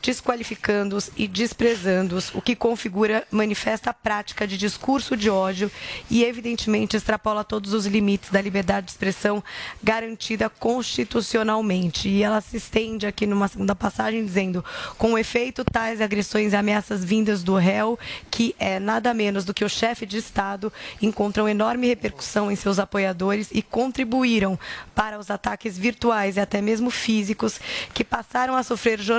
desqualificando-os 0.00 1.10
e 1.16 1.26
desprezando-os, 1.26 2.34
o 2.34 2.40
que 2.40 2.54
configura 2.54 3.26
manifesta 3.30 3.90
a 3.90 3.94
prática 3.94 4.46
de 4.46 4.56
discurso 4.56 5.16
de 5.16 5.28
ódio 5.28 5.70
e, 6.10 6.24
evidentemente, 6.24 6.96
extrapola 6.96 7.44
todos 7.44 7.72
os 7.72 7.86
limites 7.86 8.30
da 8.30 8.40
liberdade 8.40 8.86
de 8.86 8.92
expressão 8.92 9.42
garantida 9.82 10.48
constitucionalmente. 10.48 12.08
E 12.08 12.22
ela 12.22 12.40
se 12.40 12.56
estende 12.56 13.06
aqui 13.06 13.26
numa 13.26 13.48
segunda 13.48 13.74
passagem 13.74 14.24
dizendo: 14.24 14.64
com 14.96 15.18
efeito, 15.18 15.64
tais 15.64 16.00
agressões 16.00 16.52
e 16.52 16.56
ameaças 16.56 17.04
vindas 17.04 17.42
do 17.42 17.56
réu, 17.56 17.98
que 18.30 18.54
é 18.58 18.78
nada 18.78 19.12
menos 19.12 19.44
do 19.44 19.54
que 19.54 19.64
o 19.64 19.68
chefe 19.68 20.06
de 20.06 20.18
Estado, 20.18 20.72
encontram 21.00 21.48
enorme 21.48 21.86
repercussão 21.86 22.50
em 22.50 22.56
seus 22.56 22.78
apoiadores 22.78 23.48
e 23.52 23.62
contribuíram 23.62 24.58
para 24.94 25.18
os 25.18 25.30
ataques 25.30 25.76
virtuais 25.76 26.36
e 26.36 26.40
até 26.40 26.60
mesmo 26.62 26.90
físicos 26.90 27.60
que 27.92 28.04
passaram 28.04 28.56
a 28.56 28.62
sofrer 28.62 29.00
jornalistas 29.00 29.15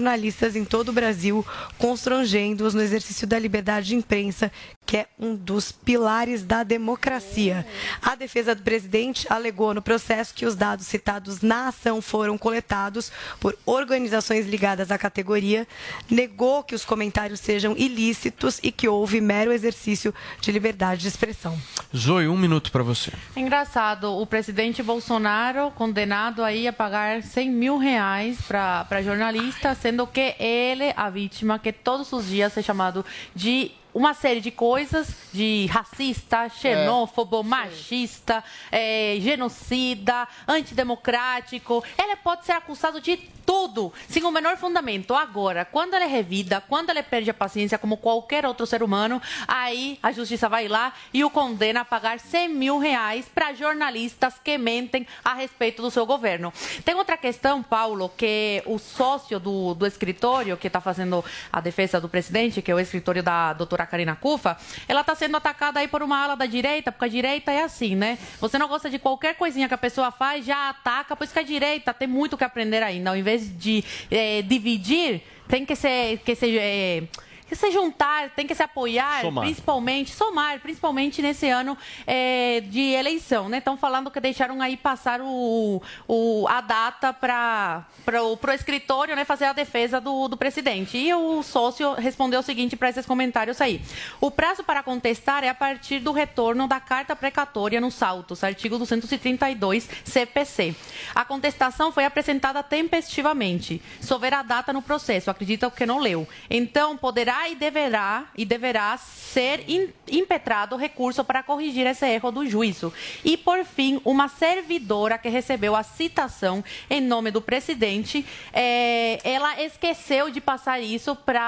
em 0.56 0.66
todo 0.66 0.90
o 0.90 0.94
Brasil, 0.94 1.46
constrangendo-os 1.78 2.74
no 2.74 2.82
exercício 2.82 3.28
da 3.28 3.38
liberdade 3.38 3.88
de 3.88 3.96
imprensa, 3.96 4.52
que 4.86 4.98
é 4.98 5.06
um 5.20 5.36
dos 5.36 5.72
pilares 5.72 6.44
da 6.44 6.64
democracia. 6.64 7.68
A 8.02 8.16
defesa 8.16 8.56
do 8.56 8.64
presidente 8.64 9.28
alegou 9.30 9.74
no 9.74 9.82
processo 9.82 10.34
que 10.34 10.46
os 10.46 10.56
dados 10.56 10.88
citados 10.88 11.42
na 11.42 11.68
ação 11.68 12.02
foram 12.02 12.38
coletados 12.38 13.12
por 13.40 13.58
organizações 13.66 14.48
ligadas 14.48 14.90
à 14.90 14.98
categoria, 14.98 15.68
negou 16.10 16.64
que 16.64 16.74
os 16.74 16.86
comentários 16.86 17.40
sejam 17.42 17.76
ilícitos 17.78 18.60
e 18.64 18.72
que 18.72 18.88
houve 18.88 19.20
mero 19.20 19.52
exercício 19.52 20.14
de 20.40 20.52
liberdade 20.52 21.02
de 21.02 21.08
expressão. 21.10 21.60
Zoe, 21.96 22.28
um 22.28 22.38
minuto 22.38 22.72
para 22.72 22.84
você. 22.84 23.12
É 23.36 23.40
engraçado, 23.40 24.14
o 24.14 24.26
presidente 24.26 24.82
Bolsonaro 24.82 25.72
condenado 25.72 26.44
aí 26.44 26.68
a 26.68 26.74
pagar 26.74 27.24
100 27.24 27.50
mil 27.52 27.78
reais 27.78 28.38
para 28.42 29.02
jornalista, 29.02 29.76
sendo 29.88 30.06
que 30.06 30.36
ele, 30.38 30.94
a 30.98 31.10
vítima, 31.10 31.58
que 31.58 31.72
todos 31.72 32.12
os 32.12 32.26
dias 32.26 32.58
é 32.58 32.62
chamado 32.62 33.06
de 33.34 33.72
uma 33.98 34.14
série 34.14 34.40
de 34.40 34.52
coisas, 34.52 35.08
de 35.34 35.66
racista, 35.72 36.48
xenófobo, 36.50 37.44
machista, 37.44 38.44
é, 38.72 39.18
genocida, 39.20 40.28
antidemocrático. 40.48 41.84
Ele 41.98 42.16
pode 42.18 42.46
ser 42.46 42.52
acusado 42.52 43.02
de 43.02 43.18
tudo, 43.44 43.92
sem 44.08 44.24
o 44.24 44.30
menor 44.30 44.58
fundamento. 44.58 45.16
Agora, 45.16 45.66
quando 45.66 45.96
ele 45.96 46.06
revida, 46.06 46.62
quando 46.62 46.92
ele 46.92 47.02
perde 47.02 47.32
a 47.32 47.34
paciência, 47.34 47.78
como 47.80 47.98
qualquer 47.98 48.46
outro 48.46 48.68
ser 48.68 48.84
humano, 48.84 49.20
aí 49.48 49.98
a 50.04 50.12
justiça 50.12 50.48
vai 50.48 50.68
lá 50.68 50.94
e 51.12 51.24
o 51.24 51.30
condena 51.30 51.82
a 51.82 51.86
pagar 51.86 52.20
100 52.20 52.50
mil 52.50 52.78
reais 52.78 53.26
para 53.34 53.54
jornalistas 53.54 54.36
que 54.44 54.60
mentem 54.60 55.08
a 55.24 55.34
respeito 55.34 55.82
do 55.82 55.90
seu 55.90 56.06
governo. 56.06 56.54
Tem 56.86 56.94
outra 56.94 57.18
questão, 57.18 57.64
Paulo, 57.64 58.12
que 58.16 58.62
o 58.66 58.78
sócio 58.78 59.40
do, 59.40 59.74
do 59.74 59.88
escritório 59.88 60.58
que 60.58 60.68
está 60.68 60.82
fazendo 60.82 61.26
a 61.52 61.60
defesa 61.60 62.00
do 62.00 62.10
presidente, 62.10 62.62
que 62.62 62.70
é 62.70 62.76
o 62.76 62.80
escritório 62.80 63.24
da 63.24 63.54
doutora 63.54 63.87
Karina 63.88 64.16
Cufa, 64.16 64.58
ela 64.88 65.02
está 65.02 65.16
sendo 65.16 65.38
atacada 65.38 65.80
aí 65.80 65.88
por 65.88 66.04
uma 66.04 66.24
ala 66.24 66.36
da 66.36 66.46
direita, 66.46 66.92
porque 66.92 67.06
a 67.06 67.08
direita 67.08 67.52
é 67.52 67.64
assim, 67.64 67.96
né? 67.96 68.18
Você 68.40 68.58
não 68.58 68.68
gosta 68.68 68.90
de 68.90 69.00
qualquer 69.00 69.36
coisinha 69.36 69.68
que 69.68 69.74
a 69.74 69.78
pessoa 69.78 70.12
faz, 70.12 70.46
já 70.46 70.70
ataca, 70.70 71.16
pois 71.16 71.32
que 71.32 71.40
a 71.40 71.44
direita 71.44 71.94
tem 71.94 72.08
muito 72.08 72.38
que 72.38 72.44
aprender 72.44 72.84
ainda. 72.84 73.10
Ao 73.10 73.18
invés 73.18 73.58
de 73.58 73.84
eh, 74.12 74.42
dividir, 74.44 75.22
tem 75.48 75.66
que 75.66 75.76
ser, 75.76 76.20
que 76.20 76.36
ser 76.36 76.58
eh, 76.60 77.04
que 77.48 77.56
se 77.56 77.72
juntar, 77.72 78.30
tem 78.32 78.46
que 78.46 78.54
se 78.54 78.62
apoiar, 78.62 79.22
Somar. 79.22 79.46
principalmente, 79.46 80.12
somar, 80.12 80.60
principalmente 80.60 81.22
nesse 81.22 81.48
ano 81.50 81.78
eh, 82.06 82.62
de 82.68 82.82
eleição, 82.92 83.48
né? 83.48 83.60
Estão 83.60 83.78
falando 83.78 84.12
que 84.12 84.20
deixaram 84.20 84.62
aí 84.62 84.76
passar 84.76 85.22
o, 85.22 85.82
o- 86.08 86.46
a 86.50 86.60
data 86.62 87.14
para 87.14 87.86
o 88.22 88.38
escritório 88.54 89.16
né, 89.16 89.24
fazer 89.24 89.46
a 89.46 89.54
defesa 89.54 90.02
do, 90.02 90.28
do 90.28 90.36
presidente. 90.36 90.98
E 90.98 91.14
o 91.14 91.42
sócio 91.42 91.94
respondeu 91.94 92.40
o 92.42 92.44
seguinte 92.44 92.76
para 92.76 92.90
esses 92.90 93.06
comentários 93.06 93.62
aí. 93.62 93.82
O 94.20 94.30
prazo 94.30 94.64
para 94.64 94.84
contestar 94.84 95.44
é 95.44 95.50
a 95.50 95.56
partir 95.56 96.00
do 96.00 96.12
retorno 96.12 96.68
da 96.68 96.80
carta 96.80 97.16
precatória 97.16 97.80
nos 97.80 98.02
autos, 98.04 98.44
artigo 98.44 98.78
232 98.78 99.90
CPC. 100.04 100.76
A 101.16 101.24
contestação 101.24 101.92
foi 101.92 102.04
apresentada 102.06 102.62
tempestivamente. 102.62 103.82
Houver 104.10 104.34
a 104.34 104.42
data 104.42 104.74
no 104.74 104.82
processo, 104.82 105.30
acredita 105.30 105.70
que 105.70 105.86
não 105.86 106.00
leu. 106.00 106.28
Então, 106.50 106.98
poderá 106.98 107.37
e 107.50 107.56
deverá 107.56 108.26
e 108.38 108.46
deverá 108.46 108.98
ser 108.98 109.64
in- 109.70 109.90
impetrado 110.10 110.76
recurso 110.76 111.24
para 111.24 111.44
corrigir 111.44 111.86
esse 111.86 112.06
erro 112.08 112.32
do 112.32 112.46
juízo. 112.48 112.92
E, 113.24 113.36
por 113.38 113.64
fim, 113.66 114.00
uma 114.06 114.28
servidora 114.28 115.18
que 115.18 115.30
recebeu 115.30 115.76
a 115.76 115.84
citação 115.84 116.64
em 116.90 117.02
nome 117.02 117.32
do 117.32 117.42
presidente, 117.42 118.26
eh, 118.54 119.20
ela 119.24 119.62
esqueceu 119.62 120.30
de 120.32 120.40
passar 120.42 120.80
isso 120.80 121.16
para 121.16 121.42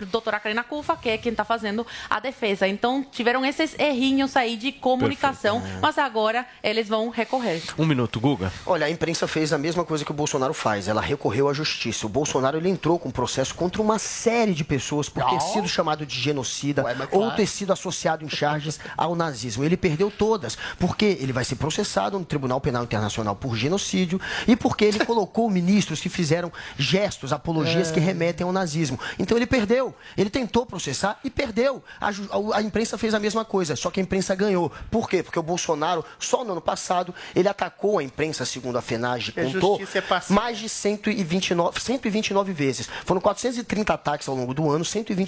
a 0.00 0.04
doutora 0.04 0.40
Karina 0.40 0.62
Cufa, 0.64 0.96
que 0.96 1.08
é 1.08 1.18
quem 1.18 1.30
está 1.32 1.44
fazendo 1.44 1.86
a 2.08 2.20
defesa. 2.20 2.66
Então, 2.66 3.04
tiveram 3.10 3.44
esses 3.46 3.78
errinhos 3.78 4.36
aí 4.36 4.56
de 4.56 4.72
comunicação, 4.72 5.60
Perfeito. 5.60 5.80
mas 5.82 5.98
agora 5.98 6.46
eles 6.62 6.88
vão 6.88 7.08
recorrer. 7.08 7.62
Um 7.78 7.86
minuto, 7.86 8.18
Guga. 8.20 8.52
Olha, 8.66 8.86
a 8.86 8.90
imprensa 8.90 9.26
fez 9.28 9.52
a 9.52 9.58
mesma 9.58 9.84
coisa 9.84 10.04
que 10.04 10.10
o 10.10 10.14
Bolsonaro 10.14 10.52
faz. 10.54 10.88
Ela 10.88 11.00
recorreu 11.00 11.48
à 11.48 11.52
justiça. 11.52 12.06
O 12.06 12.08
Bolsonaro 12.08 12.56
ele 12.58 12.68
entrou 12.68 12.98
com 12.98 13.08
um 13.08 13.12
processo 13.12 13.54
contra 13.54 13.80
uma 13.80 13.98
série 13.98 14.52
de 14.52 14.64
pessoas 14.64 15.08
por 15.08 15.22
ter 15.30 15.40
sido 15.40 15.68
chamado 15.68 16.04
de 16.06 16.18
genocida 16.18 16.82
Ué, 16.84 16.94
mas 16.94 17.08
ou 17.12 17.20
claro. 17.20 17.36
ter 17.36 17.46
sido 17.46 17.72
associado 17.72 18.24
em 18.24 18.28
charges 18.28 18.78
ao 18.96 19.14
nazismo. 19.14 19.64
Ele 19.64 19.76
perdeu 19.76 20.10
todas, 20.10 20.56
porque 20.78 21.04
ele 21.20 21.32
vai 21.32 21.44
ser 21.44 21.56
processado 21.56 22.18
no 22.18 22.24
Tribunal 22.24 22.60
Penal 22.60 22.82
Internacional 22.84 23.34
por 23.36 23.56
genocídio 23.56 24.20
e 24.46 24.56
porque 24.56 24.84
ele 24.84 24.98
colocou 25.06 25.48
ministros 25.50 26.00
que 26.00 26.08
fizeram 26.08 26.52
gestos, 26.78 27.32
apologias 27.32 27.90
É. 27.90 27.92
que 27.94 28.00
remetem 28.00 28.44
ao 28.46 28.52
nazismo. 28.52 28.98
Então 29.18 29.36
ele 29.36 29.46
perdeu. 29.46 29.94
Ele 30.16 30.30
tentou 30.30 30.66
processar 30.66 31.18
e 31.24 31.30
perdeu. 31.30 31.82
A, 32.00 32.08
a- 32.08 32.58
a 32.58 32.62
imprensa 32.62 32.96
fez 32.98 33.14
a 33.14 33.18
mesma 33.20 33.44
coisa, 33.44 33.76
só 33.76 33.90
que 33.90 34.00
a 34.00 34.02
imprensa 34.02 34.34
ganhou. 34.34 34.70
Por 34.90 35.08
quê? 35.08 35.22
Porque 35.22 35.38
o 35.38 35.42
Bolsonaro, 35.42 36.04
só 36.18 36.44
no 36.44 36.52
ano 36.52 36.60
passado, 36.60 37.14
ele 37.34 37.48
atacou 37.48 37.98
a 37.98 38.02
imprensa, 38.02 38.44
segundo 38.44 38.76
a 38.78 38.82
FENAGE, 38.82 39.32
contou, 39.32 39.80
é 39.80 40.32
mais 40.32 40.58
de 40.58 40.68
129, 40.68 41.80
129 41.80 42.52
vezes. 42.52 42.88
Foram 43.04 43.20
430 43.20 43.92
ataques 43.94 44.28
ao 44.28 44.34
longo 44.34 44.54
do 44.54 44.70
ano, 44.70 44.84
129 44.84 45.19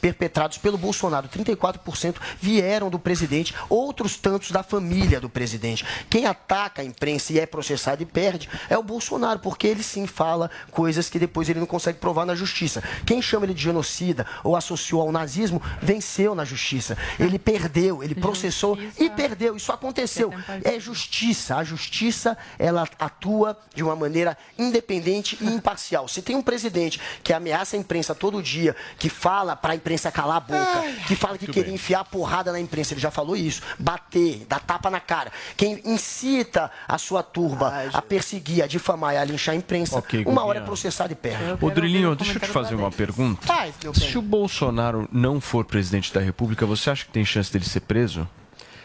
perpetrados 0.00 0.58
pelo 0.58 0.78
Bolsonaro. 0.78 1.28
34% 1.28 2.16
vieram 2.40 2.90
do 2.90 2.98
presidente, 2.98 3.54
outros 3.68 4.16
tantos 4.16 4.50
da 4.50 4.62
família 4.62 5.20
do 5.20 5.28
presidente. 5.28 5.84
Quem 6.08 6.26
ataca 6.26 6.82
a 6.82 6.84
imprensa 6.84 7.32
e 7.32 7.38
é 7.38 7.46
processado 7.46 8.02
e 8.02 8.06
perde 8.06 8.48
é 8.68 8.76
o 8.76 8.82
Bolsonaro, 8.82 9.40
porque 9.40 9.66
ele 9.66 9.82
sim 9.82 10.06
fala 10.06 10.50
coisas 10.70 11.08
que 11.08 11.18
depois 11.18 11.48
ele 11.48 11.60
não 11.60 11.66
consegue 11.66 11.98
provar 11.98 12.24
na 12.24 12.34
justiça. 12.34 12.82
Quem 13.06 13.20
chama 13.20 13.46
ele 13.46 13.54
de 13.54 13.62
genocida 13.62 14.26
ou 14.42 14.56
associou 14.56 15.02
ao 15.02 15.12
nazismo 15.12 15.62
venceu 15.80 16.34
na 16.34 16.44
justiça. 16.44 16.96
Ele 17.18 17.38
perdeu, 17.38 18.02
ele 18.02 18.14
processou 18.14 18.78
e 18.98 19.10
perdeu. 19.10 19.56
Isso 19.56 19.72
aconteceu. 19.72 20.32
É 20.64 20.78
justiça. 20.78 21.56
A 21.56 21.64
justiça, 21.64 22.36
ela 22.58 22.86
atua 22.98 23.58
de 23.74 23.82
uma 23.82 23.96
maneira 23.96 24.36
independente 24.58 25.38
e 25.40 25.46
imparcial. 25.46 26.08
Se 26.08 26.22
tem 26.22 26.36
um 26.36 26.42
presidente 26.42 27.00
que 27.22 27.32
ameaça 27.32 27.76
a 27.76 27.78
imprensa 27.78 28.14
todo 28.14 28.42
dia, 28.42 28.74
que 28.98 29.08
fala 29.20 29.54
para 29.54 29.74
a 29.74 29.76
imprensa 29.76 30.10
calar 30.10 30.38
a 30.38 30.40
boca, 30.40 30.82
que 31.06 31.14
fala 31.14 31.36
que 31.36 31.46
queria 31.46 31.72
enfiar 31.72 32.04
porrada 32.04 32.50
na 32.50 32.58
imprensa, 32.58 32.94
ele 32.94 33.00
já 33.00 33.10
falou 33.10 33.36
isso, 33.36 33.60
bater, 33.78 34.46
dar 34.48 34.60
tapa 34.60 34.88
na 34.88 34.98
cara. 34.98 35.30
Quem 35.58 35.78
incita 35.84 36.70
a 36.88 36.96
sua 36.96 37.22
turba 37.22 37.90
a 37.92 38.00
perseguir, 38.00 38.64
a 38.64 38.66
difamar 38.66 39.14
e 39.14 39.18
a 39.18 39.24
linchar 39.24 39.54
a 39.54 39.58
imprensa, 39.58 39.98
Ok, 39.98 40.24
uma 40.24 40.42
hora 40.44 40.60
é 40.60 40.62
processado 40.62 41.12
e 41.12 41.16
perde. 41.16 41.62
Ô, 41.62 41.70
Drilinho, 41.70 42.16
deixa 42.16 42.38
eu 42.38 42.40
te 42.40 42.48
fazer 42.48 42.74
uma 42.74 42.90
pergunta. 42.90 43.46
Faz, 43.46 43.74
bem. 43.82 43.92
Se 43.92 44.16
o 44.16 44.22
Bolsonaro 44.22 45.06
não 45.12 45.38
for 45.38 45.66
presidente 45.66 46.12
da 46.14 46.20
República, 46.20 46.64
você 46.64 46.90
acha 46.90 47.04
que 47.04 47.10
tem 47.10 47.24
chance 47.24 47.52
dele 47.52 47.66
ser 47.66 47.80
preso? 47.80 48.26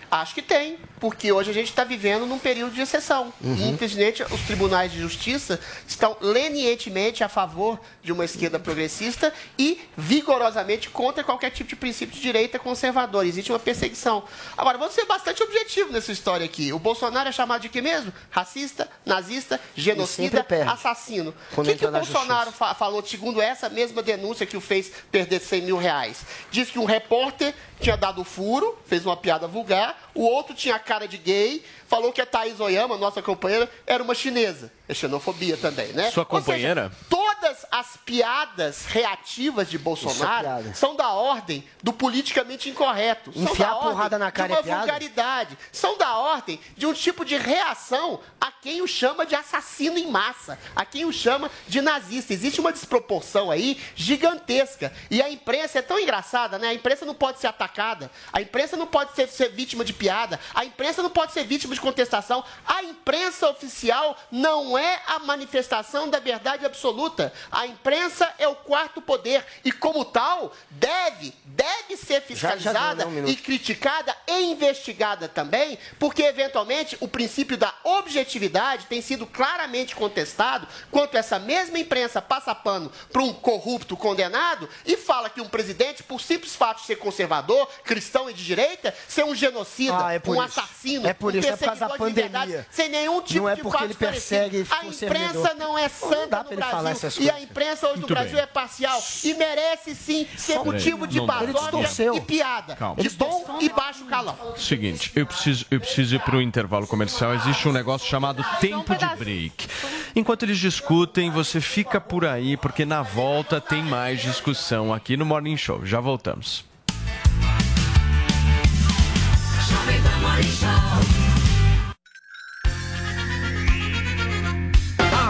Acho 0.10 0.34
que 0.34 0.42
tem, 0.42 0.78
porque 1.00 1.32
hoje 1.32 1.50
a 1.50 1.54
gente 1.54 1.70
está 1.70 1.84
vivendo 1.84 2.26
num 2.26 2.40
período 2.40 2.74
de 2.74 2.82
exceção. 2.82 3.34
Uhum. 3.42 3.56
E, 3.56 3.70
infelizmente, 3.70 4.24
os 4.24 4.42
tribunais 4.42 4.92
de 4.92 5.00
justiça 5.00 5.60
estão 5.88 6.16
lenientemente 6.22 7.24
a 7.24 7.30
favor 7.30 7.80
de 8.04 8.12
uma 8.12 8.24
esquerda 8.24 8.60
progressista 8.60 9.34
e 9.58 9.80
vigorosamente 9.98 10.90
contra 10.90 11.24
qualquer 11.24 11.50
tipo 11.52 11.70
de 11.70 11.76
princípio 11.76 12.16
de 12.16 12.22
direita 12.22 12.58
conservador. 12.58 13.26
Existe 13.26 13.52
uma 13.52 13.60
perseguição. 13.60 14.24
Agora, 14.58 14.78
vamos 14.78 14.94
ser 14.94 15.06
bastante 15.06 15.44
objetivo 15.44 15.92
nessa 15.92 16.12
história 16.12 16.46
aqui. 16.46 16.72
O 16.72 16.80
Bolsonaro 16.80 17.30
é 17.30 17.32
chamado 17.32 17.62
de 17.62 17.70
quê 17.70 17.82
mesmo? 17.82 18.14
Racista, 18.30 18.90
nazista, 19.06 19.60
genocida, 19.76 20.46
assassino. 20.72 21.34
O 21.56 21.64
que, 21.64 21.76
que 21.76 21.86
o 21.86 21.92
na 21.92 22.00
Bolsonaro 22.00 22.52
fa- 22.52 22.74
falou, 22.74 23.06
segundo 23.06 23.42
essa 23.42 23.70
mesma 23.70 24.02
denúncia 24.02 24.46
que 24.46 24.56
o 24.58 24.62
fez 24.62 24.92
perder 25.12 25.40
100 25.40 25.62
mil 25.64 25.78
reais? 25.78 26.20
Diz 26.52 26.70
que 26.70 26.80
um 26.80 26.86
repórter 26.86 27.54
tinha 27.86 27.96
dado 27.96 28.24
furo, 28.24 28.76
fez 28.88 29.06
uma 29.06 29.16
piada 29.16 29.48
vulgar, 29.48 30.10
o 30.16 30.24
outro 30.24 30.56
tinha 30.56 30.80
cara 30.80 31.08
de 31.08 31.20
gay, 31.20 31.64
falou 31.88 32.12
que 32.12 32.22
a 32.22 32.26
Thaís 32.26 32.60
Oyama, 32.60 32.98
nossa 32.98 33.22
companheira, 33.22 33.70
era 33.86 34.04
uma 34.04 34.16
chinesa. 34.16 34.72
É 34.88 34.94
xenofobia 34.94 35.58
também, 35.58 35.88
né? 35.94 36.12
Sua 36.12 36.24
Ou 36.30 36.40
seja, 36.40 36.46
companheira? 36.46 36.92
todas 37.10 37.66
as 37.72 37.98
piadas 38.06 38.86
reativas 38.86 39.70
de 39.70 39.78
Bolsonaro 39.78 40.44
piada. 40.44 40.74
são 40.76 40.96
da 40.96 41.10
ordem 41.10 41.64
do 41.82 41.92
politicamente 41.94 42.70
incorreto. 42.70 43.32
São 43.34 43.44
Enfiar 43.44 43.68
da 43.70 43.72
a 43.74 43.76
ordem 43.78 43.92
porrada 43.92 44.20
na 44.20 44.32
cara 44.32 44.48
de 44.48 44.54
uma 44.54 44.60
é 44.60 44.64
piada? 44.64 44.80
vulgaridade. 44.82 45.58
São 45.72 45.98
da 45.98 46.18
ordem 46.18 46.60
de 46.78 46.86
um 46.86 46.94
tipo 46.94 47.26
de 47.26 47.36
reação 47.38 48.20
a 48.40 48.52
quem 48.52 48.82
o 48.82 48.88
chama 48.88 49.26
de 49.26 49.36
assassino 49.36 49.98
em 49.98 50.08
massa, 50.08 50.58
a 50.76 50.86
quem 50.86 51.06
o 51.06 51.12
chama 51.14 51.50
de 51.68 51.82
nazista. 51.82 52.34
Existe 52.34 52.60
uma 52.60 52.72
desproporção 52.72 53.50
aí 53.52 53.80
gigantesca. 53.96 54.92
E 55.12 55.22
a 55.22 55.30
imprensa 55.30 55.80
é 55.80 55.82
tão 55.82 56.00
engraçada, 56.00 56.58
né? 56.58 56.70
A 56.70 56.74
imprensa 56.74 57.06
não 57.06 57.14
pode 57.14 57.40
ser 57.40 57.48
atacada, 57.48 58.10
a 58.32 58.42
imprensa 58.42 58.76
não 58.78 58.88
pode 58.88 59.14
ser, 59.16 59.28
ser 59.28 59.50
vítima 59.50 59.84
de 59.84 59.94
piada, 59.94 60.40
a 60.54 60.64
imprensa 60.66 61.02
não 61.04 61.10
pode 61.10 61.32
ser 61.34 61.44
vítima 61.44 61.75
de 61.76 61.82
contestação. 61.82 62.44
A 62.66 62.84
imprensa 62.84 63.50
oficial 63.50 64.18
não 64.32 64.78
é 64.78 65.02
a 65.08 65.20
manifestação 65.20 66.10
da 66.10 66.20
verdade 66.20 66.66
absoluta. 66.66 67.32
A 67.52 67.68
imprensa 67.68 68.34
é 68.40 68.48
o 68.48 68.56
quarto 68.56 69.02
poder 69.02 69.46
e, 69.64 69.72
como 69.72 70.04
tal, 70.04 70.52
deve, 70.72 71.34
deve 71.46 71.96
ser 71.98 72.16
Já- 72.16 72.20
já 72.20 72.26
fiscalizada 72.26 73.06
deu, 73.06 73.12
né? 73.12 73.22
Um 73.22 73.28
e 73.28 73.36
criticada 73.36 74.16
e 74.28 74.44
investigada 74.46 75.28
também, 75.28 75.78
porque 76.00 76.24
eventualmente 76.24 76.98
o 77.00 77.08
princípio 77.08 77.58
da 77.58 77.74
objetividade 77.84 78.86
tem 78.88 79.02
sido 79.02 79.26
claramente 79.28 79.96
contestado 79.96 80.68
quanto 80.90 81.16
essa 81.18 81.38
mesma 81.38 81.78
imprensa 81.78 82.22
passa 82.22 82.56
pano 82.56 82.92
para 83.12 83.22
um 83.22 83.34
corrupto 83.34 83.98
condenado 83.98 84.70
e 84.86 84.96
fala 84.98 85.30
que 85.30 85.42
um 85.42 85.48
presidente, 85.50 86.02
por 86.04 86.22
simples 86.22 86.56
fato 86.56 86.82
de 86.82 86.88
ser 86.88 86.96
conservador, 86.98 87.68
cristão 87.84 88.30
e 88.30 88.34
de 88.34 88.44
direita, 88.44 88.96
ser 89.08 89.26
um 89.26 89.36
genocida, 89.36 90.06
Ah, 90.08 90.14
é 90.14 90.22
um 90.26 90.34
isso. 90.34 90.42
assassino, 90.60 91.08
É 91.08 91.14
por 91.14 91.34
um 91.34 91.38
isso, 91.38 91.48
é 91.48 91.52
causa 91.66 91.88
da 91.88 91.98
pandemia. 91.98 92.68
sem 92.72 92.90
nenhum 92.90 93.22
tipo 93.22 93.40
Não 93.42 93.50
é 93.50 93.56
de 93.56 93.62
porque 93.62 93.78
fato 93.78 93.86
ele 93.88 93.94
persegue. 93.96 94.66
A 94.70 94.86
imprensa 94.86 94.94
servidor. 95.34 95.56
não 95.58 95.78
é 95.78 95.90
santa 95.90 96.44
no 96.44 96.56
Brasil 96.56 97.24
e 97.24 97.30
a 97.30 97.42
imprensa 97.42 97.88
hoje 97.90 98.02
no 98.02 98.08
Brasil 98.08 98.34
bem. 98.34 98.42
é 98.44 98.46
parcial 98.46 99.02
e 99.24 99.34
merece 99.34 99.96
sim 99.96 100.28
ser 100.38 100.60
motivo 100.60 101.08
de 101.08 101.20
distorceu. 101.20 102.16
e 102.16 102.22
piada, 102.22 102.76
Calma. 102.76 103.02
de 103.02 103.10
bom 103.12 103.58
e 103.62 103.70
baixo 103.70 104.06
calão. 104.06 104.38
Seguinte, 104.58 105.12
eu 105.16 105.26
preciso, 105.26 105.66
eu 105.72 105.80
preciso 105.80 106.16
ir 106.16 106.20
para 106.22 106.36
o 106.36 106.42
intervalo 106.42 106.88
comercial. 106.88 107.34
Existe 107.34 107.68
um 107.68 107.72
negócio 107.72 108.08
chamado 108.08 108.44
tempo 108.60 108.96
de 108.96 109.06
break. 109.16 109.68
Enquanto 110.16 110.44
eles 110.44 110.58
discutem, 110.58 111.30
você 111.30 111.60
fica 111.60 112.00
por 112.00 112.26
aí, 112.26 112.56
porque 112.58 112.86
na 112.86 113.02
volta 113.02 113.60
tem 113.60 113.84
mais 113.84 114.22
discussão 114.22 114.94
aqui 114.94 115.18
no 115.18 115.26
Morning 115.26 115.58
Show. 115.58 115.86
Já 115.86 116.00
voltamos. 116.00 116.64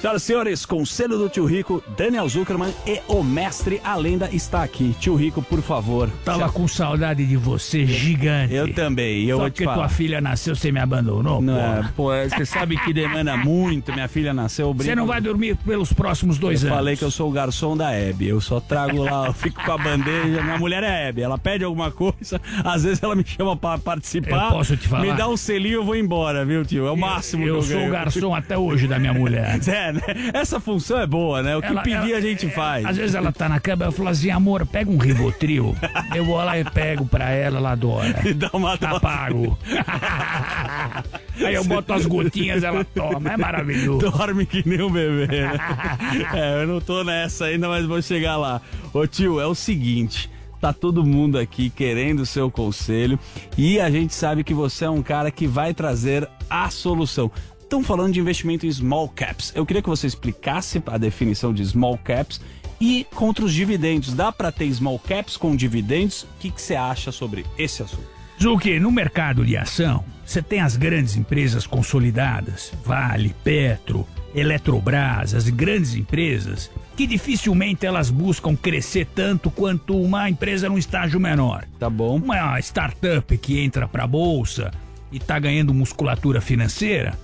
Senhoras 0.00 0.22
e 0.22 0.26
senhores, 0.26 0.64
Conselho 0.66 1.18
do 1.18 1.28
Tio 1.28 1.44
Rico, 1.44 1.82
Daniel 1.94 2.26
Zuckerman 2.26 2.72
e 2.86 3.00
o 3.06 3.22
mestre, 3.22 3.80
a 3.84 3.94
lenda, 3.96 4.30
está 4.32 4.62
aqui. 4.62 4.94
Tio 4.98 5.14
Rico, 5.14 5.42
por 5.42 5.60
favor. 5.60 6.08
Tava 6.24 6.50
com 6.50 6.66
saudade 6.66 7.26
de 7.26 7.36
você, 7.36 7.84
gigante. 7.84 8.54
Eu 8.54 8.72
também, 8.72 9.24
eu 9.26 9.36
Só 9.38 9.50
falar. 9.64 9.74
tua 9.74 9.88
filha 9.90 10.18
nasceu, 10.18 10.56
você 10.56 10.72
me 10.72 10.80
abandonou, 10.80 11.42
Não, 11.42 11.52
porra. 11.54 11.78
é, 11.78 11.92
pô, 11.94 12.28
você 12.36 12.46
sabe 12.46 12.78
que 12.78 12.94
demanda 12.94 13.36
muito, 13.36 13.92
minha 13.92 14.08
filha 14.08 14.32
nasceu. 14.32 14.72
Você 14.72 14.94
não 14.94 15.06
vai 15.06 15.20
dormir 15.20 15.54
pelos 15.56 15.92
próximos 15.92 16.38
dois 16.38 16.62
eu 16.62 16.68
anos. 16.68 16.78
falei 16.78 16.96
que 16.96 17.04
eu 17.04 17.10
sou 17.10 17.28
o 17.28 17.32
garçom 17.32 17.76
da 17.76 17.92
Hebe. 17.92 18.26
Eu 18.26 18.40
só 18.40 18.58
trago 18.58 19.02
lá, 19.02 19.26
eu 19.26 19.34
fico 19.34 19.62
com 19.62 19.72
a 19.72 19.76
bandeja. 19.76 20.42
Minha 20.42 20.56
mulher 20.58 20.82
é 20.82 21.08
Hebe. 21.08 21.20
Ela 21.20 21.36
pede 21.36 21.62
alguma 21.62 21.90
coisa, 21.90 22.40
às 22.64 22.84
vezes 22.84 23.02
ela 23.02 23.14
me 23.14 23.24
chama 23.26 23.54
pra 23.54 23.76
participar. 23.76 24.46
Eu 24.46 24.50
posso 24.52 24.76
te 24.78 24.88
falar? 24.88 25.02
Me 25.02 25.12
dá 25.12 25.28
um 25.28 25.36
selinho 25.36 25.74
eu 25.74 25.84
vou 25.84 25.94
embora, 25.94 26.42
viu, 26.42 26.64
tio? 26.64 26.86
É 26.86 26.90
o 26.90 26.96
máximo 26.96 27.46
Eu 27.46 27.56
que 27.56 27.58
eu 27.58 27.62
sou 27.64 27.76
o 27.76 27.80
ganho. 27.80 27.92
garçom 27.92 28.34
até 28.34 28.56
hoje 28.56 28.86
da 28.88 28.98
minha 28.98 29.12
mulher. 29.12 29.58
É, 29.90 29.92
né? 29.92 30.30
Essa 30.34 30.58
função 30.60 30.98
é 30.98 31.06
boa, 31.06 31.42
né? 31.42 31.56
O 31.56 31.60
que 31.60 31.66
Ela- 31.68 31.82
pedir 31.82 31.96
ela- 32.12 32.16
a 32.18 32.20
gente 32.20 32.48
faz. 32.50 32.84
Às 32.86 32.96
vezes 32.96 33.14
ela 33.14 33.32
tá 33.32 33.48
na 33.48 33.60
cama, 33.60 33.84
eu 33.86 33.92
falo 33.92 34.08
assim, 34.08 34.30
amor, 34.30 34.64
pega 34.66 34.90
um 34.90 34.96
Rivotril. 34.98 35.76
eu 36.14 36.24
vou 36.24 36.36
lá 36.36 36.58
e 36.58 36.64
pego 36.64 37.04
pra 37.06 37.30
ela, 37.30 37.58
ela 37.58 37.72
adora. 37.72 38.20
E 38.28 38.32
dá 38.34 38.50
uma 38.52 38.76
Tá 38.78 38.98
pago. 39.00 39.58
Aí 41.44 41.54
eu 41.54 41.64
boto 41.64 41.92
as 41.92 42.06
gotinhas, 42.06 42.62
ela 42.62 42.84
toma, 42.84 43.32
é 43.32 43.36
maravilhoso. 43.36 44.10
Dorme 44.10 44.44
que 44.46 44.66
nem 44.68 44.82
um 44.82 44.90
bebê, 44.90 45.26
né? 45.26 45.52
é, 46.34 46.62
eu 46.62 46.66
não 46.66 46.80
tô 46.80 47.02
nessa 47.04 47.46
ainda, 47.46 47.68
mas 47.68 47.86
vou 47.86 48.00
chegar 48.02 48.36
lá. 48.36 48.60
Ô 48.92 49.06
tio, 49.06 49.40
é 49.40 49.46
o 49.46 49.54
seguinte. 49.54 50.30
Tá 50.60 50.74
todo 50.74 51.02
mundo 51.06 51.38
aqui 51.38 51.70
querendo 51.70 52.20
o 52.20 52.26
seu 52.26 52.50
conselho 52.50 53.18
e 53.56 53.80
a 53.80 53.90
gente 53.90 54.14
sabe 54.14 54.44
que 54.44 54.52
você 54.52 54.84
é 54.84 54.90
um 54.90 55.00
cara 55.02 55.30
que 55.30 55.46
vai 55.46 55.72
trazer 55.72 56.28
a 56.50 56.68
solução. 56.68 57.30
Estão 57.70 57.84
falando 57.84 58.12
de 58.12 58.18
investimento 58.18 58.66
em 58.66 58.72
small 58.72 59.08
caps. 59.08 59.52
Eu 59.54 59.64
queria 59.64 59.80
que 59.80 59.88
você 59.88 60.04
explicasse 60.04 60.82
a 60.84 60.98
definição 60.98 61.54
de 61.54 61.64
small 61.64 61.96
caps 61.98 62.40
e 62.80 63.06
contra 63.14 63.44
os 63.44 63.54
dividendos. 63.54 64.12
Dá 64.12 64.32
para 64.32 64.50
ter 64.50 64.68
small 64.74 64.98
caps 64.98 65.36
com 65.36 65.54
dividendos? 65.54 66.24
O 66.24 66.26
que 66.40 66.50
que 66.50 66.60
você 66.60 66.74
acha 66.74 67.12
sobre 67.12 67.46
esse 67.56 67.80
assunto? 67.80 68.08
Zuki, 68.42 68.80
no 68.80 68.90
mercado 68.90 69.46
de 69.46 69.56
ação, 69.56 70.04
você 70.26 70.42
tem 70.42 70.58
as 70.58 70.76
grandes 70.76 71.14
empresas 71.14 71.64
consolidadas, 71.64 72.72
Vale, 72.84 73.36
Petro, 73.44 74.04
Eletrobras, 74.34 75.32
as 75.32 75.48
grandes 75.48 75.94
empresas, 75.94 76.72
que 76.96 77.06
dificilmente 77.06 77.86
elas 77.86 78.10
buscam 78.10 78.56
crescer 78.56 79.06
tanto 79.14 79.48
quanto 79.48 79.96
uma 79.96 80.28
empresa 80.28 80.68
num 80.68 80.76
estágio 80.76 81.20
menor. 81.20 81.64
Tá 81.78 81.88
bom. 81.88 82.16
Uma 82.16 82.58
startup 82.58 83.38
que 83.38 83.60
entra 83.60 83.86
pra 83.86 84.08
bolsa 84.08 84.72
e 85.12 85.20
tá 85.20 85.38
ganhando 85.38 85.72
musculatura 85.72 86.40
financeira, 86.40 87.16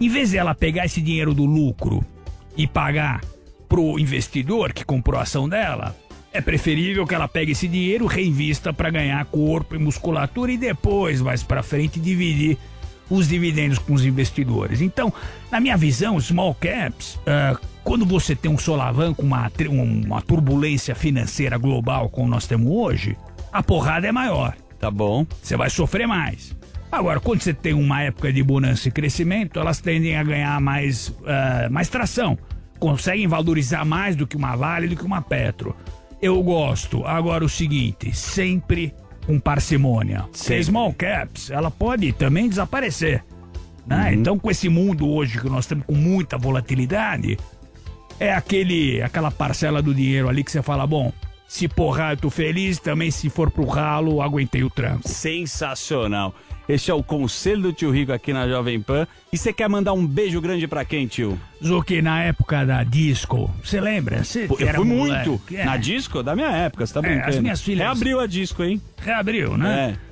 Em 0.00 0.08
vez 0.08 0.32
dela 0.32 0.54
pegar 0.54 0.84
esse 0.86 1.00
dinheiro 1.00 1.32
do 1.32 1.44
lucro 1.44 2.04
e 2.56 2.66
pagar 2.66 3.20
pro 3.68 3.98
investidor 3.98 4.72
que 4.72 4.84
comprou 4.84 5.18
a 5.18 5.22
ação 5.22 5.48
dela, 5.48 5.96
é 6.32 6.40
preferível 6.40 7.06
que 7.06 7.14
ela 7.14 7.26
pegue 7.26 7.52
esse 7.52 7.66
dinheiro, 7.66 8.06
reinvista 8.06 8.72
para 8.72 8.90
ganhar 8.90 9.24
corpo 9.26 9.74
e 9.74 9.78
musculatura 9.78 10.52
e 10.52 10.58
depois, 10.58 11.20
mais 11.22 11.42
para 11.42 11.62
frente, 11.62 11.98
dividir 11.98 12.58
os 13.08 13.28
dividendos 13.28 13.78
com 13.78 13.94
os 13.94 14.04
investidores. 14.04 14.80
Então, 14.80 15.12
na 15.50 15.60
minha 15.60 15.76
visão, 15.76 16.20
small 16.20 16.54
caps, 16.54 17.18
ah, 17.26 17.56
quando 17.82 18.04
você 18.04 18.34
tem 18.36 18.50
um 18.50 18.58
solavanco, 18.58 19.22
uma, 19.22 19.50
um- 19.70 20.02
uma 20.04 20.20
turbulência 20.20 20.94
financeira 20.94 21.56
global 21.56 22.08
como 22.10 22.28
nós 22.28 22.46
temos 22.46 22.70
hoje, 22.70 23.16
a 23.52 23.62
porrada 23.62 24.06
é 24.06 24.12
maior. 24.12 24.54
Tá 24.78 24.90
bom. 24.90 25.24
Você 25.42 25.56
vai 25.56 25.70
sofrer 25.70 26.06
mais. 26.06 26.54
Agora, 26.90 27.20
quando 27.20 27.42
você 27.42 27.52
tem 27.52 27.74
uma 27.74 28.02
época 28.02 28.32
de 28.32 28.42
bonança 28.42 28.88
e 28.88 28.90
crescimento, 28.92 29.58
elas 29.58 29.80
tendem 29.80 30.16
a 30.16 30.22
ganhar 30.22 30.60
mais, 30.60 31.14
ah, 31.26 31.68
mais 31.70 31.88
tração. 31.88 32.38
Conseguem 32.78 33.26
valorizar 33.26 33.84
mais 33.84 34.14
do 34.16 34.26
que 34.26 34.36
uma 34.36 34.54
Vale, 34.56 34.88
do 34.88 34.96
que 34.96 35.04
uma 35.04 35.20
Petro. 35.20 35.74
Eu 36.20 36.42
gosto. 36.42 37.04
Agora, 37.04 37.44
o 37.44 37.48
seguinte, 37.48 38.14
sempre 38.14 38.94
com 39.26 39.40
parcimônia. 39.40 40.24
Se 40.32 40.62
small 40.62 40.92
caps, 40.92 41.50
ela 41.50 41.70
pode 41.70 42.12
também 42.12 42.48
desaparecer. 42.48 43.24
né? 43.86 44.14
Então, 44.14 44.38
com 44.38 44.50
esse 44.50 44.68
mundo 44.68 45.08
hoje 45.08 45.40
que 45.40 45.48
nós 45.48 45.64
estamos 45.64 45.84
com 45.84 45.94
muita 45.94 46.38
volatilidade, 46.38 47.36
é 48.18 48.32
aquele, 48.32 49.02
aquela 49.02 49.30
parcela 49.30 49.82
do 49.82 49.94
dinheiro 49.94 50.28
ali 50.28 50.42
que 50.44 50.50
você 50.50 50.62
fala, 50.62 50.86
bom, 50.86 51.12
se 51.46 51.68
porrar 51.68 52.12
eu 52.12 52.16
tô 52.16 52.30
feliz, 52.30 52.78
também 52.78 53.10
se 53.10 53.28
for 53.28 53.50
pro 53.50 53.66
ralo, 53.66 54.22
aguentei 54.22 54.64
o 54.64 54.70
tranco. 54.70 55.08
Sensacional. 55.08 56.34
Este 56.68 56.90
é 56.90 56.94
o 56.94 57.02
conselho 57.02 57.62
do 57.62 57.72
tio 57.72 57.90
Rico 57.92 58.12
aqui 58.12 58.32
na 58.32 58.48
Jovem 58.48 58.80
Pan. 58.80 59.06
E 59.32 59.38
você 59.38 59.52
quer 59.52 59.68
mandar 59.68 59.92
um 59.92 60.04
beijo 60.06 60.40
grande 60.40 60.66
pra 60.66 60.84
quem, 60.84 61.06
tio? 61.06 61.38
Zuki, 61.64 62.02
na 62.02 62.22
época 62.24 62.64
da 62.66 62.82
disco, 62.82 63.48
você 63.62 63.80
lembra? 63.80 64.22
Pô, 64.48 64.56
eu 64.58 64.68
era 64.68 64.78
fui 64.78 64.86
muito. 64.86 65.40
é. 65.54 65.64
Na 65.64 65.76
disco? 65.76 66.22
Da 66.22 66.34
minha 66.34 66.50
época, 66.50 66.84
você 66.86 66.92
tá 66.94 67.00
É, 67.00 67.02
brincando. 67.02 67.28
as 67.28 67.38
minhas 67.40 67.60
filhas- 67.62 67.86
Reabriu 67.86 68.18
a 68.20 68.26
disco, 68.26 68.64
hein? 68.64 68.80
Reabriu, 68.98 69.56
né? 69.56 69.94
É. 70.02 70.06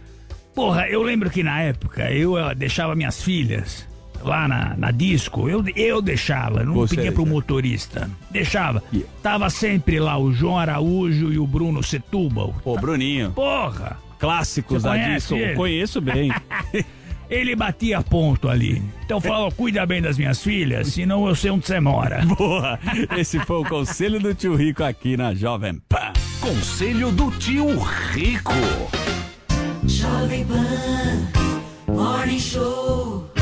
Porra, 0.55 0.86
eu 0.89 1.02
lembro 1.02 1.28
que 1.28 1.43
na 1.43 1.60
época 1.62 2.09
eu 2.12 2.39
eh, 2.39 2.55
deixava 2.55 2.94
minhas 2.94 3.20
filhas 3.20 3.89
lá 4.22 4.47
na, 4.47 4.76
na 4.76 4.90
disco, 4.93 5.48
eu, 5.48 5.62
eu 5.74 6.01
deixava, 6.01 6.62
não 6.62 6.74
Você 6.74 6.94
pedia 6.94 7.10
pro 7.12 7.26
motorista. 7.26 8.09
Deixava. 8.31 8.81
Tava 9.22 9.51
sempre 9.51 9.98
lá 9.98 10.16
o 10.16 10.32
João 10.32 10.56
Araújo 10.56 11.32
e 11.32 11.39
o 11.39 11.47
Bruno 11.47 11.82
Setúbal. 11.82 12.55
Pô, 12.62 12.76
Bruninho. 12.78 13.32
Porra! 13.32 13.98
Clássicos 14.24 14.82
Você 14.82 14.88
da 14.88 14.96
disco. 14.96 15.34
ele? 15.34 15.55
Conheço 15.55 16.01
bem. 16.01 16.32
Ele 17.28 17.56
batia 17.56 18.02
ponto 18.02 18.48
ali. 18.51 18.82
Então 19.05 19.18
falou, 19.18 19.51
cuida 19.51 19.84
bem 19.86 20.01
das 20.01 20.18
minhas 20.18 20.42
filhas, 20.42 20.88
senão 20.88 21.26
eu 21.26 21.34
sei 21.34 21.51
onde 21.51 21.66
você 21.66 21.80
mora. 21.80 22.24
Boa! 22.36 22.78
Esse 23.16 23.38
foi 23.40 23.56
o 23.56 23.64
conselho 23.64 24.20
do 24.20 24.34
tio 24.34 24.55
Rico 24.55 24.84
aqui 24.84 25.16
na 25.16 25.34
Jovem 25.34 25.80
Pan. 25.88 26.12
Conselho 26.38 27.10
do 27.10 27.30
tio 27.32 27.66
Rico. 28.12 28.52
Jovem 29.86 30.44
Pan 30.44 31.92
Morning 31.92 32.38
Show. 32.38 33.34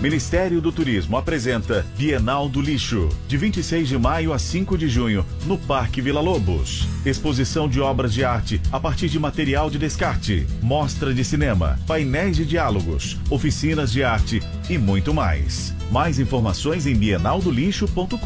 Ministério 0.00 0.62
do 0.62 0.72
Turismo 0.72 1.18
apresenta 1.18 1.84
Bienal 1.94 2.48
do 2.48 2.62
Lixo, 2.62 3.10
de 3.28 3.36
26 3.36 3.86
de 3.86 3.98
maio 3.98 4.32
a 4.32 4.38
5 4.38 4.78
de 4.78 4.88
junho, 4.88 5.26
no 5.44 5.58
Parque 5.58 6.00
Vila 6.00 6.22
Lobos. 6.22 6.88
Exposição 7.04 7.68
de 7.68 7.82
obras 7.82 8.14
de 8.14 8.24
arte 8.24 8.62
a 8.72 8.80
partir 8.80 9.10
de 9.10 9.18
material 9.18 9.68
de 9.68 9.78
descarte, 9.78 10.46
mostra 10.62 11.12
de 11.12 11.22
cinema, 11.22 11.78
painéis 11.86 12.38
de 12.38 12.46
diálogos, 12.46 13.18
oficinas 13.28 13.92
de 13.92 14.02
arte 14.02 14.42
e 14.70 14.78
muito 14.78 15.12
mais. 15.12 15.74
Mais 15.90 16.18
informações 16.18 16.86
em 16.86 16.94
bienaldolixo.com.br. 16.94 18.16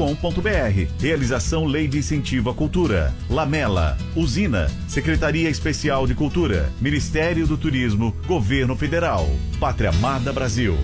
Realização 1.01 1.65
Lei 1.65 1.89
de 1.89 1.99
Incentivo 1.99 2.51
à 2.51 2.55
Cultura. 2.55 3.13
Lamela, 3.29 3.99
Usina, 4.15 4.71
Secretaria 4.87 5.51
Especial 5.51 6.07
de 6.07 6.15
Cultura, 6.15 6.71
Ministério 6.81 7.49
do 7.49 7.57
Turismo, 7.57 8.15
Governo 8.29 8.77
Federal, 8.77 9.29
Pátria 9.59 9.91
Amada 9.91 10.33
Brasil. 10.33 10.79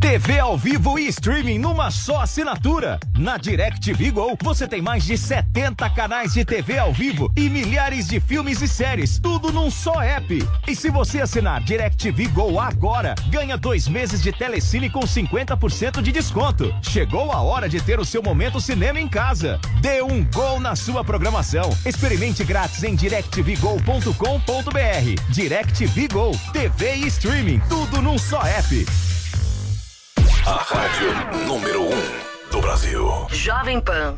TV 0.00 0.38
ao 0.38 0.56
vivo 0.56 0.96
e 0.96 1.08
streaming 1.08 1.58
numa 1.58 1.90
só 1.90 2.20
assinatura. 2.20 3.00
Na 3.18 3.36
DirecTV 3.36 4.12
Go, 4.12 4.38
você 4.40 4.68
tem 4.68 4.80
mais 4.80 5.04
de 5.04 5.18
70 5.18 5.90
canais 5.90 6.34
de 6.34 6.44
TV 6.44 6.78
ao 6.78 6.92
vivo 6.92 7.32
e 7.36 7.50
milhares 7.50 8.06
de 8.06 8.20
filmes 8.20 8.62
e 8.62 8.68
séries, 8.68 9.18
tudo 9.18 9.52
num 9.52 9.68
só 9.70 10.00
app. 10.00 10.38
E 10.68 10.76
se 10.76 10.88
você 10.88 11.20
assinar 11.20 11.60
DirecTV 11.62 12.28
Go 12.28 12.60
agora, 12.60 13.16
ganha 13.28 13.56
dois 13.56 13.88
meses 13.88 14.22
de 14.22 14.30
telecine 14.32 14.88
com 14.88 15.00
50% 15.00 16.00
de 16.00 16.12
desconto. 16.12 16.72
Chegou 16.80 17.32
a 17.32 17.42
hora 17.42 17.68
de 17.68 17.80
ter 17.80 17.98
o 17.98 18.04
seu 18.04 18.22
momento 18.22 18.60
cinema 18.60 19.00
em 19.00 19.08
casa. 19.08 19.60
Dê 19.80 20.00
um 20.00 20.24
gol 20.32 20.60
na 20.60 20.76
sua 20.76 21.02
programação. 21.02 21.76
Experimente 21.84 22.44
grátis 22.44 22.84
em 22.84 22.94
directvgo.com.br. 22.94 24.12
DirecTV 25.30 26.08
Go, 26.08 26.30
TV 26.52 26.94
e 26.94 27.06
streaming, 27.08 27.60
tudo 27.68 28.00
num 28.00 28.16
só 28.16 28.40
app. 28.42 29.17
A 30.48 30.62
rádio 30.62 31.46
número 31.46 31.82
1 31.82 31.88
um 31.88 32.50
do 32.50 32.60
Brasil. 32.62 33.06
Jovem 33.28 33.82
Pan. 33.82 34.16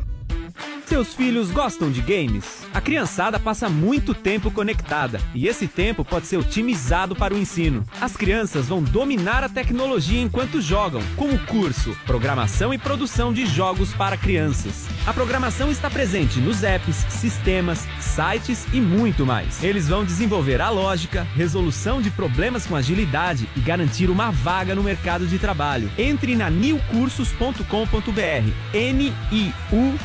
Seus 0.85 1.13
filhos 1.13 1.51
gostam 1.51 1.91
de 1.91 1.99
games? 1.99 2.65
A 2.73 2.79
criançada 2.79 3.37
passa 3.37 3.67
muito 3.67 4.13
tempo 4.13 4.49
conectada 4.49 5.19
e 5.35 5.47
esse 5.47 5.67
tempo 5.67 6.05
pode 6.05 6.25
ser 6.25 6.37
otimizado 6.37 7.15
para 7.15 7.33
o 7.33 7.37
ensino. 7.37 7.83
As 7.99 8.15
crianças 8.15 8.67
vão 8.67 8.81
dominar 8.81 9.43
a 9.43 9.49
tecnologia 9.49 10.21
enquanto 10.21 10.61
jogam, 10.61 11.01
com 11.17 11.29
o 11.29 11.39
curso 11.39 11.95
Programação 12.05 12.73
e 12.73 12.77
Produção 12.77 13.33
de 13.33 13.45
Jogos 13.45 13.93
para 13.93 14.15
Crianças. 14.15 14.87
A 15.05 15.11
programação 15.11 15.69
está 15.69 15.89
presente 15.89 16.39
nos 16.39 16.63
apps, 16.63 16.95
sistemas, 17.09 17.85
sites 17.99 18.65
e 18.71 18.79
muito 18.79 19.25
mais. 19.25 19.63
Eles 19.63 19.89
vão 19.89 20.05
desenvolver 20.05 20.61
a 20.61 20.69
lógica, 20.69 21.27
resolução 21.35 22.01
de 22.01 22.09
problemas 22.09 22.65
com 22.65 22.75
agilidade 22.75 23.49
e 23.55 23.59
garantir 23.59 24.09
uma 24.09 24.31
vaga 24.31 24.73
no 24.73 24.83
mercado 24.83 25.27
de 25.27 25.37
trabalho. 25.37 25.91
Entre 25.97 26.35
na 26.35 26.49
newcursos.com.br. 26.49 28.51
N-I-U 28.73 29.99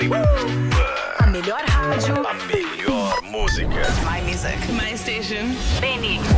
A 0.00 1.26
melhor 1.26 1.60
rádio. 1.66 2.24
A 2.24 2.32
melhor 2.32 3.20
música. 3.24 3.82
My 4.04 4.20
music. 4.22 4.56
My 4.70 4.96
station. 4.96 5.56
Benny. 5.80 6.37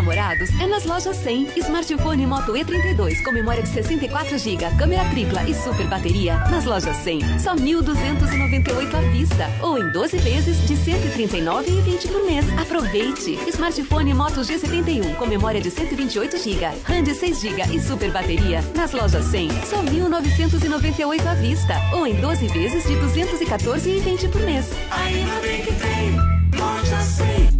Namorados 0.00 0.48
é 0.58 0.66
nas 0.66 0.84
lojas 0.84 1.16
100. 1.16 1.58
Smartphone 1.58 2.26
Moto 2.26 2.52
E32 2.52 3.22
com 3.22 3.32
memória 3.32 3.62
de 3.62 3.68
64 3.68 4.38
GB, 4.38 4.64
câmera 4.78 5.04
tripla 5.10 5.42
e 5.44 5.54
super 5.54 5.86
bateria. 5.86 6.38
Nas 6.50 6.64
lojas 6.64 6.96
100, 6.96 7.38
só 7.38 7.54
1.298 7.54 8.94
à 8.94 9.00
vista. 9.10 9.50
Ou 9.62 9.78
em 9.78 9.92
12 9.92 10.16
vezes 10.18 10.66
de 10.66 10.74
139,20 10.74 12.08
por 12.10 12.24
mês. 12.24 12.46
Aproveite! 12.58 13.38
Smartphone 13.48 14.14
Moto 14.14 14.40
G71 14.40 15.14
com 15.16 15.26
memória 15.26 15.60
de 15.60 15.70
128 15.70 16.38
GB, 16.38 16.66
RAM 16.84 17.02
de 17.02 17.14
6 17.14 17.40
GB 17.40 17.62
e 17.76 17.80
super 17.80 18.10
bateria. 18.10 18.64
Nas 18.74 18.92
lojas 18.92 19.24
100, 19.26 19.50
só 19.66 19.82
1.998 19.82 21.26
à 21.26 21.34
vista. 21.34 21.74
Ou 21.92 22.06
em 22.06 22.14
12 22.14 22.48
vezes 22.48 22.84
de 22.84 22.94
214,20 22.96 24.30
por 24.30 24.40
mês. 24.42 24.66
Ainda 24.90 25.40
bem 25.40 25.62
que 25.62 25.74
tem 25.74 26.16
loja 26.58 27.00
100. 27.02 27.59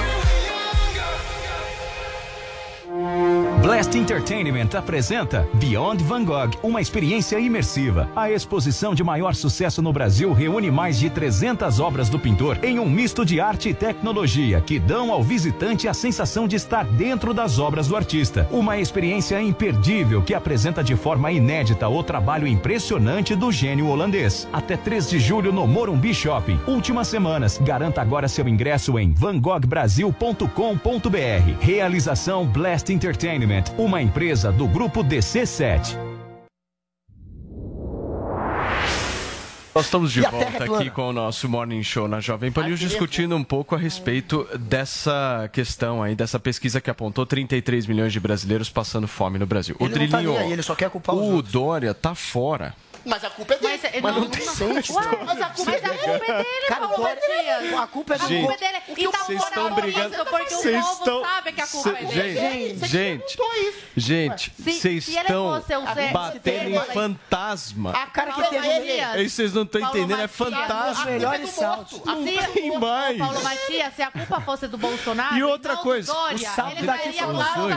Entertainment 3.93 4.69
apresenta 4.73 5.45
Beyond 5.55 6.01
Van 6.05 6.23
Gogh, 6.23 6.51
uma 6.63 6.79
experiência 6.79 7.37
imersiva. 7.37 8.09
A 8.15 8.31
exposição 8.31 8.95
de 8.95 9.03
maior 9.03 9.35
sucesso 9.35 9.81
no 9.81 9.91
Brasil 9.91 10.31
reúne 10.31 10.71
mais 10.71 10.97
de 10.97 11.09
300 11.09 11.81
obras 11.81 12.07
do 12.07 12.17
pintor 12.17 12.57
em 12.63 12.79
um 12.79 12.89
misto 12.89 13.25
de 13.25 13.41
arte 13.41 13.67
e 13.69 13.73
tecnologia 13.73 14.61
que 14.61 14.79
dão 14.79 15.11
ao 15.11 15.21
visitante 15.21 15.89
a 15.89 15.93
sensação 15.93 16.47
de 16.47 16.55
estar 16.55 16.85
dentro 16.85 17.33
das 17.33 17.59
obras 17.59 17.89
do 17.89 17.97
artista. 17.97 18.47
Uma 18.49 18.79
experiência 18.79 19.41
imperdível 19.41 20.21
que 20.21 20.33
apresenta 20.33 20.81
de 20.81 20.95
forma 20.95 21.29
inédita 21.29 21.89
o 21.89 22.01
trabalho 22.01 22.47
impressionante 22.47 23.35
do 23.35 23.51
gênio 23.51 23.87
holandês. 23.87 24.47
Até 24.53 24.77
3 24.77 25.09
de 25.09 25.19
julho 25.19 25.51
no 25.51 25.67
Morumbi 25.67 26.13
Shopping. 26.13 26.57
Últimas 26.65 27.09
semanas. 27.09 27.57
Garanta 27.57 28.01
agora 28.01 28.29
seu 28.29 28.47
ingresso 28.47 28.97
em 28.97 29.11
vangoghbrasil.com.br. 29.11 31.57
Realização 31.59 32.45
Blast 32.45 32.89
Entertainment, 32.89 33.65
uma 33.83 34.01
empresa 34.01 34.51
do 34.51 34.67
grupo 34.67 35.03
DC7. 35.03 35.97
Nós 39.73 39.85
estamos 39.85 40.11
de 40.11 40.19
E 40.19 40.25
é 40.25 40.29
volta 40.29 40.65
plana. 40.65 40.81
aqui 40.81 40.89
com 40.89 41.09
o 41.09 41.13
nosso 41.13 41.47
Morning 41.47 41.81
Show 41.81 42.07
na 42.07 42.19
Jovem 42.19 42.51
Pan 42.51 42.65
News, 42.65 42.79
discutindo 42.79 43.35
um 43.35 43.43
pouco 43.43 43.73
a 43.73 43.77
respeito 43.77 44.45
dessa 44.59 45.49
questão 45.51 46.03
aí, 46.03 46.13
dessa 46.13 46.39
pesquisa 46.39 46.81
que 46.81 46.89
apontou 46.89 47.25
33 47.25 47.87
milhões 47.87 48.11
de 48.11 48.19
brasileiros 48.19 48.69
passando 48.69 49.07
fome 49.07 49.39
no 49.39 49.45
Brasil. 49.45 49.75
o 49.79 49.85
Ele 49.85 49.97
não 49.97 50.07
tá 50.09 50.17
Drilinho, 50.17 50.33
nem 50.33 50.47
aí, 50.47 50.51
ele 50.51 50.61
só 50.61 50.75
quer 50.75 50.89
culpar 50.89 51.15
os 51.15 51.25
o 51.25 51.41
Dória 51.41 51.93
tá 51.93 52.13
fora. 52.13 52.75
Mas 53.05 53.23
a 53.23 53.29
culpa 53.29 53.53
é 53.55 53.57
dele. 53.57 53.79
Mas, 53.83 54.01
Mas 54.01 54.15
não 54.15 54.29
tem 54.29 54.41
sentido. 54.45 54.95
Ué, 54.97 55.05
mas 55.25 55.41
a 55.41 55.45
culpa, 55.47 55.71
mas 55.71 55.83
a 55.83 55.89
culpa 55.89 56.25
é 56.25 56.37
dele, 56.43 56.65
Cara, 56.67 56.87
Paulo 56.87 56.97
Dória- 56.97 57.15
Matias. 57.15 57.73
a 57.79 57.87
culpa 57.87 58.13
é 58.13 58.15
A 58.15 58.19
culpa 58.19 58.27
Gente, 58.27 58.51
é 58.53 58.57
dele. 58.57 58.77
E 58.97 59.07
tá 59.07 59.17
vocês 59.19 59.43
estão 59.43 59.73
brigando- 59.73 60.15
isso, 60.15 60.25
porque 60.25 60.53
o 60.55 60.61
povo 60.61 60.79
estão- 60.99 61.21
sabe 61.21 61.51
que 61.53 61.61
a 61.61 61.67
culpa 61.67 61.89
é 61.89 61.93
dele. 62.05 62.79
Gente, 62.79 62.87
gente, 62.87 63.37
gente, 63.97 64.53
Se- 64.55 64.73
vocês 64.79 65.07
ele 65.07 65.19
estão 65.19 65.63
batendo 66.13 66.69
em 66.69 66.79
ser- 66.79 66.93
fantasma. 66.93 67.91
A 67.91 68.05
cara 68.07 68.31
que 68.33 68.43
teve. 68.49 68.99
Aí 69.01 69.29
vocês 69.29 69.53
não 69.53 69.63
estão 69.63 69.81
entendendo, 69.81 70.21
é 70.21 70.27
fantasma. 70.27 71.05
Melhores 71.05 71.49
saltos. 71.51 71.99
Se 71.99 72.05
Não 72.05 72.21
o- 72.21 72.53
tem 72.53 72.79
mais. 72.79 73.17
Paulo 73.17 73.43
Matias, 73.43 73.95
se 73.95 74.01
a 74.01 74.11
culpa 74.11 74.41
fosse 74.41 74.67
do 74.67 74.77
Bolsonaro 74.77 75.35
E 75.37 75.43
outra 75.43 75.73
não 75.73 75.79
do 75.81 75.83
coisa, 75.83 76.11
o 76.13 76.37
salto 76.37 76.77
ele 76.77 76.85
daqui 76.87 77.13
falando, 77.13 77.37
Zoe. 77.53 77.73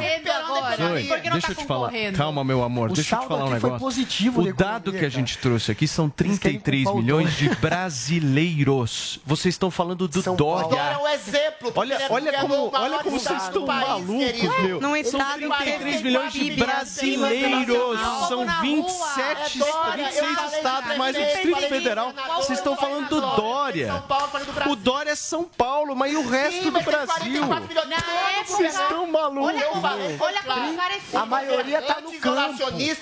Zoe, 0.77 1.09
não 1.09 1.31
deixa 1.33 1.47
tá 1.47 1.53
eu 1.53 1.55
te 1.57 1.65
falar. 1.67 1.91
Calma, 2.17 2.45
meu 2.45 2.63
amor, 2.63 2.91
O 2.91 2.95
deixa 2.95 3.15
eu 3.17 3.21
te 3.21 3.27
falar 3.29 3.45
um 3.45 3.49
aqui 3.53 3.61
foi 3.61 3.71
negócio. 3.71 3.87
positivo 3.87 4.41
o 4.43 4.53
da 4.55 4.65
dado 4.65 4.93
que 4.93 5.05
a 5.05 5.09
gente 5.15 5.39
trouxe 5.39 5.71
aqui 5.73 5.87
são 5.89 6.09
33 6.09 6.85
culpar 6.85 6.95
o 6.95 7.03
milhões 7.03 7.35
de 7.37 7.49
brasileiros. 7.57 9.21
Vocês 9.25 9.55
estão 9.55 9.71
falando 9.71 10.07
do 10.09 10.23
Dória. 10.23 10.37
Dória 10.69 10.81
é 10.81 10.99
um 10.99 11.09
exemplo. 11.09 11.73
porque 11.73 11.79
Olha, 11.81 11.95
ele 11.95 12.03
é 12.05 12.09
olha 12.11 12.31
o 12.31 12.41
como, 12.41 12.71
maior 12.71 12.83
olha 12.85 12.99
como 13.03 13.17
estado 13.17 13.35
vocês 13.41 13.53
do 13.53 13.61
estão 13.61 13.67
país, 13.67 13.89
malucos, 13.89 14.25
querido. 14.27 14.63
meu. 14.63 14.81
Num 14.81 14.89
São 14.89 14.97
estado 14.97 15.39
33 15.39 15.97
que 15.97 16.03
milhões 16.03 16.33
de 16.33 16.39
PIB 16.41 16.57
brasileiros. 16.65 18.01
São 18.29 18.45
na 18.45 18.53
rua. 18.55 18.63
27, 18.63 19.57
É 19.57 19.65
Dória, 19.65 20.05
26 20.05 20.17
eu 20.29 20.35
falei 20.35 20.57
estados, 20.59 20.97
mais 20.97 21.17
o 21.17 21.19
prefeito, 21.19 21.35
Distrito 21.35 21.55
falei 21.55 21.69
Federal. 21.69 22.07
governador, 22.07 22.37
Vocês 22.43 22.59
estão 22.59 22.77
falei 22.77 22.95
falando 22.95 23.09
do 23.09 23.21
Dória, 23.21 23.37
Dória. 23.37 23.87
São 23.89 24.01
Paulo, 24.03 24.29
falei 24.29 24.47
do 24.47 24.53
Brasil. 24.53 24.73
O 24.73 24.77
Dória 24.77 25.11
é 25.11 25.15
São 25.15 25.45
Paulo, 25.45 25.97
mas 25.97 26.13
e 26.13 26.17
o 26.17 26.29
resto 26.29 26.59
Sim, 26.59 26.63
do 26.65 26.73
mas 26.73 26.85
tem 26.85 26.93
Brasil? 26.93 27.47
44 27.47 27.69
milhões 27.69 27.89
Na 27.89 28.31
época, 28.41 28.63
estão 28.65 29.07
malucos. 29.11 29.45
Olha 29.49 29.67
como, 29.67 29.87
olha 30.25 30.39
é 30.39 30.93
simples. 30.93 31.15
A 31.15 31.27
maioria 31.27 31.83
tá 31.83 32.01
no 32.01 32.13
campo. 32.13 32.55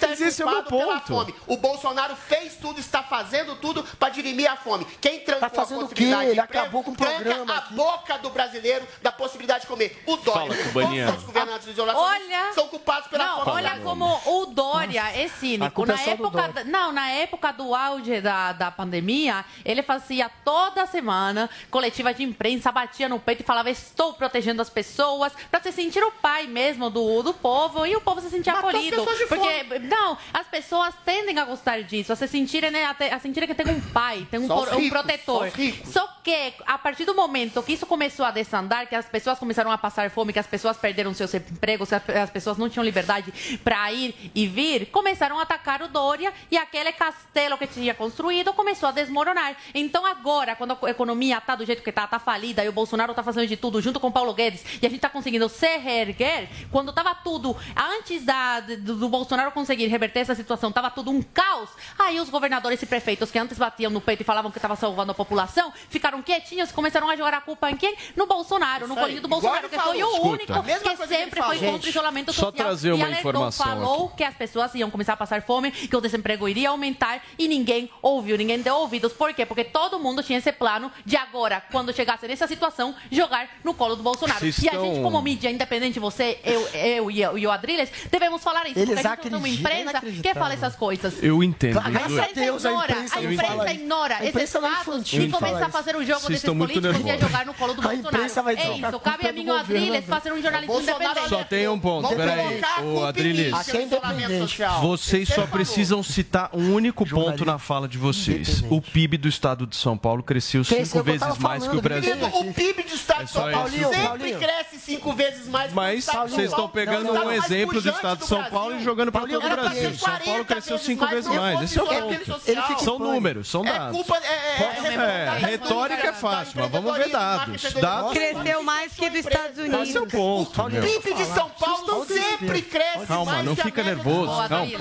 Mas 0.03 0.21
esse 0.21 0.43
é 0.43 0.47
o 0.47 0.49
meu 0.51 0.63
culpado 0.63 0.79
pela 0.79 1.01
ponto. 1.01 1.07
fome. 1.07 1.35
O 1.47 1.57
Bolsonaro 1.57 2.02
fez 2.11 2.57
tudo, 2.57 2.79
está 2.81 3.03
fazendo 3.03 3.57
tudo 3.57 3.83
para 3.99 4.09
dirimir 4.11 4.51
a 4.51 4.57
fome. 4.57 4.85
Quem 5.01 5.21
trancou 5.21 5.49
Tá 5.49 5.51
fazendo 5.51 5.83
a 5.83 5.85
o 5.85 5.89
quê? 5.89 5.95
possibilidade 5.95 6.25
Ele 6.27 6.35
de 6.35 6.41
emprego, 6.41 6.61
acabou 6.63 6.83
com 6.85 6.91
o 6.91 6.97
programa 6.97 7.55
a 7.55 7.59
aqui. 7.59 7.75
boca 7.75 8.19
do 8.19 8.31
brasileiro 8.31 8.87
da 9.03 9.13
possibilidade 9.13 9.63
de 9.63 9.67
comer. 9.67 10.03
O 10.07 10.17
Dória, 10.17 10.55
Fala, 10.55 11.17
os 11.17 11.23
governantes 11.25 11.67
isolacionistas 11.69 12.23
Olha- 12.29 12.53
são 12.55 12.69
culpados 12.69 13.09
pela 13.09 13.25
Não, 13.27 13.45
fome. 13.45 13.51
olha 13.57 13.81
como 13.81 14.21
o 14.27 14.47
Dória 14.47 15.03
é 15.15 15.25
A 15.25 15.29
cínico. 15.29 15.87
Na 15.87 15.95
é 15.95 16.05
do 16.05 16.11
época, 16.27 16.49
da- 16.49 16.65
não, 16.65 16.93
na 16.93 17.09
época 17.11 17.53
do 17.53 17.75
auge 17.75 18.21
da, 18.21 18.53
da 18.53 18.71
pandemia, 18.71 19.45
ele 19.65 19.83
fazia 19.83 20.31
toda 20.45 20.87
semana 20.87 21.49
coletiva 21.71 22.13
de 22.13 22.23
imprensa, 22.23 22.71
batia 22.73 23.09
no 23.09 23.19
peito 23.19 23.43
e 23.43 23.47
falava: 23.47 23.71
Estou 23.71 24.13
protegendo 24.15 24.61
as 24.63 24.71
pessoas, 24.71 25.33
pra 25.51 25.61
se 25.61 25.73
sentir 25.73 26.03
o 26.03 26.11
pai 26.13 26.47
mesmo 26.47 26.91
do, 26.91 27.23
do 27.23 27.33
povo 27.35 27.87
e 27.87 27.95
o 27.97 28.01
povo 28.01 28.21
se 28.21 28.31
sentir 28.31 28.53
Matou 28.53 28.71
as 28.71 28.75
acolhido. 28.77 28.97
de 29.17 29.27
Porque, 29.27 29.79
não, 29.81 30.17
as 30.33 30.47
pessoas 30.47 30.95
tendem 31.05 31.39
a 31.39 31.45
gostar 31.45 31.83
disso, 31.83 31.92
a 32.01 32.17
se 32.17 32.27
sentirem, 32.29 32.71
né, 32.71 32.85
a, 32.85 33.19
sentirem 33.19 33.49
que 33.49 33.55
tem 33.55 33.67
um 33.73 33.81
pai, 33.81 34.27
tem 34.31 34.41
um, 34.41 34.49
por- 34.49 34.69
um 34.69 34.77
ricos, 34.79 34.89
protetor. 34.91 35.51
só. 35.85 36.03
Só 36.03 36.09
que, 36.25 36.55
a 36.67 36.79
partir 36.79 37.05
do 37.05 37.15
momento 37.15 37.61
que 37.65 37.73
isso 37.73 37.85
começou 37.85 38.25
a 38.25 38.31
desandar, 38.31 38.87
que 38.89 38.95
as 38.95 39.07
pessoas 39.07 39.39
começaram 39.39 39.71
a 39.73 39.77
passar 39.79 40.09
fome, 40.11 40.33
que 40.33 40.39
as 40.39 40.47
pessoas 40.47 40.77
perderam 40.77 41.13
seus 41.13 41.35
empregos, 41.35 41.89
que 41.89 41.95
as- 41.97 42.09
as 42.09 42.31
pessoas 42.31 42.57
não 42.57 42.69
tinham 42.69 42.85
liberdade 42.85 43.59
para 43.65 43.93
ir 43.93 44.31
e 44.35 44.47
vir, 44.47 44.87
começaram 44.87 45.39
a 45.39 45.43
atacar 45.43 45.83
o 45.83 45.89
Dória 45.89 46.33
e 46.51 46.57
aquele 46.57 46.93
castelo 46.93 47.59
que 47.59 47.67
tinha 47.67 47.93
construído 47.93 48.53
começou 48.53 48.89
a 48.89 48.93
desmoronar. 48.93 49.57
Então 49.75 50.07
agora, 50.07 50.55
quando 50.55 50.79
a 50.81 50.91
economia 50.91 51.41
tá 51.41 51.57
do 51.57 51.67
jeito 51.67 51.83
que 51.83 51.91
tá, 51.91 52.07
tá 52.07 52.19
falida 52.21 52.65
e 52.65 52.69
o 52.69 52.73
Bolsonaro 52.73 53.13
tá 53.15 53.23
fazendo 53.23 53.47
de 53.49 53.57
tudo 53.57 53.81
junto 53.83 53.99
com 53.99 54.07
o 54.09 54.13
Paulo 54.13 54.33
Guedes 54.33 54.65
e 54.81 54.87
a 54.87 54.89
gente 54.91 55.01
tá 55.01 55.09
conseguindo 55.11 55.49
se 55.49 55.77
reerguer, 55.79 56.49
quando 56.71 56.93
tava 56.93 57.15
tudo, 57.17 57.57
antes 57.77 58.25
da, 58.25 58.61
do, 58.61 58.95
do 58.97 59.09
Bolsonaro 59.09 59.51
conseguir 59.51 59.87
reverter 59.89 60.21
essa 60.21 60.35
situação, 60.37 60.71
tava 60.71 60.89
tudo 60.91 61.11
um 61.11 61.21
caos, 61.21 61.71
aí 61.99 62.21
os 62.21 62.29
governadores 62.31 62.83
e 62.83 62.87
prefeitos 62.87 63.31
que 63.31 63.39
antes 63.39 63.59
batiam 63.59 63.91
no 63.91 64.01
peito 64.01 64.21
e 64.23 64.25
falavam 64.25 64.51
que 64.51 64.59
tava 64.61 64.77
salvando 64.77 65.13
a 65.13 65.15
população, 65.15 65.73
ficaram 65.89 66.21
quietinhos 66.23 66.71
e 66.71 66.73
começaram 66.73 67.09
a 67.09 67.17
jogar 67.17 67.35
a 67.35 67.41
culpa 67.41 67.71
em 67.71 67.77
quem? 67.77 67.95
No 68.17 68.27
Bolsonaro, 68.27 68.87
no 68.87 68.95
Isso 68.95 68.99
aí. 69.01 69.05
colinho 69.05 69.23
do 69.23 69.29
Bolsonaro, 69.29 69.69
que 69.69 69.79
foi 69.79 70.03
o 70.03 70.23
único 70.27 70.47
que 70.63 70.79
coisa 70.81 71.07
que 71.07 71.15
sempre 71.15 71.43
foi 71.43 71.57
falou. 71.59 71.73
contra 71.73 71.87
o 71.87 71.91
isolamento 71.91 72.33
só 72.33 72.47
social. 72.47 72.53
trazer 72.67 72.89
e 72.89 72.93
uma 72.93 73.05
alertou, 73.07 73.31
informação 73.31 73.67
falou 73.67 74.07
aqui. 74.07 74.17
que 74.19 74.25
as 74.25 74.35
pessoas 74.35 74.75
iam 74.75 74.91
começar 74.91 75.13
a 75.15 75.17
passar 75.17 75.43
fome, 75.43 75.71
que 75.71 75.97
o 75.97 76.01
desemprego 76.01 76.49
iria 76.49 76.71
aumentar 76.71 77.23
e 77.39 77.49
ninguém 77.49 77.91
ouviu, 78.01 78.37
ninguém 78.37 78.61
deu 78.61 78.75
ouvidos. 78.77 79.13
Por 79.13 79.33
quê? 79.35 79.45
Porque 79.47 79.65
todo 79.65 79.99
mundo 79.99 80.23
tinha 80.23 80.39
esse 80.39 80.53
plano 80.53 80.91
de 81.05 81.17
agora, 81.17 81.63
quando 81.71 81.93
chegasse 81.93 82.27
nessa 82.27 82.47
situação, 82.47 82.95
jogar 83.11 83.49
no 83.65 83.75
colo 83.75 83.97
do 83.97 84.03
Bolsonaro. 84.03 84.41
Vocês 84.41 84.59
E 84.63 84.69
a 84.69 84.73
estão- 84.73 84.85
gente, 84.85 85.03
como 85.03 85.21
mídia 85.23 85.51
independente, 85.51 85.99
você, 85.99 86.39
eu, 86.45 86.61
eu 86.69 87.11
e, 87.11 87.27
o- 87.27 87.39
e 87.39 87.47
o 87.47 87.51
Adriles, 87.51 87.91
devemos 88.11 88.43
falar 88.43 88.67
isso. 88.69 88.79
Eles 88.79 88.95
porque 88.95 89.07
a 89.07 89.11
gente 89.15 89.31
não 89.31 89.31
tem 89.31 89.39
uma 89.39 89.49
é 89.49 89.81
imprensa 89.83 90.01
que 90.23 90.35
fala 90.35 90.55
essas 90.55 90.75
coisas. 90.77 91.23
Eu 91.23 91.43
entendo. 91.43 91.72
Claro, 91.73 91.89
A 91.89 91.91
graças 91.91 92.19
a 92.19 92.23
imprensa 92.23 92.41
Deus, 92.41 92.65
a 92.67 92.69
ignora, 92.71 92.93
imprensa 92.93 93.19
a 93.19 93.23
não 93.23 93.33
imprensa 93.33 93.55
isso. 93.65 93.75
ignora 93.75 94.15
A 94.15 94.19
esses 94.19 94.29
imprensa 94.31 94.59
é 94.59 94.61
fatos 94.61 95.13
e 95.13 95.29
começa 95.29 95.67
a 95.67 95.69
fazer 95.71 95.97
o 95.97 95.99
um 95.99 96.05
jogo 96.05 96.21
Vocês 96.21 96.29
desses 96.29 96.43
estão 96.43 96.55
muito 96.55 96.73
políticos 96.73 96.97
e 96.97 96.99
ia 97.01 97.13
nervosos. 97.13 97.31
jogar 97.31 97.47
no 97.47 97.55
colo 97.55 97.75
do 97.75 97.89
A 97.89 97.95
imprensa 97.95 98.43
Bolsonaro. 98.43 98.45
vai 98.45 98.55
É 98.55 98.85
a 98.85 98.89
isso, 98.89 99.01
cabe 99.01 99.27
a 99.27 99.29
é 99.29 99.33
mim 99.33 99.49
o 99.49 99.53
Adriles 99.57 99.87
governo. 99.87 100.07
fazer 100.09 100.33
um 100.33 100.43
jornalismo 100.43 100.81
independente. 100.81 101.29
Só 101.29 101.45
tem 101.45 101.69
um 101.69 101.79
ponto, 101.81 102.09
peraí. 102.15 102.61
a 102.63 102.67
culpa 102.83 103.09
Adriles. 103.09 103.47
é 103.47 103.83
isolamento 103.83 103.87
independente. 104.13 104.41
social. 104.41 104.81
Vocês 104.81 105.29
Você 105.29 105.35
só 105.35 105.47
precisam 105.47 106.03
citar 106.03 106.51
um 106.53 106.75
único 106.75 107.07
ponto 107.09 107.45
na 107.45 107.59
fala 107.59 107.89
de 107.89 107.99
vocês. 107.99 108.63
O 108.71 108.81
PIB 108.81 109.17
do 109.19 109.29
estado 109.29 109.67
de 109.67 109.77
São 109.77 109.97
Paulo 109.97 110.23
cresceu 110.23 110.65
cinco 110.65 111.03
vezes 111.03 111.39
mais 111.39 111.67
que 111.67 111.77
o 111.77 111.81
Brasil. 111.83 112.17
O 112.35 112.53
PIB 112.53 112.83
do 112.83 112.95
Estado 112.95 113.23
É 113.23 113.25
de 113.25 113.31
só 113.31 113.43
São 113.43 113.53
Paulo 113.53 113.69
sempre 113.71 114.33
cresce 114.37 114.79
cinco 114.79 115.13
vezes 115.13 115.47
mais 115.49 115.67
que 115.67 115.73
o 115.73 115.77
Mas 115.77 116.05
vocês 116.07 116.51
estão 116.51 116.69
pegando 116.69 117.09
É 117.09 117.21
o 117.21 117.27
um 117.27 117.33
exemplo 117.33 117.81
do 117.81 117.89
estado 117.91 118.19
de 118.21 118.27
São 118.27 118.43
Paulo 118.45 118.77
e 118.77 118.83
jogando 118.85 119.13
para 119.13 119.27
todo 119.27 119.37
o 119.37 119.41
Brasil. 119.41 119.95
São 119.95 120.09
Paulo 120.09 120.25
40 120.25 120.45
cresceu 120.45 120.79
cinco 120.79 121.07
vezes 121.07 121.31
mais. 121.31 121.62
Esse 121.65 121.79
é 121.79 121.83
o 121.83 121.87
ponto. 121.87 122.25
Social. 122.25 122.67
fica 122.67 122.81
São 122.81 122.99
números, 122.99 123.49
são 123.49 123.67
É 123.67 123.73
dados. 123.73 123.97
culpa. 123.97 124.17
É, 124.19 124.63
é, 124.63 124.93
É, 124.93 125.39
retórica 125.39 126.09
é 126.09 126.13
fácil, 126.13 126.53
mas 126.57 126.71
vamos 126.71 126.97
ver 126.97 127.09
dados. 127.11 127.63
Dados. 127.75 128.13
Cresceu 128.13 128.63
mais 128.63 128.93
que 128.93 129.09
dos 129.11 129.19
Estados 129.21 129.59
Esse 129.59 129.61
é 129.61 130.01
o 130.01 130.03
Unidos. 130.03 130.13
ponto. 130.13 130.71
meu. 130.71 130.83
PIB 130.83 131.15
de 131.15 131.25
São 131.27 131.49
Paulo 131.51 132.07
sempre 132.07 132.63
cresce 132.63 133.07
Calma, 133.07 133.33
mais 133.33 133.45
não 133.45 133.57
fica 133.57 133.83
nervoso. 133.83 134.49
Calma. 134.49 134.73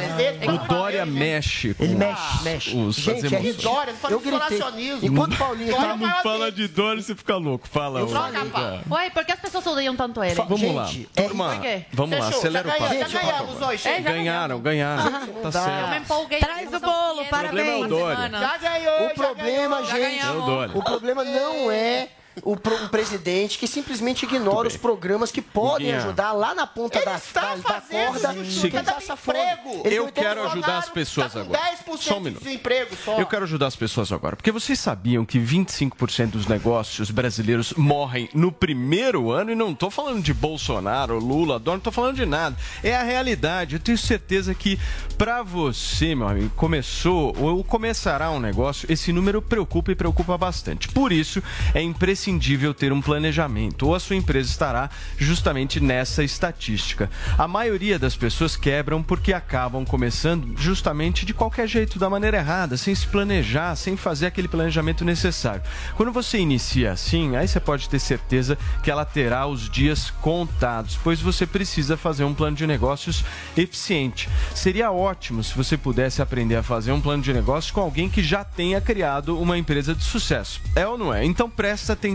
O 0.53 0.67
Dória 0.67 1.05
mexe. 1.05 1.75
Ele 1.79 1.95
mexe, 1.95 2.43
mexe. 2.43 2.77
Os, 2.77 2.95
Gente, 2.95 3.33
é. 3.35 3.53
Dória, 3.53 3.93
fala 3.93 4.13
Eu 4.13 4.19
de 4.19 4.29
gritei. 4.29 4.61
Enquanto 5.01 5.37
Paulinho 5.37 5.71
Dória 5.71 5.97
tá... 5.97 6.15
é 6.15 6.19
o 6.19 6.23
Fala 6.23 6.51
de 6.51 6.67
Dória, 6.67 7.01
você 7.01 7.15
fica 7.15 7.35
louco. 7.37 7.67
Fala. 7.67 7.99
Eu. 8.01 8.09
Ué, 8.91 9.09
por 9.09 9.25
que 9.25 9.31
as 9.31 9.39
pessoas 9.39 9.65
odeiam 9.67 9.95
tanto 9.95 10.23
ele? 10.23 10.35
Vamos 10.35 10.75
lá. 10.75 10.89
É- 11.15 11.21
Turma, 11.23 11.61
vamos 11.93 12.17
lá, 12.19 12.27
acelera 12.27 12.69
já 12.69 13.65
o 13.65 13.77
chega. 13.77 14.11
Ganharam, 14.11 14.59
ganharam. 14.59 15.11
Tá 15.11 15.19
Eu 15.43 15.51
certo. 15.51 15.89
me 15.89 15.97
empolguei. 15.97 16.39
Traz 16.69 16.83
o 16.83 16.85
bolo, 16.85 17.21
O 17.21 17.25
problema 17.25 17.69
é 17.69 17.75
o 17.75 17.79
parabéns. 17.79 17.87
Dória. 17.89 18.29
Já 18.39 18.57
ganhou, 18.57 18.95
O 18.95 19.07
já 19.07 19.13
problema, 19.13 19.81
ganhou. 19.81 19.85
gente, 19.85 20.25
É 20.25 20.33
Dória. 20.33 20.77
o 20.77 20.83
problema 20.83 21.23
não 21.23 21.71
é 21.71 22.07
o 22.43 22.55
pro- 22.57 22.75
um 22.75 22.87
presidente 22.87 23.57
que 23.57 23.67
simplesmente 23.67 24.25
ignora 24.25 24.67
os 24.67 24.77
programas 24.77 25.31
que 25.31 25.41
podem 25.41 25.87
Guinha. 25.87 25.97
ajudar 25.99 26.31
lá 26.33 26.53
na 26.55 26.65
ponta 26.65 26.97
Ele 26.97 27.05
da, 27.05 27.15
está 27.15 27.41
da, 27.41 27.55
da 27.55 27.61
fazendo 27.81 28.07
corda 28.13 28.35
isso, 28.37 28.61
que 28.69 28.81
tá 28.81 28.93
passa 28.93 29.13
emprego. 29.13 29.81
Ele 29.85 29.95
Eu 29.95 30.07
quero 30.11 30.43
ajudar 30.47 30.77
as 30.79 30.89
pessoas 30.89 31.33
Tá 31.33 31.41
agora. 31.41 31.59
10% 31.87 31.97
Só 31.97 32.13
um 32.13 32.17
de 32.17 32.23
minuto. 32.25 32.43
desemprego 32.43 32.95
só. 33.03 33.19
Eu 33.19 33.25
quero 33.25 33.43
ajudar 33.43 33.67
as 33.67 33.75
pessoas 33.75 34.11
agora, 34.11 34.35
porque 34.35 34.51
vocês 34.51 34.79
sabiam 34.79 35.23
que 35.25 35.39
25% 35.39 36.31
dos 36.31 36.47
negócios 36.47 37.11
brasileiros 37.11 37.73
morrem 37.73 38.29
no 38.33 38.51
primeiro 38.51 39.31
ano 39.31 39.51
e 39.51 39.55
não 39.55 39.73
tô 39.75 39.89
falando 39.91 40.21
de 40.23 40.33
Bolsonaro, 40.33 41.19
Lula, 41.19 41.59
Dória, 41.59 41.77
não 41.77 41.81
tô 41.83 41.91
falando 41.91 42.15
de 42.15 42.25
nada. 42.25 42.55
É 42.83 42.95
a 42.95 43.03
realidade. 43.03 43.75
Eu 43.75 43.79
tenho 43.79 43.97
certeza 43.97 44.53
que 44.55 44.79
pra 45.17 45.43
você, 45.43 46.15
meu 46.15 46.27
amigo, 46.27 46.49
começou 46.55 47.35
ou 47.39 47.63
começará 47.63 48.31
um 48.31 48.39
negócio, 48.39 48.91
esse 48.91 49.13
número 49.13 49.41
preocupa 49.41 49.91
e 49.91 49.95
preocupa 49.95 50.37
bastante. 50.37 50.87
Por 50.87 51.11
isso, 51.11 51.41
é 51.73 51.81
imprescindível 51.81 52.30
ter 52.77 52.91
um 52.93 53.01
planejamento, 53.01 53.87
ou 53.87 53.95
a 53.95 53.99
sua 53.99 54.15
empresa 54.15 54.49
estará 54.49 54.89
justamente 55.17 55.79
nessa 55.79 56.23
estatística. 56.23 57.09
A 57.37 57.47
maioria 57.47 57.97
das 57.97 58.15
pessoas 58.15 58.55
quebram 58.55 59.01
porque 59.03 59.33
acabam 59.33 59.85
começando 59.85 60.53
justamente 60.57 61.25
de 61.25 61.33
qualquer 61.33 61.67
jeito, 61.67 61.99
da 61.99 62.09
maneira 62.09 62.37
errada, 62.37 62.77
sem 62.77 62.93
se 62.93 63.07
planejar, 63.07 63.75
sem 63.75 63.97
fazer 63.97 64.27
aquele 64.27 64.47
planejamento 64.47 65.03
necessário. 65.03 65.61
Quando 65.95 66.11
você 66.11 66.37
inicia 66.37 66.91
assim, 66.91 67.35
aí 67.35 67.47
você 67.47 67.59
pode 67.59 67.89
ter 67.89 67.99
certeza 67.99 68.57
que 68.83 68.91
ela 68.91 69.05
terá 69.05 69.45
os 69.47 69.69
dias 69.69 70.09
contados, 70.21 70.97
pois 71.03 71.19
você 71.19 71.45
precisa 71.45 71.97
fazer 71.97 72.23
um 72.23 72.33
plano 72.33 72.55
de 72.55 72.67
negócios 72.67 73.23
eficiente. 73.57 74.29
Seria 74.53 74.91
ótimo 74.91 75.43
se 75.43 75.55
você 75.55 75.77
pudesse 75.77 76.21
aprender 76.21 76.55
a 76.55 76.63
fazer 76.63 76.91
um 76.91 77.01
plano 77.01 77.23
de 77.23 77.33
negócios 77.33 77.71
com 77.71 77.81
alguém 77.81 78.09
que 78.09 78.23
já 78.23 78.43
tenha 78.43 78.79
criado 78.81 79.39
uma 79.39 79.57
empresa 79.57 79.93
de 79.95 80.03
sucesso. 80.03 80.61
É 80.75 80.87
ou 80.87 80.97
não 80.97 81.13
é? 81.13 81.25
Então 81.25 81.49
presta 81.49 81.93
atenção. 81.93 82.10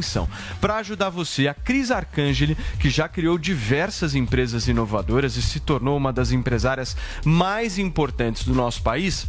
Para 0.60 0.77
ajudar 0.77 1.10
você, 1.10 1.48
a 1.48 1.55
Cris 1.55 1.90
Arcangeli, 1.90 2.56
que 2.78 2.90
já 2.90 3.09
criou 3.09 3.39
diversas 3.39 4.14
empresas 4.14 4.68
inovadoras 4.68 5.36
e 5.36 5.43
se 5.43 5.60
tornou 5.60 5.97
uma 5.97 6.12
das 6.12 6.32
empresárias 6.32 6.97
mais 7.24 7.78
importantes 7.78 8.44
do 8.44 8.55
nosso 8.55 8.82
país, 8.82 9.28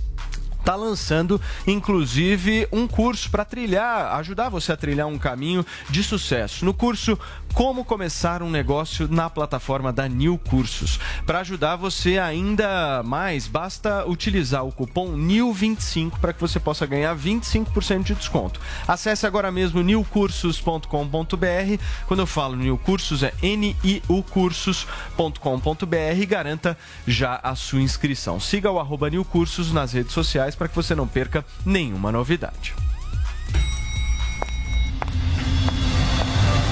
está 0.67 0.75
lançando, 0.75 1.39
inclusive, 1.65 2.67
um 2.73 2.87
curso 2.87 3.31
para 3.31 3.45
trilhar, 3.45 4.13
ajudar 4.15 4.49
você 4.49 4.73
a 4.73 4.77
trilhar 4.77 5.07
um 5.07 5.17
caminho 5.17 5.65
de 5.89 6.03
sucesso. 6.03 6.65
No 6.65 6.73
curso 6.73 7.17
Como 7.53 7.83
Começar 7.83 8.41
um 8.43 8.49
Negócio 8.49 9.07
na 9.09 9.29
plataforma 9.29 9.91
da 9.91 10.07
New 10.07 10.37
Cursos. 10.37 10.99
Para 11.25 11.39
ajudar 11.39 11.75
você 11.75 12.19
ainda 12.19 13.01
mais, 13.03 13.47
basta 13.47 14.05
utilizar 14.05 14.65
o 14.65 14.71
cupom 14.71 15.17
NEW25 15.17 16.19
para 16.19 16.33
que 16.33 16.41
você 16.41 16.59
possa 16.59 16.85
ganhar 16.85 17.15
25% 17.15 18.03
de 18.03 18.15
desconto. 18.15 18.59
Acesse 18.87 19.25
agora 19.25 19.51
mesmo 19.51 19.81
newcursos.com.br. 19.81 21.81
Quando 22.05 22.19
eu 22.19 22.27
falo 22.27 22.55
New 22.55 22.77
Cursos, 22.77 23.23
é 23.23 23.33
niucursos.com.br 23.41 26.19
e 26.19 26.25
garanta 26.25 26.77
já 27.07 27.39
a 27.41 27.55
sua 27.55 27.81
inscrição. 27.81 28.39
Siga 28.39 28.71
o 28.71 28.79
arroba 28.79 29.09
New 29.09 29.25
Cursos 29.25 29.71
nas 29.71 29.93
redes 29.93 30.13
sociais 30.13 30.55
para 30.55 30.67
que 30.67 30.75
você 30.75 30.93
não 30.93 31.07
perca 31.07 31.43
nenhuma 31.65 32.11
novidade. 32.11 32.75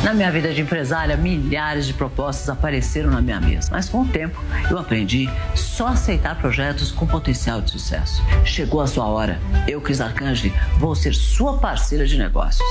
Na 0.06 0.14
minha 0.14 0.32
vida 0.32 0.54
de 0.54 0.62
empresária, 0.62 1.18
milhares 1.18 1.88
de 1.88 1.94
propostas 1.96 2.48
apareceram 2.48 3.10
na 3.10 3.20
minha 3.22 3.42
mesa. 3.42 3.70
Mas 3.72 3.90
com 3.90 4.02
o 4.02 4.08
tempo, 4.08 4.40
eu 4.70 4.78
aprendi 4.78 5.28
só 5.56 5.88
aceitar 5.88 6.38
projetos 6.38 6.92
com 6.92 7.08
potencial 7.08 7.60
de 7.60 7.72
sucesso. 7.72 8.24
Chegou 8.46 8.82
a 8.82 8.86
sua 8.86 9.08
hora. 9.08 9.40
Eu, 9.68 9.82
Cris 9.82 10.00
Arcanjo, 10.00 10.54
vou 10.78 10.94
ser 10.94 11.16
sua 11.16 11.58
parceira 11.58 12.06
de 12.06 12.20
negócios. 12.20 12.64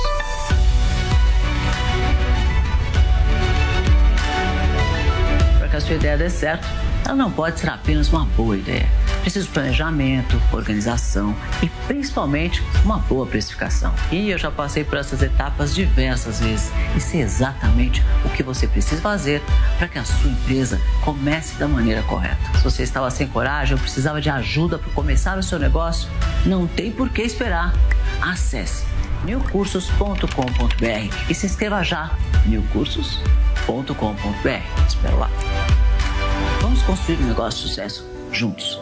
Para 5.59 5.69
que 5.69 5.75
a 5.75 5.81
sua 5.81 5.97
ideia 5.97 6.17
dê 6.17 6.31
certo, 6.31 6.69
ela 7.05 7.17
não 7.17 7.33
pode 7.33 7.59
ser 7.59 7.69
apenas 7.69 8.13
uma 8.13 8.27
boa 8.27 8.57
ideia. 8.57 8.89
Precisa 9.25 9.47
de 9.47 9.53
planejamento, 9.53 10.39
organização 10.53 11.35
e 11.63 11.69
principalmente 11.87 12.63
uma 12.85 12.99
boa 12.99 13.25
precificação. 13.25 13.95
E 14.13 14.29
eu 14.29 14.37
já 14.37 14.51
passei 14.51 14.85
por 14.85 14.99
essas 14.99 15.23
etapas 15.23 15.75
diversas 15.75 16.41
vezes 16.41 16.71
e 16.95 17.01
sei 17.01 17.23
exatamente 17.23 18.03
o 18.23 18.29
que 18.29 18.43
você 18.43 18.67
precisa 18.67 19.01
fazer 19.01 19.43
para 19.79 19.89
que 19.89 19.99
a 19.99 20.05
sua 20.05 20.31
empresa 20.31 20.79
comece 21.03 21.57
da 21.57 21.67
maneira 21.67 22.03
correta. 22.03 22.37
Se 22.59 22.65
você 22.65 22.83
estava 22.83 23.11
sem 23.11 23.27
coragem 23.27 23.75
ou 23.75 23.81
precisava 23.81 24.21
de 24.21 24.29
ajuda 24.29 24.79
para 24.79 24.93
começar 24.93 25.39
o 25.39 25.43
seu 25.43 25.59
negócio, 25.59 26.07
não 26.45 26.67
tem 26.67 26.93
por 26.93 27.09
que 27.09 27.23
esperar. 27.23 27.73
Acesse 28.21 28.85
newcursos.com.br 29.25 31.31
e 31.31 31.35
se 31.35 31.47
inscreva 31.47 31.83
já. 31.83 32.11
newcursos.com.br. 32.45 34.85
Espero 34.87 35.19
lá. 35.19 35.31
Vamos 36.61 36.83
construir 36.83 37.17
um 37.21 37.29
negócio 37.29 37.63
de 37.63 37.69
sucesso 37.69 38.07
juntos. 38.31 38.79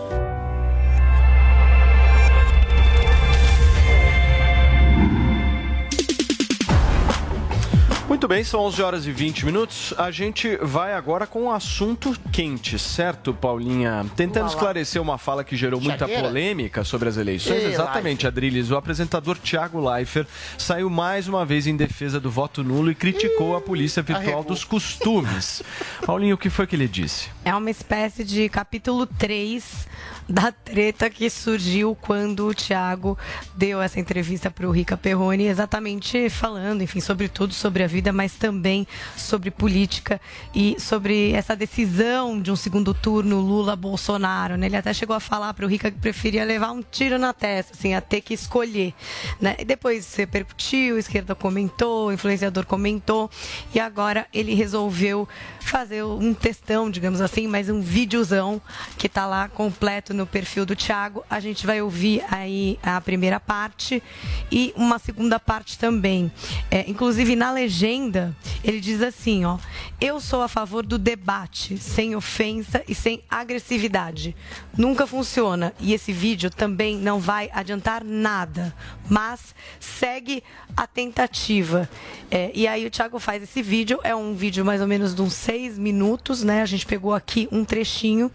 Muito 8.12 8.28
bem, 8.28 8.44
são 8.44 8.60
11 8.60 8.82
horas 8.82 9.06
e 9.06 9.10
20 9.10 9.46
minutos. 9.46 9.94
A 9.96 10.10
gente 10.10 10.58
vai 10.60 10.92
agora 10.92 11.26
com 11.26 11.44
um 11.44 11.50
assunto 11.50 12.14
quente, 12.30 12.78
certo, 12.78 13.32
Paulinha? 13.32 14.04
Tentando 14.14 14.48
esclarecer 14.48 15.00
uma 15.00 15.16
fala 15.16 15.42
que 15.42 15.56
gerou 15.56 15.80
muita 15.80 16.06
polêmica 16.06 16.84
sobre 16.84 17.08
as 17.08 17.16
eleições. 17.16 17.62
Ei, 17.62 17.72
Exatamente, 17.72 18.26
Adriles. 18.26 18.70
O 18.70 18.76
apresentador 18.76 19.38
Tiago 19.38 19.80
Leifert 19.80 20.28
saiu 20.58 20.90
mais 20.90 21.26
uma 21.26 21.46
vez 21.46 21.66
em 21.66 21.74
defesa 21.74 22.20
do 22.20 22.30
voto 22.30 22.62
nulo 22.62 22.90
e 22.90 22.94
criticou 22.94 23.56
a 23.56 23.62
polícia 23.62 24.02
virtual 24.02 24.40
arregou. 24.40 24.44
dos 24.44 24.62
costumes. 24.62 25.62
Paulinho, 26.04 26.34
o 26.34 26.38
que 26.38 26.50
foi 26.50 26.66
que 26.66 26.76
ele 26.76 26.88
disse? 26.88 27.30
É 27.44 27.52
uma 27.52 27.70
espécie 27.70 28.22
de 28.22 28.48
capítulo 28.48 29.04
3 29.04 29.88
da 30.28 30.52
treta 30.52 31.10
que 31.10 31.28
surgiu 31.28 31.96
quando 32.00 32.46
o 32.46 32.54
Thiago 32.54 33.18
deu 33.56 33.82
essa 33.82 33.98
entrevista 33.98 34.48
para 34.48 34.68
o 34.68 34.70
Rica 34.70 34.96
Perrone, 34.96 35.46
exatamente 35.46 36.30
falando, 36.30 36.82
enfim, 36.82 37.00
sobre 37.00 37.28
tudo 37.28 37.52
sobre 37.52 37.82
a 37.82 37.88
vida, 37.88 38.12
mas 38.12 38.34
também 38.34 38.86
sobre 39.16 39.50
política 39.50 40.20
e 40.54 40.76
sobre 40.78 41.32
essa 41.32 41.56
decisão 41.56 42.40
de 42.40 42.52
um 42.52 42.56
segundo 42.56 42.94
turno 42.94 43.40
Lula-Bolsonaro. 43.40 44.56
Né? 44.56 44.66
Ele 44.66 44.76
até 44.76 44.94
chegou 44.94 45.16
a 45.16 45.20
falar 45.20 45.52
para 45.54 45.66
o 45.66 45.68
Rica 45.68 45.90
que 45.90 45.98
preferia 45.98 46.44
levar 46.44 46.70
um 46.70 46.82
tiro 46.82 47.18
na 47.18 47.32
testa, 47.32 47.72
assim, 47.74 47.92
a 47.92 48.00
ter 48.00 48.20
que 48.20 48.34
escolher. 48.34 48.94
Né? 49.40 49.56
E 49.58 49.64
depois 49.64 50.14
repercutiu, 50.14 50.94
a 50.94 51.00
esquerda 51.00 51.34
comentou, 51.34 52.06
o 52.06 52.12
influenciador 52.12 52.64
comentou, 52.66 53.28
e 53.74 53.80
agora 53.80 54.26
ele 54.32 54.54
resolveu 54.54 55.28
fazer 55.60 56.04
um 56.04 56.32
textão, 56.32 56.88
digamos 56.88 57.20
assim, 57.20 57.31
mas 57.40 57.68
um 57.68 57.80
videozão 57.80 58.60
que 58.98 59.08
tá 59.08 59.26
lá 59.26 59.48
completo 59.48 60.12
no 60.12 60.26
perfil 60.26 60.66
do 60.66 60.76
Thiago. 60.76 61.24
A 61.28 61.40
gente 61.40 61.66
vai 61.66 61.80
ouvir 61.80 62.22
aí 62.30 62.78
a 62.82 63.00
primeira 63.00 63.40
parte 63.40 64.02
e 64.50 64.72
uma 64.76 64.98
segunda 64.98 65.40
parte 65.40 65.78
também. 65.78 66.30
É, 66.70 66.88
inclusive, 66.88 67.34
na 67.34 67.50
legenda 67.50 68.36
ele 68.62 68.80
diz 68.80 69.00
assim, 69.00 69.44
ó: 69.44 69.58
"Eu 70.00 70.20
sou 70.20 70.42
a 70.42 70.48
favor 70.48 70.84
do 70.84 70.98
debate, 70.98 71.78
sem 71.78 72.14
ofensa 72.14 72.84
e 72.86 72.94
sem 72.94 73.22
agressividade. 73.30 74.36
Nunca 74.76 75.06
funciona 75.06 75.72
e 75.80 75.92
esse 75.94 76.12
vídeo 76.12 76.50
também 76.50 76.98
não 76.98 77.18
vai 77.18 77.50
adiantar 77.52 78.04
nada, 78.04 78.74
mas 79.08 79.54
segue 79.80 80.42
a 80.76 80.86
tentativa." 80.86 81.88
É, 82.30 82.50
e 82.54 82.66
aí 82.66 82.86
o 82.86 82.90
Thiago 82.90 83.18
faz 83.18 83.42
esse 83.42 83.62
vídeo, 83.62 83.98
é 84.02 84.14
um 84.14 84.34
vídeo 84.34 84.64
mais 84.64 84.80
ou 84.80 84.86
menos 84.86 85.14
de 85.14 85.20
uns 85.22 85.34
seis 85.34 85.78
minutos, 85.78 86.42
né? 86.42 86.62
A 86.62 86.66
gente 86.66 86.86
pegou 86.86 87.12
aqui 87.14 87.48
um 87.52 87.64
trechinho 87.64 88.30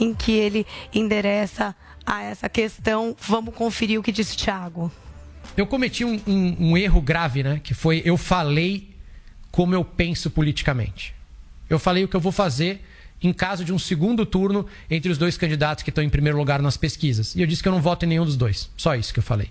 em 0.00 0.14
que 0.14 0.32
ele 0.32 0.66
endereça 0.94 1.74
a 2.06 2.22
essa 2.22 2.48
questão. 2.48 3.14
Vamos 3.20 3.54
conferir 3.54 3.98
o 4.00 4.02
que 4.02 4.10
disse 4.12 4.34
o 4.34 4.38
Thiago. 4.38 4.90
Eu 5.56 5.66
cometi 5.66 6.04
um, 6.04 6.18
um- 6.26 6.56
um 6.70 6.76
erro 6.76 7.00
grave, 7.00 7.42
né? 7.42 7.60
Que 7.62 7.74
foi 7.74 8.00
eu 8.04 8.16
falei 8.16 8.90
como 9.50 9.74
eu 9.74 9.84
penso 9.84 10.30
politicamente. 10.30 11.14
Eu 11.68 11.78
falei 11.78 12.04
o 12.04 12.08
que 12.08 12.16
eu 12.16 12.20
vou 12.20 12.32
fazer 12.32 12.82
em 13.22 13.32
caso 13.32 13.64
de 13.64 13.72
um 13.72 13.78
segundo 13.78 14.24
turno 14.26 14.66
entre 14.90 15.10
os 15.10 15.18
dois 15.18 15.36
candidatos 15.36 15.84
que 15.84 15.90
estão 15.90 16.02
em 16.02 16.08
primeiro 16.08 16.36
lugar 16.38 16.60
nas 16.62 16.76
pesquisas. 16.76 17.34
E 17.36 17.40
eu 17.42 17.46
disse 17.46 17.62
que 17.62 17.68
eu 17.68 17.72
não 17.72 17.80
voto 17.82 18.04
em 18.04 18.08
nenhum 18.08 18.24
dos 18.24 18.36
dois. 18.36 18.70
Só 18.76 18.94
isso 18.96 19.12
que 19.12 19.18
eu 19.18 19.22
falei. 19.22 19.50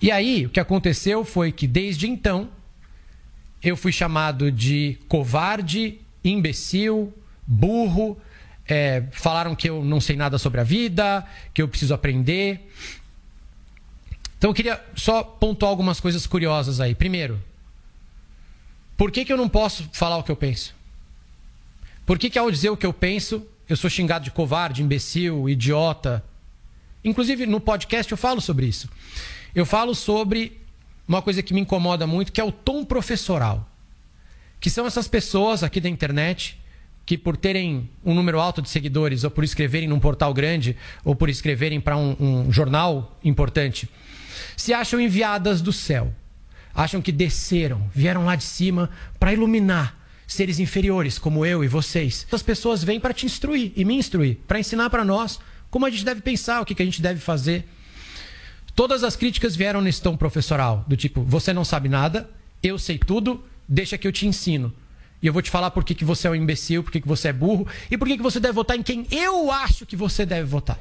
E 0.00 0.10
aí, 0.10 0.46
o 0.46 0.50
que 0.50 0.60
aconteceu 0.60 1.24
foi 1.24 1.50
que 1.50 1.66
desde 1.66 2.06
então 2.08 2.50
eu 3.62 3.76
fui 3.76 3.92
chamado 3.92 4.52
de 4.52 4.98
covarde, 5.08 5.98
imbecil, 6.22 7.12
burro. 7.46 8.18
é, 8.68 9.04
falaram 9.12 9.54
que 9.54 9.68
eu 9.70 9.84
não 9.84 10.00
sei 10.00 10.16
nada 10.16 10.38
sobre 10.38 10.60
a 10.60 10.64
vida, 10.64 11.24
que 11.54 11.62
eu 11.62 11.68
preciso 11.68 11.94
aprender. 11.94 12.68
Então 14.36 14.50
eu 14.50 14.54
queria 14.54 14.84
só 14.94 15.22
pontuar 15.22 15.70
algumas 15.70 16.00
coisas 16.00 16.26
curiosas 16.26 16.80
aí. 16.80 16.94
Primeiro, 16.94 17.40
por 18.96 19.10
que, 19.10 19.24
que 19.24 19.32
eu 19.32 19.36
não 19.36 19.48
posso 19.48 19.88
falar 19.92 20.18
o 20.18 20.22
que 20.22 20.30
eu 20.30 20.36
penso? 20.36 20.74
Por 22.04 22.18
que, 22.18 22.28
que 22.28 22.38
ao 22.38 22.50
dizer 22.50 22.70
o 22.70 22.76
que 22.76 22.86
eu 22.86 22.92
penso, 22.92 23.46
eu 23.68 23.76
sou 23.76 23.88
xingado 23.88 24.24
de 24.24 24.30
covarde, 24.30 24.82
imbecil, 24.82 25.48
idiota? 25.48 26.24
Inclusive 27.04 27.46
no 27.46 27.60
podcast 27.60 28.10
eu 28.10 28.18
falo 28.18 28.40
sobre 28.40 28.66
isso. 28.66 28.88
Eu 29.56 29.64
falo 29.64 29.94
sobre 29.94 30.60
uma 31.08 31.22
coisa 31.22 31.42
que 31.42 31.54
me 31.54 31.62
incomoda 31.62 32.06
muito, 32.06 32.30
que 32.30 32.42
é 32.42 32.44
o 32.44 32.52
tom 32.52 32.84
professoral. 32.84 33.66
Que 34.60 34.68
são 34.68 34.86
essas 34.86 35.08
pessoas 35.08 35.62
aqui 35.62 35.80
da 35.80 35.88
internet 35.88 36.60
que, 37.06 37.16
por 37.16 37.38
terem 37.38 37.88
um 38.04 38.12
número 38.12 38.38
alto 38.38 38.60
de 38.60 38.68
seguidores, 38.68 39.24
ou 39.24 39.30
por 39.30 39.42
escreverem 39.44 39.88
num 39.88 39.98
portal 39.98 40.34
grande, 40.34 40.76
ou 41.02 41.16
por 41.16 41.30
escreverem 41.30 41.80
para 41.80 41.96
um, 41.96 42.14
um 42.20 42.52
jornal 42.52 43.18
importante, 43.24 43.88
se 44.58 44.74
acham 44.74 45.00
enviadas 45.00 45.62
do 45.62 45.72
céu. 45.72 46.14
Acham 46.74 47.00
que 47.00 47.10
desceram, 47.10 47.90
vieram 47.94 48.26
lá 48.26 48.36
de 48.36 48.44
cima 48.44 48.90
para 49.18 49.32
iluminar 49.32 49.98
seres 50.26 50.58
inferiores 50.58 51.18
como 51.18 51.46
eu 51.46 51.64
e 51.64 51.68
vocês. 51.68 52.26
Essas 52.28 52.42
pessoas 52.42 52.84
vêm 52.84 53.00
para 53.00 53.14
te 53.14 53.24
instruir 53.24 53.72
e 53.74 53.86
me 53.86 53.94
instruir, 53.94 54.36
para 54.46 54.60
ensinar 54.60 54.90
para 54.90 55.02
nós 55.02 55.40
como 55.70 55.86
a 55.86 55.90
gente 55.90 56.04
deve 56.04 56.20
pensar, 56.20 56.60
o 56.60 56.66
que, 56.66 56.74
que 56.74 56.82
a 56.82 56.84
gente 56.84 57.00
deve 57.00 57.20
fazer. 57.20 57.66
Todas 58.76 59.02
as 59.02 59.16
críticas 59.16 59.56
vieram 59.56 59.80
nesse 59.80 60.02
tom 60.02 60.18
professoral, 60.18 60.84
do 60.86 60.98
tipo, 60.98 61.22
você 61.22 61.50
não 61.50 61.64
sabe 61.64 61.88
nada, 61.88 62.28
eu 62.62 62.78
sei 62.78 62.98
tudo, 62.98 63.42
deixa 63.66 63.96
que 63.96 64.06
eu 64.06 64.12
te 64.12 64.26
ensino. 64.26 64.70
E 65.22 65.26
eu 65.26 65.32
vou 65.32 65.40
te 65.40 65.50
falar 65.50 65.70
por 65.70 65.82
que, 65.82 65.94
que 65.94 66.04
você 66.04 66.28
é 66.28 66.30
um 66.30 66.34
imbecil, 66.34 66.82
por 66.84 66.92
que, 66.92 67.00
que 67.00 67.08
você 67.08 67.28
é 67.28 67.32
burro 67.32 67.66
e 67.90 67.96
por 67.96 68.06
que, 68.06 68.18
que 68.18 68.22
você 68.22 68.38
deve 68.38 68.52
votar 68.52 68.76
em 68.76 68.82
quem 68.82 69.06
eu 69.10 69.50
acho 69.50 69.86
que 69.86 69.96
você 69.96 70.26
deve 70.26 70.44
votar. 70.44 70.78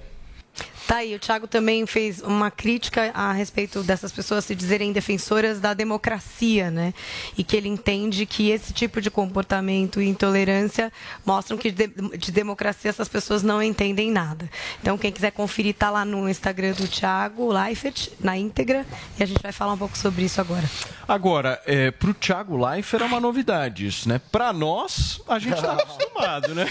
Tá 0.87 0.97
aí, 0.97 1.15
o 1.15 1.19
Thiago 1.19 1.47
também 1.47 1.85
fez 1.87 2.21
uma 2.21 2.51
crítica 2.51 3.09
a 3.13 3.31
respeito 3.31 3.81
dessas 3.81 4.11
pessoas 4.11 4.45
se 4.45 4.53
dizerem 4.53 4.93
defensoras 4.93 5.59
da 5.59 5.73
democracia, 5.73 6.69
né? 6.69 6.93
E 7.35 7.43
que 7.43 7.57
ele 7.57 7.67
entende 7.67 8.23
que 8.27 8.51
esse 8.51 8.71
tipo 8.71 9.01
de 9.01 9.09
comportamento 9.09 9.99
e 9.99 10.07
intolerância 10.07 10.93
mostram 11.25 11.57
que 11.57 11.71
de, 11.71 11.87
de 11.87 12.31
democracia 12.31 12.89
essas 12.89 13.07
pessoas 13.07 13.41
não 13.41 13.63
entendem 13.63 14.11
nada. 14.11 14.47
Então, 14.79 14.95
quem 14.95 15.11
quiser 15.11 15.31
conferir, 15.31 15.73
tá 15.73 15.89
lá 15.89 16.05
no 16.05 16.29
Instagram 16.29 16.73
do 16.73 16.87
Thiago 16.87 17.51
Leifert, 17.51 18.09
na 18.19 18.37
íntegra, 18.37 18.85
e 19.17 19.23
a 19.23 19.25
gente 19.25 19.41
vai 19.41 19.51
falar 19.51 19.73
um 19.73 19.77
pouco 19.77 19.97
sobre 19.97 20.25
isso 20.25 20.39
agora. 20.39 20.69
Agora, 21.07 21.59
é, 21.65 21.89
pro 21.89 22.13
Thiago 22.13 22.63
Leifert 22.63 23.01
é 23.01 23.05
uma 23.07 23.19
novidade 23.19 23.87
isso, 23.87 24.07
né? 24.07 24.21
Pra 24.31 24.53
nós, 24.53 25.19
a 25.27 25.39
gente 25.39 25.59
tá 25.59 25.73
acostumado, 25.81 26.53
né? 26.53 26.65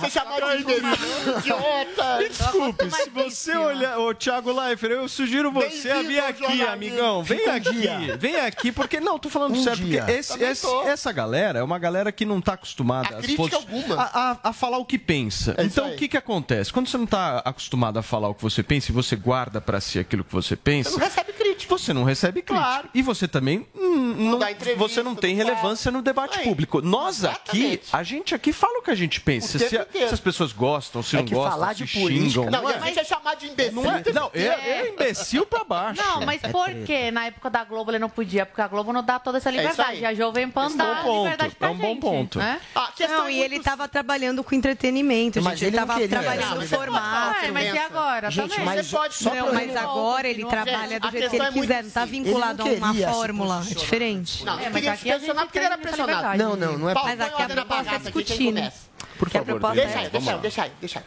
Você 0.00 0.10
chamar 0.10 0.56
de 0.56 0.62
idiota. 0.62 2.18
Me 2.18 2.28
desculpe, 2.28 2.84
se 3.06 3.10
você 3.10 3.56
olhar. 3.56 3.98
Ô, 3.98 4.12
Thiago 4.14 4.52
Leifert, 4.52 4.92
eu 4.92 5.08
sugiro 5.08 5.50
você 5.52 5.90
a 5.90 6.02
vir 6.02 6.18
aqui, 6.20 6.62
amigão. 6.62 7.22
Vem 7.22 7.48
um 7.48 7.52
aqui. 7.52 7.70
dia. 7.72 8.16
Vem 8.16 8.36
aqui, 8.36 8.72
porque. 8.72 9.00
Não, 9.00 9.18
tô 9.18 9.28
falando 9.28 9.54
Um 9.56 9.62
sério, 9.62 9.84
dia. 9.84 10.00
porque 10.02 10.12
esse- 10.18 10.42
esse- 10.42 10.66
essa 10.86 11.12
galera 11.12 11.58
é 11.58 11.62
uma 11.62 11.78
galera 11.78 12.10
que 12.10 12.24
não 12.24 12.40
tá 12.40 12.54
acostumada 12.54 13.16
A 13.16 13.56
alguma. 13.56 14.02
A, 14.02 14.30
a- 14.32 14.38
a 14.44 14.52
falar 14.52 14.78
o 14.78 14.84
que 14.84 14.98
pensa. 14.98 15.54
É 15.56 15.64
então, 15.64 15.90
o 15.92 15.96
que 15.96 16.08
que 16.08 16.16
acontece? 16.16 16.72
Quando 16.72 16.88
você 16.88 16.96
não 16.98 17.06
tá 17.06 17.38
acostumado 17.44 17.98
a 17.98 18.02
falar 18.02 18.28
o 18.28 18.34
que 18.34 18.42
você 18.42 18.62
pensa 18.62 18.90
e 18.90 18.94
você 18.94 19.14
guarda 19.16 19.60
pra 19.60 19.80
si 19.80 19.98
aquilo 19.98 20.24
que 20.24 20.32
você 20.32 20.56
pensa. 20.56 20.90
Você 20.90 20.96
não 20.98 21.04
recebe 21.06 21.32
crítica. 21.32 21.78
Você 21.78 21.92
não 21.92 22.04
recebe 22.04 22.42
crítica. 22.42 22.66
Claro. 22.66 22.88
E 22.94 23.02
você 23.02 23.28
também 23.28 23.66
hum, 23.74 24.14
não, 24.30 24.38
dá 24.38 24.50
entrevista, 24.50 24.78
você 24.88 25.02
não 25.02 25.14
tem 25.14 25.36
não 25.36 25.44
relevância 25.44 25.90
no 25.90 26.02
debate 26.02 26.38
Aí. 26.38 26.44
público. 26.44 26.80
Nós 26.82 27.24
aqui, 27.24 27.58
Exatamente. 27.58 27.88
a 27.92 28.02
gente 28.02 28.34
aqui 28.34 28.52
fala 28.52 28.78
o 28.78 28.82
que 28.82 28.90
a 28.90 28.94
gente 28.94 29.20
pensa. 29.20 29.58
Se, 29.58 29.68
se 29.68 29.76
as 30.12 30.20
pessoas 30.20 30.52
gostam, 30.52 31.02
se 31.02 31.16
É 31.16 31.18
não 31.20 31.26
que 31.26 31.34
gostam, 31.34 31.52
falar 31.52 31.74
se 31.76 31.84
de 31.84 31.98
política- 32.00 32.28
xingam. 32.30 32.50
Não, 32.50 32.62
não 32.62 32.70
é? 32.70 32.78
Gente 32.96 33.00
é 33.00 33.04
chamado 33.04 33.38
de 33.38 33.46
imbecil. 33.48 33.82
Não, 33.82 33.90
é, 33.90 34.12
não, 34.12 34.30
eu, 34.32 34.52
eu 34.52 34.86
imbecil 34.92 35.46
pra 35.46 35.64
baixo. 35.64 36.00
Não, 36.02 36.20
mas 36.22 36.40
por 36.42 36.68
que 36.84 37.10
na 37.10 37.26
época 37.26 37.50
da 37.50 37.64
Globo 37.64 37.90
ele 37.90 37.98
não 37.98 38.08
podia? 38.08 38.46
Porque 38.46 38.60
a 38.60 38.68
Globo 38.68 38.92
não 38.92 39.02
dá 39.02 39.18
toda 39.18 39.38
essa 39.38 39.50
isso 39.50 39.58
liberdade. 39.60 39.98
aí. 39.98 40.04
a 40.06 40.14
Jovem 40.14 40.48
Pan 40.50 40.64
é 40.64 40.66
um 40.68 40.76
dá 40.76 40.84
bom 40.94 41.02
ponto, 41.02 41.22
liberdade 41.24 41.54
pra 41.56 41.68
é 41.68 41.70
um 41.70 41.76
bom 41.76 41.96
ponto. 41.96 42.38
né? 42.38 42.60
A 42.74 42.92
questão 42.92 43.18
Não, 43.18 43.26
é 43.26 43.30
e 43.32 43.34
muito 43.36 43.44
ele 43.44 43.56
estava 43.56 43.88
trabalhando 43.88 44.42
com 44.44 44.54
entretenimento, 44.54 45.42
Mas 45.42 45.58
gente. 45.58 45.68
Ele 45.68 45.76
estava 45.76 45.94
queria. 46.00 46.08
trabalhando 46.08 46.50
Não, 46.50 46.56
no 46.62 46.68
formato. 46.68 47.40
Ué, 47.44 47.50
mas 47.50 47.74
e 47.74 47.78
agora? 47.78 48.30
Gente, 48.30 48.50
também? 48.50 48.64
mas 48.64 48.86
Você 48.86 48.96
pode 48.96 49.14
só 49.14 49.34
Não, 49.34 49.52
mas 49.52 49.76
agora 49.76 50.28
ele 50.28 50.44
trabalha 50.44 50.96
a 50.96 50.98
do 50.98 51.10
jeito 51.10 51.30
que 51.30 51.36
ele 51.36 51.44
é 51.44 51.52
quiser, 51.52 51.82
não 51.82 51.88
está 51.88 52.06
simples. 52.06 52.24
vinculado 52.26 52.62
a 52.62 52.66
uma 52.66 52.94
fórmula. 52.94 53.62
É 53.70 53.74
diferente. 53.74 54.44
Não, 54.44 54.58
É, 54.58 54.62
ele 54.62 54.70
mas 54.70 54.74
queria 54.74 54.92
aqui 54.92 55.10
a 55.10 55.14
posicionar 55.14 55.40
gente 55.42 55.46
porque 55.48 55.58
ele 55.58 55.66
era 55.66 55.78
pressionado. 55.78 56.38
Não, 56.38 56.56
não, 56.56 56.78
não 56.78 56.90
é 56.90 56.94
Mas 56.94 57.20
aqui 57.20 57.42
a 57.42 57.48
proposta 57.48 57.94
é 57.94 57.98
discutir, 57.98 58.52
né? 58.52 58.72
Por 59.18 59.30
Que 59.30 59.38
a 59.38 59.40
favor, 59.40 59.60
proposta 59.60 59.82
Deixa 59.82 59.98
é 59.98 60.02
aí, 60.02 60.08
Vamos 60.08 60.24
deixa 60.26 60.34
aí, 60.34 60.40
deixa 60.40 60.62
aí, 60.62 60.72
deixa 60.80 60.98
aí. 60.98 61.04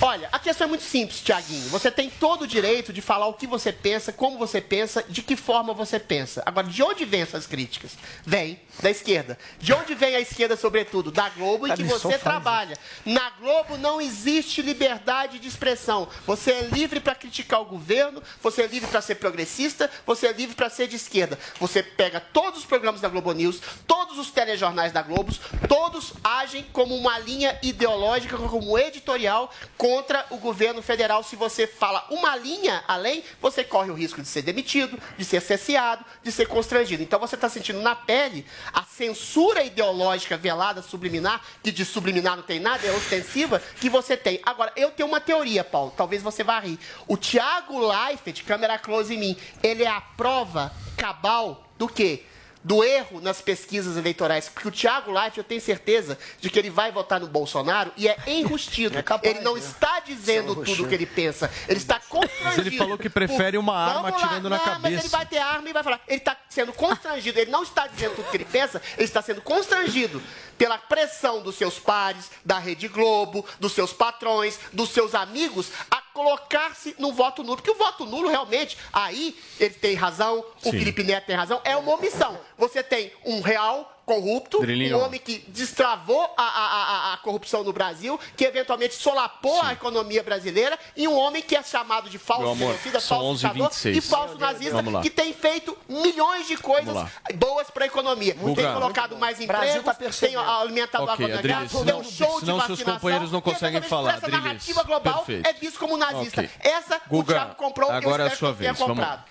Olha, 0.00 0.28
a 0.32 0.38
questão 0.38 0.66
é 0.66 0.68
muito 0.68 0.84
simples, 0.84 1.20
Tiaguinho. 1.20 1.68
Você 1.68 1.90
tem 1.90 2.08
todo 2.08 2.42
o 2.42 2.46
direito 2.46 2.92
de 2.92 3.02
falar 3.02 3.26
o 3.26 3.34
que 3.34 3.46
você 3.46 3.72
pensa, 3.72 4.12
como 4.12 4.38
você 4.38 4.60
pensa, 4.60 5.04
de 5.08 5.22
que 5.22 5.36
forma 5.36 5.74
você 5.74 5.98
pensa. 5.98 6.42
Agora, 6.46 6.66
de 6.66 6.82
onde 6.82 7.04
vem 7.04 7.22
essas 7.22 7.46
críticas? 7.46 7.92
Vem 8.24 8.60
da 8.80 8.90
esquerda. 8.90 9.38
De 9.58 9.72
onde 9.72 9.94
vem 9.94 10.14
a 10.14 10.20
esquerda, 10.20 10.56
sobretudo? 10.56 11.10
Da 11.10 11.28
Globo, 11.30 11.66
em 11.66 11.70
Cara, 11.70 11.82
que 11.82 11.88
você 11.88 12.18
trabalha. 12.18 12.76
Na 13.04 13.30
Globo 13.30 13.76
não 13.76 14.00
existe 14.00 14.62
liberdade 14.62 15.38
de 15.38 15.48
expressão. 15.48 16.08
Você 16.26 16.52
é 16.52 16.62
livre 16.62 17.00
para 17.00 17.14
criticar 17.14 17.60
o 17.60 17.66
governo, 17.66 18.22
você 18.42 18.62
é 18.62 18.66
livre 18.66 18.88
para 18.88 19.00
ser 19.00 19.16
progressista, 19.16 19.90
você 20.06 20.28
é 20.28 20.32
livre 20.32 20.54
para 20.54 20.70
ser 20.70 20.88
de 20.88 20.96
esquerda. 20.96 21.38
Você 21.58 21.82
pega 21.82 22.20
todos 22.20 22.60
os 22.60 22.64
programas 22.64 23.00
da 23.00 23.08
Globo 23.08 23.32
News, 23.32 23.60
todos 23.86 24.18
os 24.18 24.30
telejornais 24.30 24.92
da 24.92 25.02
Globo, 25.02 25.32
todos 25.68 26.12
agem 26.24 26.64
como 26.72 26.94
uma 26.96 27.18
linha 27.18 27.49
ideológica, 27.62 28.36
como 28.36 28.78
editorial 28.78 29.50
contra 29.76 30.26
o 30.30 30.36
governo 30.36 30.82
federal. 30.82 31.22
Se 31.22 31.36
você 31.36 31.66
fala 31.66 32.06
uma 32.10 32.36
linha 32.36 32.82
além, 32.86 33.24
você 33.40 33.64
corre 33.64 33.90
o 33.90 33.94
risco 33.94 34.20
de 34.20 34.28
ser 34.28 34.42
demitido, 34.42 34.98
de 35.16 35.24
ser 35.24 35.40
cesseado, 35.40 36.04
de 36.22 36.30
ser 36.30 36.46
constrangido. 36.46 37.02
Então 37.02 37.18
você 37.18 37.34
está 37.34 37.48
sentindo 37.48 37.80
na 37.80 37.94
pele 37.94 38.46
a 38.72 38.82
censura 38.82 39.62
ideológica 39.62 40.36
velada, 40.36 40.82
subliminar, 40.82 41.42
que 41.62 41.70
de 41.70 41.84
subliminar 41.84 42.36
não 42.36 42.42
tem 42.42 42.60
nada, 42.60 42.86
é 42.86 42.92
ostensiva, 42.92 43.62
que 43.80 43.88
você 43.88 44.16
tem. 44.16 44.40
Agora, 44.44 44.72
eu 44.76 44.90
tenho 44.90 45.08
uma 45.08 45.20
teoria, 45.20 45.64
Paulo, 45.64 45.92
talvez 45.96 46.22
você 46.22 46.42
vá 46.42 46.58
rir. 46.58 46.78
O 47.06 47.16
Thiago 47.16 47.78
Leifert, 47.78 48.44
câmera 48.44 48.78
close 48.78 49.14
em 49.14 49.18
mim, 49.18 49.36
ele 49.62 49.84
é 49.84 49.88
a 49.88 50.00
prova 50.00 50.72
cabal 50.96 51.66
do 51.78 51.88
quê? 51.88 52.24
Do 52.62 52.84
erro 52.84 53.20
nas 53.20 53.40
pesquisas 53.40 53.96
eleitorais, 53.96 54.48
porque 54.48 54.68
o 54.68 54.70
Thiago 54.70 55.10
Leifert, 55.10 55.38
eu 55.38 55.44
tenho 55.44 55.60
certeza 55.60 56.18
de 56.38 56.50
que 56.50 56.58
ele 56.58 56.70
vai 56.70 56.92
votar 56.92 57.18
no 57.18 57.26
Bolsonaro 57.26 57.90
e 57.96 58.08
é 58.08 58.16
enrustido. 58.26 58.90
É 59.00 59.02
capaz, 59.02 59.34
ele 59.34 59.44
não 59.44 59.54
né? 59.54 59.60
está 59.60 60.00
dizendo 60.00 60.54
São 60.54 60.64
tudo 60.64 60.84
o 60.84 60.88
que 60.88 60.94
ele 60.94 61.06
pensa. 61.06 61.50
Ele 61.66 61.78
está 61.78 61.98
constrangido. 62.00 62.44
Mas 62.44 62.58
ele 62.58 62.76
falou 62.76 62.98
que 62.98 63.08
prefere 63.08 63.56
uma 63.56 63.72
Vamos 63.72 63.96
arma 63.96 64.10
lá, 64.10 64.16
atirando 64.16 64.50
na 64.50 64.56
não, 64.58 64.64
Mas 64.64 64.74
cabeça. 64.74 65.02
ele 65.02 65.08
vai 65.08 65.26
ter 65.26 65.38
arma 65.38 65.70
e 65.70 65.72
vai 65.72 65.82
falar. 65.82 66.00
Ele 66.06 66.18
está 66.18 66.36
sendo 66.48 66.72
constrangido. 66.72 67.38
Ele 67.38 67.50
não 67.50 67.62
está 67.62 67.86
dizendo 67.86 68.16
tudo 68.16 68.26
o 68.26 68.30
que 68.30 68.36
ele 68.36 68.44
pensa, 68.44 68.82
ele 68.96 69.04
está 69.04 69.22
sendo 69.22 69.40
constrangido 69.40 70.20
pela 70.58 70.76
pressão 70.76 71.42
dos 71.42 71.54
seus 71.54 71.78
pares, 71.78 72.30
da 72.44 72.58
Rede 72.58 72.86
Globo, 72.88 73.46
dos 73.58 73.72
seus 73.72 73.94
patrões, 73.94 74.60
dos 74.70 74.90
seus 74.90 75.14
amigos, 75.14 75.70
a 75.90 76.02
colocar-se 76.20 76.94
no 76.98 77.12
voto 77.12 77.42
nulo. 77.42 77.56
Porque 77.56 77.70
o 77.70 77.74
voto 77.74 78.04
nulo, 78.04 78.28
realmente, 78.28 78.76
aí 78.92 79.34
ele 79.58 79.74
tem 79.74 79.94
razão, 79.94 80.44
o 80.62 80.70
Sim. 80.70 80.72
Felipe 80.72 81.02
Neto 81.02 81.26
tem 81.26 81.36
razão, 81.36 81.60
é 81.64 81.74
uma 81.76 81.94
omissão. 81.94 82.38
Você 82.58 82.82
tem 82.82 83.10
um 83.24 83.40
real 83.40 83.99
corrupto, 84.14 84.60
Drilinho. 84.60 84.98
um 84.98 85.04
homem 85.04 85.20
que 85.20 85.38
destravou 85.48 86.22
a, 86.36 86.42
a- 86.42 86.82
a- 87.10 87.12
a 87.14 87.16
corrupção 87.18 87.62
no 87.62 87.72
Brasil, 87.72 88.18
que 88.36 88.44
eventualmente 88.44 88.94
solapou 88.94 89.62
a 89.62 89.72
economia 89.72 90.22
brasileira, 90.22 90.78
e 90.96 91.06
um 91.06 91.16
homem 91.16 91.42
que 91.42 91.54
é 91.56 91.62
chamado 91.62 92.10
de 92.10 92.18
falso 92.18 92.54
genocida, 92.56 93.00
falso 93.00 93.24
11 93.24 93.46
h 93.46 93.52
ditador 93.54 93.70
26. 93.70 93.96
e 93.96 94.00
falso 94.00 94.38
nazista, 94.38 94.82
que 95.02 95.10
tem 95.10 95.32
feito 95.32 95.76
milhões 95.88 96.46
de 96.48 96.56
coisas 96.56 96.96
boas 97.34 97.70
para 97.70 97.84
a 97.84 97.86
economia. 97.86 98.34
Guga. 98.34 98.62
Tem 98.62 98.72
colocado 98.74 99.16
mais 99.16 99.40
empregos, 99.40 99.84
tá 99.84 99.94
tem 99.94 100.34
alimentado 100.36 101.04
Ok, 101.04 101.12
a 101.14 101.16
comunidade, 101.16 101.68
tem 101.68 101.76
um 101.76 101.84
senão- 101.84 102.04
show 102.04 102.34
de 102.40 102.46
senão 102.46 102.56
seus 102.58 102.68
vacinação. 102.70 102.94
companheiros 102.94 103.30
não 103.32 103.40
conseguem 103.40 103.82
falar, 103.82 104.14
Essa 104.16 104.28
narrativa 104.28 104.82
global 104.82 105.24
Perfeito. 105.24 105.46
é 105.48 105.52
visto 105.52 105.78
como 105.78 105.96
nazista. 105.96 106.40
Ok. 106.42 106.50
Essa 106.60 107.00
Guga, 107.08 107.32
o 107.32 107.34
Thiago 107.34 107.54
comprou, 107.54 107.90
agora 107.90 108.24
é 108.24 108.26
eu 108.26 108.30
a 108.30 108.32
espero 108.32 108.38
sua 108.38 108.48
que 108.48 108.54
ele 108.54 108.58
tenha 108.58 108.72
vez, 108.72 108.78
vamos 108.78 108.96
comprado. 108.96 109.24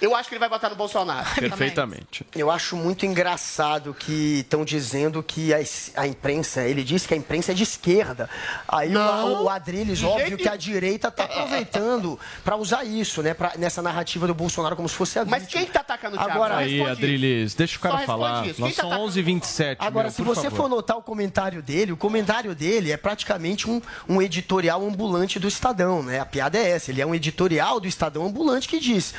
Eu 0.00 0.14
acho 0.14 0.28
que 0.28 0.34
ele 0.34 0.40
vai 0.40 0.48
votar 0.48 0.70
no 0.70 0.76
Bolsonaro. 0.76 1.26
Perfeitamente. 1.36 2.26
Eu 2.34 2.50
acho 2.50 2.76
muito 2.76 3.06
engraçado 3.06 3.94
que 3.94 4.40
estão 4.40 4.64
dizendo 4.64 5.22
que 5.22 5.54
a, 5.54 5.58
a 5.96 6.06
imprensa, 6.06 6.62
ele 6.62 6.84
disse 6.84 7.08
que 7.08 7.14
a 7.14 7.16
imprensa 7.16 7.52
é 7.52 7.54
de 7.54 7.62
esquerda. 7.62 8.28
Aí 8.68 8.94
o, 8.94 9.44
o 9.44 9.48
Adriles, 9.48 10.02
óbvio 10.02 10.28
jeito 10.28 10.42
que 10.42 10.48
a 10.48 10.56
direita 10.56 11.08
está 11.08 11.24
aproveitando 11.36 12.18
para 12.44 12.56
usar 12.56 12.84
isso, 12.84 13.22
né? 13.22 13.32
Pra, 13.32 13.52
nessa 13.56 13.80
narrativa 13.80 14.26
do 14.26 14.34
Bolsonaro 14.34 14.76
como 14.76 14.88
se 14.88 14.94
fosse 14.94 15.18
a 15.18 15.24
vítima. 15.24 15.38
Mas 15.38 15.48
quem 15.48 15.62
está 15.62 15.80
atacando 15.80 16.16
o 16.16 16.18
Thiago? 16.18 16.32
Agora, 16.32 16.56
Aí, 16.58 16.82
Adriles, 16.82 17.54
deixa 17.54 17.76
o 17.76 17.80
cara 17.80 17.98
falar. 18.00 18.46
isso. 18.46 18.60
Nós 18.60 18.74
tá 18.74 18.82
são 18.82 18.90
atacando? 18.90 19.08
11 19.08 19.20
h 19.20 19.26
27 19.26 19.78
Agora, 19.80 20.08
meu, 20.08 20.12
se 20.12 20.22
você 20.22 20.42
favor. 20.42 20.56
for 20.56 20.68
notar 20.68 20.96
o 20.96 21.02
comentário 21.02 21.62
dele, 21.62 21.92
o 21.92 21.96
comentário 21.96 22.54
dele 22.54 22.92
é 22.92 22.96
praticamente 22.96 23.68
um, 23.68 23.80
um 24.08 24.20
editorial 24.20 24.86
ambulante 24.86 25.38
do 25.38 25.48
Estadão, 25.48 26.02
né? 26.02 26.20
A 26.20 26.26
piada 26.26 26.58
é 26.58 26.70
essa, 26.70 26.90
ele 26.90 27.00
é 27.00 27.06
um 27.06 27.14
editorial 27.14 27.80
do 27.80 27.88
Estadão 27.88 28.26
ambulante 28.26 28.68
que 28.68 28.78
diz. 28.78 29.14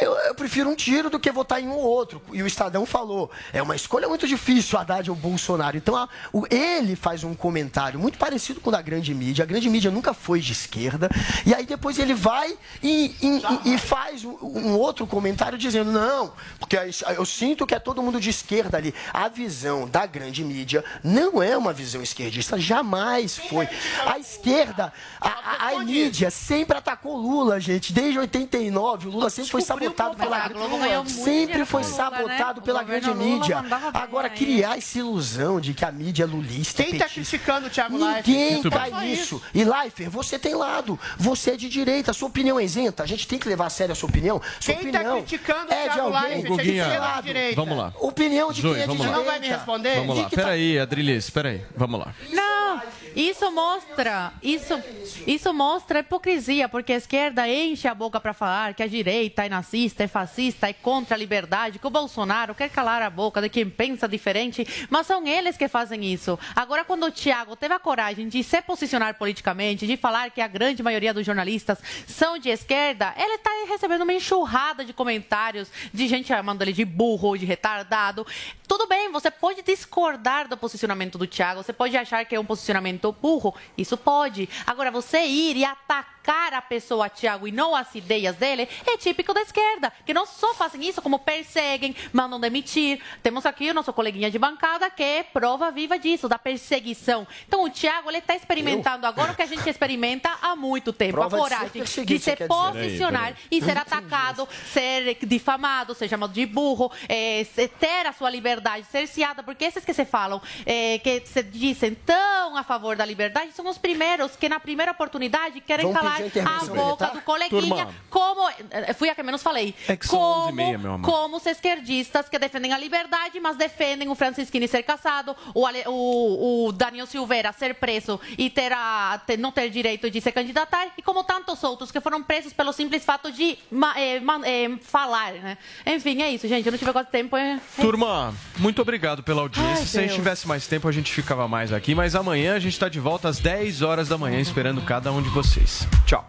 Eu, 0.00 0.12
eu 0.12 0.34
prefiro 0.34 0.70
um 0.70 0.74
tiro 0.74 1.10
do 1.10 1.18
que 1.20 1.30
votar 1.30 1.62
em 1.62 1.68
um 1.68 1.72
ou 1.76 1.84
outro. 1.84 2.20
E 2.32 2.42
o 2.42 2.46
Estadão 2.46 2.86
falou: 2.86 3.30
é 3.52 3.60
uma 3.62 3.76
escolha 3.76 4.08
muito 4.08 4.26
difícil, 4.26 4.78
Haddad 4.78 5.10
ou 5.10 5.16
Bolsonaro. 5.16 5.76
Então, 5.76 5.94
a- 5.96 6.08
o- 6.32 6.46
ele 6.50 6.96
faz 6.96 7.24
um 7.24 7.34
comentário 7.34 7.98
muito 7.98 8.18
parecido 8.18 8.60
com 8.60 8.70
o 8.70 8.72
da 8.72 8.80
grande 8.80 9.12
mídia. 9.14 9.42
A 9.42 9.46
grande 9.46 9.68
mídia 9.68 9.90
nunca 9.90 10.14
foi 10.14 10.40
de 10.40 10.52
esquerda. 10.52 11.08
E 11.44 11.54
aí 11.54 11.66
depois 11.66 11.98
ele 11.98 12.14
vai 12.14 12.56
e, 12.82 13.14
e- 13.22 13.74
e- 13.74 13.78
faz 13.78 14.24
um, 14.24 14.36
um 14.42 14.76
outro 14.78 15.06
comentário 15.06 15.58
dizendo: 15.58 15.90
não, 15.92 16.32
porque 16.58 16.76
eu 17.16 17.24
sinto 17.26 17.66
que 17.66 17.74
é 17.74 17.78
todo 17.78 18.02
mundo 18.02 18.20
de 18.20 18.30
esquerda 18.30 18.76
ali. 18.78 18.94
A 19.12 19.28
visão 19.28 19.86
da 19.88 20.06
grande 20.06 20.42
mídia 20.44 20.84
não 21.04 21.42
é 21.42 21.56
uma 21.56 21.72
visão 21.72 22.02
esquerdista, 22.02 22.58
jamais 22.58 23.36
foi. 23.36 23.68
A 24.06 24.18
esquerda, 24.18 24.92
a, 25.20 25.28
a- 25.28 25.68
a 25.70 25.78
mídia 25.80 26.30
sempre 26.30 26.76
atacou 26.78 27.16
Lula, 27.16 27.60
gente. 27.60 27.92
Desde 27.92 28.18
89, 28.18 29.08
o 29.08 29.10
Lula 29.10 29.30
sempre 29.30 29.50
foi 29.50 29.62
sabotado 29.66 30.16
pela 30.16 30.48
Globo 30.48 31.08
sempre 31.08 31.64
foi 31.64 31.82
sabotado 31.84 32.60
né? 32.60 32.64
pela 32.64 32.82
governo 32.82 33.14
grande 33.14 33.24
mídia. 33.24 33.64
Agora, 33.92 34.28
criar 34.30 34.78
essa 34.78 34.98
ilusão 34.98 35.60
de 35.60 35.74
que 35.74 35.84
a 35.84 35.90
mídia 35.92 36.24
é 36.24 36.26
lulista. 36.26 36.82
Quem 36.82 36.92
está 36.94 37.08
criticando 37.08 37.66
o 37.66 37.70
Thiago 37.70 37.96
Leifert? 37.96 38.26
Ninguém 38.26 38.62
cai 38.70 38.90
nisso. 39.06 39.42
E 39.54 39.64
Leifert, 39.64 40.10
você 40.10 40.38
tem 40.38 40.54
lado. 40.54 40.98
Você 41.18 41.52
é 41.52 41.56
de 41.56 41.68
direita. 41.68 42.12
Sua 42.12 42.28
opinião 42.28 42.58
é 42.58 42.64
isenta. 42.64 43.02
A 43.02 43.06
gente 43.06 43.26
tem 43.26 43.38
que 43.38 43.48
levar 43.48 43.66
a 43.66 43.70
sério 43.70 43.92
a 43.92 43.96
sua 43.96 44.08
opinião. 44.08 44.40
Sua 44.60 44.74
Quem 44.74 44.86
está 44.86 45.04
criticando 45.04 45.70
o 45.70 45.74
é 45.74 45.88
de 45.88 45.94
Thiago 45.94 46.00
alguém 46.16 46.20
Leifert? 46.20 46.42
que 46.42 46.46
É 46.46 46.56
de 46.56 46.70
Guguinha, 46.70 47.22
direita? 47.22 47.56
Vamos 47.60 47.78
lá. 47.78 47.92
Opinião 48.00 48.52
de 48.52 48.62
Zoe, 48.62 48.74
quem 48.74 48.82
é 48.82 48.86
de 48.86 48.92
direita. 48.92 49.16
Não 49.16 49.24
vai 49.24 49.38
me 49.40 49.48
responder? 49.48 49.94
Vamos 49.96 50.18
lá. 50.18 50.24
Tá- 50.24 50.36
Peraí, 50.36 50.78
Adriles, 50.78 51.30
peraí. 51.30 51.62
Vamos 51.76 52.00
lá. 52.00 52.14
Não, 52.30 52.82
isso 53.16 53.50
mostra, 53.50 54.34
isso, 54.42 54.78
isso 55.26 55.54
mostra 55.54 56.00
hipocrisia, 56.00 56.68
porque 56.68 56.92
a 56.92 56.96
esquerda 56.96 57.48
enche 57.48 57.88
a 57.88 57.94
boca 57.94 58.20
para 58.20 58.34
falar 58.34 58.74
que 58.74 58.82
a 58.82 58.86
direita 58.86 59.46
é 59.46 59.48
nazista, 59.48 60.04
é 60.04 60.06
fascista, 60.06 60.68
é 60.68 60.74
contra 60.74 61.16
a 61.16 61.18
liberdade, 61.18 61.78
que 61.78 61.86
o 61.86 61.90
Bolsonaro 61.90 62.54
quer 62.54 62.68
calar 62.68 63.00
a 63.00 63.08
boca 63.08 63.40
de 63.40 63.48
quem 63.48 63.70
pensa 63.70 64.06
diferente, 64.06 64.86
mas 64.90 65.06
são 65.06 65.26
eles 65.26 65.56
que 65.56 65.66
fazem 65.66 66.04
isso. 66.04 66.38
Agora, 66.54 66.84
quando 66.84 67.06
o 67.06 67.10
Tiago 67.10 67.56
teve 67.56 67.72
a 67.72 67.78
coragem 67.78 68.28
de 68.28 68.44
se 68.44 68.60
posicionar 68.60 69.14
politicamente, 69.14 69.86
de 69.86 69.96
falar 69.96 70.30
que 70.30 70.42
a 70.42 70.46
grande 70.46 70.82
maioria 70.82 71.14
dos 71.14 71.24
jornalistas 71.24 71.78
são 72.06 72.36
de 72.36 72.50
esquerda, 72.50 73.14
ele 73.16 73.36
está 73.36 73.50
recebendo 73.66 74.02
uma 74.02 74.12
enxurrada 74.12 74.84
de 74.84 74.92
comentários 74.92 75.70
de 75.90 76.06
gente 76.06 76.28
chamando 76.28 76.60
ele 76.60 76.74
de 76.74 76.84
burro, 76.84 77.34
de 77.38 77.46
retardado. 77.46 78.26
Tudo 78.68 78.86
bem, 78.86 79.10
você 79.10 79.30
pode 79.30 79.62
discordar 79.62 80.48
do 80.48 80.56
posicionamento 80.56 81.16
do 81.16 81.26
Thiago, 81.26 81.62
você 81.62 81.72
pode 81.72 81.96
achar 81.96 82.22
que 82.26 82.34
é 82.34 82.40
um 82.40 82.44
posicionamento 82.44 83.05
burro, 83.12 83.54
isso 83.76 83.96
pode. 83.96 84.48
Agora, 84.66 84.90
você 84.90 85.20
ir 85.24 85.56
e 85.56 85.64
atacar 85.64 86.15
a 86.30 86.62
pessoa 86.62 87.08
Thiago 87.08 87.46
e 87.46 87.52
não 87.52 87.74
as 87.74 87.94
ideias 87.94 88.36
dele 88.36 88.68
é 88.86 88.96
típico 88.96 89.32
da 89.32 89.42
esquerda, 89.42 89.92
que 90.04 90.12
não 90.12 90.26
só 90.26 90.54
fazem 90.54 90.88
isso, 90.88 91.00
como 91.00 91.18
perseguem, 91.18 91.94
mandam 92.12 92.40
demitir. 92.40 93.00
Temos 93.22 93.46
aqui 93.46 93.70
o 93.70 93.74
nosso 93.74 93.92
coleguinha 93.92 94.30
de 94.30 94.38
bancada 94.38 94.90
que 94.90 95.02
é 95.02 95.22
prova 95.22 95.70
viva 95.70 95.98
disso, 95.98 96.28
da 96.28 96.38
perseguição. 96.38 97.26
Então, 97.46 97.64
o 97.64 97.70
Thiago, 97.70 98.10
ele 98.10 98.18
está 98.18 98.34
experimentando 98.34 99.06
agora 99.06 99.32
o 99.32 99.36
que 99.36 99.42
a 99.42 99.46
gente 99.46 99.68
experimenta 99.68 100.30
há 100.42 100.56
muito 100.56 100.92
tempo, 100.92 101.12
Prova 101.12 101.36
a 101.36 101.40
de 101.40 101.48
ser 101.48 101.54
coragem 101.56 101.82
de 101.82 101.88
você 101.88 102.00
se 102.02 102.04
dizer. 102.04 102.48
posicionar 102.48 103.34
Peraí, 103.34 103.36
e 103.50 103.62
ser 103.62 103.76
atacado, 103.76 104.48
ser 104.72 105.18
difamado, 105.22 105.94
ser 105.94 106.08
chamado 106.08 106.32
de 106.32 106.46
burro, 106.46 106.90
é, 107.08 107.44
ter 107.78 108.06
a 108.06 108.12
sua 108.12 108.30
liberdade 108.30 108.86
cerceada, 108.86 109.42
porque 109.42 109.64
esses 109.64 109.84
que 109.84 109.92
se 109.92 110.04
falam, 110.04 110.40
é, 110.64 110.98
que 110.98 111.22
se 111.26 111.42
dizem 111.42 111.94
tão 111.94 112.56
a 112.56 112.62
favor 112.62 112.96
da 112.96 113.04
liberdade, 113.04 113.52
são 113.52 113.66
os 113.68 113.78
primeiros 113.78 114.36
que 114.36 114.48
na 114.48 114.58
primeira 114.58 114.92
oportunidade 114.92 115.60
querem 115.60 115.86
Vamos 115.86 116.00
calar 116.00 116.15
a 116.46 116.64
boca 116.64 117.06
tá? 117.06 117.12
do 117.12 117.20
coleguinha, 117.22 117.60
Turma. 117.60 117.94
como, 118.10 118.48
eh, 118.70 118.92
fui 118.94 119.08
a 119.08 119.14
que 119.14 119.22
menos 119.22 119.42
falei, 119.42 119.74
É 119.88 119.96
que 119.96 120.06
como, 120.08 120.52
11h30, 120.62 120.78
meu 120.78 120.92
amor. 120.94 121.10
como 121.10 121.36
os 121.36 121.46
esquerdistas 121.46 122.28
que 122.28 122.38
defendem 122.38 122.72
a 122.72 122.78
liberdade, 122.78 123.38
mas 123.40 123.56
defendem 123.56 124.08
o 124.08 124.14
Francisquini 124.14 124.66
ser 124.68 124.82
caçado, 124.82 125.34
o, 125.54 125.66
Ale- 125.66 125.84
o, 125.86 126.66
o 126.68 126.72
Daniel 126.72 127.06
Silveira 127.06 127.52
ser 127.52 127.74
preso 127.74 128.20
e 128.38 128.48
ter 128.50 128.72
a- 128.72 129.20
ter- 129.26 129.38
não 129.38 129.52
ter 129.52 129.68
direito 129.70 130.10
de 130.10 130.20
se 130.20 130.32
candidatar, 130.32 130.88
e 130.96 131.02
como 131.02 131.22
tantos 131.24 131.62
outros 131.64 131.90
que 131.90 132.00
foram 132.00 132.22
presos 132.22 132.52
pelo 132.52 132.72
simples 132.72 133.04
fato 133.04 133.30
de 133.32 133.58
ma- 133.70 133.98
eh, 133.98 134.20
ma- 134.20 134.40
eh, 134.44 134.70
falar, 134.82 135.32
né? 135.32 135.58
Enfim, 135.86 136.22
é 136.22 136.30
isso, 136.30 136.46
gente. 136.48 136.66
Eu 136.66 136.72
não 136.72 136.78
tive 136.78 136.92
quase 136.92 137.08
tempo. 137.10 137.36
É... 137.36 137.60
Turma, 137.80 138.34
muito 138.58 138.80
obrigado 138.82 139.22
pela 139.22 139.42
audiência. 139.42 139.66
Ai, 139.80 139.86
Se 139.86 139.98
a 139.98 140.02
gente 140.02 140.14
tivesse 140.14 140.46
mais 140.48 140.66
tempo, 140.66 140.88
a 140.88 140.92
gente 140.92 141.12
ficava 141.12 141.46
mais 141.48 141.72
aqui. 141.72 141.94
Mas 141.94 142.14
amanhã 142.14 142.54
a 142.54 142.58
gente 142.58 142.72
está 142.72 142.88
de 142.88 142.98
volta 143.00 143.28
às 143.28 143.38
10 143.38 143.82
horas 143.82 144.08
da 144.08 144.18
manhã, 144.18 144.38
esperando 144.40 144.80
cada 144.82 145.12
um 145.12 145.22
de 145.22 145.28
vocês. 145.30 145.86
Tchau. 146.06 146.24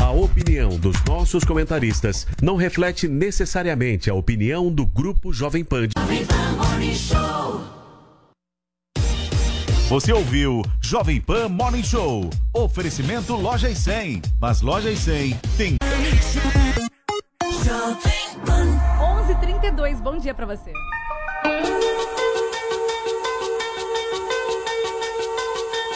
A 0.00 0.10
opinião 0.10 0.76
dos 0.78 1.02
nossos 1.04 1.42
comentaristas 1.42 2.26
não 2.42 2.54
reflete 2.54 3.08
necessariamente 3.08 4.10
a 4.10 4.14
opinião 4.14 4.70
do 4.70 4.84
Grupo 4.84 5.32
Jovem 5.32 5.64
Pan. 5.64 5.88
Você 9.88 10.12
ouviu 10.12 10.62
Jovem 10.82 11.20
Pan 11.20 11.48
Morning 11.48 11.82
Show. 11.82 12.28
Oferecimento 12.52 13.34
Loja 13.34 13.70
e 13.70 13.74
100. 13.74 14.22
Mas 14.40 14.60
Loja 14.60 14.90
e 14.90 14.96
100 14.96 15.34
tem 15.56 15.76
11h32, 19.00 20.02
bom 20.02 20.18
dia 20.18 20.34
pra 20.34 20.44
você. 20.44 20.72